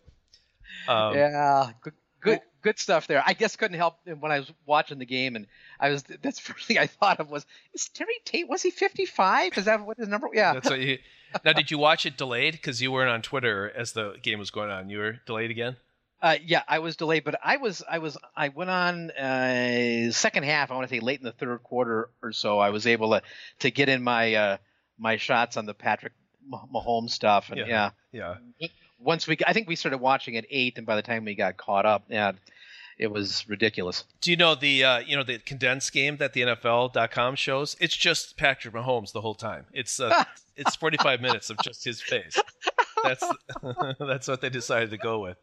Um, 0.87 1.15
yeah, 1.15 1.71
good, 1.81 1.93
good, 2.21 2.39
good 2.61 2.79
stuff 2.79 3.07
there. 3.07 3.23
I 3.25 3.33
just 3.33 3.59
couldn't 3.59 3.77
help 3.77 3.95
when 4.19 4.31
I 4.31 4.39
was 4.39 4.51
watching 4.65 4.99
the 4.99 5.05
game, 5.05 5.35
and 5.35 5.47
I 5.79 5.89
was 5.89 6.03
that's 6.21 6.39
the 6.39 6.53
first 6.53 6.67
thing 6.67 6.77
I 6.77 6.87
thought 6.87 7.19
of 7.19 7.29
was 7.29 7.45
is 7.73 7.89
Terry 7.89 8.15
Tate 8.25 8.47
was 8.47 8.61
he 8.61 8.71
55? 8.71 9.57
Is 9.57 9.65
that 9.65 9.85
what 9.85 9.97
his 9.97 10.07
number? 10.07 10.27
Yeah, 10.33 10.53
That's 10.53 10.69
what 10.69 10.79
you. 10.79 10.97
Now, 11.43 11.51
did 11.51 11.69
you 11.69 11.77
watch 11.77 12.05
it 12.05 12.15
delayed? 12.17 12.53
Because 12.53 12.81
you 12.81 12.89
weren't 12.89 13.09
on 13.09 13.21
Twitter 13.21 13.69
as 13.75 13.91
the 13.91 14.15
game 14.23 14.39
was 14.39 14.49
going 14.49 14.69
on. 14.69 14.89
You 14.89 14.99
were 14.99 15.19
delayed 15.25 15.51
again. 15.51 15.75
Uh, 16.21 16.35
yeah, 16.43 16.63
I 16.67 16.79
was 16.79 16.95
delayed, 16.95 17.23
but 17.23 17.39
I 17.43 17.57
was 17.57 17.83
I 17.89 17.99
was 17.99 18.17
I 18.35 18.49
went 18.49 18.69
on 18.69 19.11
uh, 19.11 20.11
second 20.11 20.43
half. 20.43 20.71
I 20.71 20.75
want 20.75 20.89
to 20.89 20.95
say 20.95 20.99
late 20.99 21.19
in 21.19 21.25
the 21.25 21.31
third 21.31 21.61
quarter 21.63 22.09
or 22.21 22.31
so. 22.31 22.59
I 22.59 22.71
was 22.71 22.87
able 22.87 23.11
to 23.11 23.21
to 23.59 23.71
get 23.71 23.89
in 23.89 24.03
my 24.03 24.33
uh, 24.33 24.57
my 24.97 25.17
shots 25.17 25.57
on 25.57 25.65
the 25.65 25.73
Patrick 25.73 26.13
Mahomes 26.73 27.11
stuff, 27.11 27.49
and 27.49 27.59
Yeah. 27.59 27.91
yeah. 28.11 28.35
Yeah. 28.59 28.67
Once 28.99 29.27
we, 29.27 29.37
I 29.45 29.53
think 29.53 29.67
we 29.67 29.75
started 29.75 29.99
watching 29.99 30.37
at 30.37 30.45
eight, 30.49 30.77
and 30.77 30.87
by 30.87 30.95
the 30.95 31.03
time 31.03 31.25
we 31.25 31.35
got 31.35 31.55
caught 31.55 31.85
up, 31.85 32.05
yeah, 32.09 32.31
it 32.97 33.11
was 33.11 33.47
ridiculous. 33.47 34.03
Do 34.21 34.31
you 34.31 34.37
know 34.37 34.55
the 34.55 34.83
uh, 34.83 34.99
you 34.99 35.15
know 35.15 35.23
the 35.23 35.37
condensed 35.37 35.93
game 35.93 36.17
that 36.17 36.33
the 36.33 36.41
NFL.com 36.41 37.35
shows? 37.35 37.75
It's 37.79 37.95
just 37.95 38.37
Patrick 38.37 38.73
Mahomes 38.73 39.11
the 39.11 39.21
whole 39.21 39.35
time. 39.35 39.65
It's 39.71 39.99
uh, 39.99 40.23
it's 40.55 40.75
45 40.75 41.21
minutes 41.21 41.51
of 41.51 41.57
just 41.59 41.83
his 41.85 42.01
face. 42.01 42.39
That's 43.03 43.23
that's 43.99 44.27
what 44.27 44.41
they 44.41 44.49
decided 44.49 44.89
to 44.89 44.97
go 44.97 45.19
with. 45.19 45.37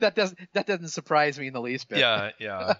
That 0.00 0.14
doesn't 0.14 0.38
that 0.54 0.66
doesn't 0.66 0.88
surprise 0.88 1.38
me 1.38 1.48
in 1.48 1.52
the 1.52 1.60
least 1.60 1.88
bit. 1.88 1.98
Yeah, 1.98 2.30
yeah. 2.38 2.74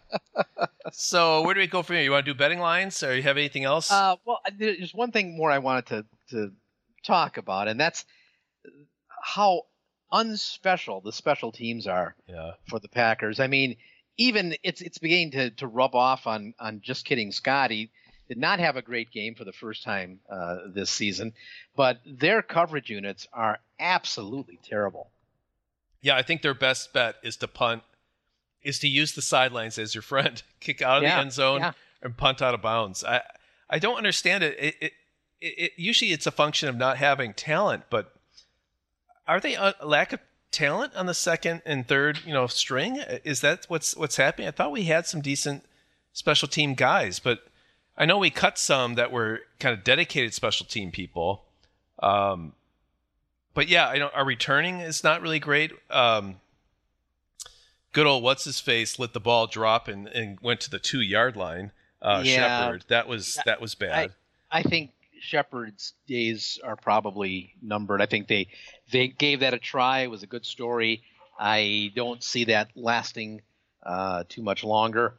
So 0.92 1.42
where 1.42 1.54
do 1.54 1.60
we 1.60 1.66
go 1.66 1.82
from 1.82 1.96
here? 1.96 2.04
You 2.04 2.12
want 2.12 2.24
to 2.26 2.32
do 2.32 2.38
betting 2.38 2.58
lines, 2.58 3.02
or 3.02 3.14
you 3.14 3.22
have 3.22 3.36
anything 3.36 3.64
else? 3.64 3.90
Uh, 3.90 4.16
well, 4.24 4.40
there's 4.56 4.94
one 4.94 5.10
thing 5.10 5.36
more 5.36 5.50
I 5.50 5.58
wanted 5.58 5.86
to 5.86 6.04
to 6.30 6.52
talk 7.04 7.36
about, 7.36 7.68
and 7.68 7.78
that's 7.78 8.04
how 9.22 9.62
unspecial 10.12 11.02
the 11.02 11.12
special 11.12 11.52
teams 11.52 11.86
are 11.86 12.14
yeah, 12.26 12.52
for 12.68 12.78
the 12.78 12.88
Packers. 12.88 13.40
I 13.40 13.46
mean, 13.46 13.76
even 14.16 14.54
it's 14.62 14.80
it's 14.80 14.98
beginning 14.98 15.32
to, 15.32 15.50
to 15.50 15.66
rub 15.66 15.94
off 15.94 16.26
on 16.26 16.54
on 16.58 16.80
just 16.82 17.04
kidding 17.04 17.32
Scotty. 17.32 17.90
Did 18.28 18.38
not 18.38 18.60
have 18.60 18.76
a 18.76 18.82
great 18.82 19.10
game 19.10 19.34
for 19.34 19.44
the 19.44 19.52
first 19.52 19.82
time 19.82 20.20
uh, 20.30 20.58
this 20.72 20.88
season, 20.90 21.34
but 21.76 21.98
their 22.06 22.40
coverage 22.40 22.88
units 22.88 23.26
are 23.32 23.58
absolutely 23.78 24.58
terrible. 24.62 25.10
Yeah. 26.03 26.16
I 26.16 26.22
think 26.22 26.42
their 26.42 26.55
best 26.55 26.92
bet 26.92 27.16
is 27.22 27.36
to 27.38 27.48
punt, 27.48 27.82
is 28.62 28.78
to 28.80 28.88
use 28.88 29.14
the 29.14 29.22
sidelines 29.22 29.78
as 29.78 29.94
your 29.94 30.03
friend, 30.03 30.42
kick 30.61 30.82
out 30.82 30.98
of 30.98 31.03
Yeah, 31.05 31.16
the 31.16 31.20
end 31.22 31.32
zone 31.32 31.61
yeah. 31.61 31.72
and 32.03 32.16
punt 32.16 32.42
out 32.42 32.53
of 32.55 32.61
bounds. 32.62 33.03
I 33.05 33.22
I 33.70 33.78
don't 33.78 33.96
understand 33.96 34.44
it. 34.44 34.57
It, 34.59 34.74
it, 34.80 34.92
it, 35.40 35.55
it 35.59 35.72
usually 35.76 36.12
it's 36.12 36.26
a 36.26 36.30
function 36.30 36.68
of 36.68 36.76
not 36.76 36.98
having 36.98 37.32
talent, 37.32 37.84
but 37.88 38.12
are 39.26 39.40
they 39.40 39.55
a 39.55 39.74
lack 39.82 40.12
of 40.12 40.20
talent 40.50 40.94
on 40.94 41.07
the 41.07 41.14
second 41.14 41.62
and 41.64 41.88
third, 41.88 42.20
you 42.26 42.32
know, 42.34 42.46
string? 42.46 42.96
Is 43.24 43.40
that 43.40 43.64
what's 43.68 43.96
what's 43.96 44.16
happening? 44.16 44.48
I 44.48 44.50
thought 44.50 44.72
we 44.72 44.84
had 44.84 45.07
some 45.07 45.20
decent 45.22 45.64
special 46.12 46.48
team 46.48 46.74
guys, 46.74 47.18
but 47.18 47.46
I 47.96 48.05
know 48.05 48.18
we 48.18 48.30
cut 48.30 48.59
some 48.59 48.94
that 48.94 49.11
were 49.11 49.40
kind 49.59 49.76
of 49.76 49.84
dedicated 49.84 50.34
special 50.34 50.66
team 50.66 50.90
people. 50.90 51.44
Um, 52.03 52.53
but 53.55 53.68
yeah, 53.68 53.88
I 53.88 53.98
don't. 53.98 54.14
Our 54.14 54.24
returning 54.24 54.80
is 54.80 55.05
not 55.05 55.22
really 55.22 55.38
great. 55.38 55.72
Um, 55.90 56.36
good 57.92 58.07
old 58.07 58.22
what's 58.22 58.44
his 58.44 58.61
face 58.61 58.98
let 58.98 59.12
the 59.12 59.20
ball 59.20 59.46
drop 59.46 59.88
and, 59.88 60.09
and 60.09 60.38
went 60.40 60.61
to 60.61 60.70
the 60.70 60.78
two 60.78 61.00
yard 61.00 61.36
line. 61.36 61.72
Uh, 62.00 62.22
Yeah. 62.24 62.64
Shepherd, 62.64 62.84
that 62.88 63.07
was 63.07 63.38
that 63.46 63.61
was 63.61 63.74
bad. 63.74 64.12
I 64.50 64.62
think 64.62 64.90
Shepherd's 65.20 65.94
days 66.07 66.59
are 66.64 66.76
probably 66.76 67.55
numbered. 67.62 68.03
I 68.03 68.07
think 68.07 68.28
they 68.28 68.48
they 68.90 69.09
gave 69.09 69.40
that 69.40 69.55
a 69.55 69.59
try. 69.59 70.00
It 70.00 70.11
was 70.11 70.22
a 70.22 70.26
good 70.26 70.44
story. 70.44 71.03
I 71.38 71.92
don't 71.94 72.22
see 72.22 72.44
that 72.46 72.70
lasting 72.74 73.42
uh, 73.82 74.24
too 74.28 74.42
much 74.42 74.64
longer. 74.64 75.14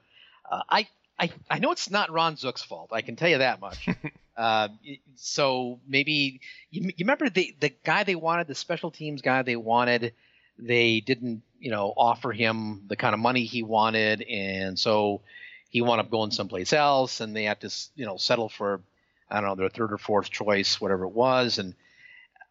Uh, 0.50 0.62
I, 0.70 0.88
I 1.20 1.32
I 1.50 1.60
know 1.60 1.72
it's 1.72 1.90
not 1.90 2.12
Ron 2.12 2.36
Zook's 2.36 2.64
fault. 2.64 2.90
I 2.92 3.02
can 3.02 3.16
tell 3.16 3.30
you 3.30 3.40
that 3.40 3.62
much. 3.62 3.88
uh, 4.38 4.70
so 5.16 5.80
maybe 5.88 6.42
you, 6.72 6.84
you 6.84 6.94
remember 7.00 7.30
the 7.30 7.56
the 7.60 7.74
guy 7.84 8.04
they 8.04 8.16
wanted, 8.16 8.48
the 8.48 8.56
special 8.56 8.92
teams 8.92 9.22
guy 9.22 9.42
they 9.42 9.56
wanted. 9.56 10.14
They 10.58 11.00
didn't, 11.00 11.42
you 11.60 11.72
know, 11.72 11.94
offer 11.96 12.32
him 12.32 12.84
the 12.88 12.96
kind 12.96 13.14
of 13.14 13.20
money 13.20 13.46
he 13.46 13.64
wanted, 13.64 14.22
and 14.22 14.78
so 14.78 15.22
he 15.70 15.82
wound 15.82 16.00
up 16.00 16.12
going 16.12 16.32
someplace 16.32 16.74
else, 16.74 17.22
and 17.22 17.36
they 17.36 17.46
had 17.46 17.62
to, 17.62 17.76
you 17.96 18.06
know, 18.06 18.18
settle 18.18 18.50
for 18.50 18.82
I 19.30 19.42
don't 19.42 19.50
know 19.50 19.56
their 19.56 19.70
third 19.70 19.94
or 19.94 19.98
fourth 19.98 20.30
choice, 20.30 20.80
whatever 20.80 21.06
it 21.06 21.14
was, 21.14 21.58
and 21.58 21.74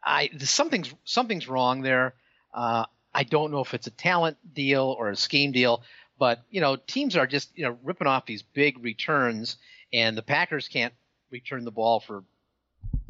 I 0.04 0.30
something's 0.38 0.92
something's 1.04 1.48
wrong 1.48 1.82
there. 1.82 2.14
Uh, 2.52 2.86
I 3.14 3.24
don't 3.24 3.50
know 3.50 3.60
if 3.60 3.74
it's 3.74 3.86
a 3.86 3.90
talent 3.90 4.36
deal 4.54 4.96
or 4.98 5.10
a 5.10 5.16
scheme 5.16 5.52
deal, 5.52 5.82
but 6.22 6.44
you 6.52 6.60
know 6.60 6.76
teams 6.76 7.16
are 7.16 7.26
just 7.26 7.50
you 7.56 7.64
know 7.64 7.76
ripping 7.82 8.06
off 8.06 8.26
these 8.26 8.42
big 8.42 8.80
returns, 8.80 9.56
and 9.92 10.16
the 10.16 10.22
Packers 10.22 10.68
can't 10.68 10.94
return 11.32 11.64
the 11.64 11.72
ball 11.72 11.98
for. 11.98 12.22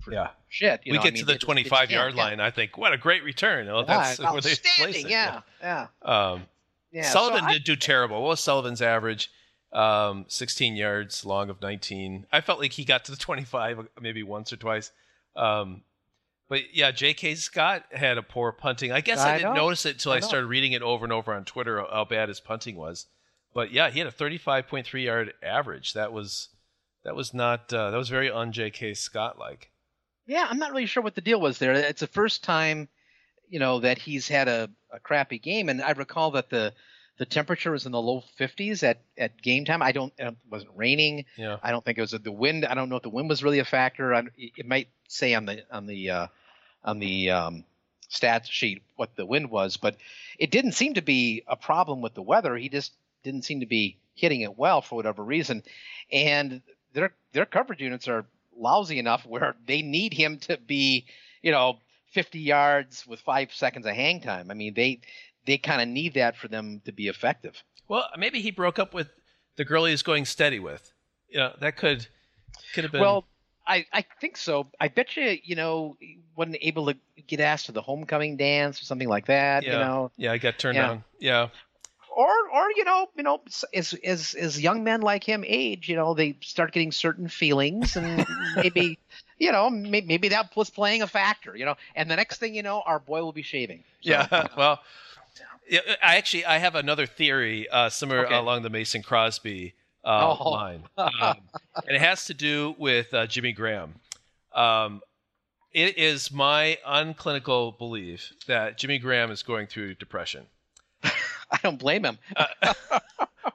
for 0.00 0.12
Yeah. 0.14 0.30
Shit, 0.48 0.80
you 0.84 0.92
we 0.92 0.96
know, 0.96 1.02
get 1.02 1.08
I 1.08 1.10
mean, 1.12 1.20
to 1.20 1.26
the 1.26 1.32
just- 1.34 1.46
they 1.46 1.62
just 1.62 1.68
25 1.68 1.90
yard 1.90 2.06
can't, 2.06 2.16
yeah. 2.16 2.24
line. 2.24 2.40
I 2.40 2.50
think, 2.50 2.78
what 2.78 2.94
a 2.94 2.96
great 2.96 3.22
return. 3.22 3.68
Oh, 3.68 3.84
that's 3.84 4.18
Yeah, 4.18 4.32
where 4.32 4.40
they 4.40 4.48
place 4.48 4.60
outstanding, 4.66 5.06
it. 5.06 5.10
yeah, 5.10 5.40
yeah, 5.60 5.86
Um, 6.00 6.46
yeah. 6.90 7.02
Sullivan 7.10 7.40
so 7.40 7.46
I- 7.48 7.52
did 7.52 7.64
do 7.64 7.76
terrible. 7.76 8.22
What 8.22 8.28
was 8.28 8.40
Sullivan's 8.40 8.80
average? 8.80 9.30
Um, 9.74 10.24
16 10.28 10.74
yards, 10.76 11.26
long 11.26 11.50
of 11.50 11.60
19. 11.60 12.26
I 12.32 12.40
felt 12.40 12.60
like 12.60 12.72
he 12.72 12.84
got 12.86 13.04
to 13.04 13.10
the 13.10 13.18
25 13.18 13.88
maybe 14.00 14.22
once 14.22 14.50
or 14.54 14.56
twice. 14.56 14.90
Um, 15.36 15.82
but 16.48 16.74
yeah, 16.74 16.90
J.K. 16.90 17.36
Scott 17.36 17.84
had 17.92 18.18
a 18.18 18.22
poor 18.22 18.52
punting. 18.52 18.92
I 18.92 19.00
guess 19.00 19.20
I, 19.20 19.34
I 19.34 19.38
didn't 19.38 19.54
know. 19.54 19.64
notice 19.64 19.86
it 19.86 19.94
until 19.94 20.12
I 20.12 20.16
I, 20.16 20.20
started 20.20 20.46
reading 20.46 20.72
it 20.72 20.82
over 20.82 21.04
and 21.04 21.12
over 21.12 21.32
on 21.32 21.44
Twitter 21.44 21.82
how 21.90 22.04
bad 22.04 22.28
his 22.28 22.40
punting 22.40 22.76
was. 22.76 23.06
But 23.54 23.72
yeah, 23.72 23.90
he 23.90 23.98
had 23.98 24.08
a 24.08 24.12
35.3 24.12 25.04
yard 25.04 25.34
average. 25.42 25.92
That 25.92 26.12
was 26.12 26.48
that 27.04 27.16
was 27.16 27.34
not 27.34 27.72
uh, 27.72 27.90
that 27.90 27.96
was 27.96 28.08
very 28.08 28.30
un 28.30 28.52
J.K. 28.52 28.94
Scott 28.94 29.38
like. 29.38 29.70
Yeah, 30.26 30.46
I'm 30.48 30.58
not 30.58 30.70
really 30.70 30.86
sure 30.86 31.02
what 31.02 31.14
the 31.14 31.20
deal 31.20 31.40
was 31.40 31.58
there. 31.58 31.72
It's 31.72 32.00
the 32.00 32.06
first 32.06 32.44
time, 32.44 32.88
you 33.48 33.58
know, 33.58 33.80
that 33.80 33.98
he's 33.98 34.28
had 34.28 34.46
a, 34.46 34.70
a 34.92 35.00
crappy 35.00 35.38
game, 35.38 35.68
and 35.68 35.82
I 35.82 35.90
recall 35.90 36.30
that 36.32 36.48
the 36.48 36.72
the 37.22 37.26
temperature 37.26 37.70
was 37.70 37.86
in 37.86 37.92
the 37.92 38.02
low 38.02 38.24
50s 38.40 38.82
at, 38.82 38.98
at 39.16 39.40
game 39.40 39.64
time. 39.64 39.80
I 39.80 39.92
don't, 39.92 40.12
it 40.18 40.34
wasn't 40.50 40.72
raining. 40.74 41.24
Yeah. 41.36 41.56
I 41.62 41.70
don't 41.70 41.84
think 41.84 41.96
it 41.96 42.00
was 42.00 42.10
the 42.10 42.32
wind. 42.32 42.64
I 42.64 42.74
don't 42.74 42.88
know 42.88 42.96
if 42.96 43.04
the 43.04 43.10
wind 43.10 43.28
was 43.28 43.44
really 43.44 43.60
a 43.60 43.64
factor. 43.64 44.12
I, 44.12 44.24
it 44.36 44.66
might 44.66 44.88
say 45.06 45.32
on 45.34 45.46
the 45.46 45.62
on 45.70 45.86
the 45.86 46.10
uh, 46.10 46.26
on 46.82 46.98
the 46.98 47.30
um, 47.30 47.64
stats 48.10 48.50
sheet 48.50 48.82
what 48.96 49.14
the 49.14 49.24
wind 49.24 49.52
was, 49.52 49.76
but 49.76 49.98
it 50.36 50.50
didn't 50.50 50.72
seem 50.72 50.94
to 50.94 51.00
be 51.00 51.44
a 51.46 51.54
problem 51.54 52.00
with 52.00 52.14
the 52.14 52.22
weather. 52.22 52.56
He 52.56 52.68
just 52.68 52.92
didn't 53.22 53.42
seem 53.42 53.60
to 53.60 53.66
be 53.66 53.98
hitting 54.16 54.40
it 54.40 54.58
well 54.58 54.82
for 54.82 54.96
whatever 54.96 55.22
reason, 55.22 55.62
and 56.10 56.60
their 56.92 57.14
their 57.32 57.46
coverage 57.46 57.80
units 57.80 58.08
are 58.08 58.24
lousy 58.56 58.98
enough 58.98 59.24
where 59.24 59.54
they 59.64 59.82
need 59.82 60.12
him 60.12 60.38
to 60.38 60.56
be, 60.56 61.06
you 61.40 61.52
know, 61.52 61.78
50 62.14 62.40
yards 62.40 63.06
with 63.06 63.20
five 63.20 63.52
seconds 63.52 63.86
of 63.86 63.94
hang 63.94 64.20
time. 64.20 64.50
I 64.50 64.54
mean, 64.54 64.74
they 64.74 65.00
they 65.46 65.58
kind 65.58 65.82
of 65.82 65.88
need 65.88 66.14
that 66.14 66.36
for 66.36 66.48
them 66.48 66.80
to 66.84 66.92
be 66.92 67.08
effective. 67.08 67.62
Well, 67.88 68.06
maybe 68.16 68.40
he 68.40 68.50
broke 68.50 68.78
up 68.78 68.94
with 68.94 69.08
the 69.56 69.64
girl 69.64 69.84
he 69.84 69.92
was 69.92 70.02
going 70.02 70.24
steady 70.24 70.58
with. 70.58 70.92
Yeah, 71.28 71.52
that 71.60 71.76
could 71.76 72.06
could 72.74 72.84
have 72.84 72.92
been. 72.92 73.00
Well, 73.00 73.24
I, 73.66 73.86
I 73.92 74.04
think 74.20 74.36
so. 74.36 74.66
I 74.80 74.88
bet 74.88 75.16
you, 75.16 75.38
you 75.42 75.54
know, 75.54 75.96
he 76.00 76.18
wasn't 76.36 76.56
able 76.60 76.86
to 76.86 76.96
get 77.26 77.40
asked 77.40 77.66
to 77.66 77.72
the 77.72 77.80
homecoming 77.82 78.36
dance 78.36 78.80
or 78.80 78.84
something 78.84 79.08
like 79.08 79.26
that. 79.26 79.62
yeah, 79.62 79.72
You 79.72 79.78
know, 79.78 80.10
yeah, 80.16 80.32
I 80.32 80.38
got 80.38 80.58
turned 80.58 80.76
Yeah. 80.76 80.88
down. 80.88 81.04
Yeah, 81.20 81.48
or 82.14 82.28
or 82.52 82.70
you 82.76 82.84
know, 82.84 83.08
you 83.16 83.22
know, 83.22 83.40
as 83.74 83.94
as 84.04 84.34
as 84.34 84.60
young 84.60 84.84
men 84.84 85.00
like 85.00 85.24
him 85.24 85.44
age, 85.46 85.88
you 85.88 85.96
know, 85.96 86.12
they 86.14 86.36
start 86.42 86.72
getting 86.72 86.92
certain 86.92 87.28
feelings, 87.28 87.96
and 87.96 88.26
maybe, 88.56 88.98
you 89.38 89.50
know, 89.52 89.70
maybe, 89.70 90.06
maybe 90.06 90.28
that 90.28 90.54
was 90.56 90.68
playing 90.70 91.02
a 91.02 91.06
factor. 91.06 91.56
You 91.56 91.64
know, 91.64 91.76
and 91.94 92.10
the 92.10 92.16
next 92.16 92.38
thing 92.38 92.54
you 92.54 92.62
know, 92.62 92.82
our 92.84 92.98
boy 92.98 93.22
will 93.22 93.32
be 93.32 93.42
shaving. 93.42 93.84
So, 94.02 94.10
yeah. 94.10 94.48
well, 94.56 94.80
yeah, 95.68 95.80
I 96.02 96.16
actually 96.16 96.44
I 96.44 96.58
have 96.58 96.74
another 96.74 97.06
theory 97.06 97.68
uh, 97.68 97.88
similar 97.90 98.24
Okay. 98.26 98.34
along 98.36 98.62
the 98.62 98.70
Mason 98.70 99.02
Crosby 99.02 99.74
uh, 100.04 100.36
Oh. 100.38 100.50
line, 100.50 100.84
um, 100.96 101.10
and 101.20 101.96
it 101.96 102.00
has 102.00 102.26
to 102.26 102.34
do 102.34 102.74
with 102.78 103.12
uh, 103.14 103.26
Jimmy 103.26 103.52
Graham. 103.52 103.94
Um, 104.54 105.00
it 105.72 105.96
is 105.96 106.30
my 106.30 106.78
unclinical 106.86 107.76
belief 107.78 108.32
that 108.46 108.76
Jimmy 108.78 108.98
Graham 108.98 109.30
is 109.30 109.42
going 109.42 109.66
through 109.66 109.94
depression. 109.94 110.46
I 111.04 111.58
don't 111.62 111.78
blame 111.78 112.04
him. 112.04 112.18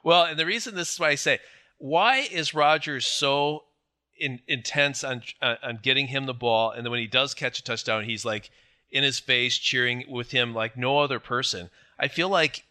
Well, 0.02 0.24
and 0.24 0.38
the 0.38 0.46
reason 0.46 0.74
this 0.74 0.92
is 0.92 1.00
why 1.00 1.08
I 1.10 1.14
say, 1.16 1.38
why 1.78 2.18
is 2.30 2.54
Rodgers 2.54 3.06
so 3.06 3.64
in, 4.18 4.40
intense 4.46 5.02
on 5.04 5.22
uh, 5.42 5.56
on 5.62 5.80
getting 5.82 6.06
him 6.06 6.26
the 6.26 6.34
ball, 6.34 6.70
and 6.70 6.84
then 6.84 6.90
when 6.90 7.00
he 7.00 7.06
does 7.06 7.34
catch 7.34 7.58
a 7.58 7.64
touchdown, 7.64 8.04
he's 8.04 8.24
like 8.24 8.50
in 8.90 9.02
his 9.02 9.18
face, 9.18 9.56
cheering 9.58 10.04
with 10.08 10.30
him 10.30 10.54
like 10.54 10.76
no 10.76 10.98
other 10.98 11.18
person. 11.20 11.68
I 11.98 12.08
feel 12.08 12.28
like 12.28 12.64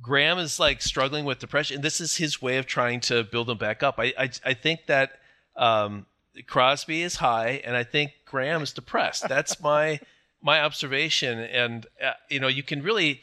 Graham 0.00 0.38
is 0.38 0.60
like 0.60 0.82
struggling 0.82 1.24
with 1.24 1.38
depression, 1.38 1.76
and 1.76 1.84
this 1.84 2.00
is 2.00 2.16
his 2.16 2.40
way 2.40 2.58
of 2.58 2.66
trying 2.66 3.00
to 3.00 3.24
build 3.24 3.50
him 3.50 3.58
back 3.58 3.82
up. 3.82 3.96
I 3.98 4.12
I, 4.18 4.30
I 4.44 4.54
think 4.54 4.86
that 4.86 5.20
um, 5.56 6.06
Crosby 6.46 7.02
is 7.02 7.16
high, 7.16 7.60
and 7.64 7.76
I 7.76 7.84
think 7.84 8.12
Graham 8.24 8.62
is 8.62 8.72
depressed. 8.72 9.28
That's 9.28 9.60
my 9.62 10.00
my 10.42 10.60
observation, 10.60 11.38
and 11.38 11.86
uh, 12.02 12.12
you 12.28 12.40
know 12.40 12.48
you 12.48 12.62
can 12.62 12.82
really 12.82 13.22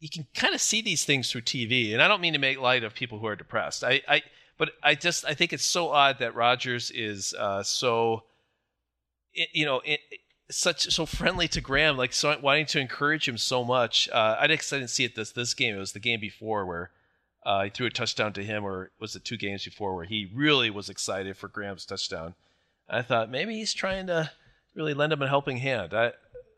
you 0.00 0.08
can 0.08 0.26
kind 0.34 0.54
of 0.54 0.60
see 0.60 0.82
these 0.82 1.04
things 1.04 1.30
through 1.30 1.42
TV, 1.42 1.92
and 1.92 2.02
I 2.02 2.08
don't 2.08 2.20
mean 2.20 2.32
to 2.34 2.38
make 2.38 2.60
light 2.60 2.84
of 2.84 2.94
people 2.94 3.18
who 3.18 3.26
are 3.26 3.36
depressed. 3.36 3.84
I, 3.84 4.02
I 4.08 4.22
but 4.58 4.70
I 4.82 4.94
just 4.94 5.24
I 5.24 5.34
think 5.34 5.52
it's 5.52 5.64
so 5.64 5.88
odd 5.88 6.18
that 6.20 6.34
Rodgers 6.34 6.90
is 6.90 7.34
uh, 7.34 7.62
so, 7.62 8.24
you 9.34 9.66
know, 9.66 9.82
i 9.86 9.98
such 10.50 10.92
so 10.92 11.06
friendly 11.06 11.48
to 11.48 11.60
Graham, 11.60 11.96
like 11.96 12.12
so 12.12 12.36
wanting 12.40 12.66
to 12.66 12.80
encourage 12.80 13.28
him 13.28 13.38
so 13.38 13.64
much. 13.64 14.08
Uh, 14.12 14.36
I 14.38 14.46
didn't, 14.46 14.72
I 14.72 14.76
didn't 14.78 14.90
see 14.90 15.04
it 15.04 15.14
this 15.14 15.32
this 15.32 15.54
game. 15.54 15.74
It 15.74 15.78
was 15.78 15.92
the 15.92 16.00
game 16.00 16.20
before 16.20 16.64
where 16.64 16.90
uh, 17.44 17.64
he 17.64 17.70
threw 17.70 17.86
a 17.86 17.90
touchdown 17.90 18.32
to 18.34 18.44
him, 18.44 18.64
or 18.64 18.90
was 19.00 19.14
it 19.14 19.24
two 19.24 19.36
games 19.36 19.64
before 19.64 19.94
where 19.94 20.04
he 20.04 20.30
really 20.34 20.68
was 20.68 20.88
excited 20.88 21.36
for 21.36 21.48
Graham's 21.48 21.86
touchdown. 21.86 22.34
I 22.88 23.02
thought 23.02 23.30
maybe 23.30 23.54
he's 23.54 23.72
trying 23.72 24.08
to 24.08 24.30
really 24.74 24.94
lend 24.94 25.12
him 25.12 25.22
a 25.22 25.28
helping 25.28 25.56
hand. 25.58 25.94
I, 25.94 26.12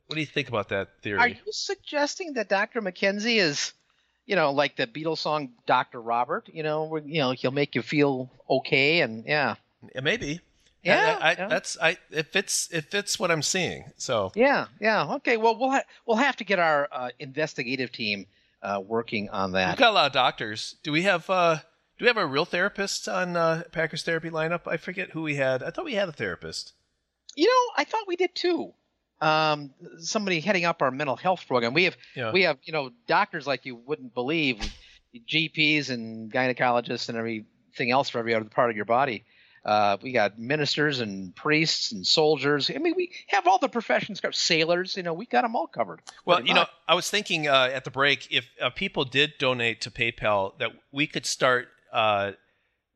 what 0.06 0.14
do 0.14 0.20
you 0.20 0.26
think 0.26 0.48
about 0.48 0.70
that 0.70 0.88
theory? 1.02 1.18
Are 1.18 1.28
you 1.28 1.36
suggesting 1.50 2.34
that 2.34 2.48
Dr. 2.48 2.80
McKenzie 2.80 3.36
is, 3.36 3.74
you 4.24 4.36
know, 4.36 4.50
like 4.52 4.76
the 4.76 4.86
Beatles 4.86 5.18
song 5.18 5.50
Dr. 5.66 6.00
Robert? 6.00 6.48
You 6.52 6.62
know, 6.62 6.84
where, 6.84 7.02
you 7.02 7.20
know, 7.20 7.32
he'll 7.32 7.50
make 7.50 7.74
you 7.74 7.82
feel 7.82 8.30
okay, 8.48 9.00
and 9.00 9.24
yeah, 9.26 9.56
Yeah, 9.94 10.00
maybe. 10.00 10.40
Yeah, 10.82 11.18
I, 11.20 11.28
I, 11.28 11.30
yeah. 11.32 11.48
that's 11.48 11.76
I. 11.80 11.96
It 12.10 12.28
fits. 12.28 12.68
It 12.72 12.84
fits 12.84 13.18
what 13.18 13.30
I'm 13.30 13.42
seeing. 13.42 13.84
So 13.96 14.30
yeah, 14.34 14.66
yeah. 14.80 15.14
Okay, 15.16 15.36
well, 15.36 15.58
we'll 15.58 15.70
ha- 15.72 15.82
we'll 16.06 16.16
have 16.18 16.36
to 16.36 16.44
get 16.44 16.58
our 16.58 16.88
uh, 16.92 17.10
investigative 17.18 17.90
team 17.92 18.26
uh, 18.62 18.80
working 18.84 19.28
on 19.30 19.52
that. 19.52 19.70
we've 19.70 19.78
got 19.78 19.90
a 19.90 19.94
lot 19.94 20.06
of 20.06 20.12
doctors. 20.12 20.76
Do 20.82 20.92
we 20.92 21.02
have? 21.02 21.28
uh 21.28 21.56
Do 21.98 22.04
we 22.04 22.06
have 22.06 22.16
a 22.16 22.26
real 22.26 22.44
therapist 22.44 23.08
on 23.08 23.36
uh, 23.36 23.64
Packers 23.72 24.02
therapy 24.04 24.30
lineup? 24.30 24.68
I 24.68 24.76
forget 24.76 25.10
who 25.10 25.22
we 25.22 25.34
had. 25.34 25.62
I 25.64 25.70
thought 25.70 25.84
we 25.84 25.94
had 25.94 26.08
a 26.08 26.12
therapist. 26.12 26.72
You 27.34 27.46
know, 27.46 27.72
I 27.76 27.84
thought 27.84 28.06
we 28.06 28.16
did 28.16 28.34
too. 28.34 28.72
Um, 29.20 29.74
somebody 29.98 30.38
heading 30.40 30.64
up 30.64 30.80
our 30.80 30.92
mental 30.92 31.16
health 31.16 31.44
program. 31.48 31.74
We 31.74 31.84
have 31.84 31.96
Yeah. 32.14 32.30
we 32.32 32.42
have 32.42 32.58
you 32.62 32.72
know 32.72 32.90
doctors 33.08 33.46
like 33.48 33.66
you 33.66 33.74
wouldn't 33.74 34.14
believe, 34.14 34.58
GPs 35.26 35.90
and 35.90 36.32
gynecologists 36.32 37.08
and 37.08 37.18
everything 37.18 37.90
else 37.90 38.08
for 38.08 38.18
every 38.18 38.34
other 38.34 38.44
part 38.48 38.70
of 38.70 38.76
your 38.76 38.84
body. 38.84 39.24
Uh, 39.68 39.98
we 40.00 40.12
got 40.12 40.38
ministers 40.38 41.00
and 41.00 41.36
priests 41.36 41.92
and 41.92 42.06
soldiers. 42.06 42.70
I 42.74 42.78
mean, 42.78 42.94
we 42.96 43.12
have 43.26 43.46
all 43.46 43.58
the 43.58 43.68
professions 43.68 44.18
covered. 44.18 44.34
Sailors, 44.34 44.96
you 44.96 45.02
know, 45.02 45.12
we 45.12 45.26
got 45.26 45.42
them 45.42 45.54
all 45.54 45.66
covered. 45.66 46.00
Well, 46.24 46.42
you 46.42 46.54
know. 46.54 46.64
I 46.88 46.94
was 46.94 47.10
thinking 47.10 47.48
uh, 47.48 47.68
at 47.70 47.84
the 47.84 47.90
break 47.90 48.28
if 48.30 48.48
uh, 48.62 48.70
people 48.70 49.04
did 49.04 49.34
donate 49.38 49.82
to 49.82 49.90
PayPal, 49.90 50.58
that 50.58 50.70
we 50.90 51.06
could 51.06 51.26
start 51.26 51.68
uh, 51.92 52.32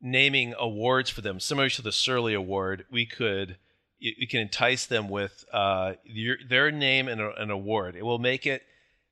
naming 0.01 0.55
awards 0.57 1.11
for 1.11 1.21
them, 1.21 1.39
similar 1.39 1.69
to 1.69 1.83
the 1.83 1.91
Surly 1.91 2.33
Award. 2.33 2.85
We 2.89 3.05
could 3.05 3.57
you 3.99 4.27
can 4.27 4.39
entice 4.39 4.87
them 4.87 5.09
with 5.09 5.45
uh, 5.53 5.93
your, 6.03 6.37
their 6.49 6.71
name 6.71 7.07
and 7.07 7.21
a, 7.21 7.39
an 7.39 7.51
award. 7.51 7.95
It 7.95 8.03
will 8.03 8.17
make 8.17 8.47
it 8.47 8.63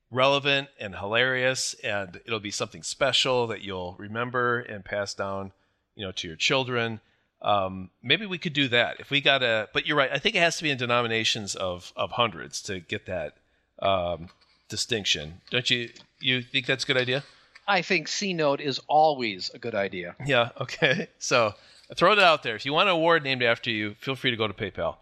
relevant 0.09 0.69
and 0.79 0.95
hilarious, 0.95 1.75
and 1.83 2.19
it'll 2.25 2.39
be 2.39 2.49
something 2.49 2.81
special 2.81 3.45
that 3.47 3.61
you'll 3.61 3.95
remember 3.99 4.61
and 4.61 4.83
pass 4.83 5.13
down, 5.13 5.51
you 5.93 6.03
know, 6.03 6.11
to 6.13 6.27
your 6.27 6.37
children. 6.37 7.01
Um, 7.41 7.89
maybe 8.03 8.25
we 8.25 8.37
could 8.37 8.53
do 8.53 8.67
that 8.69 8.99
if 8.99 9.09
we 9.09 9.19
got 9.21 9.41
a. 9.43 9.67
But 9.73 9.85
you're 9.87 9.97
right. 9.97 10.11
I 10.11 10.19
think 10.19 10.35
it 10.35 10.39
has 10.39 10.57
to 10.57 10.63
be 10.63 10.69
in 10.69 10.77
denominations 10.77 11.55
of 11.55 11.91
of 11.95 12.11
hundreds 12.11 12.61
to 12.63 12.79
get 12.79 13.05
that 13.07 13.33
um, 13.79 14.29
distinction. 14.69 15.41
Don't 15.49 15.69
you? 15.69 15.89
You 16.19 16.41
think 16.41 16.65
that's 16.67 16.83
a 16.83 16.87
good 16.87 16.97
idea? 16.97 17.23
I 17.67 17.81
think 17.81 18.07
C 18.07 18.33
note 18.33 18.59
is 18.61 18.79
always 18.87 19.49
a 19.53 19.59
good 19.59 19.75
idea. 19.75 20.15
Yeah. 20.25 20.49
Okay. 20.61 21.07
So 21.19 21.53
throw 21.95 22.11
it 22.13 22.19
out 22.19 22.43
there. 22.43 22.55
If 22.55 22.65
you 22.65 22.73
want 22.73 22.89
an 22.89 22.95
award 22.95 23.23
named 23.23 23.43
after 23.43 23.69
you, 23.71 23.95
feel 23.95 24.15
free 24.15 24.31
to 24.31 24.37
go 24.37 24.47
to 24.47 24.53
PayPal. 24.53 24.97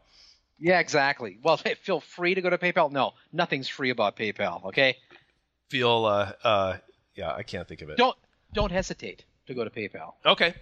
Yeah, 0.60 0.80
exactly. 0.80 1.38
Well, 1.42 1.58
feel 1.82 2.00
free 2.00 2.36
to 2.36 2.42
go 2.42 2.50
to 2.50 2.58
PayPal. 2.58 2.92
No, 2.92 3.14
nothing's 3.34 3.68
free 3.68 3.90
about 3.90 4.16
PayPal. 4.18 4.66
Okay, 4.66 4.98
Feel. 5.70 6.06
Uh, 6.06 6.32
uh, 6.44 6.78
yeah. 7.16 7.34
I 7.34 7.44
can't 7.44 7.68
think 7.68 7.82
of 7.82 7.90
it. 7.90 7.98
don't 7.98 8.18
don't 8.54 8.72
hesitate 8.72 9.26
to 9.48 9.54
go 9.54 9.64
to 9.64 9.70
PayPal. 9.70 10.14
Okay. 10.26 10.54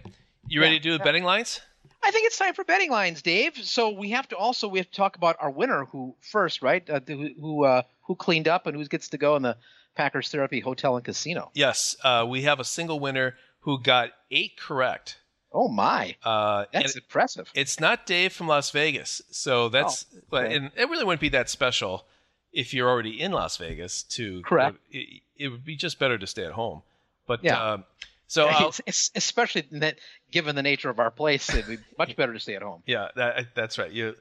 You 0.48 0.60
ready 0.60 0.74
Yeah, 0.74 0.78
to 0.78 0.82
do 0.82 0.90
the 0.92 0.98
yeah. 0.98 1.04
betting 1.04 1.24
lines? 1.24 1.60
I 2.02 2.10
think 2.10 2.26
it's 2.26 2.38
time 2.38 2.54
for 2.54 2.64
betting 2.64 2.90
lines, 2.90 3.22
Dave. 3.22 3.56
So 3.58 3.90
we 3.90 4.10
have 4.10 4.28
to 4.28 4.36
also 4.36 4.68
we 4.68 4.78
have 4.78 4.90
to 4.90 4.96
talk 4.96 5.16
about 5.16 5.36
our 5.40 5.50
winner 5.50 5.84
who 5.86 6.14
first, 6.20 6.62
right? 6.62 6.88
Uh, 6.88 7.00
who 7.06 7.28
who, 7.40 7.64
uh, 7.64 7.82
who 8.02 8.14
cleaned 8.14 8.48
up 8.48 8.66
and 8.66 8.76
who 8.76 8.84
gets 8.86 9.08
to 9.08 9.18
go 9.18 9.36
in 9.36 9.42
the 9.42 9.56
Packers 9.96 10.30
Therapy 10.30 10.60
Hotel 10.60 10.96
and 10.96 11.04
Casino. 11.04 11.50
Yes. 11.54 11.96
Uh, 12.02 12.24
we 12.28 12.42
have 12.42 12.60
a 12.60 12.64
single 12.64 13.00
winner 13.00 13.34
who 13.60 13.80
got 13.82 14.10
eight 14.30 14.56
correct. 14.58 15.18
Oh 15.52 15.68
my, 15.68 16.14
Uh, 16.22 16.66
that's 16.74 16.94
impressive. 16.94 17.50
it's 17.54 17.80
not 17.80 18.04
Dave 18.06 18.34
from 18.34 18.48
Las 18.48 18.70
Vegas, 18.70 19.22
so 19.30 19.70
that's 19.70 20.04
Oh, 20.30 20.38
okay. 20.38 20.54
and 20.54 20.70
it 20.76 20.88
really 20.90 21.04
wouldn't 21.04 21.22
be 21.22 21.30
that 21.30 21.48
special 21.48 22.06
if 22.52 22.74
you're 22.74 22.88
already 22.88 23.18
in 23.20 23.32
Las 23.32 23.56
Vegas. 23.56 24.02
To 24.04 24.42
Correct. 24.42 24.76
it, 24.90 25.22
it 25.36 25.48
would 25.48 25.64
be 25.64 25.74
just 25.74 25.98
better 25.98 26.18
to 26.18 26.26
stay 26.26 26.44
at 26.44 26.52
home. 26.52 26.82
But 27.26 27.42
Yeah. 27.42 27.72
um, 27.72 27.84
so 28.28 28.46
I'll- 28.46 28.68
It's- 28.68 28.80
it's- 28.80 29.10
especially 29.16 29.62
that, 29.72 29.98
given 30.30 30.54
the 30.54 30.62
nature 30.62 30.88
of 30.90 31.00
our 31.00 31.10
place, 31.10 31.48
it'd 31.52 31.66
be 31.66 31.78
much 31.98 32.14
better 32.14 32.32
to 32.32 32.38
stay 32.40 32.54
at 32.54 32.62
home. 32.62 32.82
yeah, 32.86 33.08
that, 33.16 33.54
that's 33.56 33.76
right. 33.78 33.90
You 33.90 34.14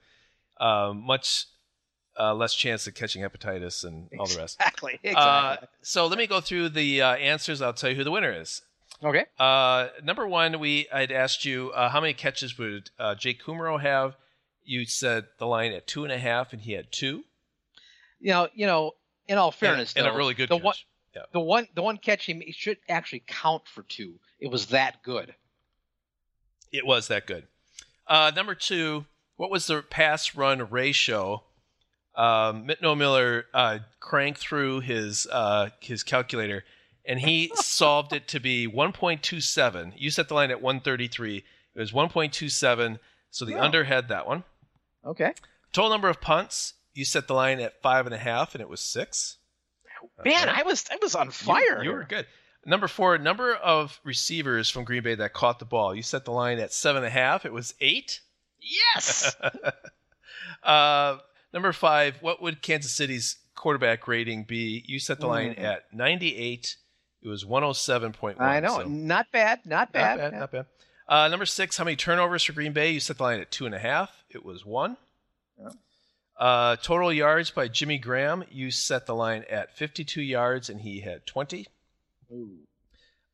um, 0.60 1.06
much 1.06 1.46
uh, 2.20 2.34
less 2.34 2.56
chance 2.56 2.88
of 2.88 2.96
catching 2.96 3.22
hepatitis 3.22 3.84
and 3.84 4.10
all 4.20 4.26
the 4.26 4.38
rest. 4.38 4.58
Exactly. 4.60 4.94
Uh, 5.06 5.10
Exactly. 5.10 5.68
so 5.84 6.08
let 6.08 6.18
me 6.18 6.26
go 6.26 6.42
through 6.42 6.70
the 6.70 7.02
uh, 7.04 7.16
answers. 7.16 7.62
I'll 7.62 7.74
tell 7.74 7.92
you 7.92 7.96
who 7.96 8.04
the 8.04 8.10
winner 8.12 8.32
is. 8.32 8.64
okay. 9.04 9.26
Uh, 9.38 9.90
number 10.04 10.28
one, 10.28 10.60
we 10.60 10.88
I'd 10.92 11.12
asked 11.12 11.46
you 11.46 11.70
uh, 11.76 11.90
how 11.90 12.02
many 12.02 12.14
catches 12.14 12.58
would 12.58 12.90
uh, 12.98 13.14
Jake 13.14 13.44
Kumerow 13.44 13.80
have. 13.80 14.16
You 14.64 14.86
said 14.86 15.26
the 15.38 15.46
line 15.46 15.72
at 15.74 15.86
two 15.86 16.04
and 16.04 16.12
a 16.12 16.18
half, 16.18 16.52
and 16.54 16.62
he 16.64 16.72
had 16.74 16.92
two. 16.92 17.24
You 18.20 18.32
know, 18.32 18.48
you 18.56 18.66
know. 18.66 18.94
In 19.28 19.38
all 19.38 19.52
fairness, 19.52 19.94
and, 19.96 20.06
and 20.08 20.16
a 20.16 20.18
really 20.18 20.34
good 20.34 20.48
the 20.50 20.56
catch. 20.56 20.64
one, 20.64 20.76
yeah. 21.18 21.24
the 21.34 21.40
one, 21.40 21.68
the 21.76 21.82
one 21.82 21.98
catch 21.98 22.26
he 22.26 22.34
made 22.34 22.54
should 22.56 22.78
actually 22.88 23.24
count 23.28 23.64
for 23.68 23.84
two. 23.84 24.16
It 24.40 24.52
was 24.52 24.68
that 24.68 25.04
good. 25.04 25.36
It 26.72 26.86
was 26.86 27.08
that 27.08 27.26
good. 27.26 27.48
Uh, 28.08 28.32
number 28.36 28.56
two, 28.56 29.06
what 29.36 29.50
was 29.50 29.68
the 29.68 29.82
pass 29.82 30.36
run 30.36 30.70
ratio? 30.70 31.44
Um, 32.16 32.68
Mitno 32.68 32.98
Miller 32.98 33.46
uh, 33.54 33.80
cranked 34.00 34.40
through 34.40 34.82
his 34.82 35.28
uh, 35.32 35.70
his 35.80 36.04
calculator, 36.04 36.64
and 37.06 37.20
he 37.20 37.52
solved 37.56 38.14
it 38.14 38.28
to 38.30 38.40
be 38.40 38.68
1.27. 38.68 39.94
You 39.96 40.10
set 40.10 40.28
the 40.28 40.34
line 40.34 40.52
at 40.52 40.62
133. 40.62 41.38
It 41.38 41.80
was 41.80 41.92
1.27, 41.92 43.00
so 43.30 43.46
the 43.46 43.56
Oh. 43.56 43.62
under 43.62 43.84
had 43.84 44.08
that 44.08 44.26
one. 44.28 44.44
Okay. 45.06 45.34
Total 45.72 45.92
number 45.92 46.10
of 46.10 46.20
punts, 46.22 46.74
you 46.94 47.06
set 47.06 47.28
the 47.28 47.34
line 47.34 47.60
at 47.60 47.82
five 47.82 48.08
and 48.08 48.16
a 48.16 48.18
half, 48.18 48.56
and 48.56 48.62
it 48.62 48.70
was 48.70 48.82
six. 48.82 49.37
Man, 50.24 50.50
I 50.50 50.64
was, 50.64 50.86
I 50.92 50.98
was 51.02 51.16
on 51.16 51.32
fire. 51.32 51.84
You, 51.84 51.92
were 51.92 52.04
good. 52.04 52.26
Number 52.66 52.88
four, 52.88 53.18
number 53.18 53.54
of 53.56 54.00
receivers 54.04 54.70
from 54.70 54.84
Green 54.84 55.04
Bay 55.04 55.16
that 55.16 55.34
caught 55.34 55.60
the 55.60 55.66
ball. 55.66 55.96
You 55.96 56.02
set 56.04 56.26
the 56.26 56.32
line 56.32 56.60
at 56.60 56.74
seven 56.74 57.04
and 57.04 57.08
a 57.08 57.10
half. 57.12 57.46
It 57.46 57.54
was 57.54 57.74
eight. 57.80 58.20
Yes. 58.60 59.36
uh, 60.64 61.18
number 61.54 61.72
five, 61.74 62.18
what 62.22 62.42
would 62.42 62.62
Kansas 62.62 62.92
City's 62.94 63.38
quarterback 63.56 64.08
rating 64.08 64.44
be? 64.44 64.84
You 64.88 65.00
set 65.00 65.20
the 65.20 65.28
line 65.28 65.56
Mm. 65.56 65.64
at 65.64 65.94
98. 65.94 66.76
It 67.22 67.28
was 67.28 67.46
107.1. 67.46 68.40
I 68.40 68.60
know. 68.60 68.78
so 68.80 68.84
Not 68.84 69.32
bad. 69.32 69.62
Not 69.66 69.92
bad. 69.92 70.18
Not 70.20 70.32
bad. 70.32 70.40
Not 70.40 70.52
bad. 70.52 70.66
Uh, 71.08 71.28
number 71.30 71.46
six, 71.46 71.78
how 71.78 71.86
many 71.86 71.96
turnovers 71.96 72.44
for 72.44 72.52
Green 72.54 72.74
Bay? 72.74 72.92
You 72.92 73.00
set 73.00 73.18
the 73.18 73.24
line 73.24 73.40
at 73.40 73.50
two 73.50 73.66
and 73.66 73.74
a 73.74 73.80
half. 73.80 74.24
It 74.30 74.44
was 74.44 74.66
one. 74.66 74.98
Yeah. 75.60 75.70
Uh, 76.40 76.76
total 76.78 77.12
yards 77.12 77.50
by 77.52 77.68
Jimmy 77.68 77.98
Graham. 77.98 78.44
You 78.52 78.70
set 78.72 79.06
the 79.08 79.16
line 79.16 79.44
at 79.50 79.76
52 79.76 80.22
yards, 80.22 80.70
and 80.70 80.82
he 80.82 81.00
had 81.02 81.26
20. 81.26 81.66
Ooh. 82.32 82.52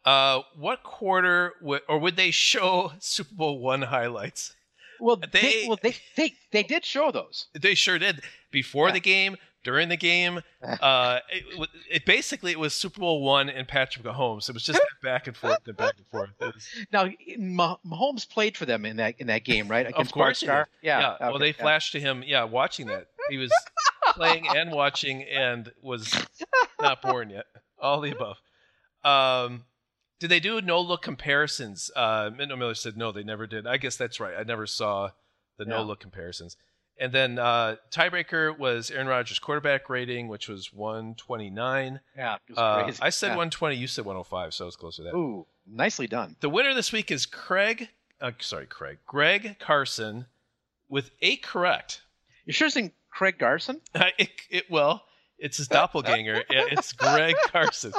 Uh, 0.05 0.41
what 0.57 0.83
quarter 0.83 1.53
would, 1.61 1.81
or 1.87 1.97
would 1.99 2.15
they 2.15 2.31
show 2.31 2.91
Super 2.99 3.35
Bowl 3.35 3.59
one 3.59 3.81
highlights? 3.83 4.55
Well, 4.99 5.17
They- 5.17 5.27
they, 5.41 5.65
well, 5.67 5.79
they, 5.81 5.95
they, 6.15 6.33
they 6.51 6.63
did 6.63 6.85
show 6.85 7.11
those. 7.11 7.47
They 7.53 7.75
sure 7.75 7.99
did. 7.99 8.21
Before 8.51 8.87
Yeah. 8.87 8.93
the 8.93 8.99
game, 9.01 9.37
during 9.63 9.89
the 9.89 9.97
game, 9.97 10.41
uh, 10.63 11.19
it, 11.31 11.69
it 11.89 12.05
basically 12.05 12.51
it 12.51 12.59
was 12.59 12.73
Super 12.73 12.99
Bowl 12.99 13.21
one 13.21 13.49
and 13.49 13.67
Patrick 13.67 14.05
Mahomes. 14.05 14.49
It 14.49 14.53
was 14.53 14.63
just 14.63 14.81
back 15.03 15.27
and 15.27 15.35
forth 15.35 15.59
and 15.67 15.77
back 15.77 15.93
and 15.97 16.07
forth. 16.07 16.29
Was- 16.39 16.67
Now, 16.91 17.09
Mah- 17.37 17.77
Mahomes 17.85 18.27
played 18.29 18.57
for 18.57 18.65
them 18.65 18.85
in 18.85 18.97
that 18.97 19.15
in 19.19 19.27
that 19.27 19.43
game, 19.43 19.67
right? 19.67 19.87
Against 19.87 20.11
course 20.13 20.23
Bart 20.25 20.37
Starr? 20.37 20.67
did. 20.81 20.87
Yeah. 20.87 21.15
well, 21.19 21.39
they 21.39 21.47
yeah. 21.47 21.53
flashed 21.53 21.91
to 21.93 21.99
him. 21.99 22.23
Yeah, 22.25 22.43
watching 22.43 22.87
that, 22.87 23.07
he 23.29 23.37
was 23.37 23.51
playing 24.13 24.47
and 24.47 24.71
watching 24.71 25.23
and 25.23 25.71
was 25.81 26.13
not 26.81 27.01
born 27.01 27.29
yet. 27.29 27.45
All 27.79 27.99
the 28.01 28.11
above. 28.11 28.37
Um, 29.03 29.65
did 30.19 30.29
they 30.29 30.39
do 30.39 30.61
no 30.61 30.79
look 30.79 31.01
comparisons? 31.01 31.91
Uh, 31.95 32.29
Miller 32.35 32.75
said 32.75 32.95
no, 32.95 33.11
they 33.11 33.23
never 33.23 33.45
did. 33.45 33.67
I 33.67 33.75
guess 33.77 33.97
that's 33.97 34.19
right. 34.19 34.35
I 34.37 34.43
never 34.43 34.65
saw 34.65 35.09
the 35.57 35.65
Yeah. 35.65 35.71
no 35.77 35.83
look 35.83 35.99
comparisons. 35.99 36.55
And 36.99 37.11
then 37.11 37.39
uh, 37.39 37.77
tiebreaker 37.91 38.57
was 38.57 38.91
Aaron 38.91 39.07
Rodgers' 39.07 39.39
quarterback 39.39 39.89
rating, 39.89 40.27
which 40.27 40.47
was 40.47 40.71
129. 40.71 41.99
Yeah, 42.15 42.35
it 42.35 42.39
was 42.49 42.57
Uh, 42.57 42.83
crazy. 42.83 42.99
I 43.01 43.09
said 43.09 43.27
Yeah. 43.27 43.37
120. 43.37 43.75
You 43.75 43.87
said 43.87 44.05
105, 44.05 44.53
so 44.53 44.65
I 44.65 44.67
was 44.67 44.75
close 44.75 44.97
to 44.97 45.03
that. 45.03 45.15
Ooh, 45.15 45.47
nicely 45.65 46.07
done. 46.07 46.35
The 46.39 46.49
winner 46.49 46.73
this 46.73 46.91
week 46.91 47.09
is 47.11 47.25
Craig. 47.25 47.89
Uh, 48.21 48.31
sorry, 48.39 48.67
Craig. 48.67 48.99
Greg 49.07 49.57
Carson 49.59 50.27
with 50.87 51.11
eight 51.21 51.41
correct. 51.43 52.01
You 52.45 52.53
sure 52.53 52.69
saying 52.69 52.91
Craig 53.09 53.37
Garson? 53.39 53.81
it, 53.95 54.29
it 54.49 54.69
well, 54.69 55.03
it's 55.39 55.57
his 55.57 55.67
doppelganger. 55.67 56.43
It's 56.49 56.93
Greg 56.93 57.35
Carson. 57.47 57.93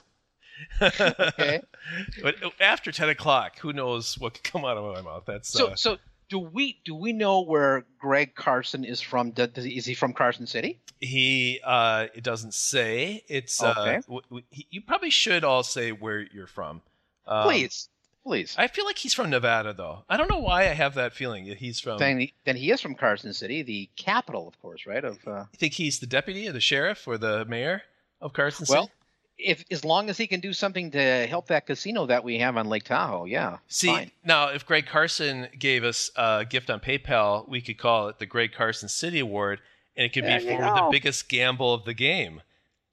Okay. 0.80 1.61
but 2.22 2.36
after 2.61 2.92
ten 2.92 3.09
o'clock, 3.09 3.59
who 3.59 3.72
knows 3.72 4.16
what 4.18 4.34
could 4.34 4.45
come 4.45 4.64
out 4.64 4.76
of 4.76 4.95
my 4.95 5.03
mouth? 5.03 5.24
That's 5.26 5.49
So, 5.49 5.68
uh, 5.68 5.76
so 5.76 5.99
do 6.35 6.41
we 6.41 6.80
do 6.85 6.97
we 6.97 7.12
know 7.12 7.43
where 7.43 7.85
Greg 8.01 8.35
Carson 8.35 8.85
is 8.85 9.01
from? 9.01 9.30
Does, 9.30 9.64
is 9.64 9.87
he 9.87 9.95
from 9.95 10.12
Carson 10.12 10.47
City? 10.49 10.80
he. 11.01 11.61
Uh, 11.64 12.07
it 12.14 12.24
doesn't 12.24 12.55
say. 12.55 13.22
It's. 13.28 13.62
Okay. 13.62 13.97
Uh, 13.97 14.01
w- 14.03 14.22
w- 14.30 14.45
he- 14.51 14.66
you 14.70 14.80
probably 14.80 15.11
should 15.11 15.45
all 15.45 15.62
say 15.62 15.93
where 15.93 16.20
you're 16.20 16.47
from. 16.49 16.80
Um, 17.26 17.45
Please, 17.45 17.89
please. 18.24 18.55
I 18.59 18.66
feel 18.66 18.85
like 18.85 18.99
he's 18.99 19.14
from 19.14 19.30
Nevada, 19.30 19.72
though. 19.72 20.05
I 20.09 20.16
don't 20.16 20.28
know 20.28 20.39
why 20.41 20.62
I 20.62 20.74
have 20.74 20.95
that 20.95 21.12
feeling. 21.14 21.45
He's 21.47 21.78
from. 21.78 21.99
then, 21.99 22.18
he, 22.18 22.35
then 22.45 22.57
he 22.57 22.70
is 22.72 22.80
from 22.80 22.95
Carson 22.97 23.32
City, 23.32 23.62
the 23.62 23.89
capital, 23.97 24.49
of 24.49 24.61
course, 24.61 24.87
right? 24.87 25.05
Of 25.05 25.18
uh, 25.26 25.45
You 25.53 25.59
think 25.59 25.74
he's 25.74 26.01
the 26.01 26.07
deputy 26.07 26.49
or 26.49 26.53
the 26.53 26.61
sheriff 26.61 27.07
or 27.07 27.16
the 27.16 27.45
mayor 27.45 27.82
of 28.20 28.32
Carson 28.32 28.66
City? 28.66 28.76
well, 28.78 28.91
if 29.39 29.64
as 29.70 29.85
long 29.85 30.09
as 30.11 30.16
he 30.16 30.26
can 30.26 30.41
do 30.41 30.53
something 30.53 30.91
to 30.93 31.26
help 31.26 31.49
that 31.49 31.66
casino 31.66 32.07
that 32.07 32.24
we 32.24 32.39
have 32.39 32.57
on 32.57 32.68
Lake 32.68 32.85
Tahoe, 32.85 33.24
yeah. 33.24 33.59
See, 33.68 33.89
fine. 33.89 34.11
now 34.24 34.49
if 34.49 34.64
Greg 34.66 34.87
Carson 34.87 35.49
gave 35.59 35.85
us 35.85 36.11
a 36.16 36.45
gift 36.49 36.70
on 36.70 36.80
PayPal, 36.80 37.49
we 37.49 37.61
could 37.61 37.78
call 37.78 38.09
it 38.09 38.18
the 38.18 38.26
Greg 38.26 38.53
Carson 38.53 38.89
City 38.89 39.18
Award, 39.18 39.61
and 39.97 40.05
it 40.07 40.12
could 40.12 40.24
There 40.24 40.39
be 40.39 40.47
for 40.47 40.62
the 40.62 40.89
biggest 40.91 41.28
gamble 41.28 41.74
of 41.74 41.85
the 41.85 41.95
game. 41.95 42.43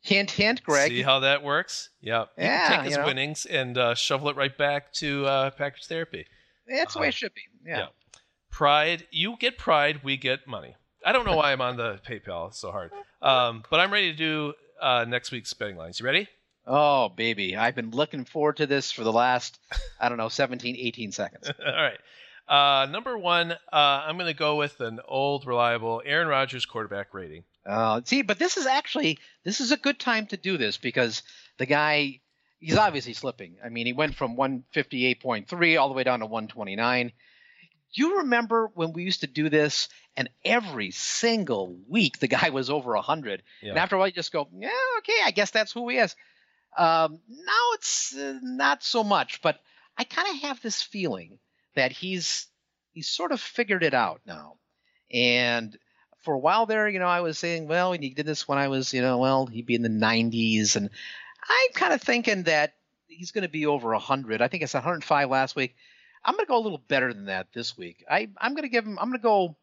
hint, 0.01 0.31
hint, 0.31 0.63
Greg. 0.63 0.89
See 0.89 1.03
how 1.03 1.19
that 1.19 1.43
works? 1.43 1.89
Yep. 2.01 2.29
Yeah, 2.37 2.69
take 2.69 2.81
his 2.85 2.91
you 2.93 2.97
know. 2.97 3.05
winnings 3.05 3.45
and 3.45 3.77
uh, 3.77 3.95
shovel 3.95 4.29
it 4.29 4.35
right 4.35 4.57
back 4.57 4.91
to 4.93 5.25
uh, 5.25 5.49
Packers 5.51 5.85
Therapy. 5.87 6.25
That's 6.67 6.93
the 6.93 7.01
way 7.01 7.09
it 7.09 7.13
should 7.13 7.33
be. 7.33 7.41
Yeah. 7.65 7.77
Yeah. 7.77 7.87
Pride, 8.49 9.07
you 9.11 9.37
get 9.39 9.57
pride, 9.57 10.01
we 10.03 10.17
get 10.17 10.47
money. 10.47 10.75
I 11.05 11.13
don't 11.13 11.25
know 11.25 11.35
why 11.35 11.51
I'm 11.51 11.61
on 11.61 11.77
the 11.77 11.99
PayPal 12.07 12.49
it's 12.49 12.59
so 12.59 12.71
hard, 12.71 12.91
um, 13.21 13.63
but 13.71 13.79
I'm 13.79 13.91
ready 13.91 14.11
to 14.11 14.17
do 14.17 14.53
uh, 14.81 15.05
next 15.07 15.31
week's 15.31 15.53
betting 15.53 15.77
lines. 15.77 15.99
You 15.99 16.05
ready? 16.05 16.27
Oh, 16.65 17.09
baby. 17.09 17.55
I've 17.55 17.75
been 17.75 17.91
looking 17.91 18.25
forward 18.25 18.57
to 18.57 18.67
this 18.67 18.91
for 18.91 19.03
the 19.03 19.11
last, 19.11 19.59
I 19.99 20.09
don't 20.09 20.17
know, 20.17 20.29
17, 20.29 20.75
18 20.77 21.11
seconds. 21.11 21.49
All 21.65 21.73
right. 21.73 21.97
Uh, 22.47 22.85
number 22.87 23.17
one, 23.17 23.51
uh, 23.51 23.55
I'm 23.71 24.17
going 24.17 24.27
to 24.27 24.37
go 24.37 24.57
with 24.57 24.79
an 24.81 24.99
old, 25.07 25.45
reliable 25.45 26.01
Aaron 26.05 26.27
Rodgers 26.27 26.65
quarterback 26.65 27.13
rating. 27.13 27.43
Uh, 27.65 28.01
see, 28.03 28.23
but 28.23 28.39
this 28.39 28.57
is 28.57 28.65
actually 28.65 29.19
this 29.43 29.61
is 29.61 29.71
a 29.71 29.77
good 29.77 29.99
time 29.99 30.25
to 30.27 30.37
do 30.37 30.57
this 30.57 30.77
because 30.77 31.21
the 31.59 31.67
guy 31.67 32.19
he's 32.59 32.77
obviously 32.77 33.13
slipping. 33.13 33.57
I 33.63 33.69
mean, 33.69 33.85
he 33.85 33.93
went 33.93 34.15
from 34.15 34.35
158.3 34.35 35.79
all 35.79 35.87
the 35.87 35.93
way 35.93 36.03
down 36.03 36.19
to 36.19 36.25
129. 36.25 37.11
Do 37.93 38.01
you 38.01 38.17
remember 38.19 38.71
when 38.73 38.93
we 38.93 39.03
used 39.03 39.21
to 39.21 39.27
do 39.27 39.49
this 39.49 39.89
and 40.15 40.29
every 40.45 40.91
single 40.91 41.77
week 41.87 42.19
the 42.19 42.27
guy 42.27 42.49
was 42.49 42.69
over 42.69 42.93
100? 42.93 43.43
And 43.69 43.77
after 43.77 43.95
a 43.95 43.99
while 43.99 44.07
you 44.07 44.13
just 44.13 44.31
go, 44.31 44.47
yeah, 44.53 44.69
okay, 44.99 45.19
I 45.25 45.31
guess 45.31 45.51
that's 45.51 45.71
who 45.71 45.89
he 45.89 45.97
is. 45.97 46.15
Um, 46.77 47.19
now 47.27 47.73
it's 47.73 48.15
uh, 48.15 48.39
not 48.41 48.83
so 48.83 49.03
much, 49.03 49.41
but 49.41 49.59
I 49.97 50.05
kind 50.05 50.29
of 50.29 50.41
have 50.43 50.61
this 50.61 50.81
feeling 50.81 51.37
that 51.75 51.91
he's 51.91 52.47
he's 52.93 53.09
sort 53.09 53.31
of 53.31 53.41
figured 53.41 53.83
it 53.83 53.93
out 53.93 54.21
now. 54.25 54.55
And 55.11 55.77
for 56.19 56.33
a 56.33 56.39
while 56.39 56.65
there, 56.65 56.87
you 56.87 56.99
know, 56.99 57.07
I 57.07 57.21
was 57.21 57.37
saying, 57.37 57.67
well, 57.67 57.91
he 57.91 58.09
did 58.09 58.25
this 58.25 58.47
when 58.47 58.57
I 58.57 58.67
was, 58.67 58.93
you 58.93 59.01
know, 59.01 59.17
well, 59.17 59.47
he'd 59.47 59.65
be 59.65 59.75
in 59.75 59.81
the 59.81 59.89
90s, 59.89 60.75
and 60.75 60.89
I'm 61.49 61.73
kind 61.73 61.93
of 61.93 62.01
thinking 62.01 62.43
that 62.43 62.73
he's 63.07 63.31
going 63.31 63.43
to 63.43 63.49
be 63.49 63.65
over 63.65 63.91
100. 63.91 64.41
I 64.41 64.47
think 64.47 64.63
it's 64.63 64.73
105 64.73 65.29
last 65.29 65.55
week. 65.55 65.75
I'm 66.23 66.35
going 66.35 66.45
to 66.45 66.49
go 66.49 66.57
a 66.57 66.59
little 66.59 66.81
better 66.87 67.13
than 67.13 67.25
that 67.25 67.47
this 67.53 67.77
week. 67.77 68.03
I 68.09 68.29
I'm 68.37 68.53
going 68.53 68.63
to 68.63 68.69
give 68.69 68.85
him. 68.85 68.97
I'm 68.99 69.09
going 69.09 69.19
to 69.19 69.23
go. 69.23 69.55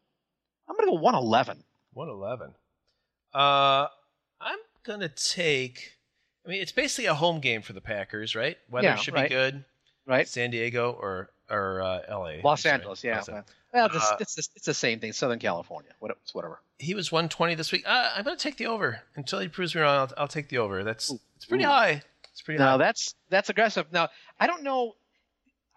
I'm 0.67 0.75
going 0.75 0.87
to 0.87 0.91
go 0.91 1.01
111. 1.01 1.63
111. 1.93 2.53
Uh, 3.33 3.87
I'm 4.41 4.59
going 4.83 4.99
to 5.01 5.09
take. 5.09 5.97
I 6.45 6.49
mean, 6.49 6.61
it's 6.61 6.71
basically 6.71 7.05
a 7.05 7.13
home 7.13 7.39
game 7.39 7.61
for 7.61 7.73
the 7.73 7.81
Packers, 7.81 8.35
right? 8.35 8.57
Weather 8.69 8.87
Yeah, 8.87 8.95
should 8.95 9.13
right. 9.13 9.29
be 9.29 9.35
good. 9.35 9.63
Right? 10.05 10.27
San 10.27 10.51
Diego 10.51 10.91
or 10.99 11.29
or 11.49 11.81
uh, 11.81 11.99
L.A. 12.07 12.41
Los 12.43 12.59
I'm 12.59 12.69
sorry. 12.69 12.73
Angeles, 12.75 13.03
yeah. 13.03 13.15
Los 13.17 13.29
Well, 13.73 13.85
it's, 13.87 13.95
Uh, 13.95 14.17
it's, 14.19 14.37
it's, 14.37 14.65
the 14.65 14.73
same 14.73 14.99
thing. 14.99 15.13
Southern 15.13 15.39
California. 15.39 15.91
What, 15.99 16.11
it's 16.11 16.33
whatever. 16.33 16.61
He 16.77 16.93
was 16.93 17.11
120 17.11 17.55
this 17.55 17.71
week. 17.71 17.83
Uh, 17.87 18.11
I'm 18.15 18.23
going 18.23 18.37
to 18.37 18.41
take 18.41 18.57
the 18.57 18.67
over 18.67 19.01
until 19.15 19.39
he 19.39 19.47
proves 19.47 19.73
me 19.73 19.81
wrong. 19.81 19.97
I'll, 19.97 20.23
I'll 20.23 20.27
take 20.27 20.49
the 20.49 20.59
over. 20.59 20.83
That's 20.83 21.11
it's 21.35 21.45
pretty 21.45 21.63
Ooh. 21.63 21.67
high. 21.67 22.03
It's 22.31 22.41
pretty 22.43 22.59
Now 22.59 22.71
high. 22.71 22.77
that's 22.77 23.15
that's 23.29 23.49
aggressive. 23.49 23.91
Now 23.91 24.09
I 24.39 24.47
don't 24.47 24.63
know. 24.63 24.93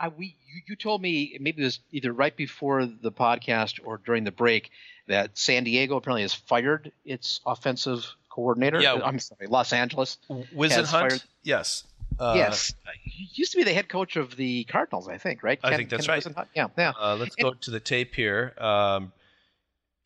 I 0.03 0.09
we 0.09 0.37
you, 0.53 0.61
you 0.66 0.77
told 0.77 1.01
me 1.01 1.37
maybe 1.41 1.62
it 1.62 1.65
was 1.65 1.81
either 1.93 2.12
right 2.12 2.37
before 2.37 2.85
the 2.85 3.12
podcast 3.12 3.79
or 3.85 3.99
during 4.05 4.24
the 4.24 4.33
break 4.33 4.70
that 5.07 5.39
San 5.39 5.65
Diego 5.65 5.97
apparently 5.97 6.23
has 6.23 6.35
fired 6.35 6.93
its 7.05 7.41
offensive 7.47 8.05
coordinator. 8.29 8.81
Yeah. 8.81 9.01
I'm 9.03 9.19
sorry, 9.20 9.47
Los 9.47 9.73
Angeles. 9.73 10.19
Wizen 10.29 10.70
Has 10.73 10.91
Hunt? 10.91 11.11
fired- 11.12 11.23
Yes. 11.45 11.85
Uh, 12.19 12.35
yes, 12.37 12.74
he 13.03 13.29
used 13.33 13.53
to 13.53 13.57
be 13.59 13.65
the 13.65 13.73
head 13.73 13.89
coach 13.89 14.16
of 14.16 14.37
the 14.37 14.65
Cardinals, 14.65 15.09
I 15.09 15.16
think, 15.16 15.43
right? 15.43 15.59
I 15.65 15.74
think 15.77 15.89
that's 15.89 16.07
right. 16.09 16.23
Whisenhunt? 16.23 16.47
Yeah, 16.55 16.66
yeah. 16.77 16.93
Uh, 17.01 17.16
let's 17.16 17.35
go 17.35 17.55
to 17.55 17.70
the 17.70 17.81
tape 17.81 18.15
here. 18.15 18.53
Um, 18.59 19.12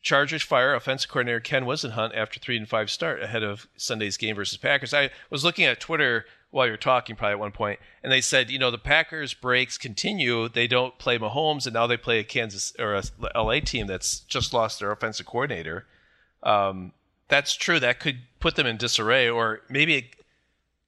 Chargers 0.01 0.41
fire 0.41 0.73
offensive 0.73 1.09
coordinator 1.09 1.41
Ken 1.41 1.65
Whisenhunt 1.65 2.15
after 2.15 2.39
three 2.39 2.55
and 2.55 2.67
five 2.67 2.89
start 2.89 3.21
ahead 3.21 3.43
of 3.43 3.67
Sunday's 3.75 4.15
game 4.15 4.37
versus 4.37 4.57
Packers. 4.57 4.93
I 4.93 5.09
was 5.29 5.43
looking 5.43 5.65
at 5.65 5.81
Twitter 5.81 6.25
while 6.49 6.65
you're 6.67 6.77
talking, 6.77 7.15
probably 7.15 7.33
at 7.33 7.39
one 7.39 7.51
point, 7.51 7.79
and 8.01 8.11
they 8.11 8.21
said, 8.21 8.49
you 8.49 8.57
know, 8.57 8.71
the 8.71 8.77
Packers 8.77 9.33
breaks 9.33 9.77
continue. 9.77 10.47
They 10.47 10.67
don't 10.67 10.97
play 10.97 11.17
Mahomes, 11.17 11.65
and 11.65 11.73
now 11.73 11.87
they 11.87 11.97
play 11.97 12.19
a 12.19 12.23
Kansas 12.23 12.73
or 12.79 12.95
a 12.95 13.03
LA 13.35 13.59
team 13.59 13.87
that's 13.87 14.21
just 14.21 14.53
lost 14.53 14.79
their 14.79 14.91
offensive 14.91 15.25
coordinator. 15.25 15.85
Um, 16.43 16.93
that's 17.27 17.55
true. 17.55 17.79
That 17.79 17.99
could 17.99 18.19
put 18.39 18.55
them 18.55 18.65
in 18.65 18.77
disarray, 18.77 19.27
or 19.29 19.61
maybe, 19.69 19.95
it, 19.95 20.05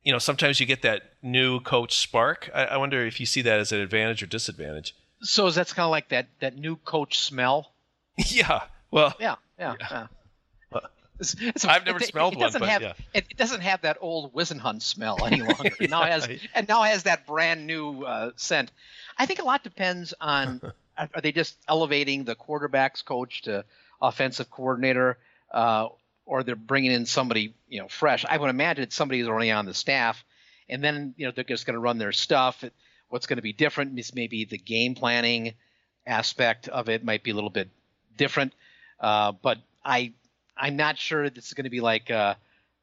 you 0.04 0.14
know, 0.14 0.20
sometimes 0.20 0.60
you 0.60 0.66
get 0.66 0.82
that 0.84 1.14
new 1.22 1.60
coach 1.60 1.98
spark. 1.98 2.50
I, 2.56 2.66
I 2.66 2.78
wonder 2.78 3.06
if 3.06 3.20
you 3.20 3.26
see 3.26 3.42
that 3.42 3.60
as 3.60 3.72
an 3.72 3.80
advantage 3.80 4.24
or 4.24 4.28
disadvantage. 4.28 4.96
So 5.22 5.48
is 5.48 5.56
that's 5.56 5.74
kind 5.74 5.84
of 5.84 5.92
like 5.92 6.10
that 6.10 6.28
that 6.40 6.58
new 6.58 6.78
coach 6.78 7.20
smell. 7.20 7.74
yeah. 8.18 8.62
Well, 8.92 9.14
Yeah, 9.20 9.36
yeah. 9.60 9.76
yeah. 9.80 10.08
It's- 11.20 11.36
it's- 11.42 11.66
I've 11.66 11.86
never 11.86 12.00
it- 12.00 12.08
smelled 12.08 12.34
it 12.34 12.38
one, 12.38 12.46
doesn't 12.48 12.60
but 12.60 12.70
have, 12.70 12.82
yeah. 12.82 12.94
it, 13.14 13.26
it 13.30 13.38
doesn't 13.38 13.62
have 13.62 13.82
that 13.82 13.98
old 14.02 14.34
Whisenhunt 14.34 14.82
smell 14.82 15.24
any 15.26 15.42
longer. 15.42 15.72
It 15.80 15.90
now 15.90 16.02
Yeah, 16.06 16.20
has 16.20 16.30
and 16.56 16.68
now 16.68 16.84
has 16.84 17.04
that 17.04 17.26
brand 17.28 17.68
new 17.68 18.04
uh, 18.04 18.32
scent. 18.36 18.72
I 19.18 19.26
think 19.26 19.40
a 19.40 19.44
lot 19.44 19.64
depends 19.64 20.14
on 20.22 20.62
are 20.98 21.10
are 21.14 21.22
they 21.22 21.32
just 21.32 21.58
elevating 21.68 22.24
the 22.24 22.36
quarterbacks 22.36 23.04
coach 23.04 23.44
to 23.44 23.66
offensive 24.02 24.50
coordinator, 24.50 25.18
uh, 25.52 25.88
or 26.26 26.44
they're 26.44 26.56
bringing 26.56 26.92
in 26.92 27.06
somebody 27.06 27.54
you 27.68 27.82
know 27.82 27.88
fresh. 27.88 28.24
I 28.28 28.38
would 28.38 28.50
imagine 28.50 28.84
it's 28.84 28.96
somebody 28.96 29.20
who's 29.20 29.28
already 29.30 29.52
on 29.52 29.66
the 29.66 29.74
staff, 29.74 30.24
and 30.70 30.84
then 30.84 31.14
you 31.18 31.26
know 31.26 31.32
they're 31.36 31.44
just 31.44 31.66
going 31.66 31.74
to 31.76 31.80
run 31.82 31.98
their 31.98 32.12
stuff. 32.14 32.64
What's 33.10 33.26
going 33.28 33.38
to 33.38 33.44
be 33.44 33.54
different 33.54 33.98
is 34.00 34.14
maybe 34.14 34.46
the 34.46 34.58
game 34.58 34.94
planning 34.96 35.54
aspect 36.06 36.68
of 36.68 36.90
it 36.90 37.04
might 37.04 37.24
be 37.24 37.32
a 37.32 37.34
little 37.36 37.50
bit 37.50 37.70
different. 38.18 38.54
Uh, 39.00 39.32
but 39.32 39.58
I 39.84 40.14
I'm 40.60 40.76
not 40.76 40.98
sure 40.98 41.30
this 41.30 41.48
is 41.48 41.54
going 41.54 41.66
to 41.66 41.70
be 41.70 41.82
like 41.82 42.12
uh, 42.12 42.36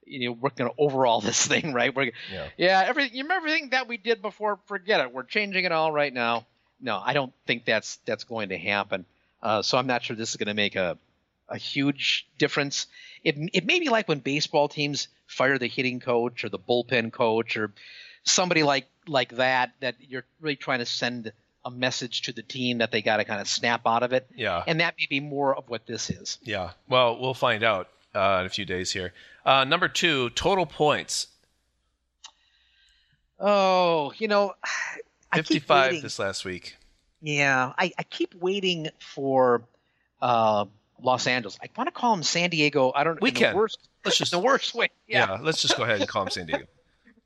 you 0.05 0.29
know 0.29 0.37
we're 0.41 0.51
going 0.51 0.71
to 0.71 0.77
overhaul 0.79 1.21
this 1.29 1.47
thing, 1.47 1.73
right? 1.73 1.95
We're 1.95 2.13
Yeah. 2.33 2.49
yeah, 2.57 2.85
every 2.87 3.05
you 3.05 3.25
remember 3.25 3.49
everything 3.49 3.71
that 3.71 3.89
we 3.89 3.97
did 3.97 4.23
before? 4.23 4.59
Forget 4.67 5.01
it. 5.01 5.13
We're 5.13 5.25
changing 5.25 5.65
it 5.65 5.73
all 5.73 5.93
right 5.93 6.13
now. 6.13 6.47
No, 6.81 7.01
I 7.03 7.13
don't 7.13 7.33
think 7.47 7.65
that's 7.65 7.97
that's 8.07 8.25
going 8.25 8.51
to 8.51 8.59
happen. 8.59 9.05
Uh, 9.43 9.63
so 9.63 9.79
I'm 9.79 9.87
not 9.87 10.03
sure 10.03 10.17
this 10.17 10.31
is 10.31 10.37
going 10.37 10.49
to 10.49 10.55
make 10.55 10.77
a 10.77 10.99
a 11.49 11.57
huge 11.57 12.27
difference. 12.39 12.87
It 13.25 13.37
it 13.53 13.67
may 13.67 13.81
be 13.81 13.89
like 13.89 14.09
when 14.09 14.21
baseball 14.21 14.69
teams 14.69 15.09
fire 15.27 15.59
the 15.59 15.69
hitting 15.69 16.01
coach 16.01 16.45
or 16.45 16.49
the 16.49 16.59
bullpen 16.59 17.13
coach 17.13 17.57
or 17.57 17.73
somebody 18.25 18.63
like 18.63 18.87
like 19.07 19.37
that 19.37 19.73
that 19.81 19.97
you're 20.09 20.25
really 20.41 20.57
trying 20.57 20.81
to 20.81 20.87
send 20.87 21.33
a 21.67 21.71
message 21.71 22.23
to 22.23 22.33
the 22.33 22.43
team 22.43 22.79
that 22.79 22.93
they 22.93 23.03
got 23.03 23.19
to 23.19 23.25
kind 23.25 23.41
of 23.41 23.49
snap 23.49 23.83
out 23.87 24.03
of 24.03 24.13
it. 24.15 24.27
Yeah. 24.35 24.63
And 24.67 24.81
that 24.81 24.95
may 24.99 25.07
be 25.11 25.21
more 25.21 25.55
of 25.55 25.69
what 25.69 25.85
this 25.87 26.09
is. 26.09 26.39
Yeah. 26.43 26.71
Well, 26.89 27.21
we'll 27.21 27.35
find 27.35 27.63
out 27.65 27.89
uh, 28.15 28.39
in 28.41 28.47
a 28.47 28.49
few 28.49 28.65
days 28.65 28.93
here. 28.93 29.13
Uh, 29.45 29.65
number 29.65 29.89
two, 29.89 30.31
total 30.31 30.65
points. 30.65 31.27
Oh, 33.39 34.13
you 34.17 34.29
know, 34.29 34.55
I 35.33 35.37
55 35.37 35.87
waiting- 35.91 36.03
this 36.03 36.19
last 36.19 36.45
week. 36.45 36.77
Yeah, 37.23 37.73
I, 37.79 37.93
I 37.99 38.03
keep 38.05 38.35
waiting 38.37 38.89
for 39.01 39.63
uh, 40.23 40.67
Los 41.03 41.27
Angeles. 41.27 41.59
I 41.63 41.69
want 41.77 41.89
to 41.89 41.93
call 41.93 42.15
them 42.15 42.23
San 42.23 42.51
Diego. 42.51 42.93
I 42.95 43.03
don't. 43.05 43.15
know. 43.15 43.19
We 43.23 43.31
in 43.31 43.35
the 43.35 43.41
can. 43.41 43.57
worst. 43.57 43.79
Let's 44.05 44.19
just- 44.19 44.31
the 44.31 44.39
worst 44.39 44.75
way. 44.75 44.91
Yeah. 45.09 45.31
Yeah. 45.33 45.39
let's 45.43 45.61
just 45.63 45.77
go 45.77 45.83
ahead 45.83 45.99
and 46.01 46.09
call 46.09 46.23
him 46.25 46.31
San 46.31 46.47
Diego. 46.47 46.67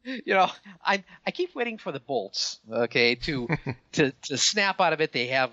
You 0.25 0.35
know, 0.35 0.51
I 0.85 1.05
I 1.27 1.31
keep 1.31 1.55
waiting 1.55 1.79
for 1.79 1.93
the 1.93 2.01
Bolts. 2.01 2.59
Okay, 2.71 3.17
to 3.17 3.49
to 3.93 4.13
to 4.13 4.39
snap 4.39 4.81
out 4.81 4.93
of 4.93 5.01
it. 5.01 5.13
They 5.13 5.29
have 5.29 5.51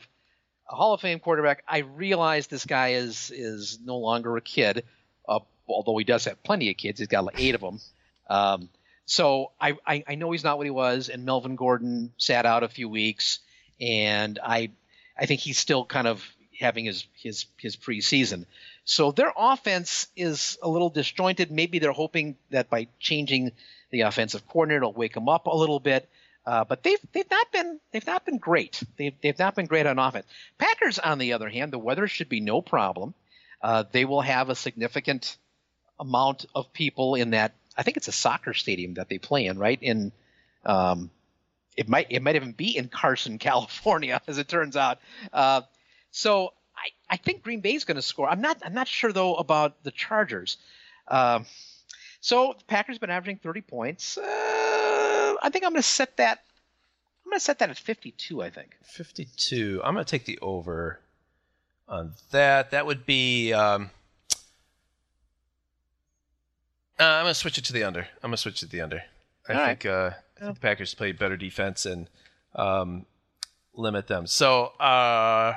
a 0.70 0.76
Hall 0.76 0.94
of 0.94 1.02
Fame 1.02 1.20
quarterback. 1.20 1.64
I 1.68 1.80
realize 1.80 2.48
this 2.48 2.66
guy 2.66 2.90
is 2.94 3.32
is 3.32 3.80
no 3.84 3.98
longer 3.98 4.38
a 4.38 4.42
kid, 4.42 4.86
uh, 5.28 5.40
although 5.68 5.98
he 5.98 6.06
does 6.06 6.26
have 6.26 6.42
plenty 6.44 6.70
of 6.70 6.78
kids. 6.78 7.00
He's 7.00 7.08
got 7.08 7.26
like 7.26 7.40
eight 7.40 7.56
of 7.56 7.62
them. 7.62 7.80
Um, 8.30 8.70
so 9.06 9.52
I, 9.60 9.74
I 9.86 10.04
I 10.08 10.16
know 10.16 10.32
he's 10.32 10.44
not 10.44 10.58
what 10.58 10.66
he 10.68 10.72
was, 10.72 11.10
and 11.10 11.26
Melvin 11.26 11.56
Gordon 11.56 12.14
sat 12.18 12.46
out 12.46 12.64
a 12.64 12.70
few 12.70 12.90
weeks, 12.90 13.40
and 13.80 14.40
I 14.44 14.72
I 15.18 15.26
think 15.26 15.42
he's 15.42 15.58
still 15.58 15.86
kind 15.86 16.08
of 16.08 16.24
having 16.60 16.86
his 16.86 17.06
his 17.14 17.46
his 17.58 17.76
preseason. 17.76 18.46
So 18.86 19.12
their 19.12 19.34
offense 19.36 20.08
is 20.16 20.58
a 20.62 20.70
little 20.70 20.90
disjointed. 20.90 21.52
Maybe 21.52 21.80
they're 21.80 21.92
hoping 21.92 22.36
that 22.52 22.70
by 22.70 22.88
changing 23.00 23.52
the 23.92 24.02
offensive 24.02 24.48
coordinator 24.48 24.86
will 24.86 24.94
wake 24.94 25.14
them 25.14 25.30
up 25.30 25.48
a 25.48 25.56
little 25.56 25.80
bit. 25.80 26.10
Uh, 26.46 26.64
but 26.64 26.82
they've 26.84 27.00
they've 27.12 27.30
not 27.30 27.52
been 27.52 27.80
they've 27.92 28.08
not 28.08 28.26
been 28.26 28.38
great. 28.38 28.82
They've 28.98 29.14
they've 29.22 29.38
not 29.38 29.56
been 29.56 29.66
great 29.66 29.86
on 29.86 30.00
offense. 30.00 30.26
Packers, 30.58 30.98
on 30.98 31.18
the 31.18 31.34
other 31.34 31.50
hand, 31.50 31.74
the 31.74 31.80
weather 31.80 32.08
should 32.08 32.30
be 32.30 32.40
no 32.40 32.62
problem. 32.62 33.14
Uh, 33.62 33.84
they 33.92 34.06
will 34.06 34.22
have 34.22 34.50
a 34.50 34.56
significant 34.56 35.36
amount 36.00 36.46
of 36.56 36.72
people 36.72 37.16
in 37.16 37.32
that. 37.32 37.54
I 37.76 37.84
think 37.84 37.98
it's 37.98 38.08
a 38.08 38.14
soccer 38.14 38.54
stadium 38.54 38.94
that 38.96 39.10
they 39.10 39.18
play 39.18 39.46
in, 39.46 39.58
right? 39.60 39.78
In 39.82 40.14
um, 40.66 41.12
it 41.76 41.90
might 41.90 42.08
it 42.12 42.22
might 42.22 42.36
even 42.36 42.54
be 42.54 42.78
in 42.78 42.88
Carson, 42.88 43.38
California, 43.40 44.22
as 44.28 44.38
it 44.38 44.48
turns 44.48 44.78
out. 44.78 45.00
Uh, 45.34 45.62
so 46.12 46.54
I, 46.76 47.14
I 47.14 47.18
think 47.18 47.44
Green 47.44 47.62
Bay's 47.62 47.84
going 47.84 47.96
to 47.96 48.02
score. 48.02 48.30
I'm 48.30 48.42
not 48.42 48.62
I'm 48.64 48.74
not 48.74 48.88
sure 48.88 49.12
though 49.12 49.36
about 49.36 49.84
the 49.84 49.92
Chargers. 49.92 50.58
Um, 51.08 51.46
so 52.20 52.56
the 52.58 52.66
Packers 52.66 52.96
have 52.96 53.02
been 53.02 53.10
averaging 53.10 53.38
30 53.38 53.62
points. 53.62 54.18
Uh, 54.18 54.24
I 54.26 55.50
think 55.52 55.64
I'm 55.64 55.72
going 55.72 55.82
to 55.82 55.88
set 55.88 56.18
that. 56.18 56.44
I'm 57.26 57.32
going 57.32 57.40
to 57.40 57.44
set 57.44 57.60
that 57.60 57.70
at 57.70 57.78
52. 57.78 58.42
I 58.42 58.50
think. 58.50 58.76
52. 58.84 59.82
I'm 59.84 59.94
going 59.94 60.06
to 60.06 60.10
take 60.10 60.26
the 60.26 60.40
over 60.42 61.00
on 61.88 62.14
that. 62.32 62.72
That 62.72 62.86
would 62.86 63.06
be. 63.06 63.54
Um, 63.54 63.92
uh, 67.00 67.04
I'm 67.04 67.24
going 67.26 67.32
to 67.32 67.40
switch 67.40 67.58
it 67.58 67.66
to 67.66 67.74
the 67.74 67.84
under. 67.84 68.02
I'm 68.24 68.30
going 68.30 68.34
to 68.34 68.38
switch 68.38 68.64
it 68.64 68.66
to 68.66 68.72
the 68.72 68.82
under. 68.82 69.04
I 69.48 69.54
All 69.54 69.66
think, 69.66 69.86
uh, 69.86 70.12
I 70.38 70.40
think 70.40 70.56
the 70.56 70.60
Packers 70.60 70.94
play 70.94 71.12
better 71.12 71.38
defense 71.38 71.86
and 71.86 72.10
um, 72.56 73.06
limit 73.74 74.08
them. 74.08 74.26
So, 74.26 74.66
uh, 74.80 75.54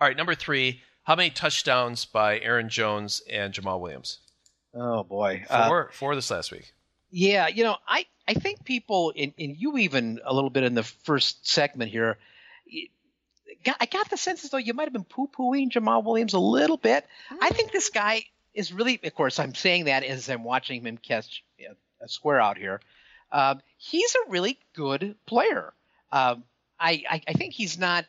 all 0.00 0.08
right, 0.08 0.16
number 0.16 0.34
three. 0.34 0.80
How 1.04 1.16
many 1.16 1.30
touchdowns 1.30 2.06
by 2.06 2.40
Aaron 2.40 2.68
Jones 2.68 3.22
and 3.30 3.52
Jamaal 3.52 3.80
Williams? 3.80 4.20
Oh 4.74 5.02
boy. 5.02 5.44
Uh, 5.48 5.68
Four. 5.68 5.90
four 5.92 6.14
this 6.14 6.30
last 6.30 6.50
week. 6.50 6.72
Yeah, 7.10 7.46
you 7.46 7.62
know, 7.62 7.76
I, 7.86 8.06
I 8.26 8.34
think 8.34 8.64
people, 8.64 9.12
and, 9.16 9.32
and 9.38 9.56
you 9.56 9.78
even 9.78 10.20
a 10.24 10.34
little 10.34 10.50
bit 10.50 10.64
in 10.64 10.74
the 10.74 10.82
first 10.82 11.46
segment 11.46 11.90
here, 11.92 12.18
got, 13.64 13.76
I 13.80 13.86
got 13.86 14.10
the 14.10 14.16
sense 14.16 14.44
as 14.44 14.50
though 14.50 14.58
you 14.58 14.74
might 14.74 14.84
have 14.84 14.92
been 14.92 15.04
poo 15.04 15.28
pooing 15.28 15.70
Jamaal 15.70 16.02
Williams 16.02 16.32
a 16.32 16.38
little 16.40 16.76
bit. 16.76 17.06
I 17.40 17.50
think 17.50 17.70
this 17.70 17.90
guy 17.90 18.24
is 18.52 18.72
really, 18.72 18.98
of 19.04 19.14
course, 19.14 19.38
I'm 19.38 19.54
saying 19.54 19.84
that 19.84 20.02
as 20.04 20.28
I'm 20.28 20.42
watching 20.42 20.84
him 20.84 20.96
catch 20.96 21.44
a 22.00 22.08
square 22.08 22.40
out 22.40 22.58
here. 22.58 22.80
Um, 23.30 23.60
he's 23.76 24.14
a 24.14 24.30
really 24.30 24.58
good 24.74 25.16
player. 25.26 25.72
Um, 26.12 26.44
I, 26.78 27.04
I, 27.08 27.22
I 27.28 27.32
think 27.32 27.54
he's 27.54 27.78
not 27.78 28.06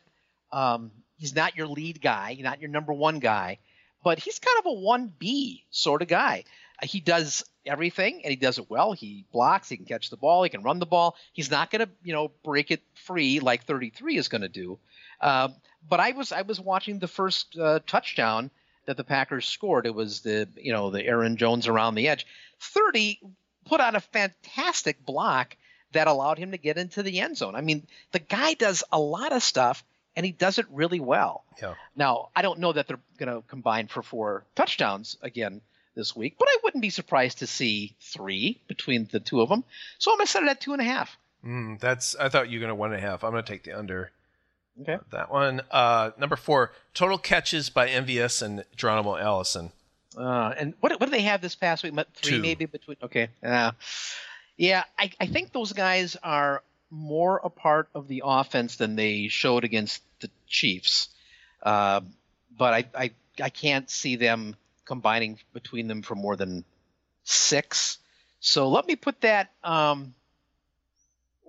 um, 0.52 0.90
he's 1.18 1.34
not 1.34 1.56
your 1.56 1.66
lead 1.66 2.00
guy, 2.00 2.36
not 2.40 2.60
your 2.60 2.70
number 2.70 2.92
one 2.92 3.18
guy, 3.18 3.58
but 4.02 4.18
he's 4.18 4.38
kind 4.38 4.58
of 4.58 4.66
a 4.66 4.72
one 4.72 5.12
B 5.18 5.64
sort 5.70 6.02
of 6.02 6.08
guy. 6.08 6.44
He 6.82 7.00
does 7.00 7.44
everything 7.64 8.20
and 8.22 8.30
he 8.30 8.36
does 8.36 8.58
it 8.58 8.70
well. 8.70 8.92
He 8.92 9.24
blocks, 9.32 9.68
he 9.68 9.76
can 9.76 9.86
catch 9.86 10.10
the 10.10 10.16
ball, 10.16 10.42
he 10.42 10.50
can 10.50 10.62
run 10.62 10.78
the 10.78 10.86
ball. 10.86 11.16
He's 11.32 11.50
not 11.50 11.70
going 11.70 11.86
to 11.86 11.90
you 12.04 12.12
know 12.12 12.30
break 12.44 12.70
it 12.70 12.82
free 12.94 13.40
like 13.40 13.64
33 13.64 14.16
is 14.16 14.28
going 14.28 14.42
to 14.42 14.48
do. 14.48 14.78
Um, 15.20 15.54
but 15.88 16.00
I 16.00 16.12
was 16.12 16.32
I 16.32 16.42
was 16.42 16.60
watching 16.60 16.98
the 16.98 17.08
first 17.08 17.58
uh, 17.58 17.80
touchdown 17.86 18.50
that 18.86 18.96
the 18.96 19.04
Packers 19.04 19.46
scored. 19.46 19.86
It 19.86 19.94
was 19.94 20.20
the 20.20 20.48
you 20.56 20.72
know 20.72 20.90
the 20.90 21.04
Aaron 21.04 21.36
Jones 21.36 21.66
around 21.66 21.94
the 21.94 22.08
edge. 22.08 22.26
30 22.60 23.20
put 23.66 23.80
on 23.80 23.96
a 23.96 24.00
fantastic 24.00 25.04
block 25.04 25.56
that 25.92 26.06
allowed 26.08 26.38
him 26.38 26.52
to 26.52 26.58
get 26.58 26.78
into 26.78 27.02
the 27.02 27.20
end 27.20 27.36
zone. 27.36 27.54
I 27.54 27.60
mean, 27.60 27.86
the 28.12 28.18
guy 28.18 28.54
does 28.54 28.84
a 28.92 29.00
lot 29.00 29.32
of 29.32 29.42
stuff 29.42 29.82
and 30.16 30.24
he 30.24 30.32
does 30.32 30.58
it 30.58 30.66
really 30.72 31.00
well. 31.00 31.44
Yeah. 31.60 31.74
Now, 31.94 32.30
I 32.34 32.42
don't 32.42 32.58
know 32.58 32.72
that 32.72 32.88
they're 32.88 32.98
going 33.18 33.34
to 33.34 33.46
combine 33.48 33.86
for 33.86 34.02
four 34.02 34.44
touchdowns 34.54 35.16
again 35.22 35.60
this 35.94 36.16
week, 36.16 36.36
but 36.38 36.48
I 36.48 36.56
wouldn't 36.64 36.82
be 36.82 36.90
surprised 36.90 37.38
to 37.38 37.46
see 37.46 37.94
three 38.00 38.60
between 38.66 39.08
the 39.10 39.20
two 39.20 39.40
of 39.40 39.48
them. 39.48 39.62
So 39.98 40.10
I'm 40.10 40.18
going 40.18 40.26
to 40.26 40.32
set 40.32 40.42
it 40.42 40.48
at 40.48 40.60
two 40.60 40.72
and 40.72 40.80
a 40.80 40.84
half. 40.84 41.16
Mm, 41.44 41.78
that's. 41.78 42.16
I 42.16 42.28
thought 42.28 42.48
you 42.48 42.58
were 42.58 42.66
going 42.66 42.70
to 42.70 42.74
one 42.74 42.92
and 42.92 43.02
a 43.02 43.06
half. 43.06 43.22
I'm 43.22 43.32
going 43.32 43.44
to 43.44 43.48
take 43.48 43.62
the 43.62 43.78
under. 43.78 44.10
Okay. 44.80 44.98
That 45.12 45.30
one. 45.30 45.62
Uh, 45.70 46.10
number 46.18 46.36
four, 46.36 46.72
total 46.92 47.18
catches 47.18 47.70
by 47.70 47.88
MVS 47.88 48.42
and 48.42 48.64
Geronimo 48.76 49.16
Allison. 49.16 49.70
Uh, 50.16 50.54
and 50.56 50.74
what, 50.80 50.92
what 50.98 51.06
do 51.06 51.10
they 51.10 51.22
have 51.22 51.40
this 51.40 51.54
past 51.54 51.84
week? 51.84 51.94
Three 52.14 52.32
Two. 52.36 52.42
maybe 52.42 52.64
between. 52.64 52.96
Okay. 53.02 53.28
Uh, 53.42 53.72
yeah, 54.56 54.84
I, 54.98 55.10
I 55.20 55.26
think 55.26 55.52
those 55.52 55.72
guys 55.72 56.16
are 56.22 56.62
more 56.90 57.40
a 57.42 57.50
part 57.50 57.88
of 57.94 58.08
the 58.08 58.22
offense 58.24 58.76
than 58.76 58.96
they 58.96 59.28
showed 59.28 59.64
against 59.64 60.02
Chiefs. 60.46 61.08
Uh, 61.62 62.00
but 62.56 62.72
I, 62.74 62.84
I 62.94 63.10
I 63.42 63.48
can't 63.50 63.88
see 63.90 64.16
them 64.16 64.56
combining 64.84 65.38
between 65.52 65.88
them 65.88 66.02
for 66.02 66.14
more 66.14 66.36
than 66.36 66.64
six. 67.24 67.98
So 68.40 68.68
let 68.68 68.86
me 68.86 68.96
put 68.96 69.20
that. 69.22 69.50
Um, 69.64 70.14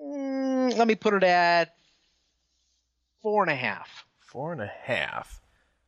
mm, 0.01 0.77
let 0.77 0.87
me 0.87 0.95
put 0.95 1.13
it 1.13 1.23
at 1.23 1.75
four 3.21 3.43
and 3.43 3.51
a 3.51 3.55
half. 3.55 4.05
Four 4.19 4.51
and 4.53 4.61
a 4.61 4.71
half. 4.83 5.39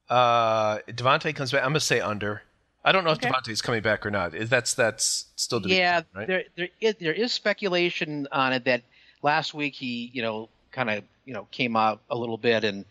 Uh, 0.09 0.79
Davante 0.87 1.35
comes 1.35 1.51
back. 1.51 1.63
I'm 1.63 1.69
gonna 1.69 1.79
say 1.79 1.99
under. 1.99 2.41
I 2.83 2.91
don't 2.91 3.03
know 3.03 3.11
Okay. 3.11 3.27
if 3.27 3.33
Davante's 3.33 3.61
coming 3.61 3.81
back 3.81 4.05
or 4.05 4.11
not. 4.11 4.33
Is 4.33 4.49
that's 4.49 4.73
that's 4.73 5.25
still 5.35 5.61
to 5.61 5.69
yeah, 5.69 6.01
right? 6.15 6.27
there 6.27 6.43
there 6.55 6.69
is, 6.79 6.95
there 6.99 7.13
is 7.13 7.33
speculation 7.33 8.27
on 8.31 8.53
it 8.53 8.65
that 8.65 8.83
last 9.21 9.53
week 9.53 9.75
he 9.75 10.09
you 10.13 10.21
know 10.21 10.49
kind 10.71 10.89
of 10.89 11.03
you 11.25 11.33
know 11.33 11.47
came 11.51 11.75
out 11.75 12.01
a 12.09 12.17
little 12.17 12.37
bit 12.37 12.63
and 12.63 12.85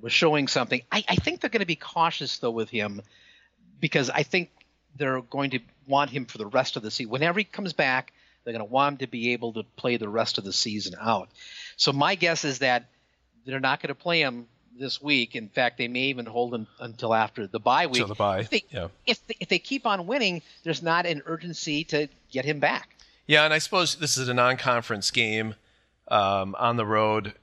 was 0.00 0.12
showing 0.12 0.48
something. 0.48 0.82
I, 0.92 1.04
I 1.08 1.16
think 1.16 1.40
they're 1.40 1.50
going 1.50 1.60
to 1.60 1.66
be 1.66 1.76
cautious 1.76 2.38
though 2.38 2.50
with 2.50 2.70
him 2.70 3.02
because 3.80 4.10
I 4.10 4.22
think 4.22 4.50
they're 4.96 5.20
going 5.22 5.50
to 5.50 5.60
want 5.86 6.10
him 6.10 6.26
for 6.26 6.38
the 6.38 6.46
rest 6.46 6.76
of 6.76 6.82
the 6.82 6.90
season. 6.90 7.10
Whenever 7.10 7.38
he 7.38 7.44
comes 7.44 7.72
back, 7.72 8.12
they're 8.44 8.52
going 8.52 8.66
to 8.66 8.72
want 8.72 8.94
him 8.94 8.98
to 8.98 9.06
be 9.06 9.32
able 9.32 9.52
to 9.54 9.62
play 9.76 9.96
the 9.96 10.08
rest 10.08 10.38
of 10.38 10.44
the 10.44 10.52
season 10.52 10.94
out. 11.00 11.28
So 11.76 11.92
my 11.92 12.14
guess 12.14 12.44
is 12.44 12.60
that 12.60 12.86
they're 13.46 13.60
not 13.60 13.80
going 13.80 13.88
to 13.88 13.94
play 13.94 14.20
him 14.20 14.46
this 14.78 15.00
week. 15.02 15.34
In 15.34 15.48
fact, 15.48 15.78
they 15.78 15.88
may 15.88 16.04
even 16.04 16.26
hold 16.26 16.54
him 16.54 16.66
until 16.80 17.14
after 17.14 17.46
the 17.46 17.58
bye 17.58 17.86
week. 17.86 17.96
Till 17.96 18.06
the 18.08 18.14
bye, 18.14 18.40
If 18.40 18.50
they, 18.50 18.64
yeah. 18.70 18.88
if 19.06 19.26
they, 19.26 19.36
if 19.40 19.48
they 19.48 19.58
keep 19.58 19.86
on 19.86 20.06
winning, 20.06 20.42
there's 20.62 20.82
not 20.82 21.06
an 21.06 21.22
urgency 21.26 21.84
to 21.84 22.08
get 22.30 22.44
him 22.44 22.60
back. 22.60 22.90
Yeah, 23.26 23.44
and 23.44 23.52
I 23.52 23.58
suppose 23.58 23.96
this 23.96 24.16
is 24.16 24.28
a 24.28 24.34
non-conference 24.34 25.10
game 25.10 25.54
um, 26.08 26.54
on 26.58 26.76
the 26.76 26.86
road. 26.86 27.34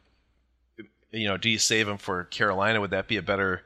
You 1.15 1.27
know, 1.27 1.37
do 1.37 1.49
you 1.49 1.57
save 1.57 1.87
him 1.87 1.97
for 1.97 2.25
Carolina? 2.25 2.81
Would 2.81 2.91
that 2.91 3.07
be 3.07 3.17
a 3.17 3.21
better, 3.21 3.63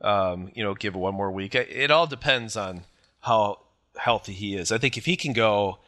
um, 0.00 0.50
you 0.54 0.62
know, 0.62 0.74
give 0.74 0.94
one 0.94 1.14
more 1.14 1.30
week? 1.30 1.54
It, 1.54 1.90
all 1.90 2.06
depends 2.06 2.56
on 2.56 2.82
how 3.20 3.58
healthy 3.96 4.32
he 4.32 4.54
is. 4.54 4.70
I 4.70 4.78
think 4.78 4.96
if 4.96 5.04
he 5.04 5.16
can 5.16 5.32
go, 5.32 5.78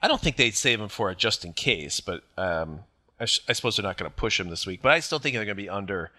I 0.00 0.08
don't 0.08 0.20
think 0.20 0.36
they'd 0.36 0.54
save 0.54 0.80
him 0.80 0.88
for 0.88 1.10
it 1.10 1.18
just 1.18 1.44
in 1.44 1.52
case. 1.52 2.00
But 2.00 2.22
um, 2.36 2.80
I, 3.20 3.26
sh- 3.26 3.40
I 3.48 3.52
suppose 3.52 3.76
they're 3.76 3.82
not 3.84 3.98
going 3.98 4.10
to 4.10 4.16
push 4.16 4.40
him 4.40 4.48
this 4.48 4.66
week. 4.66 4.80
But 4.82 4.92
I 4.92 5.00
still 5.00 5.18
think 5.18 5.34
they're 5.34 5.44
going 5.44 5.56
to 5.56 5.62
be 5.62 5.68
under 5.68 6.10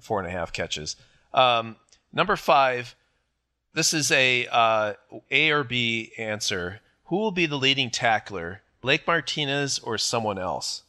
four 0.00 0.18
and 0.18 0.28
a 0.28 0.32
half 0.32 0.52
catches. 0.52 0.96
Um, 1.32 1.76
number 2.12 2.36
five. 2.36 2.94
This 3.72 3.92
is 3.92 4.10
a 4.10 4.46
uh, 4.50 4.94
A 5.30 5.50
or 5.50 5.62
B 5.62 6.10
answer. 6.16 6.80
Who 7.04 7.16
will 7.16 7.30
be 7.30 7.44
the 7.44 7.58
leading 7.58 7.90
tackler, 7.90 8.62
Blake 8.80 9.06
Martinez 9.06 9.78
or 9.78 9.98
someone 9.98 10.38
else? 10.38 10.82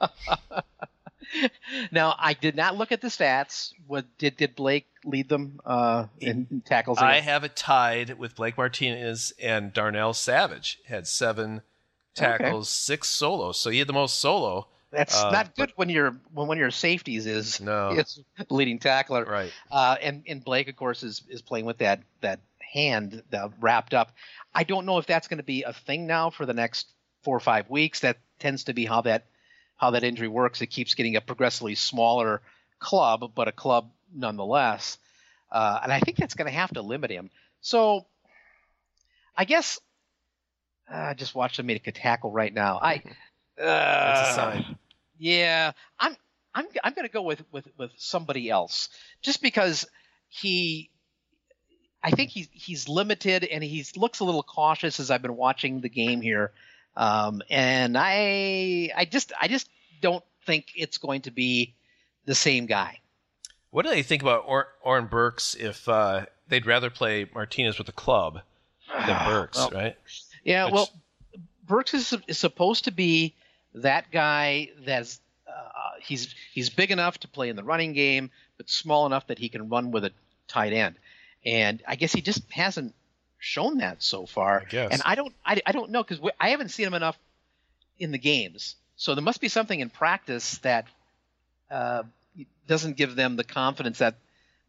Now, 1.90 2.14
I 2.18 2.34
did 2.34 2.56
not 2.56 2.76
look 2.76 2.92
at 2.92 3.00
the 3.00 3.08
stats. 3.08 3.72
What 3.86 4.06
did 4.18 4.36
did 4.36 4.54
Blake 4.54 4.86
lead 5.04 5.28
them 5.28 5.60
uh, 5.64 6.06
in, 6.20 6.46
in 6.50 6.60
tackles? 6.60 6.98
I 6.98 7.20
have 7.20 7.44
it 7.44 7.56
tied 7.56 8.18
with 8.18 8.36
Blake 8.36 8.56
Martinez 8.56 9.32
and 9.40 9.72
Darnell 9.72 10.14
Savage 10.14 10.80
had 10.86 11.06
seven 11.06 11.62
tackles, 12.14 12.68
six 12.68 13.08
solos. 13.08 13.58
So 13.58 13.70
he 13.70 13.78
had 13.78 13.88
the 13.88 13.92
most 13.92 14.18
solo. 14.18 14.68
That's 14.90 15.20
uh, 15.22 15.30
not 15.30 15.56
good 15.56 15.72
when 15.76 15.88
your 15.88 16.12
when 16.32 16.46
one 16.46 16.56
of 16.56 16.60
your 16.60 16.70
safeties 16.70 17.26
is 17.26 17.60
No. 17.60 17.90
is 17.98 18.20
leading 18.48 18.78
tackler. 18.78 19.24
Right. 19.24 19.52
Uh, 19.70 19.96
and 20.00 20.22
and 20.28 20.44
Blake, 20.44 20.68
of 20.68 20.76
course, 20.76 21.02
is 21.02 21.22
is 21.28 21.42
playing 21.42 21.64
with 21.64 21.78
that 21.78 22.02
that 22.20 22.40
hand 22.72 23.22
that 23.30 23.50
wrapped 23.60 23.94
up. 23.94 24.12
I 24.54 24.64
don't 24.64 24.86
know 24.86 24.98
if 24.98 25.06
that's 25.06 25.28
going 25.28 25.38
to 25.38 25.44
be 25.44 25.64
a 25.64 25.72
thing 25.72 26.06
now 26.06 26.30
for 26.30 26.46
the 26.46 26.54
next 26.54 26.92
four 27.22 27.36
or 27.36 27.40
five 27.40 27.68
weeks. 27.68 28.00
That 28.00 28.18
tends 28.38 28.64
to 28.64 28.72
be 28.72 28.84
how 28.84 29.00
that 29.02 29.26
how 29.76 29.90
that 29.90 30.04
injury 30.04 30.28
works. 30.28 30.62
It 30.62 30.68
keeps 30.68 30.94
getting 30.94 31.16
a 31.16 31.20
progressively 31.20 31.74
smaller 31.74 32.40
club, 32.78 33.32
but 33.34 33.48
a 33.48 33.52
club 33.52 33.90
nonetheless. 34.14 34.98
Uh, 35.50 35.80
and 35.82 35.92
I 35.92 36.00
think 36.00 36.16
that's 36.16 36.34
going 36.34 36.50
to 36.50 36.56
have 36.56 36.72
to 36.74 36.82
limit 36.82 37.10
him. 37.10 37.30
So 37.60 38.06
I 39.36 39.44
guess 39.44 39.80
uh, 40.92 40.96
I 40.96 41.14
just 41.14 41.34
watched 41.34 41.58
him 41.58 41.66
make 41.66 41.86
a 41.86 41.92
tackle 41.92 42.30
right 42.30 42.52
now. 42.52 42.78
I 42.80 42.94
uh, 43.60 43.64
That's 43.64 44.30
a 44.30 44.34
sign. 44.34 44.78
yeah, 45.18 45.72
I'm 45.98 46.16
I'm 46.54 46.66
I'm 46.82 46.94
going 46.94 47.06
to 47.06 47.12
go 47.12 47.22
with 47.22 47.42
with 47.52 47.68
with 47.78 47.90
somebody 47.96 48.50
else 48.50 48.88
just 49.22 49.42
because 49.42 49.86
he 50.28 50.90
I 52.02 52.10
think 52.10 52.30
he's 52.30 52.48
he's 52.52 52.88
limited 52.88 53.44
and 53.44 53.64
he 53.64 53.84
looks 53.96 54.20
a 54.20 54.24
little 54.24 54.42
cautious 54.42 55.00
as 55.00 55.10
I've 55.10 55.22
been 55.22 55.36
watching 55.36 55.80
the 55.80 55.88
game 55.88 56.20
here. 56.20 56.52
Um, 56.96 57.42
and 57.50 57.96
I 57.98 58.90
I 58.96 59.04
just 59.04 59.32
I 59.40 59.48
just 59.48 59.68
don't 60.00 60.24
think 60.46 60.66
it's 60.76 60.98
going 60.98 61.22
to 61.22 61.30
be 61.30 61.74
the 62.26 62.34
same 62.34 62.66
guy. 62.66 63.00
What 63.70 63.84
do 63.84 63.90
they 63.90 64.02
think 64.02 64.22
about 64.22 64.44
or- 64.46 64.68
Oren 64.82 65.06
Burks 65.06 65.54
if 65.54 65.88
uh, 65.88 66.26
they'd 66.48 66.66
rather 66.66 66.90
play 66.90 67.26
Martinez 67.34 67.76
with 67.78 67.86
the 67.86 67.92
club 67.92 68.40
than 69.06 69.24
Burks, 69.26 69.58
Well, 69.58 69.70
right? 69.70 69.96
Yeah, 70.44 70.66
Which- 70.66 70.74
well, 70.74 70.90
Burks 71.66 71.94
is, 71.94 72.14
is 72.28 72.38
supposed 72.38 72.84
to 72.84 72.92
be 72.92 73.34
that 73.74 74.10
guy 74.12 74.68
that's 74.84 75.20
uh, 75.48 75.98
he's 76.00 76.34
he's 76.52 76.70
big 76.70 76.90
enough 76.90 77.18
to 77.18 77.28
play 77.28 77.48
in 77.48 77.56
the 77.56 77.64
running 77.64 77.94
game, 77.94 78.30
but 78.56 78.70
small 78.70 79.06
enough 79.06 79.26
that 79.28 79.38
he 79.38 79.48
can 79.48 79.68
run 79.68 79.90
with 79.90 80.04
a 80.04 80.12
tight 80.46 80.72
end. 80.72 80.96
And 81.44 81.82
I 81.88 81.96
guess 81.96 82.12
he 82.12 82.20
just 82.22 82.42
hasn't 82.52 82.94
shown 83.44 83.78
that 83.78 84.02
so 84.02 84.26
far. 84.26 84.62
I 84.62 84.64
guess. 84.64 84.92
And 84.92 85.02
I 85.04 85.14
don't 85.14 85.34
I, 85.44 85.60
I 85.66 85.72
don't 85.72 85.90
know 85.90 86.02
because 86.02 86.20
I 86.40 86.50
haven't 86.50 86.70
seen 86.70 86.86
him 86.86 86.94
enough 86.94 87.18
in 87.98 88.10
the 88.10 88.18
games. 88.18 88.76
So 88.96 89.14
there 89.14 89.22
must 89.22 89.40
be 89.40 89.48
something 89.48 89.78
in 89.78 89.90
practice 89.90 90.58
that 90.58 90.86
uh, 91.70 92.04
doesn't 92.66 92.96
give 92.96 93.14
them 93.16 93.36
the 93.36 93.44
confidence 93.44 93.98
that 93.98 94.16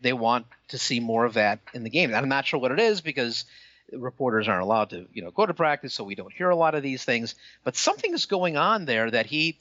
they 0.02 0.14
want 0.14 0.46
to 0.70 0.78
see 0.78 1.00
more 1.00 1.26
of 1.26 1.36
that 1.36 1.60
in 1.74 1.84
the 1.84 1.90
game. 1.90 2.14
I'm 2.14 2.30
not 2.30 2.46
sure 2.46 2.60
what 2.60 2.72
it 2.72 2.80
is 2.80 3.02
because 3.02 3.46
reporters 3.94 4.48
aren't 4.48 4.64
allowed 4.64 4.90
to, 4.90 5.08
you 5.14 5.22
know, 5.22 5.32
go 5.32 5.46
to 5.46 5.54
practice, 5.54 5.94
so 5.94 6.04
we 6.04 6.16
don't 6.16 6.34
hear 6.34 6.50
a 6.50 6.56
lot 6.56 6.76
of 6.76 6.84
these 6.84 7.04
things. 7.04 7.36
But 7.64 7.78
something 7.78 8.14
is 8.14 8.26
going 8.26 8.58
on 8.58 8.86
there 8.86 9.10
that 9.10 9.26
he, 9.26 9.58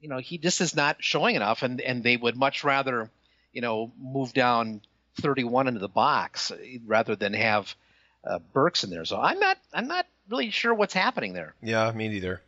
you 0.00 0.08
know, 0.08 0.18
he 0.18 0.38
just 0.38 0.60
is 0.60 0.76
not 0.76 0.96
showing 1.00 1.36
enough, 1.36 1.62
and 1.62 1.80
and 1.80 2.02
they 2.02 2.16
would 2.16 2.36
much 2.36 2.62
rather, 2.62 3.08
you 3.52 3.62
know, 3.62 3.90
move 3.98 4.34
down 4.34 4.82
31 5.20 5.68
into 5.68 5.80
the 5.80 5.88
box 5.88 6.52
rather 6.86 7.16
than 7.16 7.32
have 7.32 7.74
uh, 8.26 8.38
Burks 8.52 8.84
in 8.84 8.90
there. 8.90 9.04
So 9.04 9.20
I'm 9.20 9.38
not 9.38 9.58
I'm 9.72 9.86
not 9.88 10.06
really 10.28 10.50
sure 10.50 10.74
what's 10.74 10.94
happening 10.94 11.32
there. 11.32 11.54
Yeah, 11.62 11.90
me 11.92 12.08
neither. 12.08 12.42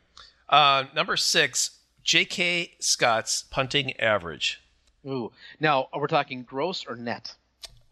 Uh, 0.48 0.85
number 0.94 1.16
six, 1.16 1.78
J.K. 2.05 2.73
Scott's 2.78 3.43
punting 3.51 3.98
average. 4.01 4.61
Ooh, 5.07 5.32
now 5.61 5.89
are 5.93 6.01
we're 6.01 6.07
talking 6.07 6.43
gross 6.43 6.85
or 6.89 6.97
net? 6.97 7.35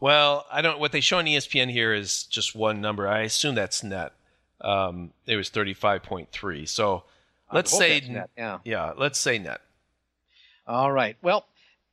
Well, 0.01 0.47
I 0.51 0.63
don't. 0.63 0.79
What 0.79 0.93
they 0.93 1.01
show 1.01 1.19
on 1.19 1.25
ESPN 1.27 1.71
here 1.71 1.95
is 1.95 2.25
just 2.25 2.55
one 2.55 2.81
number. 2.81 3.09
I 3.09 3.21
assume 3.21 3.55
that's 3.55 3.83
net. 3.83 4.13
Um, 4.61 5.13
it 5.27 5.37
was 5.37 5.49
thirty-five 5.49 6.03
point 6.03 6.31
three. 6.33 6.67
So 6.67 7.05
let's 7.53 7.77
say 7.77 8.01
net, 8.09 8.31
yeah. 8.37 8.59
yeah. 8.65 8.93
Let's 8.97 9.19
say 9.19 9.39
net. 9.39 9.61
All 10.67 10.91
right. 10.91 11.17
Well, 11.23 11.47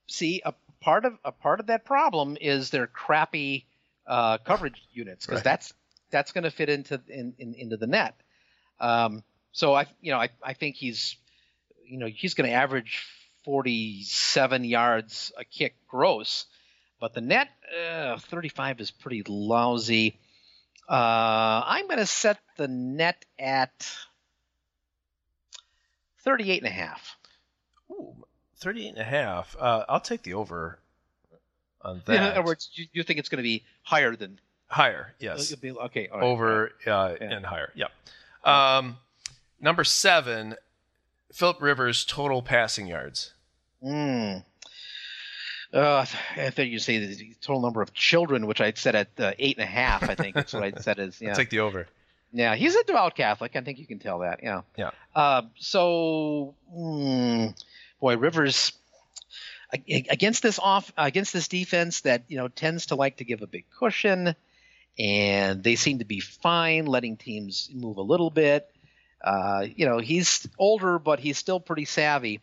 see, 0.07 0.41
a 0.45 0.53
part 0.81 1.05
of 1.05 1.18
a 1.23 1.31
part 1.31 1.59
of 1.59 1.68
that 1.68 1.85
problem 1.85 2.38
is 2.41 2.69
their 2.69 2.88
crappy 2.88 3.65
uh, 4.07 4.38
coverage 4.39 4.81
units 4.93 5.26
because 5.26 5.38
Right. 5.39 5.43
that's 5.43 5.73
that's 6.11 6.31
going 6.31 6.43
to 6.43 6.51
fit 6.51 6.69
into 6.69 7.01
in, 7.07 7.33
in, 7.39 7.53
into 7.53 7.77
the 7.77 7.88
net. 7.88 8.15
Um, 8.79 9.23
so 9.51 9.73
I, 9.73 9.85
you 10.01 10.11
know, 10.11 10.17
I, 10.17 10.29
I 10.43 10.53
think 10.53 10.75
he's, 10.75 11.15
you 11.85 11.97
know, 11.97 12.07
he's 12.07 12.33
going 12.33 12.49
to 12.49 12.55
average 12.55 13.05
47 13.43 14.63
yards 14.63 15.31
a 15.38 15.43
kick 15.43 15.75
gross, 15.88 16.45
but 16.99 17.13
the 17.13 17.21
net 17.21 17.49
uh, 17.91 18.17
35 18.17 18.81
is 18.81 18.91
pretty 18.91 19.23
lousy. 19.27 20.19
Uh, 20.89 21.63
I'm 21.65 21.88
going 21.88 21.99
to 21.99 22.05
set 22.05 22.39
the 22.57 22.67
net 22.67 23.25
at 23.39 23.89
38 26.23 26.63
and 26.63 26.67
a 26.67 26.71
half. 26.71 27.17
Ooh, 27.89 28.15
38 28.59 28.89
and 28.89 28.97
a 28.97 29.03
half. 29.03 29.55
Uh, 29.59 29.85
I'll 29.88 29.99
take 29.99 30.23
the 30.23 30.35
over 30.35 30.79
on 31.81 32.01
that. 32.05 32.15
In 32.15 32.23
other 32.23 32.43
words, 32.43 32.69
you, 32.73 32.85
you 32.93 33.03
think 33.03 33.19
it's 33.19 33.29
going 33.29 33.38
to 33.38 33.43
be 33.43 33.63
higher 33.83 34.15
than 34.15 34.39
higher, 34.72 35.14
yes. 35.19 35.53
Be- 35.56 35.72
okay, 35.72 36.07
all 36.07 36.19
right. 36.19 36.26
over 36.26 36.72
uh, 36.88 37.15
Yeah. 37.19 37.27
and 37.35 37.45
higher. 37.45 37.72
Yep. 37.76 37.91
Um, 38.43 38.98
number 39.60 39.84
seven, 39.84 40.56
Philip 41.34 41.61
Rivers 41.61 42.06
total 42.06 42.41
passing 42.41 42.88
yards. 42.88 43.34
Mm. 43.84 44.43
Uh, 45.73 46.06
I 46.35 46.49
thought 46.49 46.68
you'd 46.68 46.81
say 46.81 46.98
the 46.98 47.34
total 47.41 47.61
number 47.61 47.81
of 47.81 47.93
children, 47.93 48.45
which 48.48 48.60
I'd 48.60 48.77
set 48.77 48.93
at 48.95 49.07
uh, 49.19 49.31
eight 49.39 49.57
and 49.57 49.64
a 49.64 49.68
half. 49.72 50.10
I 50.10 50.15
think 50.15 50.35
that's 50.35 50.52
what 50.53 50.64
I'd 50.64 50.81
set 50.81 50.99
as. 50.99 51.22
Yeah, 51.22 51.34
take 51.34 51.49
the 51.49 51.60
over. 51.60 51.88
yeah. 52.34 52.56
He's 52.56 52.76
a 52.76 52.84
devout 52.84 53.15
Catholic. 53.15 53.56
I 53.56 53.61
think 53.61 53.80
you 53.80 53.85
can 53.88 53.99
tell 53.99 54.19
that. 54.19 54.41
Yeah. 54.43 54.61
Yeah. 54.77 54.91
Uh, 55.15 55.43
so, 55.57 56.56
mm, 56.76 57.56
boy, 58.02 58.18
Rivers 58.18 58.73
against 59.88 60.43
this 60.43 60.60
off 60.60 60.91
against 60.98 61.31
this 61.31 61.48
defense 61.48 62.02
that 62.02 62.23
you 62.27 62.35
know 62.38 62.49
tends 62.49 62.88
to 62.88 62.95
like 62.95 63.15
to 63.18 63.23
give 63.23 63.41
a 63.41 63.48
big 63.48 63.64
cushion, 63.80 64.35
and 65.02 65.64
they 65.64 65.76
seem 65.76 65.98
to 65.98 66.06
be 66.06 66.19
fine 66.19 66.86
letting 66.86 67.18
teams 67.18 67.69
move 67.73 67.98
a 67.98 68.02
little 68.03 68.30
bit. 68.30 68.69
Uh, 69.23 69.65
you 69.76 69.86
know, 69.88 69.98
he's 69.98 70.48
older, 70.60 70.99
but 70.99 71.19
he's 71.19 71.40
still 71.40 71.60
pretty 71.60 71.86
savvy. 71.86 72.40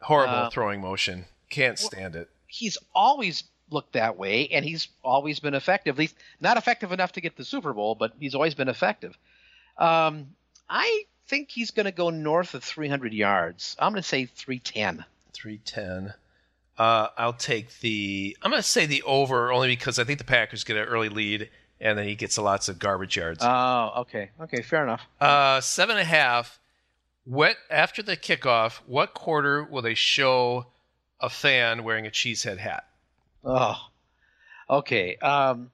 Horrible 0.00 0.34
Uh, 0.34 0.50
throwing 0.50 0.80
motion. 0.80 1.26
Can't 1.50 1.78
stand 1.78 2.16
it. 2.16 2.30
He's 2.46 2.78
always 2.94 3.44
looked 3.70 3.92
that 3.92 4.16
way, 4.16 4.48
and 4.48 4.64
he's 4.64 4.88
always 5.04 5.38
been 5.40 5.52
effective. 5.54 5.96
At 5.96 5.98
least 5.98 6.16
not 6.40 6.56
effective 6.56 6.92
enough 6.92 7.12
to 7.12 7.20
get 7.20 7.36
the 7.36 7.44
Super 7.44 7.74
Bowl, 7.74 7.94
but 7.94 8.12
he's 8.18 8.34
always 8.34 8.54
been 8.54 8.68
effective. 8.68 9.16
Um, 9.76 10.28
I 10.68 11.02
think 11.26 11.50
he's 11.50 11.70
going 11.72 11.84
to 11.86 11.92
go 11.92 12.08
north 12.08 12.54
of 12.54 12.64
300 12.64 13.12
yards. 13.12 13.76
I'm 13.78 13.92
going 13.92 14.02
to 14.02 14.08
say 14.08 14.24
310. 14.24 15.04
310. 15.34 16.14
Uh, 16.78 17.08
I'll 17.18 17.32
take 17.34 17.80
the. 17.80 18.34
I'm 18.40 18.50
going 18.50 18.62
to 18.62 18.68
say 18.68 18.86
the 18.86 19.02
over 19.02 19.52
only 19.52 19.68
because 19.68 19.98
I 19.98 20.04
think 20.04 20.18
the 20.18 20.24
Packers 20.24 20.64
get 20.64 20.76
an 20.76 20.84
early 20.84 21.08
lead 21.10 21.50
and 21.80 21.98
then 21.98 22.06
he 22.08 22.14
gets 22.14 22.36
lots 22.38 22.68
of 22.68 22.78
garbage 22.78 23.16
yards. 23.16 23.40
Oh, 23.42 23.92
okay, 23.98 24.30
okay, 24.40 24.62
fair 24.62 24.82
enough. 24.82 25.02
Uh, 25.20 25.60
seven 25.60 25.96
and 25.96 26.02
a 26.02 26.08
half. 26.08 26.58
What 27.24 27.56
after 27.70 28.02
the 28.02 28.16
kickoff? 28.16 28.76
What 28.86 29.12
quarter 29.14 29.62
will 29.64 29.82
they 29.82 29.94
show 29.94 30.66
a 31.20 31.28
fan 31.28 31.84
wearing 31.84 32.06
a 32.06 32.10
cheesehead 32.10 32.58
hat? 32.58 32.84
Oh, 33.44 33.76
okay. 34.70 35.16
Um, 35.16 35.70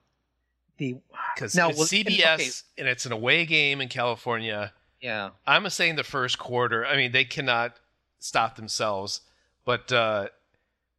the 0.77 0.97
Because 1.33 1.55
Now, 1.55 1.69
it's 1.69 1.79
CBS 1.91 2.33
okay. 2.35 2.49
and 2.77 2.87
it's 2.87 3.05
an 3.05 3.11
away 3.13 3.45
game 3.45 3.79
in 3.79 3.87
California. 3.87 4.73
yeah. 5.01 5.29
I'm 5.47 5.69
saying 5.69 5.95
the 5.95 6.03
first 6.03 6.37
quarter. 6.39 6.85
I 6.85 6.97
mean, 6.97 7.11
they 7.13 7.23
cannot 7.25 7.77
stop 8.19 8.55
themselves, 8.57 9.21
but 9.63 9.91
uh, 9.93 10.27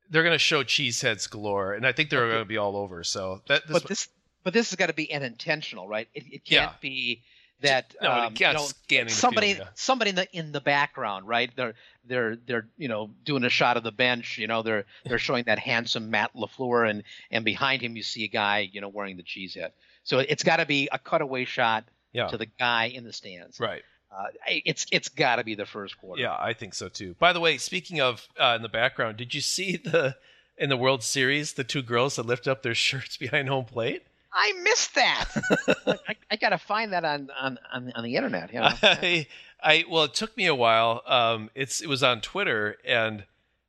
they're 0.08 0.22
going 0.22 0.32
to 0.34 0.38
show 0.38 0.64
cheeseheads 0.64 1.28
galore, 1.28 1.74
and 1.74 1.86
I 1.86 1.92
think 1.92 2.08
they're 2.08 2.28
going 2.28 2.40
to 2.40 2.44
be 2.46 2.56
all 2.56 2.76
over. 2.76 3.04
So 3.04 3.42
that 3.48 3.66
this, 3.66 3.72
but 3.80 3.88
this 3.88 4.08
but 4.46 4.54
this 4.54 4.70
has 4.70 4.76
got 4.76 4.86
to 4.86 4.92
be 4.92 5.10
an 5.10 5.24
intentional, 5.24 5.88
right? 5.88 6.08
It, 6.14 6.22
it 6.30 6.44
can't 6.44 6.70
Yeah. 6.70 6.76
be 6.80 7.22
that 7.62 7.96
No, 8.00 8.12
um, 8.12 8.34
you 8.38 8.52
know, 8.52 9.08
somebody 9.08 9.54
field, 9.54 9.66
yeah. 9.66 9.72
somebody 9.74 10.10
in 10.10 10.14
the 10.14 10.28
in 10.32 10.52
the 10.52 10.60
background, 10.60 11.26
right? 11.26 11.50
They're 11.56 11.74
they're 12.04 12.36
they're 12.36 12.68
you 12.76 12.86
know 12.86 13.10
doing 13.24 13.42
a 13.42 13.48
shot 13.50 13.76
of 13.76 13.82
the 13.82 13.90
bench. 13.90 14.38
You 14.38 14.46
know 14.46 14.62
they're 14.62 14.84
they're 15.04 15.18
showing 15.18 15.42
that 15.46 15.58
handsome 15.58 16.10
Matt 16.10 16.32
LaFleur, 16.36 16.88
and 16.88 17.02
and 17.32 17.44
behind 17.44 17.82
him 17.82 17.96
you 17.96 18.04
see 18.04 18.22
a 18.22 18.28
guy 18.28 18.68
you 18.72 18.80
know 18.80 18.88
wearing 18.88 19.16
the 19.16 19.24
cheese 19.24 19.54
hat. 19.54 19.74
So 20.04 20.20
it's 20.20 20.44
got 20.44 20.58
to 20.58 20.66
be 20.66 20.88
a 20.92 20.98
cutaway 21.00 21.44
shot 21.44 21.84
yeah, 22.12 22.28
to 22.28 22.36
the 22.38 22.46
guy 22.46 22.84
in 22.84 23.02
the 23.02 23.12
stands. 23.12 23.58
right. 23.58 23.82
Uh, 24.16 24.26
it's 24.46 24.86
it's 24.92 25.08
got 25.08 25.36
to 25.36 25.44
be 25.44 25.56
the 25.56 25.66
first 25.66 25.98
quarter. 25.98 26.22
Yeah, 26.22 26.36
I 26.38 26.52
think 26.52 26.72
so 26.74 26.88
too. 26.88 27.16
By 27.18 27.32
the 27.32 27.40
way, 27.40 27.58
speaking 27.58 28.00
of 28.00 28.28
uh, 28.38 28.52
in 28.54 28.62
the 28.62 28.68
background, 28.68 29.16
did 29.16 29.34
you 29.34 29.40
see 29.40 29.76
the 29.76 30.16
in 30.56 30.68
the 30.68 30.76
World 30.76 31.02
Series 31.02 31.54
the 31.54 31.64
two 31.64 31.82
girls 31.82 32.14
that 32.14 32.24
lift 32.26 32.46
up 32.46 32.62
their 32.62 32.74
shirts 32.86 33.16
behind 33.16 33.48
home 33.48 33.64
plate? 33.64 34.04
I 34.36 34.52
missed 34.62 34.94
that. 34.94 35.24
I, 35.86 36.16
I 36.30 36.36
got 36.36 36.50
to 36.50 36.58
find 36.58 36.92
that 36.92 37.04
on 37.04 37.30
on 37.40 37.58
on, 37.72 37.92
on 37.96 38.04
the 38.04 38.16
internet. 38.16 38.52
You 38.52 38.60
know? 38.60 38.68
I, 38.82 39.26
I 39.62 39.84
well, 39.90 40.04
it 40.04 40.14
took 40.14 40.36
me 40.36 40.46
a 40.46 40.54
while. 40.54 41.02
Um, 41.06 41.50
it's 41.54 41.80
it 41.80 41.88
was 41.88 42.02
on 42.02 42.20
Twitter, 42.20 42.76
and 42.84 43.24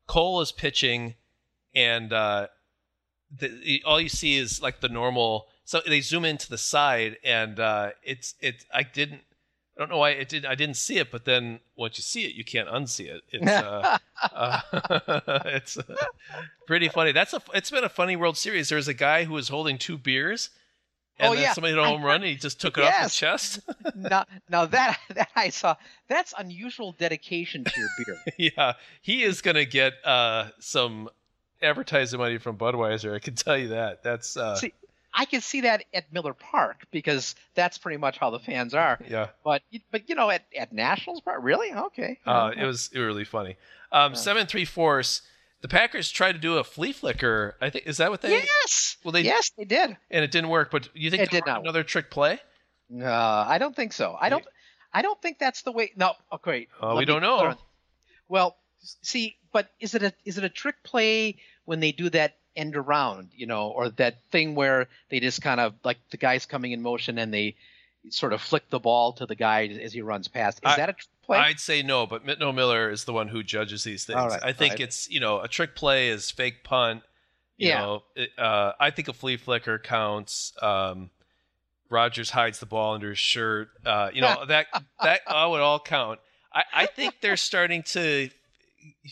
Cole 0.07 0.41
is 0.41 0.51
pitching, 0.51 1.15
and 1.73 2.11
uh, 2.11 2.47
the, 3.31 3.81
all 3.85 3.99
you 3.99 4.09
see 4.09 4.35
is 4.37 4.61
like 4.61 4.81
the 4.81 4.89
normal. 4.89 5.47
So 5.63 5.81
they 5.85 6.01
zoom 6.01 6.25
into 6.25 6.49
the 6.49 6.57
side, 6.57 7.17
and 7.23 7.59
uh, 7.59 7.91
it's 8.03 8.35
it. 8.41 8.65
I 8.73 8.83
didn't. 8.83 9.21
I 9.77 9.79
don't 9.79 9.89
know 9.89 9.97
why 9.99 10.09
it 10.09 10.27
did. 10.27 10.43
I 10.43 10.55
didn't 10.55 10.77
see 10.77 10.97
it, 10.97 11.11
but 11.11 11.23
then 11.25 11.59
once 11.75 11.99
you 11.99 12.01
see 12.01 12.25
it, 12.25 12.33
you 12.33 12.43
can't 12.43 12.67
unsee 12.67 13.05
it. 13.09 13.21
It's 13.31 13.47
uh, 13.47 13.97
uh, 14.33 14.61
it's 15.45 15.77
uh, 15.77 15.83
pretty 16.65 16.89
funny. 16.89 17.11
That's 17.11 17.33
a. 17.33 17.41
It's 17.53 17.69
been 17.69 17.83
a 17.83 17.89
funny 17.89 18.15
World 18.15 18.37
Series. 18.37 18.69
There 18.69 18.77
was 18.77 18.87
a 18.87 18.93
guy 18.95 19.25
who 19.25 19.33
was 19.35 19.49
holding 19.49 19.77
two 19.77 19.99
beers, 19.99 20.49
and 21.19 21.29
Oh, 21.29 21.33
then 21.35 21.43
yeah. 21.43 21.53
somebody 21.53 21.73
hit 21.75 21.79
a 21.79 21.83
I 21.83 21.89
home 21.89 22.03
run, 22.03 22.15
and 22.17 22.25
he 22.25 22.35
just 22.37 22.59
took 22.59 22.79
it 22.79 22.85
off 22.85 22.95
his 23.03 23.15
chest. 23.15 23.59
now, 23.95 24.25
now 24.49 24.65
that 24.65 24.97
that 25.13 25.29
I 25.35 25.49
saw, 25.49 25.75
that's 26.07 26.33
unusual 26.39 26.93
dedication 26.93 27.63
to 27.63 27.71
your 27.79 27.89
beer. 28.03 28.51
yeah, 28.57 28.73
he 29.03 29.23
is 29.23 29.41
going 29.41 29.57
to 29.57 29.65
get 29.65 29.93
uh, 30.03 30.47
some 30.59 31.07
advertising 31.61 32.17
money 32.19 32.39
from 32.39 32.57
Budweiser. 32.57 33.13
I 33.15 33.19
can 33.19 33.35
tell 33.35 33.57
you 33.57 33.67
that. 33.69 34.01
That's 34.01 34.35
uh, 34.37 34.55
See, 34.55 34.73
I 35.19 35.25
can 35.25 35.41
see 35.41 35.61
that 35.61 35.83
at 35.93 36.13
Miller 36.13 36.33
Park 36.33 36.85
because 36.91 37.33
that's 37.55 37.77
pretty 37.79 37.97
much 37.97 38.17
how 38.19 38.29
the 38.29 38.39
fans 38.39 38.73
are. 38.75 38.99
yeah. 39.09 39.29
But 39.43 39.63
but 39.91 40.07
you 40.07 40.15
know 40.15 40.29
at, 40.29 40.43
at 40.55 40.71
Nationals 40.71 41.21
Park, 41.21 41.39
really? 41.41 41.73
Okay. 41.73 42.19
Uh, 42.25 42.51
it 42.55 42.63
was 42.65 42.91
really 42.93 43.25
funny. 43.25 43.57
Um, 43.91 44.15
seven 44.15 44.45
three 44.47 44.65
fourths. 44.65 45.23
The 45.61 45.67
Packers 45.67 46.11
tried 46.11 46.33
to 46.33 46.37
do 46.37 46.57
a 46.59 46.63
flea 46.63 46.91
flicker. 46.93 47.55
I 47.59 47.71
think 47.71 47.87
is 47.87 47.97
that 47.97 48.11
what 48.11 48.21
they? 48.21 48.29
yes. 48.31 48.97
Well, 49.03 49.11
they- 49.11 49.21
yes 49.23 49.51
they 49.57 49.65
did. 49.65 49.97
And 50.11 50.23
it 50.23 50.29
didn't 50.29 50.49
work. 50.51 50.69
But 50.69 50.87
you 50.93 51.09
think 51.09 51.23
It 51.23 51.31
did 51.31 51.45
not 51.47 51.61
another 51.61 51.83
trick 51.83 52.11
play? 52.11 52.39
No, 52.89 53.11
I 53.11 53.57
don't 53.57 53.75
think 53.75 53.91
so. 53.93 54.15
I 54.21 54.29
don't. 54.29 54.45
I 54.93 55.01
don't 55.01 55.21
think 55.21 55.39
that's 55.39 55.63
the 55.63 55.71
way. 55.71 55.91
No. 55.95 56.13
Okay. 56.31 56.67
Uh, 56.79 56.95
we 56.97 57.05
don't 57.05 57.21
know. 57.21 57.55
Well, 58.29 58.55
see, 59.01 59.35
but 59.51 59.69
is 59.79 59.95
it 59.95 60.03
a 60.03 60.13
is 60.25 60.37
it 60.37 60.43
a 60.43 60.49
trick 60.49 60.75
play 60.83 61.37
when 61.65 61.79
they 61.79 61.91
do 61.91 62.09
that 62.11 62.37
end 62.57 62.75
around, 62.75 63.29
you 63.35 63.45
know, 63.45 63.69
or 63.69 63.89
that 63.91 64.17
thing 64.31 64.55
where 64.55 64.87
they 65.09 65.19
just 65.19 65.41
kind 65.41 65.59
of 65.59 65.73
like 65.83 65.97
the 66.09 66.17
guy's 66.17 66.45
coming 66.45 66.71
in 66.71 66.81
motion 66.81 67.17
and 67.17 67.33
they 67.33 67.55
sort 68.09 68.33
of 68.33 68.41
flick 68.41 68.69
the 68.69 68.79
ball 68.79 69.13
to 69.13 69.25
the 69.25 69.35
guy 69.35 69.67
as 69.67 69.93
he 69.93 70.01
runs 70.01 70.27
past? 70.27 70.57
Is 70.57 70.71
I- 70.73 70.77
that 70.77 70.89
a 70.89 70.93
trick 70.93 71.07
play? 71.23 71.37
I'd 71.37 71.59
say 71.59 71.81
no, 71.81 72.05
but 72.07 72.25
Mitno 72.25 72.53
Miller 72.53 72.89
is 72.89 73.05
the 73.05 73.13
one 73.13 73.27
who 73.27 73.43
judges 73.43 73.83
these 73.83 74.05
things. 74.05 74.17
Right, 74.17 74.43
I 74.43 74.53
think 74.53 74.73
right. 74.73 74.81
it's 74.81 75.09
you 75.09 75.19
know 75.19 75.39
a 75.39 75.47
trick 75.47 75.75
play 75.75 76.09
is 76.09 76.31
fake 76.31 76.63
punt. 76.63 77.03
You 77.57 77.69
Yeah. 77.69 77.79
know, 77.79 78.03
it, 78.15 78.29
uh, 78.37 78.73
I 78.79 78.91
think 78.91 79.07
a 79.07 79.13
flea 79.13 79.37
flicker 79.37 79.79
counts. 79.79 80.53
Um, 80.61 81.09
Rodgers 81.89 82.29
hides 82.29 82.59
the 82.59 82.65
ball 82.65 82.95
under 82.95 83.09
his 83.09 83.19
shirt. 83.19 83.69
Uh, 83.85 84.09
you 84.13 84.21
know 84.21 84.45
that 84.45 84.67
that 85.01 85.21
uh, 85.27 85.47
would 85.49 85.61
all 85.61 85.79
count. 85.79 86.19
I, 86.53 86.63
I 86.73 86.85
think 86.85 87.15
they're 87.21 87.37
starting 87.37 87.83
to 87.83 88.29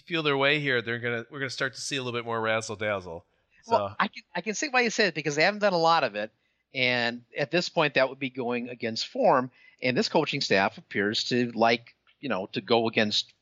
feel 0.06 0.24
their 0.24 0.38
way 0.38 0.60
here. 0.60 0.82
They're 0.82 1.00
gonna 1.00 1.26
we're 1.32 1.40
gonna 1.40 1.50
start 1.50 1.74
to 1.76 1.82
see 1.82 1.96
a 1.96 2.04
little 2.04 2.18
bit 2.18 2.26
more 2.26 2.40
razzle 2.40 2.76
dazzle. 2.76 3.26
So 3.66 3.76
Well, 3.76 3.96
I 4.00 4.08
can 4.08 4.24
I 4.36 4.42
can 4.42 4.54
see 4.56 4.70
why 4.70 4.82
you 4.82 4.90
said 4.90 5.08
it 5.08 5.16
because 5.16 5.36
they 5.36 5.44
haven't 5.44 5.60
done 5.60 5.74
a 5.74 5.78
lot 5.78 6.04
of 6.04 6.16
it, 6.16 6.32
and 6.74 7.24
at 7.38 7.52
this 7.52 7.70
point 7.70 7.96
that 7.96 8.10
would 8.10 8.20
be 8.20 8.30
going 8.30 8.70
against 8.70 9.08
form. 9.08 9.52
And 9.82 9.98
this 9.98 10.10
coaching 10.10 10.42
staff 10.42 10.78
appears 10.78 11.26
to 11.26 11.52
like 11.52 11.96
you 12.20 12.30
know 12.30 12.48
to 12.54 12.62
go 12.62 12.88
against 12.88 13.34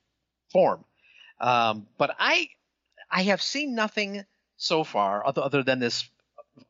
form. 0.51 0.85
Um, 1.39 1.87
but 1.97 2.15
I 2.19 2.49
I 3.11 3.23
have 3.23 3.41
seen 3.41 3.75
nothing 3.75 4.23
so 4.57 4.83
far 4.83 5.25
other, 5.25 5.41
other 5.41 5.63
than 5.63 5.79
this 5.79 6.09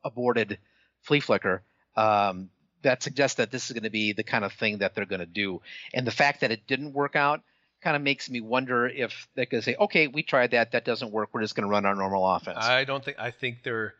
aborted 0.02 0.58
flea 1.02 1.20
flicker 1.20 1.62
um, 1.96 2.50
that 2.82 3.02
suggests 3.02 3.36
that 3.36 3.50
this 3.50 3.66
is 3.66 3.72
going 3.72 3.84
to 3.84 3.90
be 3.90 4.12
the 4.12 4.24
kind 4.24 4.44
of 4.44 4.52
thing 4.52 4.78
that 4.78 4.94
they're 4.94 5.06
going 5.06 5.20
to 5.20 5.26
do. 5.26 5.62
And 5.92 6.06
the 6.06 6.10
fact 6.10 6.40
that 6.40 6.50
it 6.50 6.66
didn't 6.66 6.92
work 6.92 7.16
out 7.16 7.42
kind 7.84 7.96
of 7.96 8.02
makes 8.02 8.30
me 8.30 8.40
wonder 8.40 8.88
if 8.88 9.28
they 9.36 9.44
could 9.44 9.62
say, 9.62 9.76
okay, 9.78 10.08
we 10.08 10.22
tried 10.22 10.52
that, 10.52 10.72
that 10.72 10.86
doesn't 10.86 11.12
work. 11.12 11.28
We're 11.32 11.42
just 11.42 11.54
going 11.54 11.68
to 11.68 11.70
run 11.70 11.84
our 11.84 11.94
normal 11.94 12.26
offense. 12.26 12.58
I 12.60 12.84
don't 12.84 13.04
think 13.04 13.18
I 13.18 13.30
think 13.30 13.62
they're 13.62 13.94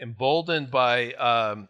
emboldened 0.00 0.70
by 0.70 1.12
um, 1.14 1.68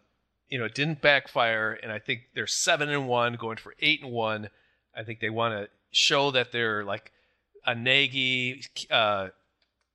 you 0.49 0.59
know 0.59 0.65
it 0.65 0.75
didn't 0.75 1.01
backfire, 1.01 1.73
and 1.81 1.91
I 1.91 1.97
think 1.97 2.21
they're 2.35 2.47
seven 2.47 2.89
and 2.89 3.07
one, 3.07 3.33
going 3.33 3.57
for 3.57 3.73
eight 3.79 4.03
and 4.03 4.11
one. 4.11 4.49
I 4.95 5.03
think 5.03 5.19
they 5.19 5.31
want 5.31 5.55
to 5.55 5.69
show 5.91 6.31
that 6.31 6.51
they're 6.51 6.83
like 6.83 7.11
a 7.65 7.73
Nagy, 7.73 8.61
uh, 8.91 9.29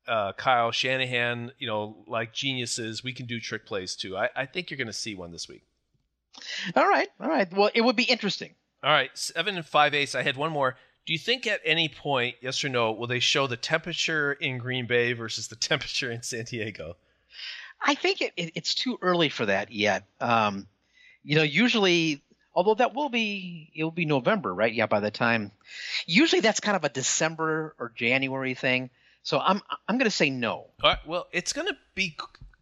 uh, 0.06 0.32
Kyle 0.32 0.72
Shanahan, 0.72 1.52
you 1.58 1.68
know, 1.68 2.04
like 2.08 2.32
geniuses. 2.32 3.04
We 3.04 3.12
can 3.12 3.26
do 3.26 3.38
trick 3.38 3.66
plays 3.66 3.94
too. 3.94 4.16
I, 4.16 4.28
I 4.34 4.46
think 4.46 4.70
you're 4.70 4.78
going 4.78 4.88
to 4.88 4.92
see 4.92 5.14
one 5.14 5.30
this 5.30 5.48
week. 5.48 5.62
All 6.74 6.88
right, 6.88 7.08
all 7.20 7.28
right. 7.28 7.50
Well, 7.52 7.70
it 7.72 7.82
would 7.82 7.96
be 7.96 8.04
interesting. 8.04 8.54
All 8.82 8.90
right, 8.90 9.10
seven 9.14 9.56
and 9.56 9.64
five 9.64 9.94
eighths. 9.94 10.16
I 10.16 10.22
had 10.22 10.36
one 10.36 10.50
more. 10.50 10.76
Do 11.06 11.12
you 11.12 11.18
think 11.18 11.46
at 11.46 11.60
any 11.64 11.88
point, 11.88 12.36
yes 12.40 12.62
or 12.64 12.68
no, 12.68 12.92
will 12.92 13.08
they 13.08 13.18
show 13.18 13.46
the 13.46 13.56
temperature 13.56 14.32
in 14.32 14.58
Green 14.58 14.86
Bay 14.86 15.12
versus 15.12 15.48
the 15.48 15.56
temperature 15.70 16.10
in 16.10 16.22
San 16.22 16.44
Diego? 16.44 16.96
I 17.84 17.94
think 17.94 18.20
it, 18.20 18.32
it, 18.36 18.52
it's 18.54 18.74
too 18.74 18.98
early 19.02 19.28
for 19.28 19.46
that 19.46 19.72
yet. 19.72 20.04
Um, 20.20 20.68
you 21.24 21.36
know, 21.36 21.42
usually, 21.42 22.22
although 22.54 22.74
that 22.74 22.94
will 22.94 23.08
be 23.08 23.70
it 23.74 23.82
will 23.82 23.90
be 23.90 24.04
November, 24.04 24.54
right? 24.54 24.72
Yeah, 24.72 24.86
by 24.86 25.00
the 25.00 25.10
time. 25.10 25.50
Usually, 26.06 26.40
that's 26.40 26.60
kind 26.60 26.76
of 26.76 26.84
a 26.84 26.88
December 26.88 27.74
or 27.78 27.92
January 27.94 28.54
thing. 28.54 28.90
So 29.22 29.40
I'm 29.40 29.60
I'm 29.88 29.98
going 29.98 30.10
to 30.10 30.10
say 30.10 30.30
no. 30.30 30.68
Right, 30.82 30.98
well, 31.06 31.26
it's 31.32 31.52
going 31.52 31.68
to 31.68 31.76
be 31.94 32.16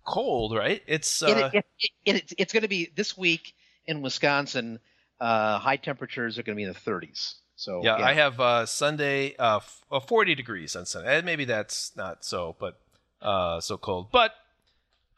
cold, 0.04 0.54
right? 0.54 0.82
It's 0.86 1.22
uh, 1.22 1.50
It, 1.52 1.58
it, 1.58 1.64
it, 2.04 2.16
it, 2.16 2.32
it's 2.38 2.52
going 2.52 2.62
to 2.62 2.68
be 2.68 2.90
this 2.94 3.16
week 3.16 3.54
in 3.86 4.02
Wisconsin. 4.02 4.78
Uh, 5.18 5.58
high 5.58 5.76
temperatures 5.76 6.38
are 6.38 6.42
going 6.42 6.56
to 6.56 6.60
be 6.60 6.64
in 6.64 6.72
the 6.72 6.78
30s. 6.78 7.34
So 7.60 7.84
yeah, 7.84 7.96
I 7.96 8.14
have 8.14 8.40
uh, 8.40 8.64
Sunday 8.64 9.36
uh, 9.36 9.56
f- 9.56 9.84
uh, 9.92 10.00
40 10.00 10.34
degrees 10.34 10.74
on 10.74 10.86
Sunday. 10.86 11.18
And 11.18 11.26
maybe 11.26 11.44
that's 11.44 11.94
not 11.94 12.24
so, 12.24 12.56
but 12.58 12.80
uh, 13.20 13.60
so 13.60 13.76
cold. 13.76 14.10
But 14.10 14.32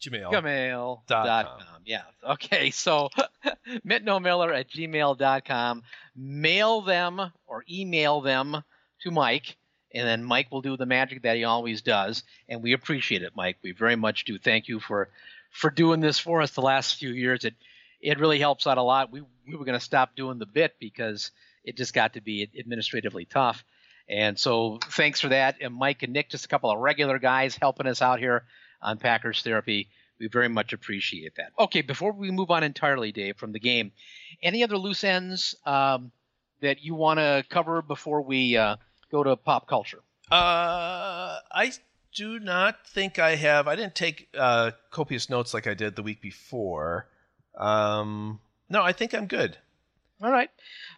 Gmail. 0.00 0.32
Gmail.com. 0.32 1.66
Yeah. 1.84 2.02
Okay. 2.28 2.70
So 2.70 3.08
mitnomiller 3.86 4.54
at 4.54 4.68
gmail.com. 4.70 5.82
Mail 6.16 6.80
them 6.82 7.32
or 7.46 7.64
email 7.70 8.20
them 8.20 8.62
to 9.02 9.10
Mike, 9.10 9.56
and 9.94 10.06
then 10.06 10.24
Mike 10.24 10.50
will 10.50 10.62
do 10.62 10.76
the 10.76 10.86
magic 10.86 11.22
that 11.22 11.36
he 11.36 11.44
always 11.44 11.82
does. 11.82 12.24
And 12.48 12.62
we 12.62 12.72
appreciate 12.72 13.22
it, 13.22 13.36
Mike. 13.36 13.58
We 13.62 13.72
very 13.72 13.96
much 13.96 14.24
do. 14.24 14.38
Thank 14.38 14.68
you 14.68 14.80
for 14.80 15.08
for 15.50 15.70
doing 15.70 16.00
this 16.00 16.18
for 16.18 16.42
us 16.42 16.52
the 16.52 16.62
last 16.62 16.98
few 16.98 17.10
years. 17.10 17.44
It 17.44 17.54
it 18.00 18.18
really 18.18 18.38
helps 18.38 18.66
out 18.66 18.78
a 18.78 18.82
lot. 18.82 19.12
We 19.12 19.22
we 19.46 19.56
were 19.56 19.64
going 19.64 19.78
to 19.78 19.84
stop 19.84 20.16
doing 20.16 20.38
the 20.38 20.46
bit 20.46 20.74
because 20.78 21.30
it 21.64 21.76
just 21.76 21.94
got 21.94 22.14
to 22.14 22.20
be 22.20 22.48
administratively 22.58 23.24
tough. 23.24 23.64
And 24.08 24.38
so 24.38 24.78
thanks 24.90 25.20
for 25.20 25.28
that. 25.28 25.56
And 25.60 25.74
Mike 25.74 26.02
and 26.02 26.12
Nick, 26.12 26.30
just 26.30 26.44
a 26.44 26.48
couple 26.48 26.70
of 26.70 26.78
regular 26.78 27.18
guys 27.18 27.56
helping 27.60 27.86
us 27.86 28.02
out 28.02 28.18
here 28.18 28.44
on 28.80 28.98
Packers 28.98 29.42
Therapy. 29.42 29.88
We 30.18 30.28
very 30.28 30.48
much 30.48 30.72
appreciate 30.72 31.36
that. 31.36 31.52
Okay, 31.58 31.82
before 31.82 32.12
we 32.12 32.30
move 32.30 32.50
on 32.50 32.62
entirely, 32.62 33.12
Dave, 33.12 33.36
from 33.36 33.52
the 33.52 33.58
game, 33.58 33.92
any 34.42 34.62
other 34.62 34.76
loose 34.76 35.02
ends 35.02 35.54
um, 35.66 36.12
that 36.60 36.82
you 36.82 36.94
want 36.94 37.18
to 37.18 37.44
cover 37.48 37.82
before 37.82 38.22
we 38.22 38.56
uh, 38.56 38.76
go 39.10 39.24
to 39.24 39.36
pop 39.36 39.66
culture? 39.66 40.00
Uh, 40.30 41.38
I 41.50 41.72
do 42.14 42.38
not 42.38 42.86
think 42.86 43.18
I 43.18 43.36
have. 43.36 43.66
I 43.66 43.76
didn't 43.76 43.94
take 43.94 44.28
uh, 44.36 44.72
copious 44.90 45.28
notes 45.28 45.54
like 45.54 45.66
I 45.66 45.74
did 45.74 45.96
the 45.96 46.02
week 46.02 46.20
before. 46.20 47.08
Um, 47.56 48.40
no, 48.68 48.82
I 48.82 48.92
think 48.92 49.14
I'm 49.14 49.26
good. 49.26 49.56
All 50.22 50.30
right, 50.30 50.50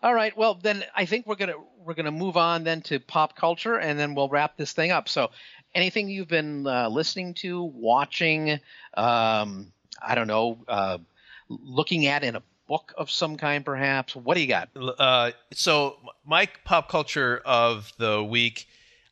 all 0.03 0.15
right. 0.15 0.37
Well, 0.37 0.55
then 0.55 0.85
I 0.95 1.07
think 1.07 1.27
we're 1.27 1.37
gonna 1.37 1.55
we're 1.79 1.95
gonna 1.95 2.11
move 2.11 2.37
on 2.37 2.65
then 2.65 2.83
to 2.83 3.01
pop 3.01 3.37
culture, 3.37 3.79
and 3.79 3.99
then 3.99 4.15
we'll 4.15 4.29
wrap 4.29 4.57
this 4.59 4.73
thing 4.73 4.91
up. 4.91 5.09
So, 5.09 5.31
anything 5.75 6.11
you've 6.11 6.29
been 6.29 6.67
uh, 6.67 6.89
listening 6.89 7.33
to, 7.35 7.63
watching, 7.63 8.61
um, 8.95 9.73
I 10.03 10.15
don't 10.15 10.27
know, 10.27 10.59
uh, 10.69 10.99
looking 11.49 12.07
at 12.07 12.23
in 12.23 12.37
a 12.37 12.43
book 12.69 12.93
of 12.99 13.11
some 13.11 13.37
kind, 13.37 13.65
perhaps. 13.65 14.15
What 14.15 14.35
do 14.35 14.41
you 14.41 14.47
got? 14.47 14.69
Uh, 14.77 15.31
so, 15.53 15.97
my 16.27 16.47
pop 16.65 16.91
culture 16.91 17.41
of 17.47 17.93
the 17.99 18.23
week, 18.23 18.67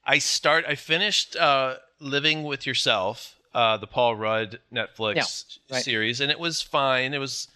I 0.05 0.19
start. 0.19 0.65
I 0.69 0.75
finished 0.75 1.37
uh, 1.37 1.77
Living 2.01 2.43
with 2.43 2.67
Yourself, 2.67 3.37
uh, 3.55 3.79
the 3.79 3.87
Paul 3.87 4.17
Rudd 4.17 4.61
Netflix 4.71 5.15
yeah, 5.71 5.77
right. 5.77 5.85
series, 5.85 6.21
and 6.21 6.31
it 6.31 6.39
was 6.39 6.61
fine. 6.61 7.15
It 7.15 7.19
was 7.19 7.49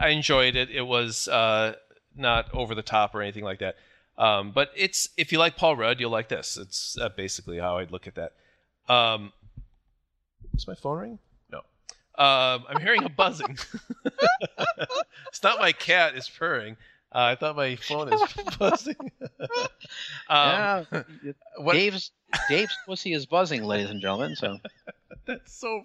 I, 0.00 0.08
enjoyed 0.08 0.56
it. 0.56 0.70
It 0.70 0.82
was 0.82 1.28
uh, 1.28 1.74
not 2.16 2.52
over 2.52 2.74
the 2.74 2.82
top 2.82 3.14
or 3.14 3.22
anything 3.22 3.44
like 3.44 3.60
that. 3.60 3.76
Um, 4.18 4.52
but 4.52 4.70
it's 4.76 5.08
if 5.16 5.32
you 5.32 5.38
like 5.38 5.56
Paul 5.56 5.76
Rudd, 5.76 6.00
you'll 6.00 6.10
like 6.10 6.28
this. 6.28 6.56
It's 6.56 6.98
uh, 6.98 7.08
basically 7.08 7.58
how 7.58 7.78
I'd 7.78 7.90
look 7.90 8.06
at 8.06 8.16
that. 8.16 8.32
Um, 8.92 9.32
is 10.54 10.66
my 10.66 10.74
phone 10.74 10.98
ring? 10.98 11.18
No. 11.50 11.58
Um, 12.22 12.64
I'm 12.68 12.80
hearing 12.80 13.04
a 13.04 13.08
buzzing. 13.08 13.58
it's 15.28 15.42
not 15.42 15.58
my 15.58 15.72
cat 15.72 16.16
is 16.16 16.28
purring. 16.28 16.76
Uh, 17.12 17.32
I 17.32 17.34
thought 17.34 17.56
my 17.56 17.76
phone 17.76 18.12
is 18.12 18.22
buzzing. 18.58 19.10
um, 20.28 20.86
yeah, 21.24 21.32
Dave's 21.72 22.12
Dave's 22.48 22.76
pussy 22.86 23.14
is 23.14 23.26
buzzing, 23.26 23.64
ladies 23.64 23.90
and 23.90 24.00
gentlemen. 24.00 24.36
So 24.36 24.58
that's 25.26 25.52
so 25.52 25.84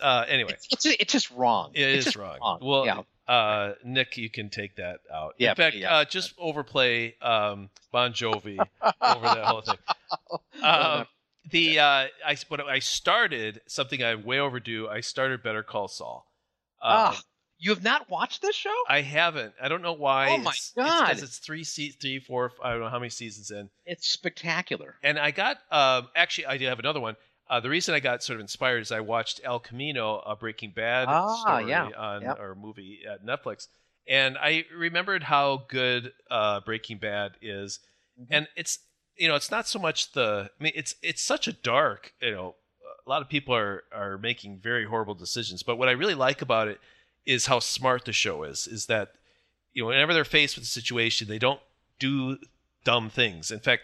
uh, 0.00 0.24
anyway, 0.28 0.52
it's, 0.52 0.68
it's, 0.70 0.86
it's, 1.00 1.12
just 1.12 1.30
wrong. 1.32 1.72
It 1.74 1.82
it's 1.82 2.08
is 2.08 2.16
wrong. 2.16 2.38
wrong. 2.40 2.58
Well, 2.62 2.86
yeah. 2.86 3.02
uh, 3.32 3.74
Nick, 3.84 4.16
you 4.16 4.30
can 4.30 4.50
take 4.50 4.76
that 4.76 5.00
out. 5.12 5.34
Yeah, 5.38 5.50
In 5.50 5.56
fact, 5.56 5.76
yeah. 5.76 5.96
Uh, 5.96 6.04
just 6.04 6.34
overplay 6.38 7.14
um, 7.20 7.70
Bon 7.92 8.12
Jovi 8.12 8.58
over 8.82 9.24
that 9.26 9.44
whole 9.44 9.62
thing. 9.62 9.78
Um, 10.62 11.06
the 11.50 11.78
uh, 11.78 12.06
I 12.26 12.36
but 12.48 12.60
I 12.60 12.78
started 12.80 13.60
something 13.66 14.02
I 14.02 14.14
way 14.14 14.40
overdue. 14.40 14.88
I 14.88 15.00
started 15.00 15.42
Better 15.42 15.62
Call 15.62 15.88
Saul. 15.88 16.26
Uh, 16.82 17.12
ah, 17.14 17.22
you 17.58 17.70
have 17.70 17.82
not 17.82 18.10
watched 18.10 18.42
this 18.42 18.54
show? 18.54 18.74
I 18.88 19.00
haven't. 19.00 19.54
I 19.60 19.68
don't 19.68 19.82
know 19.82 19.92
why. 19.92 20.30
Oh 20.30 20.38
my 20.38 20.50
it's, 20.50 20.72
god! 20.76 21.12
It's, 21.12 21.22
it's 21.22 21.38
three, 21.38 21.64
se- 21.64 21.96
three, 22.00 22.18
four. 22.18 22.52
I 22.62 22.70
don't 22.72 22.80
know 22.80 22.88
how 22.88 22.98
many 22.98 23.10
seasons 23.10 23.50
in. 23.50 23.70
It's 23.84 24.08
spectacular. 24.08 24.96
And 25.02 25.18
I 25.18 25.30
got 25.30 25.58
um, 25.70 26.08
actually 26.14 26.46
I 26.46 26.58
do 26.58 26.66
have 26.66 26.78
another 26.78 27.00
one. 27.00 27.16
Uh, 27.48 27.60
the 27.60 27.70
reason 27.70 27.94
I 27.94 28.00
got 28.00 28.22
sort 28.22 28.36
of 28.36 28.40
inspired 28.40 28.80
is 28.80 28.90
I 28.90 29.00
watched 29.00 29.40
El 29.44 29.60
Camino, 29.60 30.18
a 30.26 30.34
Breaking 30.34 30.72
Bad 30.74 31.06
ah, 31.08 31.36
story 31.36 31.70
yeah. 31.70 31.88
on 31.96 32.22
yep. 32.22 32.40
or 32.40 32.54
movie 32.54 33.00
at 33.08 33.24
Netflix, 33.24 33.68
and 34.08 34.36
I 34.36 34.64
remembered 34.76 35.22
how 35.22 35.64
good 35.68 36.12
uh, 36.30 36.60
Breaking 36.60 36.98
Bad 36.98 37.32
is, 37.40 37.80
mm-hmm. 38.20 38.32
and 38.32 38.48
it's 38.56 38.80
you 39.16 39.28
know 39.28 39.36
it's 39.36 39.50
not 39.50 39.68
so 39.68 39.78
much 39.78 40.12
the 40.12 40.50
I 40.58 40.62
mean 40.62 40.72
it's 40.74 40.96
it's 41.02 41.22
such 41.22 41.46
a 41.46 41.52
dark 41.52 42.12
you 42.20 42.32
know 42.32 42.56
a 43.06 43.10
lot 43.10 43.22
of 43.22 43.28
people 43.28 43.54
are 43.54 43.84
are 43.92 44.18
making 44.18 44.58
very 44.58 44.84
horrible 44.84 45.14
decisions, 45.14 45.62
but 45.62 45.76
what 45.76 45.88
I 45.88 45.92
really 45.92 46.14
like 46.14 46.42
about 46.42 46.68
it 46.68 46.80
is 47.24 47.46
how 47.46 47.60
smart 47.60 48.04
the 48.04 48.12
show 48.12 48.42
is. 48.42 48.66
Is 48.66 48.86
that 48.86 49.12
you 49.72 49.82
know 49.82 49.88
whenever 49.88 50.12
they're 50.12 50.24
faced 50.24 50.56
with 50.56 50.64
a 50.64 50.68
situation, 50.68 51.28
they 51.28 51.38
don't 51.38 51.60
do 51.98 52.38
dumb 52.84 53.08
things. 53.08 53.50
In 53.50 53.60
fact, 53.60 53.82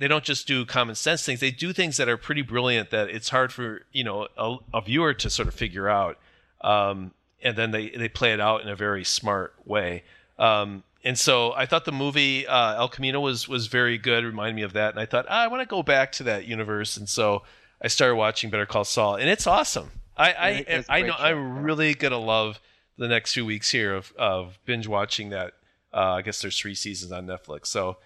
they 0.00 0.08
don't 0.08 0.24
just 0.24 0.46
do 0.46 0.64
common 0.64 0.94
sense 0.94 1.24
things; 1.24 1.40
they 1.40 1.50
do 1.50 1.72
things 1.72 1.98
that 1.98 2.08
are 2.08 2.16
pretty 2.16 2.42
brilliant 2.42 2.90
that 2.90 3.10
it's 3.10 3.28
hard 3.28 3.52
for 3.52 3.82
you 3.92 4.02
know 4.02 4.26
a, 4.36 4.56
a 4.74 4.80
viewer 4.80 5.14
to 5.14 5.30
sort 5.30 5.46
of 5.46 5.54
figure 5.54 5.88
out. 5.88 6.18
Um, 6.62 7.12
and 7.42 7.56
then 7.56 7.70
they 7.70 7.90
they 7.90 8.08
play 8.08 8.32
it 8.32 8.40
out 8.40 8.62
in 8.62 8.68
a 8.68 8.74
very 8.74 9.04
smart 9.04 9.54
way. 9.64 10.02
Um, 10.38 10.82
and 11.04 11.18
so 11.18 11.52
I 11.52 11.66
thought 11.66 11.84
the 11.84 11.92
movie 11.92 12.46
uh, 12.46 12.76
El 12.76 12.88
Camino 12.88 13.20
was 13.20 13.46
was 13.46 13.66
very 13.66 13.98
good. 13.98 14.24
Reminded 14.24 14.56
me 14.56 14.62
of 14.62 14.72
that, 14.72 14.90
and 14.90 14.98
I 15.00 15.06
thought 15.06 15.26
ah, 15.28 15.42
I 15.42 15.48
want 15.48 15.60
to 15.60 15.66
go 15.66 15.82
back 15.82 16.12
to 16.12 16.22
that 16.24 16.46
universe. 16.46 16.96
And 16.96 17.08
so 17.08 17.42
I 17.80 17.88
started 17.88 18.16
watching 18.16 18.48
Better 18.48 18.66
Call 18.66 18.84
Saul, 18.84 19.16
and 19.16 19.28
it's 19.28 19.46
awesome. 19.46 19.90
I 20.16 20.32
I, 20.32 20.84
I 20.88 21.02
know 21.02 21.12
show. 21.12 21.22
I'm 21.22 21.62
really 21.62 21.94
gonna 21.94 22.18
love 22.18 22.58
the 22.96 23.08
next 23.08 23.34
few 23.34 23.44
weeks 23.44 23.70
here 23.70 23.94
of 23.94 24.12
of 24.18 24.58
binge 24.64 24.86
watching 24.86 25.28
that. 25.30 25.52
Uh, 25.92 26.14
I 26.14 26.22
guess 26.22 26.40
there's 26.40 26.58
three 26.58 26.74
seasons 26.74 27.12
on 27.12 27.26
Netflix, 27.26 27.66
so 27.66 27.98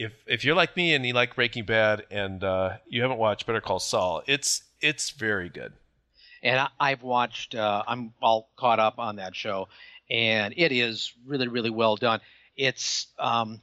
if 0.00 0.12
if 0.26 0.44
you're 0.44 0.56
like 0.56 0.76
me 0.76 0.94
and 0.94 1.04
you 1.04 1.12
like 1.12 1.34
Breaking 1.34 1.64
Bad 1.64 2.06
and 2.10 2.42
uh, 2.42 2.78
you 2.88 3.02
haven't 3.02 3.18
watched 3.18 3.46
Better 3.46 3.60
Call 3.60 3.78
Saul, 3.78 4.22
it's 4.26 4.62
it's 4.80 5.10
very 5.10 5.50
good. 5.50 5.74
And 6.42 6.66
I, 6.80 6.90
have 6.90 7.02
watched. 7.02 7.54
Uh, 7.54 7.82
I'm 7.86 8.14
all 8.22 8.48
caught 8.56 8.80
up 8.80 8.98
on 8.98 9.16
that 9.16 9.36
show, 9.36 9.68
and 10.10 10.54
it 10.56 10.72
is 10.72 11.12
really 11.26 11.48
really 11.48 11.68
well 11.68 11.96
done. 11.96 12.20
It's 12.56 13.08
um, 13.18 13.60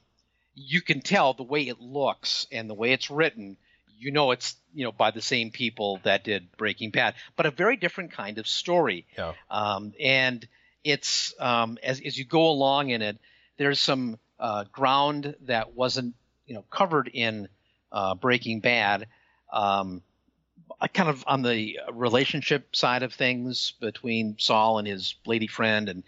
you 0.54 0.80
can 0.80 1.00
tell 1.00 1.34
the 1.34 1.42
way 1.42 1.66
it 1.66 1.80
looks 1.80 2.46
and 2.52 2.70
the 2.70 2.74
way 2.74 2.92
it's 2.92 3.10
written. 3.10 3.56
You 3.98 4.12
know 4.12 4.30
it's 4.30 4.54
you 4.72 4.84
know 4.84 4.92
by 4.92 5.10
the 5.10 5.20
same 5.20 5.50
people 5.50 5.98
that 6.04 6.22
did 6.22 6.56
Breaking 6.56 6.90
Bad, 6.90 7.14
but 7.34 7.46
a 7.46 7.50
very 7.50 7.76
different 7.76 8.12
kind 8.12 8.38
of 8.38 8.46
story. 8.46 9.06
Yeah. 9.16 9.32
Um, 9.50 9.92
and 9.98 10.46
it's 10.84 11.34
um, 11.40 11.78
as 11.82 12.00
as 12.00 12.16
you 12.16 12.24
go 12.24 12.46
along 12.48 12.90
in 12.90 13.02
it, 13.02 13.18
there's 13.56 13.80
some 13.80 14.20
uh, 14.38 14.62
ground 14.70 15.34
that 15.40 15.74
wasn't 15.74 16.14
you 16.48 16.54
know 16.54 16.64
covered 16.70 17.08
in 17.12 17.48
uh, 17.92 18.14
Breaking 18.14 18.60
Bad, 18.60 19.06
um, 19.52 20.02
kind 20.92 21.08
of 21.08 21.22
on 21.26 21.42
the 21.42 21.78
relationship 21.92 22.74
side 22.74 23.02
of 23.02 23.12
things 23.14 23.74
between 23.80 24.36
Saul 24.38 24.78
and 24.78 24.88
his 24.88 25.14
lady 25.26 25.46
friend, 25.46 25.88
and 25.88 26.02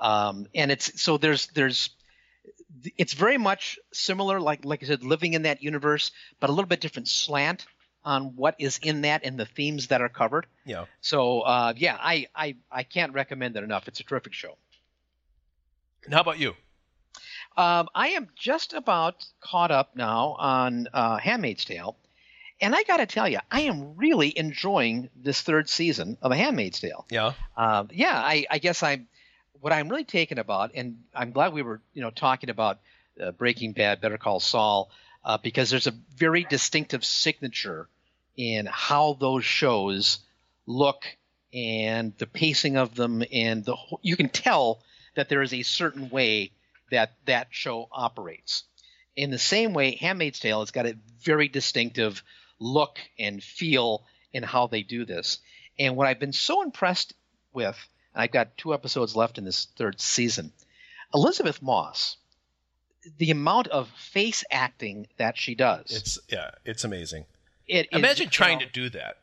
um, 0.00 0.46
and 0.54 0.72
it's 0.72 1.00
so 1.00 1.18
there's 1.18 1.46
there's 1.48 1.90
it's 2.96 3.12
very 3.12 3.38
much 3.38 3.78
similar, 3.92 4.40
like 4.40 4.64
like 4.64 4.82
I 4.82 4.86
said, 4.86 5.04
living 5.04 5.34
in 5.34 5.42
that 5.42 5.62
universe, 5.62 6.10
but 6.40 6.50
a 6.50 6.52
little 6.52 6.68
bit 6.68 6.80
different 6.80 7.08
slant 7.08 7.66
on 8.04 8.34
what 8.36 8.56
is 8.58 8.78
in 8.82 9.02
that 9.02 9.22
and 9.24 9.38
the 9.38 9.46
themes 9.46 9.88
that 9.88 10.00
are 10.00 10.08
covered. 10.08 10.46
Yeah. 10.64 10.86
So 11.00 11.40
uh, 11.40 11.74
yeah, 11.76 11.96
I, 12.00 12.26
I 12.34 12.56
I 12.70 12.82
can't 12.82 13.12
recommend 13.12 13.56
it 13.56 13.62
enough. 13.62 13.88
It's 13.88 14.00
a 14.00 14.04
terrific 14.04 14.32
show. 14.32 14.56
And 16.04 16.12
how 16.12 16.20
about 16.20 16.38
you? 16.38 16.54
Um, 17.56 17.88
I 17.94 18.08
am 18.08 18.28
just 18.36 18.72
about 18.72 19.24
caught 19.40 19.70
up 19.70 19.94
now 19.94 20.36
on 20.38 20.88
uh, 20.92 21.18
Handmaid's 21.18 21.64
Tale, 21.64 21.96
and 22.60 22.74
I 22.74 22.82
got 22.84 22.98
to 22.98 23.06
tell 23.06 23.28
you, 23.28 23.40
I 23.50 23.62
am 23.62 23.96
really 23.96 24.36
enjoying 24.36 25.10
this 25.16 25.40
third 25.42 25.68
season 25.68 26.16
of 26.22 26.32
A 26.32 26.36
Handmaid's 26.36 26.80
Tale. 26.80 27.04
Yeah. 27.10 27.32
Um, 27.56 27.88
yeah, 27.92 28.16
I, 28.16 28.46
I 28.50 28.58
guess 28.58 28.82
I'm 28.82 29.08
what 29.60 29.72
I'm 29.72 29.88
really 29.88 30.04
taken 30.04 30.38
about, 30.38 30.72
and 30.74 30.98
I'm 31.14 31.32
glad 31.32 31.52
we 31.52 31.62
were 31.62 31.80
you 31.92 32.02
know 32.02 32.10
talking 32.10 32.50
about 32.50 32.78
uh, 33.20 33.32
Breaking 33.32 33.72
Bad, 33.72 34.00
Better 34.00 34.18
Call 34.18 34.40
Saul, 34.40 34.90
uh, 35.24 35.38
because 35.38 35.70
there's 35.70 35.86
a 35.86 35.94
very 36.16 36.44
distinctive 36.44 37.04
signature 37.04 37.88
in 38.36 38.66
how 38.66 39.14
those 39.20 39.44
shows 39.44 40.20
look 40.66 41.04
and 41.52 42.16
the 42.18 42.26
pacing 42.26 42.76
of 42.76 42.94
them, 42.94 43.22
and 43.32 43.64
the 43.64 43.76
you 44.00 44.16
can 44.16 44.28
tell 44.28 44.80
that 45.16 45.28
there 45.28 45.42
is 45.42 45.52
a 45.52 45.62
certain 45.62 46.08
way 46.08 46.50
that 46.92 47.14
that 47.24 47.48
show 47.50 47.88
operates. 47.90 48.64
In 49.16 49.30
the 49.30 49.38
same 49.38 49.74
way, 49.74 49.96
Handmaid's 49.96 50.38
Tale 50.38 50.60
has 50.60 50.70
got 50.70 50.86
a 50.86 50.96
very 51.22 51.48
distinctive 51.48 52.22
look 52.58 52.98
and 53.18 53.42
feel 53.42 54.04
in 54.32 54.42
how 54.42 54.68
they 54.68 54.82
do 54.82 55.04
this. 55.04 55.38
And 55.78 55.96
what 55.96 56.06
I've 56.06 56.20
been 56.20 56.32
so 56.32 56.62
impressed 56.62 57.14
with, 57.52 57.76
and 58.14 58.22
I've 58.22 58.30
got 58.30 58.56
two 58.56 58.72
episodes 58.72 59.16
left 59.16 59.38
in 59.38 59.44
this 59.44 59.66
third 59.76 60.00
season, 60.00 60.52
Elisabeth 61.12 61.60
Moss, 61.60 62.16
the 63.18 63.30
amount 63.30 63.68
of 63.68 63.88
face 63.90 64.44
acting 64.50 65.08
that 65.16 65.36
she 65.36 65.54
does. 65.54 65.90
It's 65.90 66.18
yeah, 66.28 66.50
it's 66.64 66.84
amazing. 66.84 67.24
it 67.66 67.88
is, 67.90 67.98
Imagine 67.98 68.24
you 68.24 68.30
trying 68.30 68.58
know, 68.58 68.66
to 68.66 68.72
do 68.72 68.90
that. 68.90 69.18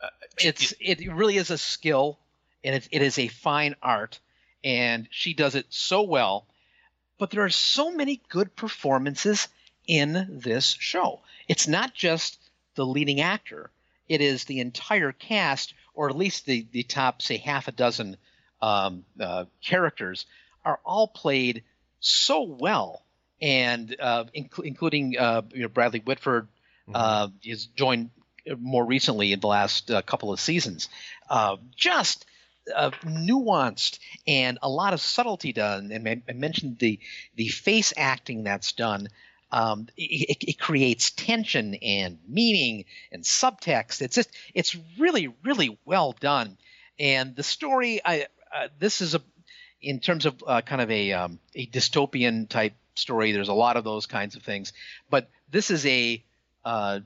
Uh, 0.00 0.08
it's 0.38 0.74
it 0.80 1.12
really 1.12 1.36
is 1.36 1.50
a 1.50 1.58
skill 1.58 2.18
and 2.62 2.74
it, 2.74 2.88
it 2.90 3.02
is 3.02 3.18
a 3.18 3.28
fine 3.28 3.74
art 3.82 4.20
and 4.62 5.08
she 5.10 5.34
does 5.34 5.54
it 5.54 5.66
so 5.68 6.02
well 6.02 6.46
but 7.18 7.30
there 7.30 7.44
are 7.44 7.50
so 7.50 7.90
many 7.90 8.20
good 8.28 8.54
performances 8.56 9.48
in 9.86 10.40
this 10.42 10.76
show. 10.78 11.20
It's 11.48 11.68
not 11.68 11.94
just 11.94 12.38
the 12.74 12.86
leading 12.86 13.20
actor. 13.20 13.70
It 14.08 14.20
is 14.20 14.44
the 14.44 14.60
entire 14.60 15.12
cast 15.12 15.74
or 15.94 16.08
at 16.08 16.16
least 16.16 16.46
the, 16.46 16.66
the 16.72 16.82
top 16.82 17.22
say 17.22 17.36
half 17.36 17.68
a 17.68 17.72
dozen 17.72 18.16
um, 18.60 19.04
uh, 19.20 19.44
characters 19.62 20.26
are 20.64 20.80
all 20.84 21.08
played 21.08 21.62
so 22.00 22.42
well. 22.42 23.02
And 23.40 23.94
uh, 24.00 24.24
inc- 24.36 24.64
including 24.64 25.16
uh, 25.18 25.42
you 25.52 25.62
know, 25.62 25.68
bradley 25.68 26.00
whitford 26.00 26.48
uh, 26.92 27.28
is 27.42 27.66
joined 27.66 28.10
more 28.58 28.84
recently 28.84 29.32
in 29.32 29.40
the 29.40 29.46
last 29.46 29.90
uh, 29.90 30.02
couple 30.02 30.32
of 30.32 30.40
seasons. 30.40 30.88
Uh, 31.28 31.56
just 31.76 32.26
uh, 32.74 32.90
nuanced 33.04 33.98
and 34.26 34.58
a 34.62 34.68
lot 34.68 34.92
of 34.92 35.00
subtlety 35.00 35.52
done. 35.52 35.90
And 35.92 36.22
I, 36.28 36.32
mentioned 36.32 36.78
the 36.78 36.98
the 37.34 37.48
face 37.48 37.92
acting 37.96 38.44
that's 38.44 38.72
done. 38.72 39.08
Um, 39.50 39.88
it, 39.96 40.42
it 40.42 40.58
creates 40.58 41.10
tension 41.10 41.74
and 41.76 42.18
meaning 42.26 42.86
and 43.12 43.22
subtext. 43.22 44.02
It's 44.02 44.16
just 44.16 44.30
it's 44.54 44.76
really 44.98 45.28
really 45.44 45.78
well 45.84 46.12
done. 46.12 46.56
And 46.98 47.36
the 47.36 47.42
story, 47.42 48.00
I 48.04 48.26
uh, 48.54 48.68
this 48.78 49.00
is 49.00 49.14
a 49.14 49.22
in 49.80 50.00
terms 50.00 50.26
of 50.26 50.42
uh, 50.46 50.62
kind 50.62 50.80
of 50.80 50.90
a 50.90 51.12
um, 51.12 51.38
a 51.54 51.66
dystopian 51.66 52.48
type 52.48 52.74
story. 52.94 53.32
There's 53.32 53.48
a 53.48 53.54
lot 53.54 53.76
of 53.76 53.84
those 53.84 54.06
kinds 54.06 54.36
of 54.36 54.42
things, 54.42 54.72
but 55.10 55.28
this 55.50 55.70
is 55.70 55.84
a 55.86 56.22
uh, 56.64 57.00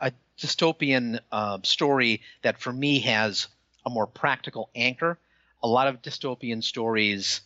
a 0.00 0.12
dystopian 0.38 1.20
uh, 1.32 1.58
story 1.62 2.22
that 2.42 2.60
for 2.60 2.72
me 2.72 3.00
has 3.00 3.48
a 3.84 3.90
more 3.90 4.06
practical 4.06 4.70
anchor. 4.74 5.18
A 5.62 5.68
lot 5.68 5.88
of 5.88 6.02
dystopian 6.02 6.62
stories, 6.62 7.40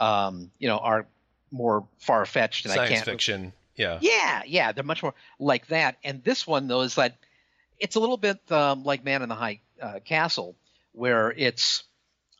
um, 0.00 0.50
you 0.58 0.68
know, 0.68 0.78
are 0.78 1.06
more 1.50 1.86
far 1.98 2.24
fetched, 2.24 2.64
and 2.64 2.72
I 2.72 2.76
Science 2.76 2.92
can't. 2.92 3.04
fiction. 3.04 3.52
Yeah. 3.76 3.98
Yeah, 4.00 4.42
yeah, 4.46 4.72
they're 4.72 4.84
much 4.84 5.02
more 5.02 5.14
like 5.38 5.68
that. 5.68 5.96
And 6.02 6.24
this 6.24 6.46
one, 6.46 6.66
though, 6.66 6.80
is 6.80 6.96
that 6.96 7.16
it's 7.78 7.96
a 7.96 8.00
little 8.00 8.16
bit 8.16 8.40
um, 8.50 8.84
like 8.84 9.04
Man 9.04 9.22
in 9.22 9.28
the 9.28 9.34
High 9.34 9.60
uh, 9.80 10.00
Castle, 10.04 10.56
where 10.92 11.30
it's 11.30 11.84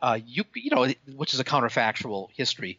uh, 0.02 0.18
you 0.24 0.44
you 0.54 0.70
know, 0.70 0.86
which 1.14 1.34
is 1.34 1.40
a 1.40 1.44
counterfactual 1.44 2.28
history. 2.34 2.78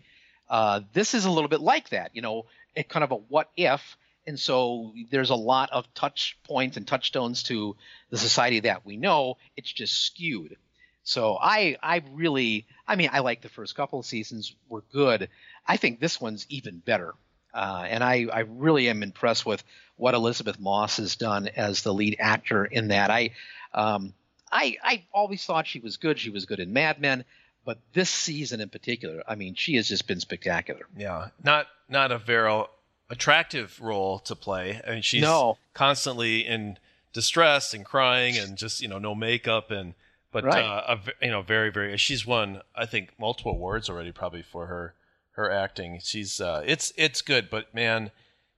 Uh, 0.49 0.81
this 0.93 1.13
is 1.13 1.25
a 1.25 1.31
little 1.31 1.47
bit 1.47 1.61
like 1.61 1.89
that, 1.89 2.11
you 2.15 2.21
know, 2.21 2.45
it 2.75 2.89
kind 2.89 3.03
of 3.03 3.11
a 3.11 3.15
what 3.15 3.51
if, 3.55 3.97
and 4.29 4.39
so 4.39 4.93
there's 5.11 5.31
a 5.31 5.35
lot 5.35 5.71
of 5.71 5.91
touch 5.93 6.37
points 6.43 6.77
and 6.77 6.87
touchstones 6.87 7.43
to 7.43 7.75
the 8.09 8.17
society 8.17 8.61
that 8.61 8.85
we 8.85 8.95
know. 8.95 9.37
It's 9.57 9.71
just 9.71 10.05
skewed. 10.05 10.55
So 11.03 11.37
I 11.41 11.77
I 11.81 12.03
really 12.11 12.67
I 12.87 12.95
mean 12.95 13.09
I 13.11 13.19
like 13.19 13.41
the 13.41 13.49
first 13.49 13.75
couple 13.75 13.99
of 13.99 14.05
seasons 14.05 14.55
were 14.69 14.83
good. 14.93 15.29
I 15.67 15.77
think 15.77 15.99
this 15.99 16.21
one's 16.21 16.45
even 16.49 16.77
better. 16.77 17.15
Uh, 17.51 17.85
and 17.89 18.03
I, 18.03 18.27
I 18.31 18.41
really 18.41 18.89
am 18.89 19.01
impressed 19.01 19.43
with 19.43 19.63
what 19.95 20.13
Elisabeth 20.13 20.59
Moss 20.59 20.97
has 20.97 21.15
done 21.15 21.47
as 21.47 21.81
the 21.81 21.91
lead 21.91 22.17
actor 22.19 22.63
in 22.63 22.89
that. 22.89 23.09
I, 23.09 23.31
um, 23.73 24.13
I, 24.51 24.77
I 24.83 25.03
always 25.11 25.43
thought 25.43 25.65
she 25.65 25.79
was 25.79 25.97
good. 25.97 26.19
She 26.19 26.29
was 26.29 26.45
good 26.45 26.59
in 26.59 26.73
Mad 26.73 27.01
Men, 27.01 27.25
but 27.65 27.79
this 27.93 28.11
season 28.11 28.61
in 28.61 28.69
particular, 28.69 29.23
I 29.27 29.33
mean, 29.33 29.55
she 29.55 29.77
has 29.77 29.87
just 29.89 30.07
been 30.07 30.19
spectacular. 30.19 30.85
Yeah. 30.95 31.29
Not 31.43 31.65
not 31.89 32.11
a 32.11 32.19
very 32.19 32.65
attractive 33.09 33.79
role 33.81 34.19
to 34.19 34.35
play. 34.35 34.81
I 34.85 34.91
mean, 34.91 35.01
she's 35.01 35.21
No. 35.21 35.57
constantly 35.73 36.45
in 36.45 36.77
distress 37.13 37.73
and 37.73 37.83
crying 37.83 38.37
and 38.37 38.55
just 38.57 38.81
you 38.81 38.87
know 38.87 38.99
no 38.99 39.15
makeup 39.15 39.71
and 39.71 39.95
but 40.31 40.43
Right. 40.43 40.63
uh, 40.63 40.95
a 40.95 41.25
you 41.25 41.31
know 41.31 41.41
very 41.41 41.71
very 41.71 41.97
she's 41.97 42.25
won 42.25 42.61
I 42.75 42.85
think 42.85 43.17
multiple 43.19 43.53
awards 43.53 43.89
already 43.89 44.11
probably 44.11 44.43
for 44.43 44.67
her 44.67 44.93
her 45.31 45.49
acting. 45.51 45.99
She's 46.03 46.39
uh, 46.39 46.63
it's 46.65 46.93
it's 46.97 47.21
good, 47.21 47.49
but 47.49 47.73
man, 47.73 48.11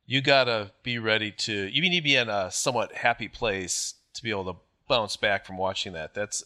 you 0.06 0.22
gotta 0.22 0.72
be 0.84 1.00
ready 1.00 1.32
to 1.32 1.54
you 1.68 1.82
need 1.82 1.96
to 1.96 2.02
be 2.04 2.16
in 2.18 2.28
a 2.30 2.52
somewhat 2.52 2.92
happy 2.94 3.30
place 3.30 3.94
to 4.16 4.22
be 4.24 4.32
able 4.32 4.54
to 4.54 4.60
bounce 4.90 5.16
back 5.16 5.46
from 5.46 5.58
watching 5.58 5.94
that. 5.94 6.14
That's 6.14 6.44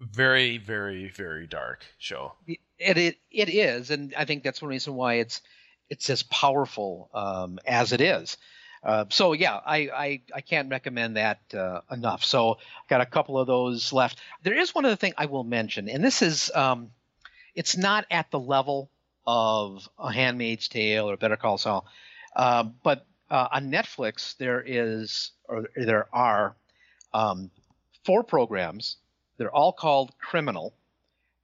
very 0.00 0.58
very 0.58 1.08
very 1.08 1.46
dark 1.46 1.86
show. 1.96 2.34
It, 2.46 2.58
it 2.98 3.16
it 3.30 3.48
is, 3.48 3.90
and 3.90 4.12
I 4.18 4.24
think 4.26 4.42
that's 4.42 4.60
one 4.60 4.68
reason 4.68 4.94
why 4.94 5.14
it's 5.14 5.40
it's 5.88 6.08
as 6.10 6.22
powerful 6.24 7.10
um, 7.14 7.58
as 7.66 7.92
it 7.92 8.00
is. 8.00 8.36
Uh, 8.82 9.04
so 9.10 9.32
yeah, 9.32 9.60
I, 9.64 9.76
I 9.94 10.20
I 10.34 10.40
can't 10.40 10.68
recommend 10.68 11.16
that 11.16 11.40
uh, 11.54 11.82
enough. 11.90 12.24
So 12.24 12.54
I've 12.54 12.88
got 12.88 13.00
a 13.00 13.06
couple 13.06 13.38
of 13.38 13.46
those 13.46 13.92
left. 13.92 14.18
There 14.42 14.58
is 14.58 14.74
one 14.74 14.84
other 14.84 14.96
thing 14.96 15.12
I 15.16 15.26
will 15.26 15.44
mention, 15.44 15.88
and 15.88 16.02
this 16.02 16.20
is 16.20 16.50
um, 16.54 16.90
it's 17.54 17.76
not 17.76 18.06
at 18.10 18.30
the 18.30 18.40
level 18.40 18.90
of 19.24 19.88
A 20.00 20.12
Handmaid's 20.12 20.66
Tale 20.66 21.08
or 21.08 21.16
Better 21.16 21.36
Call 21.36 21.58
Saul, 21.58 21.86
uh, 22.34 22.64
but 22.82 23.06
on 23.30 23.70
Netflix 23.70 24.36
there 24.36 24.62
is 24.66 25.30
or 25.44 25.68
there 25.76 26.08
are 26.12 26.56
um, 27.14 27.50
four 28.04 28.24
programs. 28.24 28.96
They're 29.36 29.54
all 29.54 29.72
called 29.72 30.12
Criminal 30.18 30.74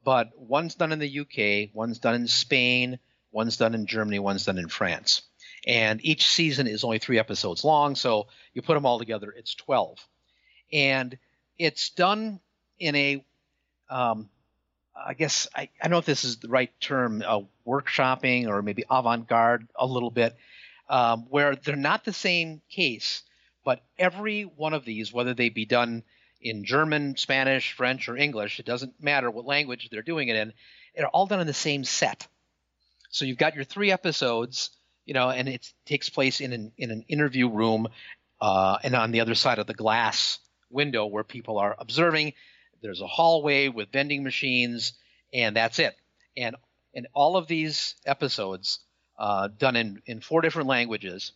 but 0.09 0.31
one's 0.39 0.75
done 0.75 0.91
in 0.91 1.01
the 1.01 1.21
UK, 1.21 1.75
one's 1.75 1.99
done 1.99 2.15
in 2.15 2.27
Spain, 2.29 2.99
one's 3.31 3.57
done 3.57 3.75
in 3.75 3.87
Germany, 3.87 4.19
one's 4.19 4.45
done 4.45 4.59
in 4.59 4.69
France. 4.69 5.23
And 5.67 6.05
each 6.05 6.29
season 6.29 6.67
is 6.67 6.85
only 6.85 6.99
three 6.99 7.19
episodes 7.19 7.65
long, 7.65 7.95
so 7.95 8.29
you 8.55 8.63
put 8.63 8.75
them 8.75 8.87
all 8.87 8.99
together, 8.99 9.35
it's 9.37 9.55
12. 9.55 9.99
And 10.73 11.19
it's 11.59 11.91
done 11.91 12.41
in 12.79 12.95
a, 12.95 13.25
um, 13.91 14.29
I 14.97 15.15
guess, 15.15 15.49
I, 15.55 15.63
I 15.63 15.85
don't 15.85 15.93
know 15.93 15.99
if 15.99 16.07
this 16.07 16.25
is 16.25 16.39
the 16.39 16.49
right 16.49 16.71
term, 16.81 17.23
uh, 17.27 17.41
workshopping 17.67 18.47
or 18.49 18.63
maybe 18.63 18.85
avant 18.91 19.29
garde 19.29 19.69
a 19.75 19.87
little 19.87 20.11
bit, 20.11 20.37
um, 20.89 21.27
where 21.29 21.57
they're 21.57 21.77
not 21.77 22.05
the 22.05 22.13
same 22.13 22.63
case, 22.71 23.23
but 23.65 23.83
every 23.99 24.43
one 24.43 24.75
of 24.75 24.85
these, 24.85 25.13
whether 25.13 25.35
they 25.35 25.49
be 25.49 25.67
done 25.67 26.03
in 26.41 26.65
German, 26.65 27.17
Spanish, 27.17 27.73
French, 27.73 28.09
or 28.09 28.17
English. 28.17 28.61
It 28.61 28.67
doesn't 28.67 29.03
matter 29.03 29.31
what 29.31 29.45
language 29.45 29.89
they're 29.91 30.03
doing 30.03 30.29
it 30.29 30.37
in. 30.37 30.53
They're 30.95 31.09
all 31.09 31.27
done 31.27 31.41
in 31.41 31.47
the 31.47 31.55
same 31.55 31.85
set. 31.85 32.27
So 33.11 33.25
you've 33.25 33.39
got 33.39 33.55
your 33.55 33.65
three 33.65 33.91
episodes, 33.91 34.71
you 35.05 35.15
know, 35.15 35.31
and 35.31 35.49
it 35.49 35.73
takes 35.87 36.09
place 36.09 36.41
in 36.41 36.53
an 36.53 36.73
in 36.77 36.91
an 36.91 37.05
interview 37.09 37.49
room, 37.49 37.89
uh, 38.41 38.79
and 38.83 38.95
on 38.95 39.11
the 39.11 39.21
other 39.21 39.35
side 39.35 39.59
of 39.59 39.67
the 39.67 39.75
glass 39.75 40.39
window 40.71 41.07
where 41.07 41.25
people 41.25 41.59
are 41.59 41.75
observing. 41.79 42.35
There's 42.83 43.01
a 43.01 43.07
hallway 43.07 43.69
with 43.69 43.91
vending 43.91 44.23
machines, 44.23 44.93
and 45.33 45.57
that's 45.57 45.79
it. 45.79 45.97
And 46.37 46.57
and 46.95 47.07
all 47.15 47.37
of 47.37 47.47
these 47.47 47.95
episodes, 48.07 48.81
uh, 49.19 49.49
done 49.49 49.77
in 49.77 50.03
in 50.07 50.21
four 50.21 50.41
different 50.41 50.69
languages, 50.69 51.33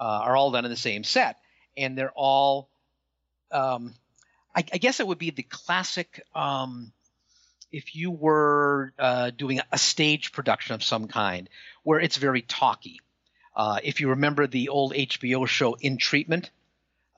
uh, 0.00 0.04
are 0.04 0.36
all 0.36 0.50
done 0.50 0.64
in 0.64 0.70
the 0.70 0.76
same 0.76 1.04
set, 1.04 1.38
and 1.76 1.96
they're 1.96 2.12
all 2.14 2.68
um, 3.50 3.94
I, 4.54 4.64
I 4.72 4.78
guess 4.78 5.00
it 5.00 5.06
would 5.06 5.18
be 5.18 5.30
the 5.30 5.42
classic 5.42 6.22
um, 6.34 6.92
if 7.76 7.94
you 7.94 8.10
were 8.10 8.94
uh, 8.98 9.30
doing 9.30 9.60
a 9.70 9.76
stage 9.76 10.32
production 10.32 10.74
of 10.74 10.82
some 10.82 11.08
kind 11.08 11.46
where 11.82 12.00
it's 12.00 12.16
very 12.16 12.40
talky. 12.40 13.00
Uh, 13.54 13.78
if 13.84 14.00
you 14.00 14.08
remember 14.08 14.46
the 14.46 14.70
old 14.70 14.94
HBO 14.94 15.46
show 15.46 15.74
In 15.74 15.98
Treatment, 15.98 16.50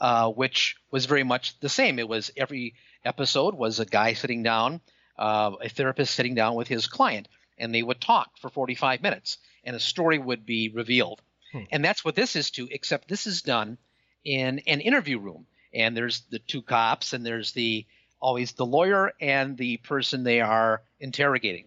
uh, 0.01 0.31
which 0.31 0.77
was 0.91 1.07
very 1.07 1.23
much 1.23 1.59
the 1.61 1.69
same. 1.69 2.01
It 2.01 2.09
was 2.09 2.33
every 2.37 2.75
episode 3.05 3.55
was 3.55 3.79
a 3.79 3.87
guy 3.87 4.15
sitting 4.15 4.43
down, 4.43 4.81
uh, 5.17 5.53
a 5.63 5.69
therapist 5.69 6.15
sitting 6.15 6.35
down 6.35 6.57
with 6.57 6.67
his 6.67 6.89
client, 6.89 7.29
and 7.57 7.73
they 7.73 7.83
would 7.85 8.01
talk 8.01 8.37
for 8.41 8.51
45 8.51 9.01
minutes, 9.01 9.39
and 9.63 9.77
a 9.77 9.81
story 9.81 10.19
would 10.19 10.45
be 10.45 10.71
revealed. 10.71 11.23
Hmm. 11.53 11.65
And 11.71 11.85
that's 11.85 12.05
what 12.05 12.17
this 12.17 12.35
is 12.35 12.51
too, 12.51 12.69
except 12.71 13.07
this 13.07 13.29
is 13.29 13.43
done 13.43 13.79
in 14.25 14.59
an 14.67 14.81
interview 14.81 15.21
room, 15.21 15.47
and 15.73 15.97
there's 15.97 16.23
the 16.31 16.41
two 16.41 16.63
cops, 16.63 17.13
and 17.13 17.25
there's 17.25 17.53
the 17.53 17.87
always 18.21 18.53
the 18.53 18.67
lawyer 18.67 19.13
and 19.21 19.57
the 19.57 19.77
person 19.79 20.25
they 20.25 20.41
are 20.41 20.83
interrogating. 21.01 21.67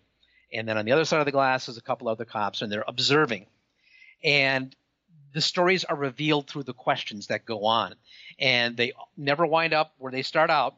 And 0.53 0.67
then 0.67 0.77
on 0.77 0.85
the 0.85 0.91
other 0.91 1.05
side 1.05 1.19
of 1.19 1.25
the 1.25 1.31
glass 1.31 1.69
is 1.69 1.77
a 1.77 1.81
couple 1.81 2.09
other 2.09 2.25
cops, 2.25 2.61
and 2.61 2.71
they're 2.71 2.83
observing. 2.87 3.45
And 4.23 4.75
the 5.33 5.41
stories 5.41 5.83
are 5.85 5.95
revealed 5.95 6.49
through 6.49 6.63
the 6.63 6.73
questions 6.73 7.27
that 7.27 7.45
go 7.45 7.65
on. 7.65 7.95
And 8.37 8.75
they 8.75 8.91
never 9.15 9.45
wind 9.45 9.73
up 9.73 9.93
where 9.97 10.11
they 10.11 10.23
start 10.23 10.49
out. 10.49 10.75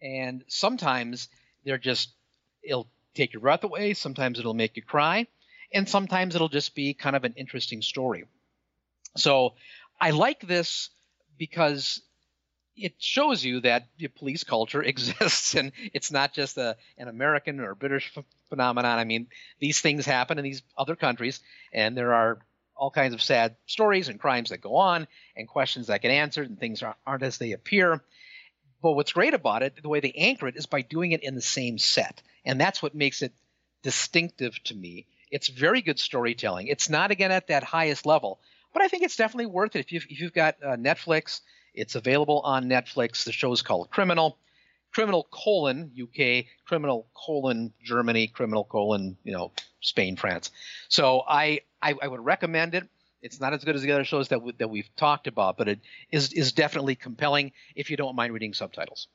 And 0.00 0.44
sometimes 0.46 1.28
they're 1.64 1.78
just, 1.78 2.10
it'll 2.62 2.86
take 3.14 3.32
your 3.32 3.40
breath 3.40 3.64
away. 3.64 3.94
Sometimes 3.94 4.38
it'll 4.38 4.54
make 4.54 4.76
you 4.76 4.82
cry. 4.82 5.26
And 5.72 5.88
sometimes 5.88 6.34
it'll 6.34 6.48
just 6.48 6.74
be 6.74 6.94
kind 6.94 7.16
of 7.16 7.24
an 7.24 7.34
interesting 7.36 7.82
story. 7.82 8.24
So 9.16 9.54
I 10.00 10.10
like 10.10 10.46
this 10.46 10.90
because 11.36 12.00
it 12.78 12.94
shows 12.98 13.44
you 13.44 13.60
that 13.60 13.88
police 14.16 14.44
culture 14.44 14.82
exists 14.92 15.54
and 15.54 15.72
it's 15.92 16.10
not 16.10 16.32
just 16.32 16.56
a, 16.56 16.76
an 16.96 17.08
American 17.08 17.60
or 17.60 17.74
British 17.74 18.12
ph- 18.14 18.26
phenomenon. 18.48 18.98
I 18.98 19.04
mean, 19.04 19.26
these 19.58 19.80
things 19.80 20.06
happen 20.06 20.38
in 20.38 20.44
these 20.44 20.62
other 20.76 20.96
countries, 20.96 21.40
and 21.72 21.96
there 21.96 22.14
are 22.14 22.38
all 22.76 22.90
kinds 22.90 23.12
of 23.12 23.22
sad 23.22 23.56
stories 23.66 24.08
and 24.08 24.20
crimes 24.20 24.50
that 24.50 24.60
go 24.60 24.76
on 24.76 25.08
and 25.36 25.48
questions 25.48 25.88
that 25.88 26.00
get 26.00 26.12
answered 26.12 26.48
and 26.48 26.58
things 26.58 26.82
aren't 27.06 27.22
as 27.22 27.38
they 27.38 27.52
appear. 27.52 28.00
But 28.80 28.92
what's 28.92 29.12
great 29.12 29.34
about 29.34 29.62
it, 29.62 29.82
the 29.82 29.88
way 29.88 29.98
they 30.00 30.12
anchor 30.12 30.46
it, 30.46 30.56
is 30.56 30.66
by 30.66 30.82
doing 30.82 31.10
it 31.10 31.24
in 31.24 31.34
the 31.34 31.40
same 31.40 31.78
set. 31.78 32.22
And 32.44 32.60
that's 32.60 32.80
what 32.80 32.94
makes 32.94 33.22
it 33.22 33.32
distinctive 33.82 34.62
to 34.64 34.74
me. 34.74 35.06
It's 35.30 35.48
very 35.48 35.82
good 35.82 35.98
storytelling. 35.98 36.68
It's 36.68 36.88
not, 36.88 37.10
again, 37.10 37.32
at 37.32 37.48
that 37.48 37.64
highest 37.64 38.06
level, 38.06 38.38
but 38.72 38.82
I 38.82 38.88
think 38.88 39.02
it's 39.02 39.16
definitely 39.16 39.46
worth 39.46 39.74
it. 39.74 39.80
If 39.80 39.92
you've, 39.92 40.06
if 40.08 40.20
you've 40.20 40.32
got 40.32 40.56
uh, 40.62 40.76
Netflix, 40.76 41.40
it's 41.78 41.94
available 41.94 42.40
on 42.40 42.68
Netflix. 42.68 43.24
The 43.24 43.32
show 43.32 43.52
is 43.52 43.62
called 43.62 43.90
Criminal. 43.90 44.38
Criminal 44.92 45.28
colon 45.30 45.92
UK, 46.00 46.46
criminal 46.64 47.06
colon 47.14 47.72
Germany, 47.82 48.26
criminal 48.26 48.64
colon 48.64 49.18
you 49.22 49.32
know 49.32 49.52
Spain, 49.80 50.16
France. 50.16 50.50
So 50.88 51.22
I 51.28 51.60
I, 51.80 51.94
I 52.02 52.08
would 52.08 52.24
recommend 52.24 52.74
it. 52.74 52.88
It's 53.20 53.40
not 53.40 53.52
as 53.52 53.64
good 53.64 53.76
as 53.76 53.82
the 53.82 53.92
other 53.92 54.04
shows 54.04 54.28
that 54.28 54.40
that 54.58 54.70
we've 54.70 54.88
talked 54.96 55.26
about, 55.26 55.58
but 55.58 55.68
it 55.68 55.80
is 56.10 56.32
is 56.32 56.52
definitely 56.52 56.94
compelling 56.94 57.52
if 57.76 57.90
you 57.90 57.96
don't 57.96 58.16
mind 58.16 58.32
reading 58.32 58.54
subtitles. 58.54 59.08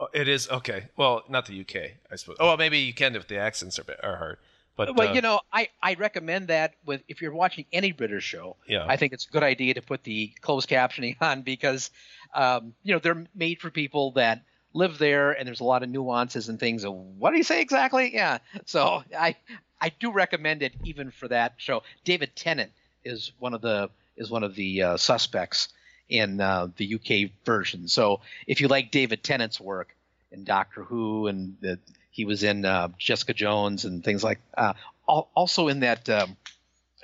Oh, 0.00 0.08
it 0.14 0.28
is 0.28 0.48
okay. 0.48 0.86
Well, 0.96 1.24
not 1.28 1.46
the 1.46 1.60
UK, 1.60 1.92
I 2.10 2.16
suppose. 2.16 2.36
Oh, 2.40 2.46
well, 2.46 2.56
maybe 2.56 2.78
you 2.78 2.94
can 2.94 3.16
if 3.16 3.26
the 3.26 3.38
accents 3.38 3.78
are, 3.78 3.84
are 4.02 4.16
hard. 4.16 4.38
But 4.78 4.94
well, 4.94 5.08
uh, 5.08 5.12
you 5.12 5.20
know, 5.22 5.40
I, 5.52 5.70
I 5.82 5.94
recommend 5.94 6.48
that 6.48 6.74
with 6.86 7.02
if 7.08 7.20
you're 7.20 7.34
watching 7.34 7.64
any 7.72 7.90
British 7.90 8.22
show. 8.22 8.54
Yeah. 8.68 8.86
I 8.88 8.96
think 8.96 9.12
it's 9.12 9.26
a 9.26 9.30
good 9.30 9.42
idea 9.42 9.74
to 9.74 9.82
put 9.82 10.04
the 10.04 10.32
closed 10.40 10.68
captioning 10.70 11.16
on 11.20 11.42
because, 11.42 11.90
um, 12.32 12.74
you 12.84 12.92
know, 12.92 13.00
they're 13.00 13.26
made 13.34 13.60
for 13.60 13.70
people 13.70 14.12
that 14.12 14.44
live 14.72 14.98
there, 14.98 15.32
and 15.32 15.48
there's 15.48 15.58
a 15.58 15.64
lot 15.64 15.82
of 15.82 15.88
nuances 15.88 16.48
and 16.48 16.60
things. 16.60 16.84
Of, 16.84 16.94
what 16.94 17.32
do 17.32 17.38
you 17.38 17.42
say 17.42 17.60
exactly? 17.60 18.14
Yeah. 18.14 18.38
So 18.66 19.02
I 19.18 19.34
I 19.80 19.88
do 19.88 20.12
recommend 20.12 20.62
it 20.62 20.74
even 20.84 21.10
for 21.10 21.26
that 21.26 21.54
show. 21.56 21.82
David 22.04 22.36
Tennant 22.36 22.70
is 23.04 23.32
one 23.40 23.54
of 23.54 23.60
the 23.60 23.90
is 24.16 24.30
one 24.30 24.44
of 24.44 24.54
the 24.54 24.82
uh, 24.82 24.96
suspects 24.96 25.70
in 26.08 26.40
uh, 26.40 26.68
the 26.76 26.94
UK 26.94 27.32
version. 27.44 27.88
So 27.88 28.20
if 28.46 28.60
you 28.60 28.68
like 28.68 28.92
David 28.92 29.24
Tennant's 29.24 29.60
work 29.60 29.96
in 30.30 30.44
Doctor 30.44 30.84
Who 30.84 31.26
and 31.26 31.56
the 31.60 31.80
he 32.18 32.24
was 32.24 32.42
in 32.42 32.64
uh, 32.64 32.88
Jessica 32.98 33.32
Jones 33.32 33.84
and 33.84 34.02
things 34.02 34.24
like. 34.24 34.40
Uh, 34.56 34.72
also 35.06 35.68
in 35.68 35.80
that. 35.80 36.08
Um, 36.08 36.36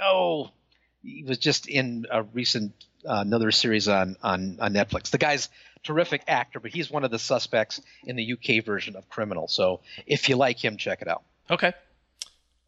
oh, 0.02 0.50
he 1.04 1.22
was 1.22 1.38
just 1.38 1.68
in 1.68 2.04
a 2.10 2.24
recent 2.24 2.72
uh, 3.08 3.22
another 3.24 3.52
series 3.52 3.86
on, 3.86 4.16
on 4.24 4.58
on 4.60 4.74
Netflix. 4.74 5.10
The 5.10 5.18
guy's 5.18 5.50
terrific 5.84 6.24
actor, 6.26 6.58
but 6.58 6.72
he's 6.72 6.90
one 6.90 7.04
of 7.04 7.12
the 7.12 7.20
suspects 7.20 7.80
in 8.02 8.16
the 8.16 8.32
UK 8.32 8.64
version 8.64 8.96
of 8.96 9.08
Criminal. 9.08 9.46
So 9.46 9.80
if 10.04 10.28
you 10.28 10.34
like 10.34 10.62
him, 10.62 10.78
check 10.78 11.00
it 11.00 11.06
out. 11.06 11.22
Okay. 11.48 11.72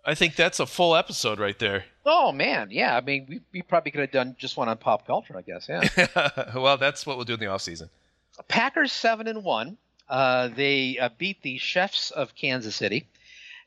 I 0.04 0.14
think 0.14 0.36
that's 0.36 0.60
a 0.60 0.66
full 0.66 0.94
episode 0.94 1.40
right 1.40 1.58
there. 1.58 1.84
Oh 2.04 2.30
man, 2.30 2.68
yeah. 2.70 2.96
I 2.96 3.00
mean, 3.00 3.26
we, 3.28 3.40
we 3.52 3.62
probably 3.62 3.90
could 3.90 4.02
have 4.02 4.12
done 4.12 4.36
just 4.38 4.56
one 4.56 4.68
on 4.68 4.78
pop 4.78 5.04
culture, 5.04 5.36
I 5.36 5.42
guess. 5.42 5.68
Yeah. 5.68 6.52
well, 6.54 6.76
that's 6.76 7.04
what 7.04 7.16
we'll 7.16 7.24
do 7.24 7.34
in 7.34 7.40
the 7.40 7.48
off 7.48 7.62
season. 7.62 7.90
Packers 8.46 8.92
seven 8.92 9.26
and 9.26 9.42
one. 9.42 9.78
Uh, 10.08 10.48
they 10.48 10.98
uh, 10.98 11.08
beat 11.18 11.42
the 11.42 11.58
Chefs 11.58 12.10
of 12.10 12.34
Kansas 12.34 12.76
City, 12.76 13.06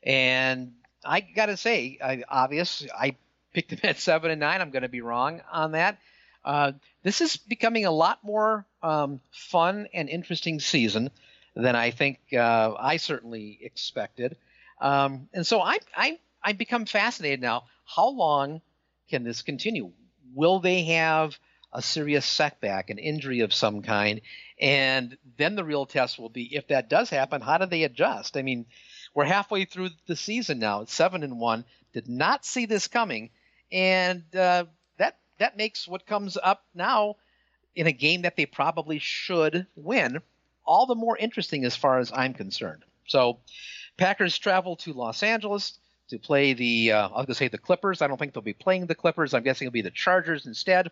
and 0.02 0.72
I 1.04 1.20
got 1.20 1.46
to 1.46 1.56
say, 1.56 1.98
I, 2.02 2.24
obvious, 2.28 2.86
I 2.94 3.16
picked 3.52 3.70
them 3.70 3.80
at 3.84 3.98
seven 3.98 4.30
and 4.30 4.40
nine. 4.40 4.60
I'm 4.60 4.70
going 4.70 4.82
to 4.82 4.88
be 4.88 5.00
wrong 5.00 5.40
on 5.50 5.72
that. 5.72 5.98
Uh, 6.44 6.72
this 7.02 7.20
is 7.20 7.36
becoming 7.36 7.84
a 7.84 7.90
lot 7.90 8.22
more 8.22 8.66
um, 8.82 9.20
fun 9.30 9.88
and 9.92 10.08
interesting 10.08 10.60
season 10.60 11.10
than 11.54 11.76
I 11.76 11.90
think 11.90 12.18
uh, 12.32 12.74
I 12.78 12.96
certainly 12.96 13.58
expected. 13.60 14.36
Um, 14.80 15.28
and 15.34 15.46
so 15.46 15.60
I, 15.60 15.78
I, 15.94 16.18
I 16.42 16.52
become 16.52 16.86
fascinated 16.86 17.40
now. 17.40 17.64
How 17.84 18.08
long 18.08 18.62
can 19.10 19.24
this 19.24 19.42
continue? 19.42 19.90
Will 20.34 20.60
they 20.60 20.84
have 20.84 21.38
a 21.72 21.82
serious 21.82 22.24
setback, 22.26 22.90
an 22.90 22.98
injury 22.98 23.40
of 23.40 23.54
some 23.54 23.82
kind, 23.82 24.20
and 24.60 25.16
then 25.36 25.54
the 25.54 25.64
real 25.64 25.86
test 25.86 26.18
will 26.18 26.28
be 26.28 26.54
if 26.54 26.68
that 26.68 26.90
does 26.90 27.10
happen, 27.10 27.40
how 27.40 27.58
do 27.58 27.66
they 27.66 27.84
adjust? 27.84 28.36
I 28.36 28.42
mean, 28.42 28.66
we're 29.14 29.24
halfway 29.24 29.64
through 29.64 29.90
the 30.06 30.16
season 30.16 30.58
now. 30.58 30.82
It's 30.82 30.94
seven 30.94 31.22
and 31.22 31.38
one. 31.38 31.64
Did 31.92 32.08
not 32.08 32.44
see 32.44 32.66
this 32.66 32.86
coming, 32.86 33.30
and 33.72 34.22
uh, 34.34 34.64
that 34.98 35.18
that 35.38 35.56
makes 35.56 35.88
what 35.88 36.06
comes 36.06 36.36
up 36.40 36.64
now 36.74 37.16
in 37.74 37.86
a 37.86 37.92
game 37.92 38.22
that 38.22 38.36
they 38.36 38.46
probably 38.46 38.98
should 38.98 39.66
win 39.76 40.20
all 40.64 40.86
the 40.86 40.94
more 40.94 41.16
interesting 41.16 41.64
as 41.64 41.74
far 41.74 41.98
as 41.98 42.12
I'm 42.14 42.34
concerned. 42.34 42.84
So, 43.06 43.40
Packers 43.96 44.38
travel 44.38 44.76
to 44.76 44.92
Los 44.92 45.22
Angeles 45.22 45.78
to 46.10 46.18
play 46.18 46.52
the 46.52 46.92
uh, 46.92 47.08
I 47.08 47.10
was 47.10 47.12
going 47.12 47.26
to 47.26 47.34
say 47.34 47.48
the 47.48 47.58
Clippers. 47.58 48.02
I 48.02 48.06
don't 48.06 48.18
think 48.18 48.34
they'll 48.34 48.42
be 48.42 48.52
playing 48.52 48.86
the 48.86 48.94
Clippers. 48.94 49.34
I'm 49.34 49.42
guessing 49.42 49.66
it'll 49.66 49.72
be 49.72 49.82
the 49.82 49.90
Chargers 49.90 50.46
instead. 50.46 50.90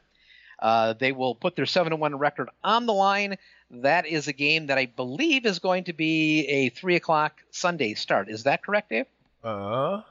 Uh, 0.58 0.92
they 0.94 1.12
will 1.12 1.34
put 1.34 1.56
their 1.56 1.66
seven 1.66 1.92
and 1.92 2.00
one 2.00 2.16
record 2.18 2.48
on 2.64 2.86
the 2.86 2.92
line. 2.92 3.36
That 3.70 4.06
is 4.06 4.28
a 4.28 4.32
game 4.32 4.66
that 4.66 4.78
I 4.78 4.86
believe 4.86 5.46
is 5.46 5.58
going 5.58 5.84
to 5.84 5.92
be 5.92 6.46
a 6.46 6.68
three 6.70 6.96
o'clock 6.96 7.42
Sunday 7.50 7.94
start. 7.94 8.28
Is 8.28 8.44
that 8.44 8.64
correct, 8.64 8.90
Dave? 8.90 9.06
Uh, 9.44 10.02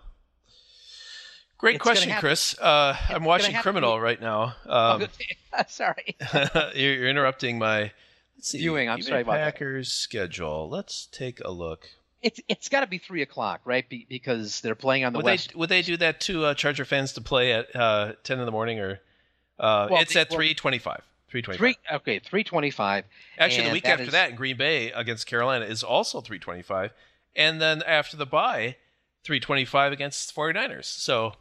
great 1.57 1.75
it's 1.75 1.83
question, 1.83 2.13
Chris. 2.19 2.57
Uh, 2.57 2.95
I'm 3.09 3.25
watching 3.25 3.55
Criminal 3.55 3.95
be... 3.95 4.01
right 4.01 4.21
now. 4.21 4.55
Um, 4.65 5.07
oh, 5.53 5.63
sorry, 5.67 6.15
you're, 6.75 6.93
you're, 6.93 7.09
interrupting 7.09 7.57
my 7.57 7.91
let's 8.37 8.49
see, 8.49 8.59
viewing. 8.59 8.89
I'm 8.89 9.01
sorry 9.01 9.21
about 9.21 9.37
Packers 9.37 9.91
schedule. 9.91 10.69
Let's 10.69 11.07
take 11.07 11.41
a 11.43 11.51
look. 11.51 11.89
It's 12.21 12.39
it's 12.47 12.69
got 12.69 12.81
to 12.81 12.87
be 12.87 12.99
three 12.99 13.21
o'clock, 13.21 13.61
right? 13.65 13.87
Be, 13.87 14.05
because 14.07 14.61
they're 14.61 14.75
playing 14.75 15.03
on 15.03 15.13
the 15.13 15.19
would 15.19 15.25
west. 15.25 15.49
They, 15.49 15.59
would 15.59 15.69
they 15.69 15.81
do 15.81 15.97
that 15.97 16.21
to 16.21 16.45
uh, 16.45 16.53
Charger 16.53 16.85
fans 16.85 17.13
to 17.13 17.21
play 17.21 17.51
at 17.51 17.75
uh, 17.75 18.13
ten 18.23 18.39
in 18.39 18.45
the 18.45 18.51
morning 18.51 18.79
or? 18.79 19.01
Uh, 19.59 19.87
well, 19.91 20.01
it's 20.01 20.15
at 20.15 20.29
three 20.29 20.53
twenty-five. 20.53 21.01
Three 21.29 21.41
twenty-five. 21.41 21.75
Okay, 21.95 22.19
three 22.19 22.43
twenty-five. 22.43 23.05
Actually, 23.37 23.67
the 23.67 23.73
week 23.73 23.83
that 23.83 23.93
after 23.93 24.03
is... 24.03 24.11
that 24.11 24.29
in 24.31 24.35
Green 24.35 24.57
Bay 24.57 24.91
against 24.91 25.27
Carolina 25.27 25.65
is 25.65 25.83
also 25.83 26.21
three 26.21 26.39
twenty-five, 26.39 26.91
and 27.35 27.61
then 27.61 27.83
after 27.83 28.17
the 28.17 28.25
bye, 28.25 28.75
three 29.23 29.39
twenty-five 29.39 29.91
against 29.91 30.35
49ers. 30.35 30.85
So. 30.85 31.33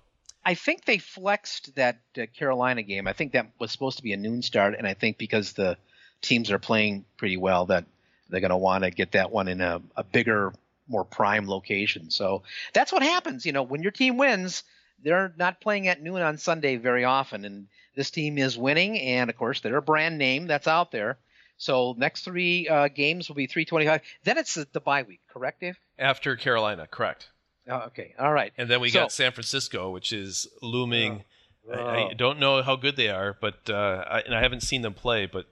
I 0.48 0.54
think 0.54 0.84
they 0.84 0.98
flexed 0.98 1.74
that 1.74 1.98
uh, 2.16 2.26
Carolina 2.38 2.84
game. 2.84 3.08
I 3.08 3.12
think 3.12 3.32
that 3.32 3.50
was 3.58 3.72
supposed 3.72 3.96
to 3.96 4.04
be 4.04 4.12
a 4.12 4.16
noon 4.16 4.42
start, 4.42 4.76
and 4.78 4.86
I 4.86 4.94
think 4.94 5.18
because 5.18 5.54
the 5.54 5.76
teams 6.22 6.52
are 6.52 6.60
playing 6.60 7.04
pretty 7.16 7.36
well, 7.36 7.66
that 7.66 7.84
they're 8.30 8.38
going 8.38 8.50
to 8.50 8.56
want 8.56 8.84
to 8.84 8.92
get 8.92 9.10
that 9.10 9.32
one 9.32 9.48
in 9.48 9.60
a, 9.60 9.82
a 9.96 10.04
bigger, 10.04 10.52
more 10.86 11.04
prime 11.04 11.48
location. 11.48 12.12
So 12.12 12.44
that's 12.72 12.92
what 12.92 13.02
happens. 13.02 13.44
You 13.44 13.50
know, 13.50 13.64
when 13.64 13.82
your 13.82 13.90
team 13.90 14.18
wins, 14.18 14.62
they're 15.02 15.34
not 15.36 15.60
playing 15.60 15.88
at 15.88 16.00
noon 16.00 16.22
on 16.22 16.38
Sunday 16.38 16.76
very 16.76 17.02
often, 17.02 17.44
and 17.44 17.66
this 17.96 18.10
team 18.10 18.38
is 18.38 18.56
winning, 18.56 19.00
and 19.00 19.28
of 19.28 19.36
course 19.36 19.60
they're 19.60 19.76
a 19.76 19.82
brand 19.82 20.18
name 20.18 20.46
that's 20.46 20.68
out 20.68 20.92
there. 20.92 21.18
So 21.58 21.94
next 21.96 22.22
three 22.22 22.68
uh, 22.68 22.88
games 22.88 23.28
will 23.28 23.34
be 23.34 23.46
325. 23.46 24.02
Then 24.24 24.38
it's 24.38 24.54
the, 24.54 24.68
the 24.72 24.80
bye 24.80 25.02
week, 25.02 25.20
correct, 25.32 25.60
Dave? 25.60 25.78
After 25.98 26.36
Carolina, 26.36 26.86
correct. 26.86 27.30
Oh, 27.68 27.78
okay, 27.86 28.14
all 28.18 28.32
right. 28.32 28.52
And 28.58 28.68
then 28.68 28.80
we 28.80 28.90
so, 28.90 29.00
got 29.00 29.12
San 29.12 29.32
Francisco, 29.32 29.90
which 29.90 30.12
is 30.12 30.46
looming. 30.62 31.24
Uh, 31.68 31.76
I, 31.76 32.10
I, 32.10 32.14
don't 32.14 32.38
know 32.38 32.62
how 32.62 32.76
good 32.76 32.94
they 32.94 33.08
are, 33.08 33.36
but 33.40 33.68
uh, 33.68 34.04
I, 34.08 34.20
and 34.20 34.34
I 34.34 34.40
haven't 34.40 34.62
seen 34.62 34.82
them 34.82 34.94
play, 34.94 35.26
but 35.26 35.46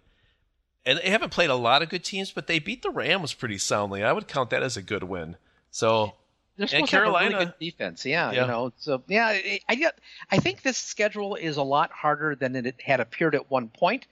and 0.87 1.01
they 1.03 1.11
haven't 1.11 1.31
played 1.31 1.51
a 1.51 1.57
lot 1.57 1.83
of 1.83 1.89
good 1.89 2.05
teams, 2.05 2.31
but 2.31 2.47
they 2.47 2.59
beat 2.59 2.83
the 2.83 2.91
Rams 2.91 3.33
pretty 3.33 3.59
soundly. 3.59 4.05
I 4.05 4.12
would 4.12 4.29
count 4.29 4.51
that 4.51 4.62
as 4.62 4.77
a 4.77 4.83
good 4.83 5.05
win. 5.05 5.37
So 5.71 6.15
they're 6.57 6.67
supposed 6.67 6.81
and 6.81 6.89
Carolina, 6.89 7.13
to 7.13 7.25
have 7.25 7.33
a 7.33 7.45
really 7.47 7.55
good 7.59 7.65
defense. 7.65 8.07
Yeah, 8.07 8.33
yeah, 8.33 8.43
you 8.43 8.47
know. 8.47 8.73
So 8.79 9.03
yeah, 9.09 9.27
I 9.27 9.91
I 10.31 10.39
think 10.39 10.63
this 10.63 10.79
schedule 10.79 11.35
is 11.35 11.57
a 11.57 11.63
lot 11.63 11.91
harder 11.91 12.35
than 12.35 12.55
it 12.57 12.81
had 12.81 13.01
appeared 13.01 13.35
at 13.35 13.51
one 13.51 13.69
point, 13.69 14.07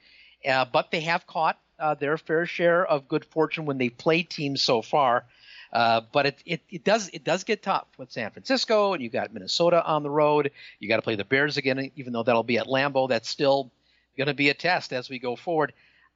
uh, 0.47 0.65
but 0.65 0.91
they 0.91 1.01
have 1.01 1.25
caught 1.27 1.57
uh, 1.79 1.95
their 1.95 2.17
fair 2.17 2.45
share 2.45 2.85
of 2.85 3.07
good 3.07 3.25
fortune 3.25 3.65
when 3.65 3.77
they 3.77 3.89
play 3.89 4.23
teams 4.23 4.61
so 4.61 4.81
far. 4.81 5.25
Uh, 5.71 6.01
but 6.11 6.27
it, 6.27 6.43
it, 6.45 6.61
it 6.69 6.83
does 6.83 7.09
it 7.13 7.23
does 7.23 7.43
get 7.43 7.63
tough 7.63 7.87
with 7.97 8.11
San 8.11 8.29
Francisco, 8.29 8.93
and 8.93 9.01
you 9.01 9.09
got 9.09 9.33
Minnesota 9.33 9.83
on 9.83 10.03
the 10.03 10.09
road. 10.09 10.51
You 10.79 10.87
got 10.87 10.97
to 10.97 11.01
play 11.01 11.15
the 11.15 11.25
Bears 11.25 11.57
again, 11.57 11.91
even 11.95 12.13
though 12.13 12.21
that'll 12.21 12.43
be 12.43 12.59
at 12.59 12.67
Lambeau. 12.67 13.09
That's 13.09 13.27
still 13.27 13.71
going 14.15 14.27
to 14.27 14.35
be 14.35 14.49
a 14.49 14.53
test 14.53 14.93
as 14.93 15.09
we 15.09 15.17
go 15.17 15.35
forward. 15.35 15.73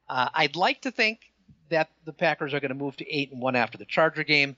Uh, 0.08 0.28
I'd 0.32 0.54
like 0.54 0.82
to 0.82 0.92
think 0.92 1.32
that 1.70 1.90
the 2.04 2.12
Packers 2.12 2.54
are 2.54 2.60
going 2.60 2.70
to 2.70 2.76
move 2.76 2.96
to 2.98 3.12
eight 3.12 3.32
and 3.32 3.40
one 3.40 3.56
after 3.56 3.78
the 3.78 3.84
Charger 3.84 4.22
game, 4.22 4.56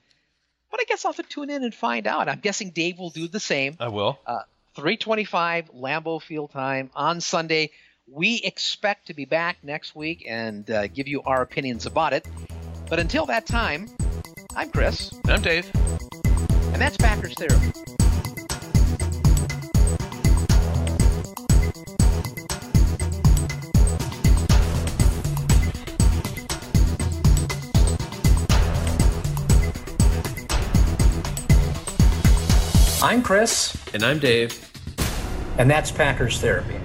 but 0.70 0.80
I 0.80 0.84
guess 0.84 1.04
I'll 1.04 1.12
have 1.12 1.24
to 1.24 1.30
tune 1.30 1.50
in 1.50 1.64
and 1.64 1.74
find 1.74 2.06
out. 2.06 2.28
I'm 2.28 2.40
guessing 2.40 2.70
Dave 2.70 2.98
will 2.98 3.10
do 3.10 3.28
the 3.28 3.40
same. 3.40 3.76
I 3.80 3.88
will. 3.88 4.18
Uh, 4.26 4.40
325 4.76 5.72
Lambeau 5.74 6.22
Field 6.22 6.50
time 6.50 6.90
on 6.94 7.20
Sunday. 7.20 7.70
We 8.06 8.36
expect 8.36 9.08
to 9.08 9.14
be 9.14 9.24
back 9.24 9.58
next 9.62 9.94
week 9.94 10.24
and 10.28 10.68
uh, 10.70 10.86
give 10.88 11.08
you 11.08 11.22
our 11.22 11.42
opinions 11.42 11.86
about 11.86 12.12
it. 12.12 12.26
But 12.88 12.98
until 12.98 13.26
that 13.26 13.46
time, 13.46 13.88
I'm 14.56 14.70
Chris. 14.70 15.12
And 15.12 15.30
I'm 15.30 15.42
Dave. 15.42 15.70
And 16.72 16.80
that's 16.80 16.96
Packers 16.96 17.34
Therapy. 17.34 17.72
I'm 33.10 33.24
Chris. 33.24 33.76
And 33.92 34.04
I'm 34.04 34.20
Dave. 34.20 34.70
And 35.58 35.68
that's 35.68 35.90
Packers 35.90 36.40
Therapy. 36.40 36.76